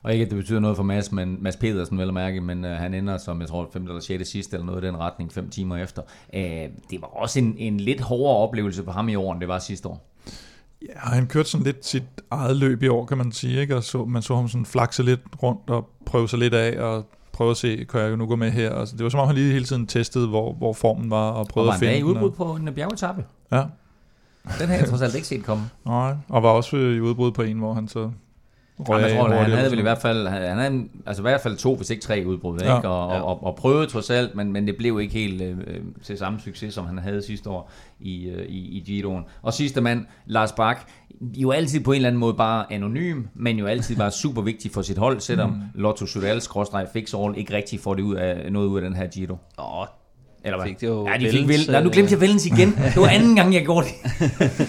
Og 0.03 0.13
ikke, 0.13 0.25
at 0.25 0.31
det 0.31 0.37
betyder 0.37 0.59
noget 0.59 0.77
for 0.77 0.83
Mads, 0.83 1.11
men 1.11 1.43
Mads 1.43 1.55
Pedersen 1.55 1.97
vel 1.97 2.07
at 2.07 2.13
mærke, 2.13 2.41
men 2.41 2.65
øh, 2.65 2.77
han 2.77 2.93
ender 2.93 3.17
som, 3.17 3.41
jeg 3.41 3.49
tror, 3.49 3.69
5. 3.73 3.83
eller 3.83 3.99
6. 3.99 4.29
sidste, 4.29 4.55
eller 4.55 4.65
noget 4.65 4.83
i 4.83 4.87
den 4.87 4.97
retning, 4.97 5.33
fem 5.33 5.49
timer 5.49 5.77
efter. 5.77 6.01
Øh, 6.33 6.41
det 6.89 7.01
var 7.01 7.07
også 7.07 7.39
en, 7.39 7.55
en 7.57 7.79
lidt 7.79 8.01
hårdere 8.01 8.37
oplevelse 8.37 8.83
for 8.83 8.91
ham 8.91 9.09
i 9.09 9.15
år, 9.15 9.31
end 9.31 9.41
det 9.41 9.47
var 9.47 9.59
sidste 9.59 9.87
år. 9.87 10.11
Ja, 10.81 10.99
han 10.99 11.27
kørte 11.27 11.49
sådan 11.49 11.65
lidt 11.65 11.85
sit 11.85 12.03
eget 12.31 12.57
løb 12.57 12.83
i 12.83 12.87
år, 12.87 13.05
kan 13.05 13.17
man 13.17 13.31
sige. 13.31 13.61
Ikke? 13.61 13.75
Og 13.75 13.83
så, 13.83 14.05
man 14.05 14.21
så 14.21 14.35
ham 14.35 14.47
sådan 14.47 14.65
flakse 14.65 15.03
lidt 15.03 15.21
rundt 15.43 15.69
og 15.69 15.89
prøve 16.05 16.29
sig 16.29 16.39
lidt 16.39 16.53
af, 16.53 16.81
og 16.81 17.05
prøve 17.35 17.51
at 17.51 17.57
se, 17.57 17.85
kan 17.89 17.99
jeg 17.99 18.17
nu 18.17 18.25
gå 18.25 18.35
med 18.35 18.51
her? 18.51 18.75
Altså, 18.75 18.95
det 18.95 19.03
var 19.03 19.09
som 19.09 19.19
om, 19.19 19.27
han 19.27 19.35
lige 19.35 19.51
hele 19.53 19.65
tiden 19.65 19.87
testede, 19.87 20.27
hvor, 20.27 20.53
hvor 20.53 20.73
formen 20.73 21.09
var, 21.11 21.29
og 21.29 21.39
Og 21.39 21.47
prøvede 21.47 21.67
var 21.67 21.73
at 21.73 21.79
finde 21.79 21.97
i 21.99 22.03
udbrud 22.03 22.29
den. 22.29 22.37
på 22.37 22.43
en 22.55 22.73
bjergetappe. 22.73 23.25
Og, 23.51 23.57
ja, 23.57 23.63
Den 24.59 24.67
havde 24.67 24.79
jeg 24.81 24.89
trods 24.89 25.01
alt 25.01 25.15
ikke 25.15 25.27
set 25.27 25.43
komme. 25.43 25.63
nej, 25.85 26.15
og 26.29 26.43
var 26.43 26.49
også 26.49 26.77
øh, 26.77 26.95
i 26.97 26.99
udbrud 26.99 27.31
på 27.31 27.41
en, 27.41 27.57
hvor 27.59 27.73
han 27.73 27.87
så 27.87 28.11
Jamen, 28.89 29.01
jeg 29.01 29.17
tror, 29.17 29.29
han 29.29 29.51
havde 29.51 29.71
vel 29.71 29.79
i 29.79 29.81
hvert 29.81 29.97
fald, 29.97 30.27
han 30.27 30.57
havde, 30.57 30.83
altså 31.05 31.21
i 31.21 31.23
hvert 31.23 31.41
fald 31.41 31.57
to, 31.57 31.75
hvis 31.75 31.89
ikke 31.89 32.03
tre 32.03 32.23
udbrud, 32.25 32.59
ja. 32.59 32.77
ikke? 32.77 32.89
Og, 32.89 33.15
ja. 33.15 33.21
og, 33.21 33.43
og, 33.43 33.55
prøvede 33.55 33.87
trods 33.87 34.09
alt, 34.09 34.35
men, 34.35 34.53
men 34.53 34.67
det 34.67 34.77
blev 34.77 34.99
ikke 35.01 35.13
helt 35.13 35.41
øh, 35.41 35.57
til 36.03 36.17
samme 36.17 36.39
succes, 36.39 36.73
som 36.73 36.85
han 36.85 36.97
havde 36.97 37.21
sidste 37.21 37.49
år 37.49 37.71
i, 37.99 38.25
øh, 38.29 38.45
i, 38.45 38.77
i 38.77 38.79
Giroen. 38.79 39.23
Og 39.41 39.53
sidste 39.53 39.81
mand, 39.81 40.05
Lars 40.25 40.51
Bak, 40.51 40.89
jo 41.21 41.51
altid 41.51 41.83
på 41.83 41.91
en 41.91 41.95
eller 41.95 42.09
anden 42.09 42.19
måde 42.19 42.33
bare 42.33 42.73
anonym, 42.73 43.23
men 43.33 43.57
jo 43.57 43.65
altid 43.65 43.95
bare 43.95 44.11
super 44.11 44.41
vigtig 44.41 44.71
for 44.71 44.81
sit 44.81 44.97
hold, 44.97 45.19
selvom 45.19 45.49
mm. 45.49 45.61
Lotto 45.73 46.05
Sudal, 46.05 46.41
fix 46.93 47.13
all, 47.13 47.37
ikke 47.37 47.53
rigtig 47.53 47.79
får 47.79 47.93
det 47.93 48.03
ud 48.03 48.15
af, 48.15 48.51
noget 48.51 48.67
ud 48.67 48.77
af 48.77 48.81
den 48.81 48.95
her 48.95 49.07
Giro. 49.07 49.37
Åh, 49.59 49.85
eller 50.45 50.57
hvad? 50.57 50.67
Fik 50.67 50.81
det 50.81 50.87
jo 50.87 51.07
ja, 51.07 51.17
de 51.17 51.31
fik 51.31 51.47
vel. 51.47 51.59
Nej, 51.69 51.83
nu 51.83 51.89
glemte 51.89 52.11
jeg 52.11 52.21
Vellens 52.21 52.45
igen. 52.45 52.71
Det 52.75 52.95
var 52.95 53.07
anden 53.07 53.35
gang, 53.35 53.53
jeg 53.53 53.63
gjorde 53.63 53.87
det. 53.87 54.11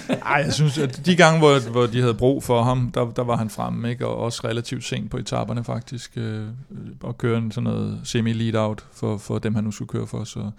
Nej, 0.24 0.42
jeg 0.44 0.52
synes, 0.52 0.78
at 0.78 1.06
de 1.06 1.16
gange, 1.16 1.38
hvor, 1.38 1.70
hvor 1.70 1.86
de 1.86 2.00
havde 2.00 2.14
brug 2.14 2.42
for 2.42 2.62
ham, 2.62 2.90
der, 2.94 3.10
der 3.10 3.24
var 3.24 3.36
han 3.36 3.50
fremme, 3.50 3.90
ikke? 3.90 4.06
og 4.06 4.16
også 4.16 4.40
relativt 4.44 4.84
sent 4.84 5.10
på 5.10 5.16
etaperne 5.16 5.64
faktisk, 5.64 6.12
øh, 6.16 6.44
og 7.02 7.18
køre 7.18 7.38
en 7.38 7.52
sådan 7.52 7.70
noget 7.70 8.00
semi-lead-out 8.04 8.84
for, 8.92 9.16
for 9.16 9.38
dem, 9.38 9.54
han 9.54 9.64
nu 9.64 9.70
skulle 9.70 9.88
køre 9.88 10.06
for, 10.06 10.24
så 10.24 10.50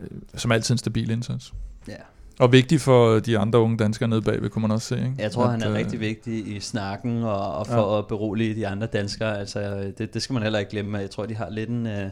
øh, 0.00 0.08
som 0.34 0.52
altid 0.52 0.74
en 0.74 0.78
stabil 0.78 1.10
indsats. 1.10 1.52
Ja. 1.88 1.94
Og 2.38 2.52
vigtig 2.52 2.80
for 2.80 3.18
de 3.18 3.38
andre 3.38 3.58
unge 3.58 3.76
danskere 3.76 4.08
nede 4.08 4.22
bagved, 4.22 4.50
kunne 4.50 4.62
man 4.62 4.70
også 4.70 4.88
se. 4.88 4.96
Ikke? 4.96 5.14
Jeg 5.18 5.32
tror, 5.32 5.44
at, 5.44 5.50
han 5.50 5.62
er 5.62 5.70
øh, 5.70 5.74
rigtig 5.74 6.00
vigtig 6.00 6.56
i 6.56 6.60
snakken 6.60 7.22
og, 7.22 7.54
og 7.54 7.66
for 7.66 7.94
ja. 7.94 7.98
at 7.98 8.06
berolige 8.06 8.54
de 8.54 8.66
andre 8.66 8.86
danskere. 8.86 9.38
Altså, 9.38 9.92
det, 9.98 10.14
det 10.14 10.22
skal 10.22 10.34
man 10.34 10.42
heller 10.42 10.58
ikke 10.58 10.70
glemme. 10.70 10.98
Jeg 10.98 11.10
tror, 11.10 11.26
de 11.26 11.34
har 11.34 11.50
lidt 11.50 11.70
en... 11.70 11.86
Øh, 11.86 12.10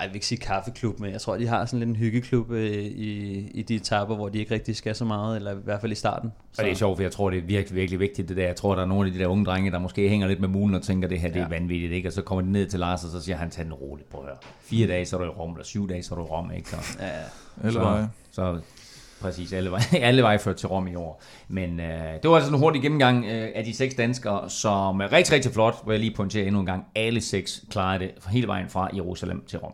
jeg 0.00 0.08
vil 0.08 0.14
ikke 0.14 0.26
sige 0.26 0.38
kaffeklub, 0.38 1.00
men 1.00 1.12
jeg 1.12 1.20
tror, 1.20 1.36
de 1.36 1.46
har 1.46 1.66
sådan 1.66 1.78
lidt 1.78 1.88
en 1.88 1.96
hyggeklub 1.96 2.50
øh, 2.50 2.72
i, 2.72 3.38
i 3.54 3.62
de 3.62 3.74
etapper, 3.74 4.16
hvor 4.16 4.28
de 4.28 4.38
ikke 4.38 4.54
rigtig 4.54 4.76
skal 4.76 4.94
så 4.94 5.04
meget, 5.04 5.36
eller 5.36 5.52
i 5.52 5.58
hvert 5.64 5.80
fald 5.80 5.92
i 5.92 5.94
starten. 5.94 6.32
Så. 6.52 6.62
Og 6.62 6.64
det 6.64 6.72
er 6.72 6.76
sjovt, 6.76 6.96
for 6.96 7.02
jeg 7.02 7.12
tror, 7.12 7.30
det 7.30 7.38
er 7.38 7.42
virkelig, 7.42 7.76
virkelig 7.76 8.00
vigtigt 8.00 8.28
det 8.28 8.36
der. 8.36 8.46
Jeg 8.46 8.56
tror, 8.56 8.74
der 8.74 8.82
er 8.82 8.86
nogle 8.86 9.06
af 9.06 9.12
de 9.12 9.18
der 9.18 9.26
unge 9.26 9.44
drenge, 9.44 9.70
der 9.70 9.78
måske 9.78 10.08
hænger 10.08 10.28
lidt 10.28 10.40
med 10.40 10.48
mulen 10.48 10.74
og 10.74 10.82
tænker, 10.82 11.08
det 11.08 11.20
her 11.20 11.28
det 11.28 11.36
er 11.36 11.40
ja. 11.40 11.48
vanvittigt, 11.48 11.92
ikke? 11.92 12.08
Og 12.08 12.12
så 12.12 12.22
kommer 12.22 12.42
de 12.42 12.52
ned 12.52 12.66
til 12.66 12.80
Lars, 12.80 13.04
og 13.04 13.10
så 13.10 13.20
siger 13.20 13.36
han, 13.36 13.50
tag 13.50 13.64
den 13.64 13.72
roligt 13.72 14.10
på 14.10 14.24
her. 14.26 14.34
Fire 14.60 14.86
dage, 14.86 15.06
så 15.06 15.16
er 15.16 15.20
du 15.20 15.26
i 15.26 15.28
Rom, 15.28 15.50
eller 15.50 15.64
syv 15.64 15.88
dage, 15.88 16.02
så 16.02 16.14
er 16.14 16.18
du 16.18 16.24
i 16.24 16.28
Rom, 16.28 16.52
ikke? 16.52 16.70
Så, 16.70 16.76
ja, 17.00 17.10
eller 17.68 17.80
så, 17.80 18.06
så 18.32 18.60
præcis, 19.20 19.52
alle 19.52 19.70
veje, 19.70 19.98
alle 20.08 20.22
veje 20.22 20.38
ført 20.38 20.56
til 20.56 20.68
Rom 20.68 20.86
i 20.86 20.94
år. 20.94 21.22
Men 21.48 21.80
øh, 21.80 22.12
det 22.22 22.30
var 22.30 22.36
altså 22.36 22.52
en 22.52 22.58
hurtig 22.58 22.82
gennemgang 22.82 23.24
øh, 23.24 23.48
af 23.54 23.64
de 23.64 23.74
seks 23.74 23.94
danskere, 23.94 24.50
som 24.50 25.00
er 25.00 25.12
rigtig, 25.12 25.34
rigtig 25.34 25.52
flot, 25.52 25.74
hvor 25.82 25.92
jeg 25.92 26.00
lige 26.00 26.14
pointerer 26.14 26.46
endnu 26.46 26.60
en 26.60 26.66
gang. 26.66 26.84
Alle 26.94 27.20
seks 27.20 27.64
klarede 27.70 28.04
det 28.04 28.10
hele 28.28 28.46
vejen 28.46 28.68
fra 28.68 28.90
Jerusalem 28.94 29.44
til 29.46 29.58
Rom. 29.58 29.72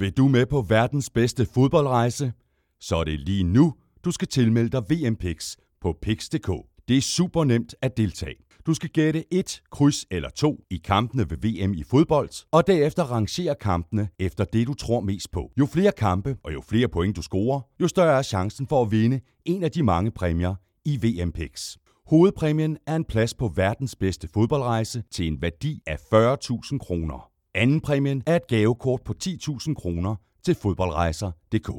Vil 0.00 0.12
du 0.12 0.28
med 0.28 0.46
på 0.46 0.60
verdens 0.68 1.10
bedste 1.10 1.46
fodboldrejse? 1.46 2.32
Så 2.80 2.96
er 2.96 3.04
det 3.04 3.20
lige 3.20 3.44
nu, 3.44 3.74
du 4.04 4.10
skal 4.10 4.28
tilmelde 4.28 4.70
dig 4.70 4.82
VMPix 4.90 5.56
på 5.80 5.98
pix.dk. 6.02 6.50
Det 6.88 6.96
er 6.96 7.00
super 7.00 7.44
nemt 7.44 7.74
at 7.82 7.96
deltage. 7.96 8.34
Du 8.66 8.74
skal 8.74 8.88
gætte 8.88 9.34
et 9.34 9.62
kryds 9.70 10.06
eller 10.10 10.28
to 10.30 10.56
i 10.70 10.76
kampene 10.76 11.30
ved 11.30 11.36
VM 11.36 11.74
i 11.74 11.82
fodbold, 11.82 12.46
og 12.52 12.66
derefter 12.66 13.02
rangere 13.02 13.54
kampene 13.60 14.08
efter 14.18 14.44
det, 14.44 14.66
du 14.66 14.74
tror 14.74 15.00
mest 15.00 15.30
på. 15.32 15.50
Jo 15.58 15.66
flere 15.66 15.92
kampe 15.92 16.36
og 16.44 16.52
jo 16.52 16.60
flere 16.60 16.88
point 16.88 17.16
du 17.16 17.22
scorer, 17.22 17.60
jo 17.80 17.88
større 17.88 18.18
er 18.18 18.22
chancen 18.22 18.66
for 18.66 18.82
at 18.82 18.90
vinde 18.90 19.20
en 19.44 19.62
af 19.62 19.70
de 19.70 19.82
mange 19.82 20.10
præmier 20.10 20.54
i 20.84 20.96
VM 20.96 21.32
Pix. 21.32 21.76
Hovedpræmien 22.06 22.78
er 22.86 22.96
en 22.96 23.04
plads 23.04 23.34
på 23.34 23.52
verdens 23.54 23.96
bedste 23.96 24.28
fodboldrejse 24.34 25.02
til 25.10 25.26
en 25.26 25.42
værdi 25.42 25.82
af 25.86 25.96
40.000 25.96 26.78
kroner. 26.78 27.37
Anden 27.58 27.80
præmien 27.80 28.22
er 28.26 28.36
et 28.36 28.46
gavekort 28.46 29.00
på 29.04 29.14
10.000 29.24 29.74
kroner 29.74 30.16
til 30.44 30.54
fodboldrejser.dk. 30.54 31.70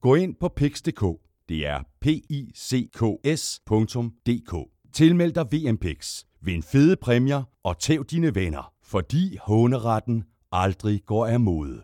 Gå 0.00 0.14
ind 0.14 0.34
på 0.40 0.48
pix.dk. 0.48 1.04
Det 1.48 1.66
er 1.66 1.82
p 2.00 2.06
i 2.06 2.52
c 2.56 2.90
k 2.90 3.02
s.dk. 3.38 4.54
Tilmeld 4.92 5.32
dig 5.32 5.46
VM 5.52 5.78
Pix. 5.78 6.24
Vind 6.40 6.62
fede 6.62 6.96
præmier 6.96 7.42
og 7.64 7.78
tæv 7.78 8.04
dine 8.04 8.34
venner, 8.34 8.72
fordi 8.84 9.36
håneretten 9.40 10.24
aldrig 10.52 11.02
går 11.06 11.26
af 11.26 11.40
mode. 11.40 11.82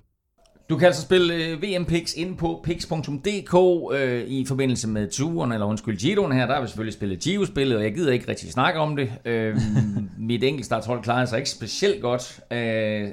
Du 0.68 0.76
kan 0.76 0.86
altså 0.86 1.02
spille 1.02 1.34
øh, 1.34 1.62
VM 1.62 1.84
Pix 1.84 2.14
ind 2.14 2.36
på 2.36 2.60
pix.dk 2.64 3.54
øh, 3.94 4.24
i 4.26 4.44
forbindelse 4.46 4.88
med 4.88 5.08
turen, 5.10 5.52
eller 5.52 5.66
undskyld, 5.66 5.98
Giroen 5.98 6.32
her. 6.32 6.46
Der 6.46 6.54
har 6.54 6.60
vi 6.60 6.66
selvfølgelig 6.66 6.94
spillet 6.94 7.20
Giro-spillet, 7.20 7.76
og 7.76 7.84
jeg 7.84 7.94
gider 7.94 8.12
ikke 8.12 8.28
rigtig 8.28 8.52
snakke 8.52 8.80
om 8.80 8.96
det. 8.96 9.12
Øh, 9.24 9.56
mit 10.18 10.44
enkeltstartshold 10.44 11.02
klarede 11.02 11.26
sig 11.26 11.38
ikke 11.38 11.50
specielt 11.50 12.02
godt. 12.02 12.40
Øh, 12.50 13.08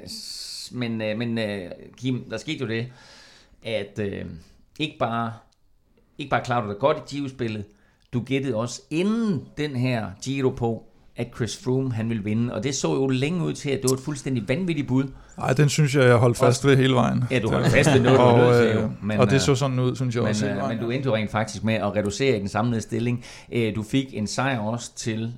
men 0.72 1.02
øh, 1.02 1.18
men 1.18 1.38
øh, 1.38 1.70
Kim, 1.96 2.30
der 2.30 2.36
skete 2.36 2.60
jo 2.60 2.68
det, 2.68 2.86
at 3.62 3.98
øh, 3.98 4.24
ikke 4.78 4.96
bare, 4.98 5.32
ikke 6.18 6.30
bare 6.30 6.44
klarede 6.44 6.66
du 6.66 6.72
dig 6.72 6.78
godt 6.78 6.96
i 6.96 7.16
Giro-spillet, 7.16 7.64
du 8.12 8.20
gættede 8.20 8.56
også 8.56 8.82
inden 8.90 9.46
den 9.56 9.76
her 9.76 10.10
Giro 10.22 10.50
på, 10.50 10.89
at 11.20 11.26
Chris 11.36 11.60
Froome 11.64 11.92
han 11.92 12.08
ville 12.08 12.24
vinde, 12.24 12.54
og 12.54 12.64
det 12.64 12.74
så 12.74 12.94
jo 12.94 13.08
længe 13.08 13.44
ud 13.44 13.52
til, 13.52 13.70
at 13.70 13.82
det 13.82 13.90
var 13.90 13.96
et 13.96 14.02
fuldstændig 14.02 14.48
vanvittigt 14.48 14.88
bud. 14.88 15.04
Nej, 15.38 15.52
den 15.52 15.68
synes 15.68 15.94
jeg, 15.94 16.04
jeg 16.04 16.16
holdt 16.16 16.36
fast 16.36 16.66
ved 16.66 16.76
hele 16.76 16.94
vejen. 16.94 17.24
Ja, 17.30 17.38
du 17.38 17.50
holdt 17.50 17.66
fast 17.66 17.94
ved 17.94 18.00
noget, 18.00 18.18
du 18.18 18.24
og, 18.24 18.62
til, 18.62 18.72
jo. 18.74 18.90
Men, 19.02 19.20
og 19.20 19.30
det 19.30 19.42
så 19.42 19.54
sådan 19.54 19.78
ud, 19.78 19.96
synes 19.96 20.14
jeg 20.14 20.22
men, 20.22 20.28
også. 20.28 20.46
Men, 20.46 20.68
men 20.68 20.78
du 20.78 20.90
endte 20.90 21.06
jo 21.06 21.14
rent 21.14 21.30
faktisk 21.30 21.64
med 21.64 21.74
at 21.74 21.96
reducere 21.96 22.36
i 22.36 22.40
den 22.40 22.48
samlede 22.48 22.80
stilling. 22.80 23.24
Du 23.76 23.82
fik 23.82 24.06
en 24.12 24.26
sejr 24.26 24.58
også 24.58 24.94
til 24.96 25.32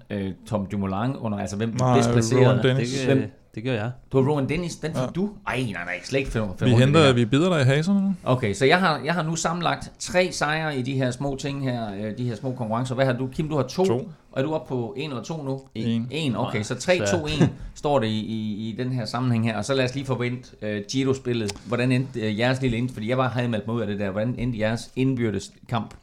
Tom 0.47 0.67
Dumoulin 0.67 1.17
under, 1.17 1.39
altså 1.39 1.57
hvem 1.57 1.75
Nej, 1.79 1.97
bedst 1.97 2.11
placerede. 2.11 2.63
Det, 2.63 3.05
hvem, 3.07 3.23
det 3.55 3.65
gør 3.65 3.73
jeg. 3.73 3.91
Du 4.13 4.23
har 4.23 4.31
Rowan 4.31 4.49
Dennis, 4.49 4.77
den 4.77 4.91
fik 4.91 5.01
ja. 5.01 5.07
du? 5.07 5.31
Ej, 5.47 5.57
nej, 5.57 5.85
nej, 5.85 6.01
slet 6.05 6.19
ikke 6.19 6.31
fem, 6.31 6.43
fem 6.59 6.69
Vi 6.69 6.75
henter, 6.75 7.13
vi 7.13 7.25
bider 7.25 7.49
dig 7.49 7.61
i 7.61 7.65
haserne 7.65 8.01
nu. 8.01 8.15
Okay, 8.25 8.55
så 8.55 8.67
jeg 8.67 8.81
har, 8.81 9.01
jeg 9.05 9.15
har 9.15 9.23
nu 9.23 9.37
sammenlagt 9.37 9.93
tre 9.99 10.33
sejre 10.33 10.79
i 10.79 10.83
de 10.83 10.93
her 10.93 11.11
små 11.11 11.37
ting 11.37 11.71
her, 11.71 11.95
øh, 11.95 12.19
de 12.19 12.25
her 12.25 12.37
små 12.37 12.53
konkurrencer. 12.53 12.95
Hvad 12.95 13.07
har 13.07 13.13
du? 13.13 13.27
Kim, 13.27 13.49
du 13.49 13.57
har 13.57 13.63
to. 13.63 13.85
to. 13.85 14.11
Og 14.33 14.41
er 14.41 14.43
du 14.43 14.55
oppe 14.55 14.69
på 14.69 14.95
en 14.97 15.11
eller 15.11 15.23
to 15.23 15.43
nu? 15.43 15.61
En. 15.75 16.09
En, 16.11 16.37
okay. 16.37 16.63
Så 16.63 16.75
3-2-1 16.75 17.47
står 17.75 17.99
det 17.99 18.07
i, 18.07 18.21
i, 18.21 18.69
i 18.69 18.75
den 18.79 18.93
her 18.93 19.05
sammenhæng 19.05 19.45
her. 19.45 19.57
Og 19.57 19.65
så 19.65 19.75
lad 19.75 19.85
os 19.85 19.95
lige 19.95 20.07
forvente 20.07 20.49
uh, 20.63 20.85
Giro-spillet. 20.91 21.53
Hvordan 21.67 21.93
endte 21.93 22.21
uh, 22.21 22.39
jeres 22.39 22.63
lille 22.63 22.77
ind? 22.77 22.91
Fordi 22.91 23.09
jeg 23.09 23.19
var 23.19 23.29
havde 23.29 23.49
meldt 23.49 23.67
mig 23.67 23.77
ud 23.77 23.81
af 23.81 23.87
det 23.87 24.01
der. 24.01 24.11
Hvordan 24.11 24.35
endte 24.39 24.59
jeres 24.59 24.91
indbyrdes 24.97 25.53
kamp? 25.69 25.95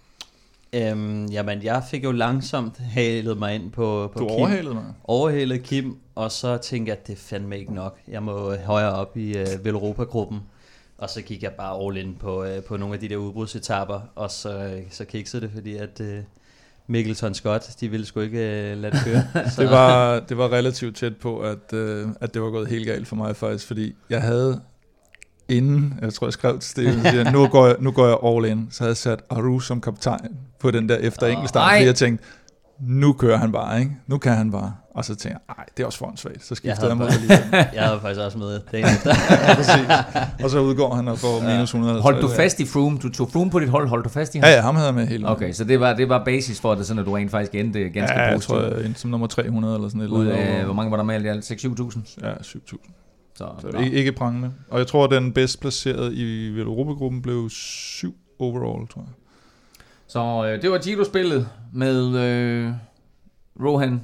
Øhm, 0.73 1.25
jamen, 1.25 1.63
jeg 1.63 1.83
fik 1.91 2.03
jo 2.03 2.11
langsomt 2.11 2.77
halet 2.77 3.37
mig 3.37 3.55
ind 3.55 3.71
på, 3.71 4.11
på 4.13 4.19
du 4.19 4.27
Kim. 4.27 4.35
overhalede 4.35 4.73
mig? 4.73 4.83
Overhalede 5.03 5.59
Kim, 5.59 5.97
og 6.15 6.31
så 6.31 6.57
tænkte 6.57 6.89
jeg, 6.89 6.97
at 6.97 7.07
det 7.07 7.17
fandme 7.17 7.59
ikke 7.59 7.73
nok. 7.73 7.97
Jeg 8.07 8.23
må 8.23 8.55
højere 8.55 8.93
op 8.93 9.17
i 9.17 9.41
uh, 9.41 9.65
Velropa-gruppen. 9.65 10.39
Og 10.97 11.09
så 11.09 11.21
gik 11.21 11.43
jeg 11.43 11.51
bare 11.51 11.85
all 11.85 11.97
in 11.97 12.15
på, 12.19 12.43
uh, 12.43 12.63
på 12.67 12.77
nogle 12.77 12.93
af 12.93 12.99
de 12.99 13.09
der 13.09 13.17
udbrudsetapper, 13.17 13.99
og 14.15 14.31
så, 14.31 14.81
så 14.89 15.05
kiksede 15.05 15.41
det, 15.41 15.51
fordi 15.53 15.75
at 15.75 15.99
uh, 15.99 16.07
Mikkelton 16.87 17.33
Scott, 17.33 17.79
de 17.79 17.87
ville 17.87 18.05
sgu 18.05 18.19
ikke 18.19 18.37
uh, 18.37 18.81
lade 18.81 18.91
det 18.91 19.01
køre. 19.05 19.23
det, 19.57 19.69
var, 19.69 20.19
det 20.19 20.37
var 20.37 20.51
relativt 20.51 20.95
tæt 20.95 21.17
på, 21.17 21.39
at, 21.39 21.73
uh, 21.73 22.09
at 22.21 22.33
det 22.33 22.41
var 22.41 22.49
gået 22.49 22.67
helt 22.67 22.85
galt 22.85 23.07
for 23.07 23.15
mig 23.15 23.35
faktisk, 23.35 23.67
fordi 23.67 23.95
jeg 24.09 24.21
havde 24.21 24.61
inden, 25.49 25.99
jeg 26.01 26.13
tror 26.13 26.27
jeg 26.27 26.33
skrev 26.33 26.59
til 26.59 26.69
Steven, 26.69 27.01
siger, 27.01 27.31
nu, 27.31 27.47
går 27.47 27.67
jeg, 27.67 27.75
nu 27.79 27.91
går 27.91 28.07
jeg 28.07 28.17
all 28.23 28.45
in, 28.57 28.67
så 28.71 28.83
havde 28.83 28.89
jeg 28.89 28.97
sat 28.97 29.19
Aru 29.29 29.59
som 29.59 29.81
kaptajn 29.81 30.37
på 30.59 30.71
den 30.71 30.89
der 30.89 30.95
efter 30.95 31.25
oh, 31.25 31.31
enkeltstart, 31.31 31.71
fordi 31.71 31.85
jeg 31.85 31.95
tænkte, 31.95 32.25
nu 32.79 33.13
kører 33.13 33.37
han 33.37 33.51
bare, 33.51 33.79
ikke? 33.79 33.91
Nu 34.07 34.17
kan 34.17 34.33
han 34.33 34.51
bare. 34.51 34.73
Og 34.95 35.05
så 35.05 35.15
tænker 35.15 35.39
jeg, 35.47 35.55
nej, 35.57 35.65
det 35.77 35.83
er 35.83 35.87
også 35.87 35.99
for 35.99 36.13
svagt. 36.15 36.45
Så 36.45 36.55
skifter 36.55 36.83
jeg, 36.83 36.89
jeg 36.89 36.97
mod 36.97 37.09
lige. 37.21 37.39
jeg 37.75 37.83
havde 37.83 37.99
faktisk 38.01 38.21
også 38.21 38.37
med 38.37 38.59
dagen 38.71 38.85
efter. 38.95 39.15
ja, 40.39 40.43
Og 40.43 40.49
så 40.49 40.59
udgår 40.59 40.95
han 40.95 41.07
og 41.07 41.17
får 41.17 41.43
ja. 41.43 41.53
minus 41.53 41.69
100. 41.73 42.01
Holdt 42.01 42.21
du 42.21 42.27
fast 42.27 42.59
i 42.59 42.65
Froome? 42.65 42.97
Du 42.97 43.09
tog 43.09 43.31
Froome 43.31 43.51
på 43.51 43.59
dit 43.59 43.69
hold, 43.69 43.87
holdt 43.87 44.05
du 44.05 44.09
fast 44.09 44.35
i 44.35 44.37
ham? 44.37 44.47
Ja, 44.47 44.55
ja, 44.55 44.61
ham 44.61 44.75
havde 44.75 44.87
jeg 44.87 44.95
med 44.95 45.07
hele 45.07 45.29
Okay, 45.29 45.51
så 45.53 45.63
det 45.63 45.79
var, 45.79 45.93
det 45.93 46.09
var 46.09 46.23
basis 46.25 46.61
for 46.61 46.75
det, 46.75 46.85
sådan 46.85 46.99
at 46.99 47.05
du 47.05 47.11
rent 47.11 47.31
faktisk 47.31 47.55
endte 47.55 47.89
ganske 47.89 48.19
ja, 48.19 48.33
positivt. 48.33 48.57
Ja, 48.57 48.63
jeg 48.63 48.71
tror, 48.71 48.77
jeg 48.77 48.85
endte 48.85 48.99
som 48.99 49.09
nummer 49.09 49.27
300 49.27 49.75
eller 49.75 49.89
sådan 49.89 50.01
et 50.01 50.07
Ud 50.07 50.25
af, 50.25 50.63
hvor 50.63 50.73
mange 50.73 50.91
var 50.91 50.97
der 50.97 51.03
med 51.03 51.25
alt? 51.25 51.51
6-7.000? 51.51 52.27
Ja, 52.27 52.33
7.000. 52.33 53.08
Så, 53.39 53.71
så 53.71 53.77
ikke, 53.77 53.97
ikke 53.97 54.11
prangende. 54.11 54.53
Og 54.69 54.79
jeg 54.79 54.87
tror, 54.87 55.03
at 55.03 55.11
den 55.11 55.33
bedst 55.33 55.61
placeret 55.61 56.13
i 56.13 56.47
Europagruppen 56.59 57.21
blev 57.21 57.49
7 57.49 58.15
overall, 58.39 58.87
tror 58.87 59.01
jeg. 59.01 59.09
Så 60.07 60.45
øh, 60.45 60.61
det 60.61 60.71
var 60.71 60.77
Giro-spillet 60.77 61.49
med 61.73 62.17
øh, 62.17 62.73
Rohan, 63.65 64.01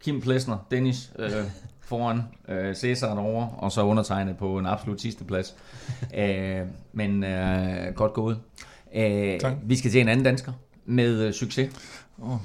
Kim 0.00 0.20
Plesner, 0.20 0.66
Dennis 0.70 1.12
øh, 1.18 1.30
foran 1.88 2.22
øh, 2.48 2.74
Cæsar 2.74 3.14
derovre, 3.14 3.48
og 3.58 3.72
så 3.72 3.82
undertegnet 3.82 4.36
på 4.36 4.58
en 4.58 4.66
absolut 4.66 5.00
sidste 5.00 5.24
plads. 5.24 5.54
Æh, 6.14 6.60
men 6.92 7.24
øh, 7.24 7.94
godt 7.94 8.12
gået. 8.12 8.38
Æh, 8.92 9.40
vi 9.62 9.76
skal 9.76 9.90
til 9.90 10.00
en 10.00 10.08
anden 10.08 10.24
dansker 10.24 10.52
med 10.84 11.26
øh, 11.26 11.32
succes. 11.32 11.70
Oh. 12.22 12.36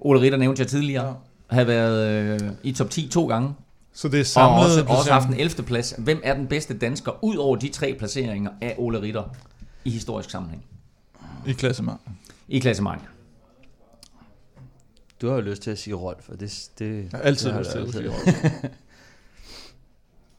Ole 0.00 0.20
Ritter 0.20 0.38
nævnte 0.38 0.60
jeg 0.60 0.68
tidligere. 0.68 1.06
Ja. 1.06 1.56
Har 1.56 1.64
været 1.64 2.32
øh, 2.42 2.50
i 2.62 2.72
top 2.72 2.90
10 2.90 3.08
to 3.08 3.26
gange 3.26 3.54
så 3.96 4.08
det 4.08 4.20
er 4.20 4.24
samlet... 4.24 4.58
Og 4.58 4.64
også, 4.64 4.84
også 4.84 5.12
haft 5.12 5.28
en 5.28 5.34
11. 5.34 5.62
plads. 5.62 5.94
Hvem 5.98 6.20
er 6.24 6.34
den 6.34 6.46
bedste 6.46 6.78
dansker, 6.78 7.24
ud 7.24 7.36
over 7.36 7.56
de 7.56 7.68
tre 7.68 7.94
placeringer 7.98 8.50
af 8.60 8.74
Ole 8.78 9.00
Ritter 9.00 9.24
i 9.84 9.90
historisk 9.90 10.30
sammenhæng? 10.30 10.64
I 11.46 11.52
klassement. 11.52 12.00
I 12.48 12.58
klassement. 12.58 13.02
Du 15.20 15.28
har 15.28 15.34
jo 15.34 15.40
lyst 15.40 15.62
til 15.62 15.70
at 15.70 15.78
sige 15.78 15.94
Rolf, 15.94 16.28
og 16.28 16.40
det... 16.40 16.68
det 16.78 17.02
jeg 17.02 17.08
har 17.12 17.18
altid 17.18 17.52
lyst 17.58 17.70
til 17.70 17.78
at 17.78 17.92
sige 17.92 18.10
Rolf. 18.10 18.54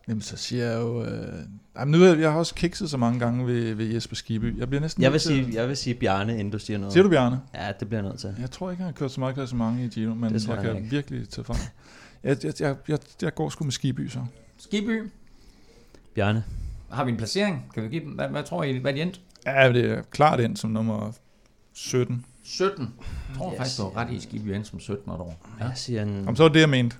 Jamen, 0.07 0.21
så 0.21 0.37
siger 0.37 0.65
jeg 0.65 0.79
jo... 0.79 1.03
Øh, 1.03 1.33
jamen, 1.79 1.91
nu 1.91 2.05
jeg, 2.05 2.19
jeg 2.19 2.31
har 2.31 2.39
også 2.39 2.55
kikset 2.55 2.89
så 2.89 2.97
mange 2.97 3.19
gange 3.19 3.47
ved, 3.47 3.73
ved 3.73 3.85
Jesper 3.85 4.15
Skiby. 4.15 4.59
Jeg 4.59 4.67
bliver 4.67 4.81
næsten 4.81 5.03
jeg 5.03 5.11
vil, 5.11 5.19
sige, 5.19 5.49
jeg 5.53 5.67
vil 5.67 5.77
sige 5.77 5.93
Bjarne, 5.93 6.33
inden 6.33 6.51
du 6.51 6.59
siger 6.59 6.77
noget. 6.77 6.93
Siger 6.93 7.03
du 7.03 7.09
Bjarne? 7.09 7.41
Ja, 7.55 7.71
det 7.79 7.87
bliver 7.87 8.01
jeg 8.01 8.09
nødt 8.09 8.19
til. 8.19 8.35
Jeg 8.39 8.51
tror 8.51 8.71
ikke, 8.71 8.83
han 8.83 8.93
har 8.93 8.97
kørt 8.97 9.11
så 9.11 9.19
meget 9.19 9.35
klassement 9.35 9.79
i 9.79 9.99
Giro, 9.99 10.13
men 10.13 10.33
jeg, 10.33 10.47
jeg 10.47 10.57
kan 10.57 10.75
ikke. 10.75 10.89
virkelig 10.89 11.29
tage 11.29 11.45
fra. 11.45 11.55
Jeg, 12.27 12.37
jeg, 12.45 12.53
jeg, 12.59 12.75
jeg, 12.87 12.99
jeg 13.21 13.35
går 13.35 13.49
sgu 13.49 13.63
med 13.63 13.71
Skiby 13.71 14.07
så. 14.09 14.19
Skiby, 14.57 15.03
Bjarne. 16.15 16.43
har 16.91 17.03
vi 17.05 17.11
en 17.11 17.17
placering? 17.17 17.65
Kan 17.73 17.83
vi 17.83 17.87
give 17.89 18.03
dem? 18.03 18.11
Hvad, 18.11 18.27
hvad 18.27 18.43
tror 18.43 18.63
I, 18.63 18.77
hvad 18.77 18.91
er 18.91 18.95
de 18.95 19.01
endt? 19.01 19.21
Ja, 19.45 19.73
det 19.73 19.85
er 19.91 20.01
klart 20.11 20.39
ind 20.39 20.57
som 20.57 20.69
nummer 20.69 21.11
17. 21.73 22.25
17. 22.43 22.93
Jeg 23.29 23.37
tror 23.37 23.51
Yes. 23.51 23.57
faktisk, 23.57 23.77
du 23.77 23.83
har 23.83 23.97
ret 23.97 24.11
i 24.11 24.19
Skiby 24.19 24.47
endte 24.47 24.69
som 24.69 24.79
17 24.79 25.11
år. 25.11 25.37
Ja. 25.59 25.65
Jeg 25.65 25.77
siger 25.77 26.01
en, 26.01 26.27
Om 26.27 26.35
så 26.35 26.43
var 26.43 26.49
det, 26.49 26.59
jeg 26.59 26.69
mente. 26.69 26.95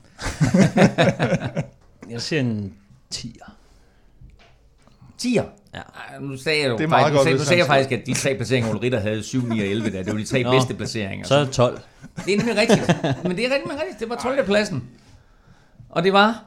jeg 2.10 2.22
siger 2.22 2.40
en 2.40 2.74
10'er. 3.16 3.52
10'er. 5.22 5.44
Ja. 5.74 5.82
Ej, 6.14 6.20
Nu 6.22 6.38
sagde 6.38 6.62
jeg 6.62 6.70
jo 6.70 6.78
Det 6.78 6.84
er 6.84 6.88
meget 6.88 7.04
faktisk, 7.04 7.16
godt, 7.18 7.24
sagde, 7.26 7.38
nu 7.38 7.44
sagde 7.44 7.60
jeg 7.60 7.68
faktisk, 7.68 7.92
at 7.92 8.06
de 8.06 8.14
tre 8.14 8.36
placeringer, 8.36 8.70
Ole 8.72 8.82
Ritter 8.82 9.00
havde 9.00 9.24
7, 9.24 9.42
9 9.46 9.60
og 9.60 9.66
11 9.66 9.92
der. 9.92 10.04
Det 10.04 10.14
var 10.14 10.20
de 10.20 10.26
tre 10.26 10.44
Nå. 10.44 10.52
bedste 10.52 10.74
placeringer. 10.74 11.26
Så 11.28 11.36
er 11.36 11.44
det 11.44 11.52
12. 11.54 11.80
Det 12.26 12.34
er 12.34 12.38
nemlig 12.38 12.56
rigtigt. 12.58 12.88
Men 13.24 13.38
det 13.38 13.46
er 13.46 13.56
rigtig, 13.56 13.72
rigtigt. 13.72 14.00
Det 14.00 14.10
var 14.10 14.16
12. 14.16 14.46
pladsen. 14.46 14.84
Og 15.90 16.04
det 16.04 16.14
var... 16.14 16.44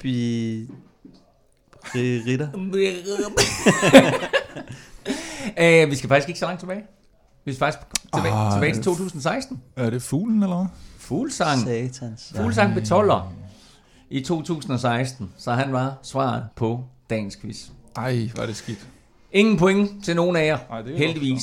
Bi... 0.00 0.68
Ritter. 1.94 2.48
øh, 5.84 5.90
vi 5.90 5.94
skal 5.96 6.08
faktisk 6.08 6.28
ikke 6.28 6.38
så 6.40 6.46
langt 6.46 6.60
tilbage. 6.60 6.82
Vi 7.44 7.52
skal 7.52 7.58
faktisk 7.58 7.78
tilbage, 8.14 8.34
Ah, 8.34 8.52
tilbage 8.52 8.72
til 8.72 8.76
det- 8.76 8.84
2016. 8.84 9.62
Er 9.76 9.90
det 9.90 10.02
fuglen, 10.02 10.42
eller 10.42 10.56
hvad? 10.56 10.66
Fuglsang. 10.98 11.60
Satans. 11.60 12.32
Fuglsang 12.36 12.74
betoller 12.74 13.32
i 14.10 14.20
2016. 14.20 15.32
Så 15.36 15.52
han 15.52 15.72
var 15.72 15.94
svaret 16.02 16.44
på 16.56 16.84
dagens 17.10 17.36
quiz. 17.36 17.68
Ej, 17.96 18.28
var 18.36 18.46
det 18.46 18.56
skidt. 18.56 18.86
Ingen 19.32 19.56
point 19.58 20.04
til 20.04 20.16
nogen 20.16 20.36
af 20.36 20.46
jer, 20.46 20.58
Ej, 20.70 20.82
det 20.82 20.92
er 20.94 20.98
heldigvis. 20.98 21.42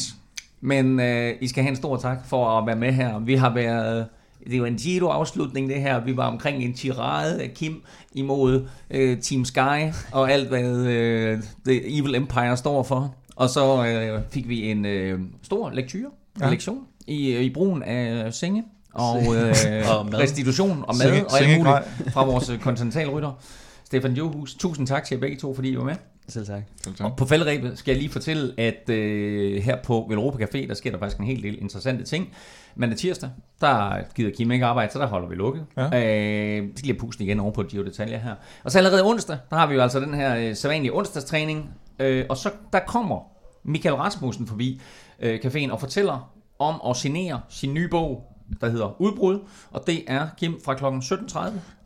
Men 0.62 1.00
øh, 1.00 1.36
I 1.42 1.48
skal 1.48 1.64
have 1.64 1.70
en 1.70 1.76
stor 1.76 1.98
tak 1.98 2.26
for 2.28 2.58
at 2.60 2.68
være 2.68 2.76
med 2.76 2.92
her. 2.92 3.20
Vi 3.20 3.36
har 3.36 3.54
været... 3.54 4.08
Det 4.48 4.58
jo 4.58 4.66
en 4.66 4.76
Giro-afslutning, 4.76 5.70
det 5.70 5.82
her. 5.82 6.04
Vi 6.04 6.18
var 6.18 6.28
omkring 6.28 6.64
en 6.64 6.74
tirade 6.74 7.42
af 7.44 7.52
Kim 7.56 7.82
imod 8.14 8.68
øh, 8.92 9.22
Team 9.22 9.46
Sky 9.46 9.94
og 10.12 10.32
alt, 10.32 10.48
hvad 10.48 10.86
øh, 10.86 11.38
The 11.66 12.00
Evil 12.00 12.16
Empire 12.16 12.58
står 12.58 12.84
for. 12.84 13.16
Og 13.36 13.50
så 13.50 13.86
øh, 13.86 14.22
fik 14.32 14.50
vi 14.50 14.72
en 14.72 14.86
øh, 14.86 15.20
stor 15.42 15.70
lektyr, 15.70 16.10
ja. 16.42 16.50
Lektion 16.50 16.80
i, 17.08 17.38
i 17.38 17.54
brugen 17.54 17.84
af 17.84 18.34
senge 18.34 18.64
og, 18.94 19.18
øh, 19.36 19.56
Og 19.98 20.06
mad. 20.06 20.20
restitution 20.20 20.84
og 20.88 20.96
mad 20.96 21.08
Senge- 21.14 21.26
og 21.26 21.40
alt 21.40 21.58
muligt 21.58 22.14
fra 22.14 22.26
vores 22.26 22.50
øh, 22.50 22.60
kontinentalrytter. 22.60 23.32
Stefan 23.86 24.14
Johus, 24.14 24.56
tusind 24.56 24.88
tak 24.88 25.04
til 25.04 25.16
jer 25.16 25.22
begge 25.22 25.38
to, 25.38 25.56
fordi 25.56 25.70
I 25.70 25.78
var 25.78 25.84
med. 25.84 25.96
Selv 26.30 26.46
tak. 26.46 26.64
Selv 26.84 26.96
tak. 26.96 27.06
Og 27.12 27.18
på 27.18 27.26
faldrebet 27.26 27.78
skal 27.78 27.92
jeg 27.92 28.02
lige 28.02 28.12
fortælle, 28.12 28.54
at 28.60 28.90
øh, 28.90 29.62
her 29.64 29.78
på 29.84 30.06
Velropa 30.10 30.44
Café, 30.46 30.68
der 30.68 30.74
sker 30.74 30.92
der 30.92 31.00
faktisk 31.00 31.20
en 31.20 31.26
hel 31.26 31.44
del 31.44 31.62
interessante 31.62 32.04
ting. 32.04 32.30
Men 32.76 32.96
tirsdag, 32.98 33.30
der 33.62 33.94
gider 34.16 34.32
Kim 34.38 34.52
ikke 34.52 34.66
arbejde, 34.66 34.92
så 34.94 35.00
der 35.00 35.08
holder 35.08 35.28
vi 35.30 35.36
lukket. 35.36 35.66
Ja. 35.78 35.84
Øh, 35.86 36.68
skal 36.76 36.88
lige 36.88 37.00
pusten 37.00 37.26
igen 37.26 37.40
over 37.40 37.52
på 37.52 37.64
Giro 37.64 37.84
Detaljer 37.84 38.18
her. 38.18 38.36
Og 38.64 38.72
så 38.72 38.78
allerede 38.78 39.04
onsdag, 39.06 39.38
der 39.50 39.56
har 39.56 39.68
vi 39.68 39.74
jo 39.76 39.82
altså 39.82 40.00
den 40.00 40.14
her 40.14 40.36
øh, 40.38 40.56
sædvanlige 40.56 40.96
onsdagstræning. 40.98 41.70
Øh, 42.00 42.26
og 42.30 42.38
så 42.38 42.50
der 42.74 42.80
kommer 42.88 43.20
Michael 43.64 43.96
Rasmussen 43.96 44.48
forbi 44.48 44.82
øh, 45.20 45.40
caféen 45.46 45.72
og 45.72 45.80
fortæller 45.80 46.32
om 46.60 46.82
at 46.90 46.96
signere 46.98 47.42
sin 47.50 47.74
nye 47.74 47.88
bog, 47.88 48.24
der 48.62 48.70
hedder 48.70 49.02
Udbrud. 49.02 49.40
Og 49.72 49.84
det 49.88 50.04
er 50.08 50.28
Kim 50.38 50.60
fra 50.66 50.74
kl. 50.74 50.86
17.30. 50.86 51.40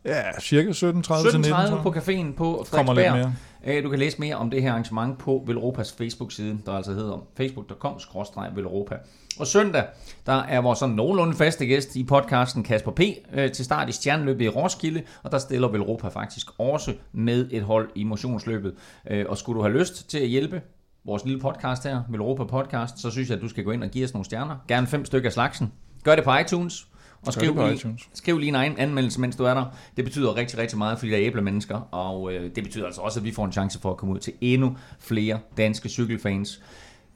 Ja, 0.04 0.22
cirka 0.40 0.70
17.30 0.70 1.30
til 1.30 1.40
19. 1.40 1.52
17.30 1.52 1.82
på 1.82 1.88
caféen 1.96 2.32
på 2.36 2.66
Kommer 2.70 2.94
lidt 2.94 3.06
Frederiksberg. 3.06 3.12
mere. 3.16 3.34
Du 3.66 3.90
kan 3.90 3.98
læse 3.98 4.20
mere 4.20 4.36
om 4.36 4.50
det 4.50 4.62
her 4.62 4.70
arrangement 4.70 5.18
på 5.18 5.42
Velropas 5.46 5.92
Facebook-side, 5.92 6.58
der 6.66 6.72
altså 6.72 6.92
hedder 6.92 7.26
facebook.com-velropa. 7.36 8.94
Og 9.38 9.46
søndag, 9.46 9.84
der 10.26 10.32
er 10.32 10.60
vores 10.60 10.78
sådan 10.78 10.94
nogenlunde 10.94 11.34
faste 11.34 11.66
gæst 11.66 11.96
i 11.96 12.04
podcasten 12.04 12.62
Kasper 12.62 12.92
P. 12.92 13.00
Øh, 13.32 13.52
til 13.52 13.64
start 13.64 13.88
i 13.88 13.92
stjerneløbet 13.92 14.44
i 14.44 14.48
Roskilde, 14.48 15.02
og 15.22 15.32
der 15.32 15.38
stiller 15.38 15.68
Velropa 15.68 16.08
faktisk 16.08 16.46
også 16.58 16.94
med 17.12 17.48
et 17.50 17.62
hold 17.62 17.90
i 17.94 18.04
motionsløbet. 18.04 18.74
Øh, 19.10 19.26
og 19.28 19.38
skulle 19.38 19.56
du 19.58 19.62
have 19.62 19.78
lyst 19.78 20.10
til 20.10 20.18
at 20.18 20.28
hjælpe 20.28 20.62
vores 21.04 21.24
lille 21.24 21.40
podcast 21.40 21.84
her, 21.84 22.02
Velropa 22.08 22.44
Podcast, 22.44 22.98
så 22.98 23.10
synes 23.10 23.28
jeg, 23.28 23.36
at 23.36 23.42
du 23.42 23.48
skal 23.48 23.64
gå 23.64 23.70
ind 23.70 23.84
og 23.84 23.90
give 23.90 24.04
os 24.04 24.14
nogle 24.14 24.24
stjerner. 24.24 24.56
Gerne 24.68 24.86
fem 24.86 25.04
stykker 25.04 25.28
af 25.28 25.32
slagsen. 25.32 25.72
Gør 26.04 26.14
det 26.14 26.24
på 26.24 26.36
iTunes. 26.36 26.86
Og 27.26 27.32
skriv 27.32 27.54
lige, 27.54 27.74
iTunes. 27.74 28.08
skriv 28.14 28.38
lige 28.38 28.48
en 28.48 28.54
egen 28.54 28.78
anmeldelse, 28.78 29.20
mens 29.20 29.36
du 29.36 29.44
er 29.44 29.54
der. 29.54 29.64
Det 29.96 30.04
betyder 30.04 30.36
rigtig, 30.36 30.58
rigtig 30.58 30.78
meget 30.78 30.98
for 30.98 31.06
de 31.06 31.12
der 31.12 31.18
æblemennesker, 31.20 31.80
og 31.90 32.32
øh, 32.32 32.50
det 32.54 32.64
betyder 32.64 32.86
altså 32.86 33.00
også, 33.00 33.20
at 33.20 33.24
vi 33.24 33.32
får 33.32 33.44
en 33.44 33.52
chance 33.52 33.80
for 33.80 33.90
at 33.90 33.96
komme 33.96 34.14
ud 34.14 34.18
til 34.20 34.32
endnu 34.40 34.76
flere 34.98 35.38
danske 35.56 35.88
cykelfans. 35.88 36.62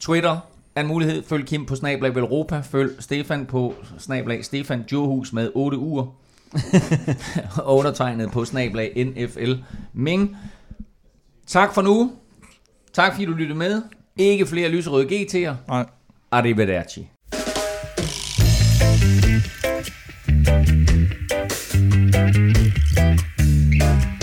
Twitter 0.01 0.37
er 0.75 0.81
en 0.81 0.87
mulighed. 0.87 1.23
Følg 1.23 1.47
Kim 1.47 1.67
på 1.67 1.77
Snablag 1.77 2.15
Velropa. 2.15 2.61
Følg 2.61 2.97
Stefan 2.99 3.47
på 3.47 3.75
Snablag 3.99 4.45
Stefan 4.45 4.85
Johus 4.93 5.33
med 5.33 5.51
8 5.55 5.79
uger. 5.79 6.07
og 7.65 7.77
undertegnet 7.79 8.31
på 8.31 8.45
Snablag 8.45 9.07
NFL 9.07 9.53
Ming. 9.93 10.37
Tak 11.47 11.75
for 11.75 11.83
nu. 11.83 12.13
Tak 12.93 13.13
fordi 13.13 13.25
du 13.25 13.33
lyttede 13.33 13.59
med. 13.59 13.83
Ikke 14.17 14.47
flere 14.47 14.69
lyserøde 14.69 15.07
GT'er. 15.07 15.55
Nej. 15.69 15.87
Arrivederci. 16.31 17.09
Thank 20.49 20.79
you. 23.83 24.18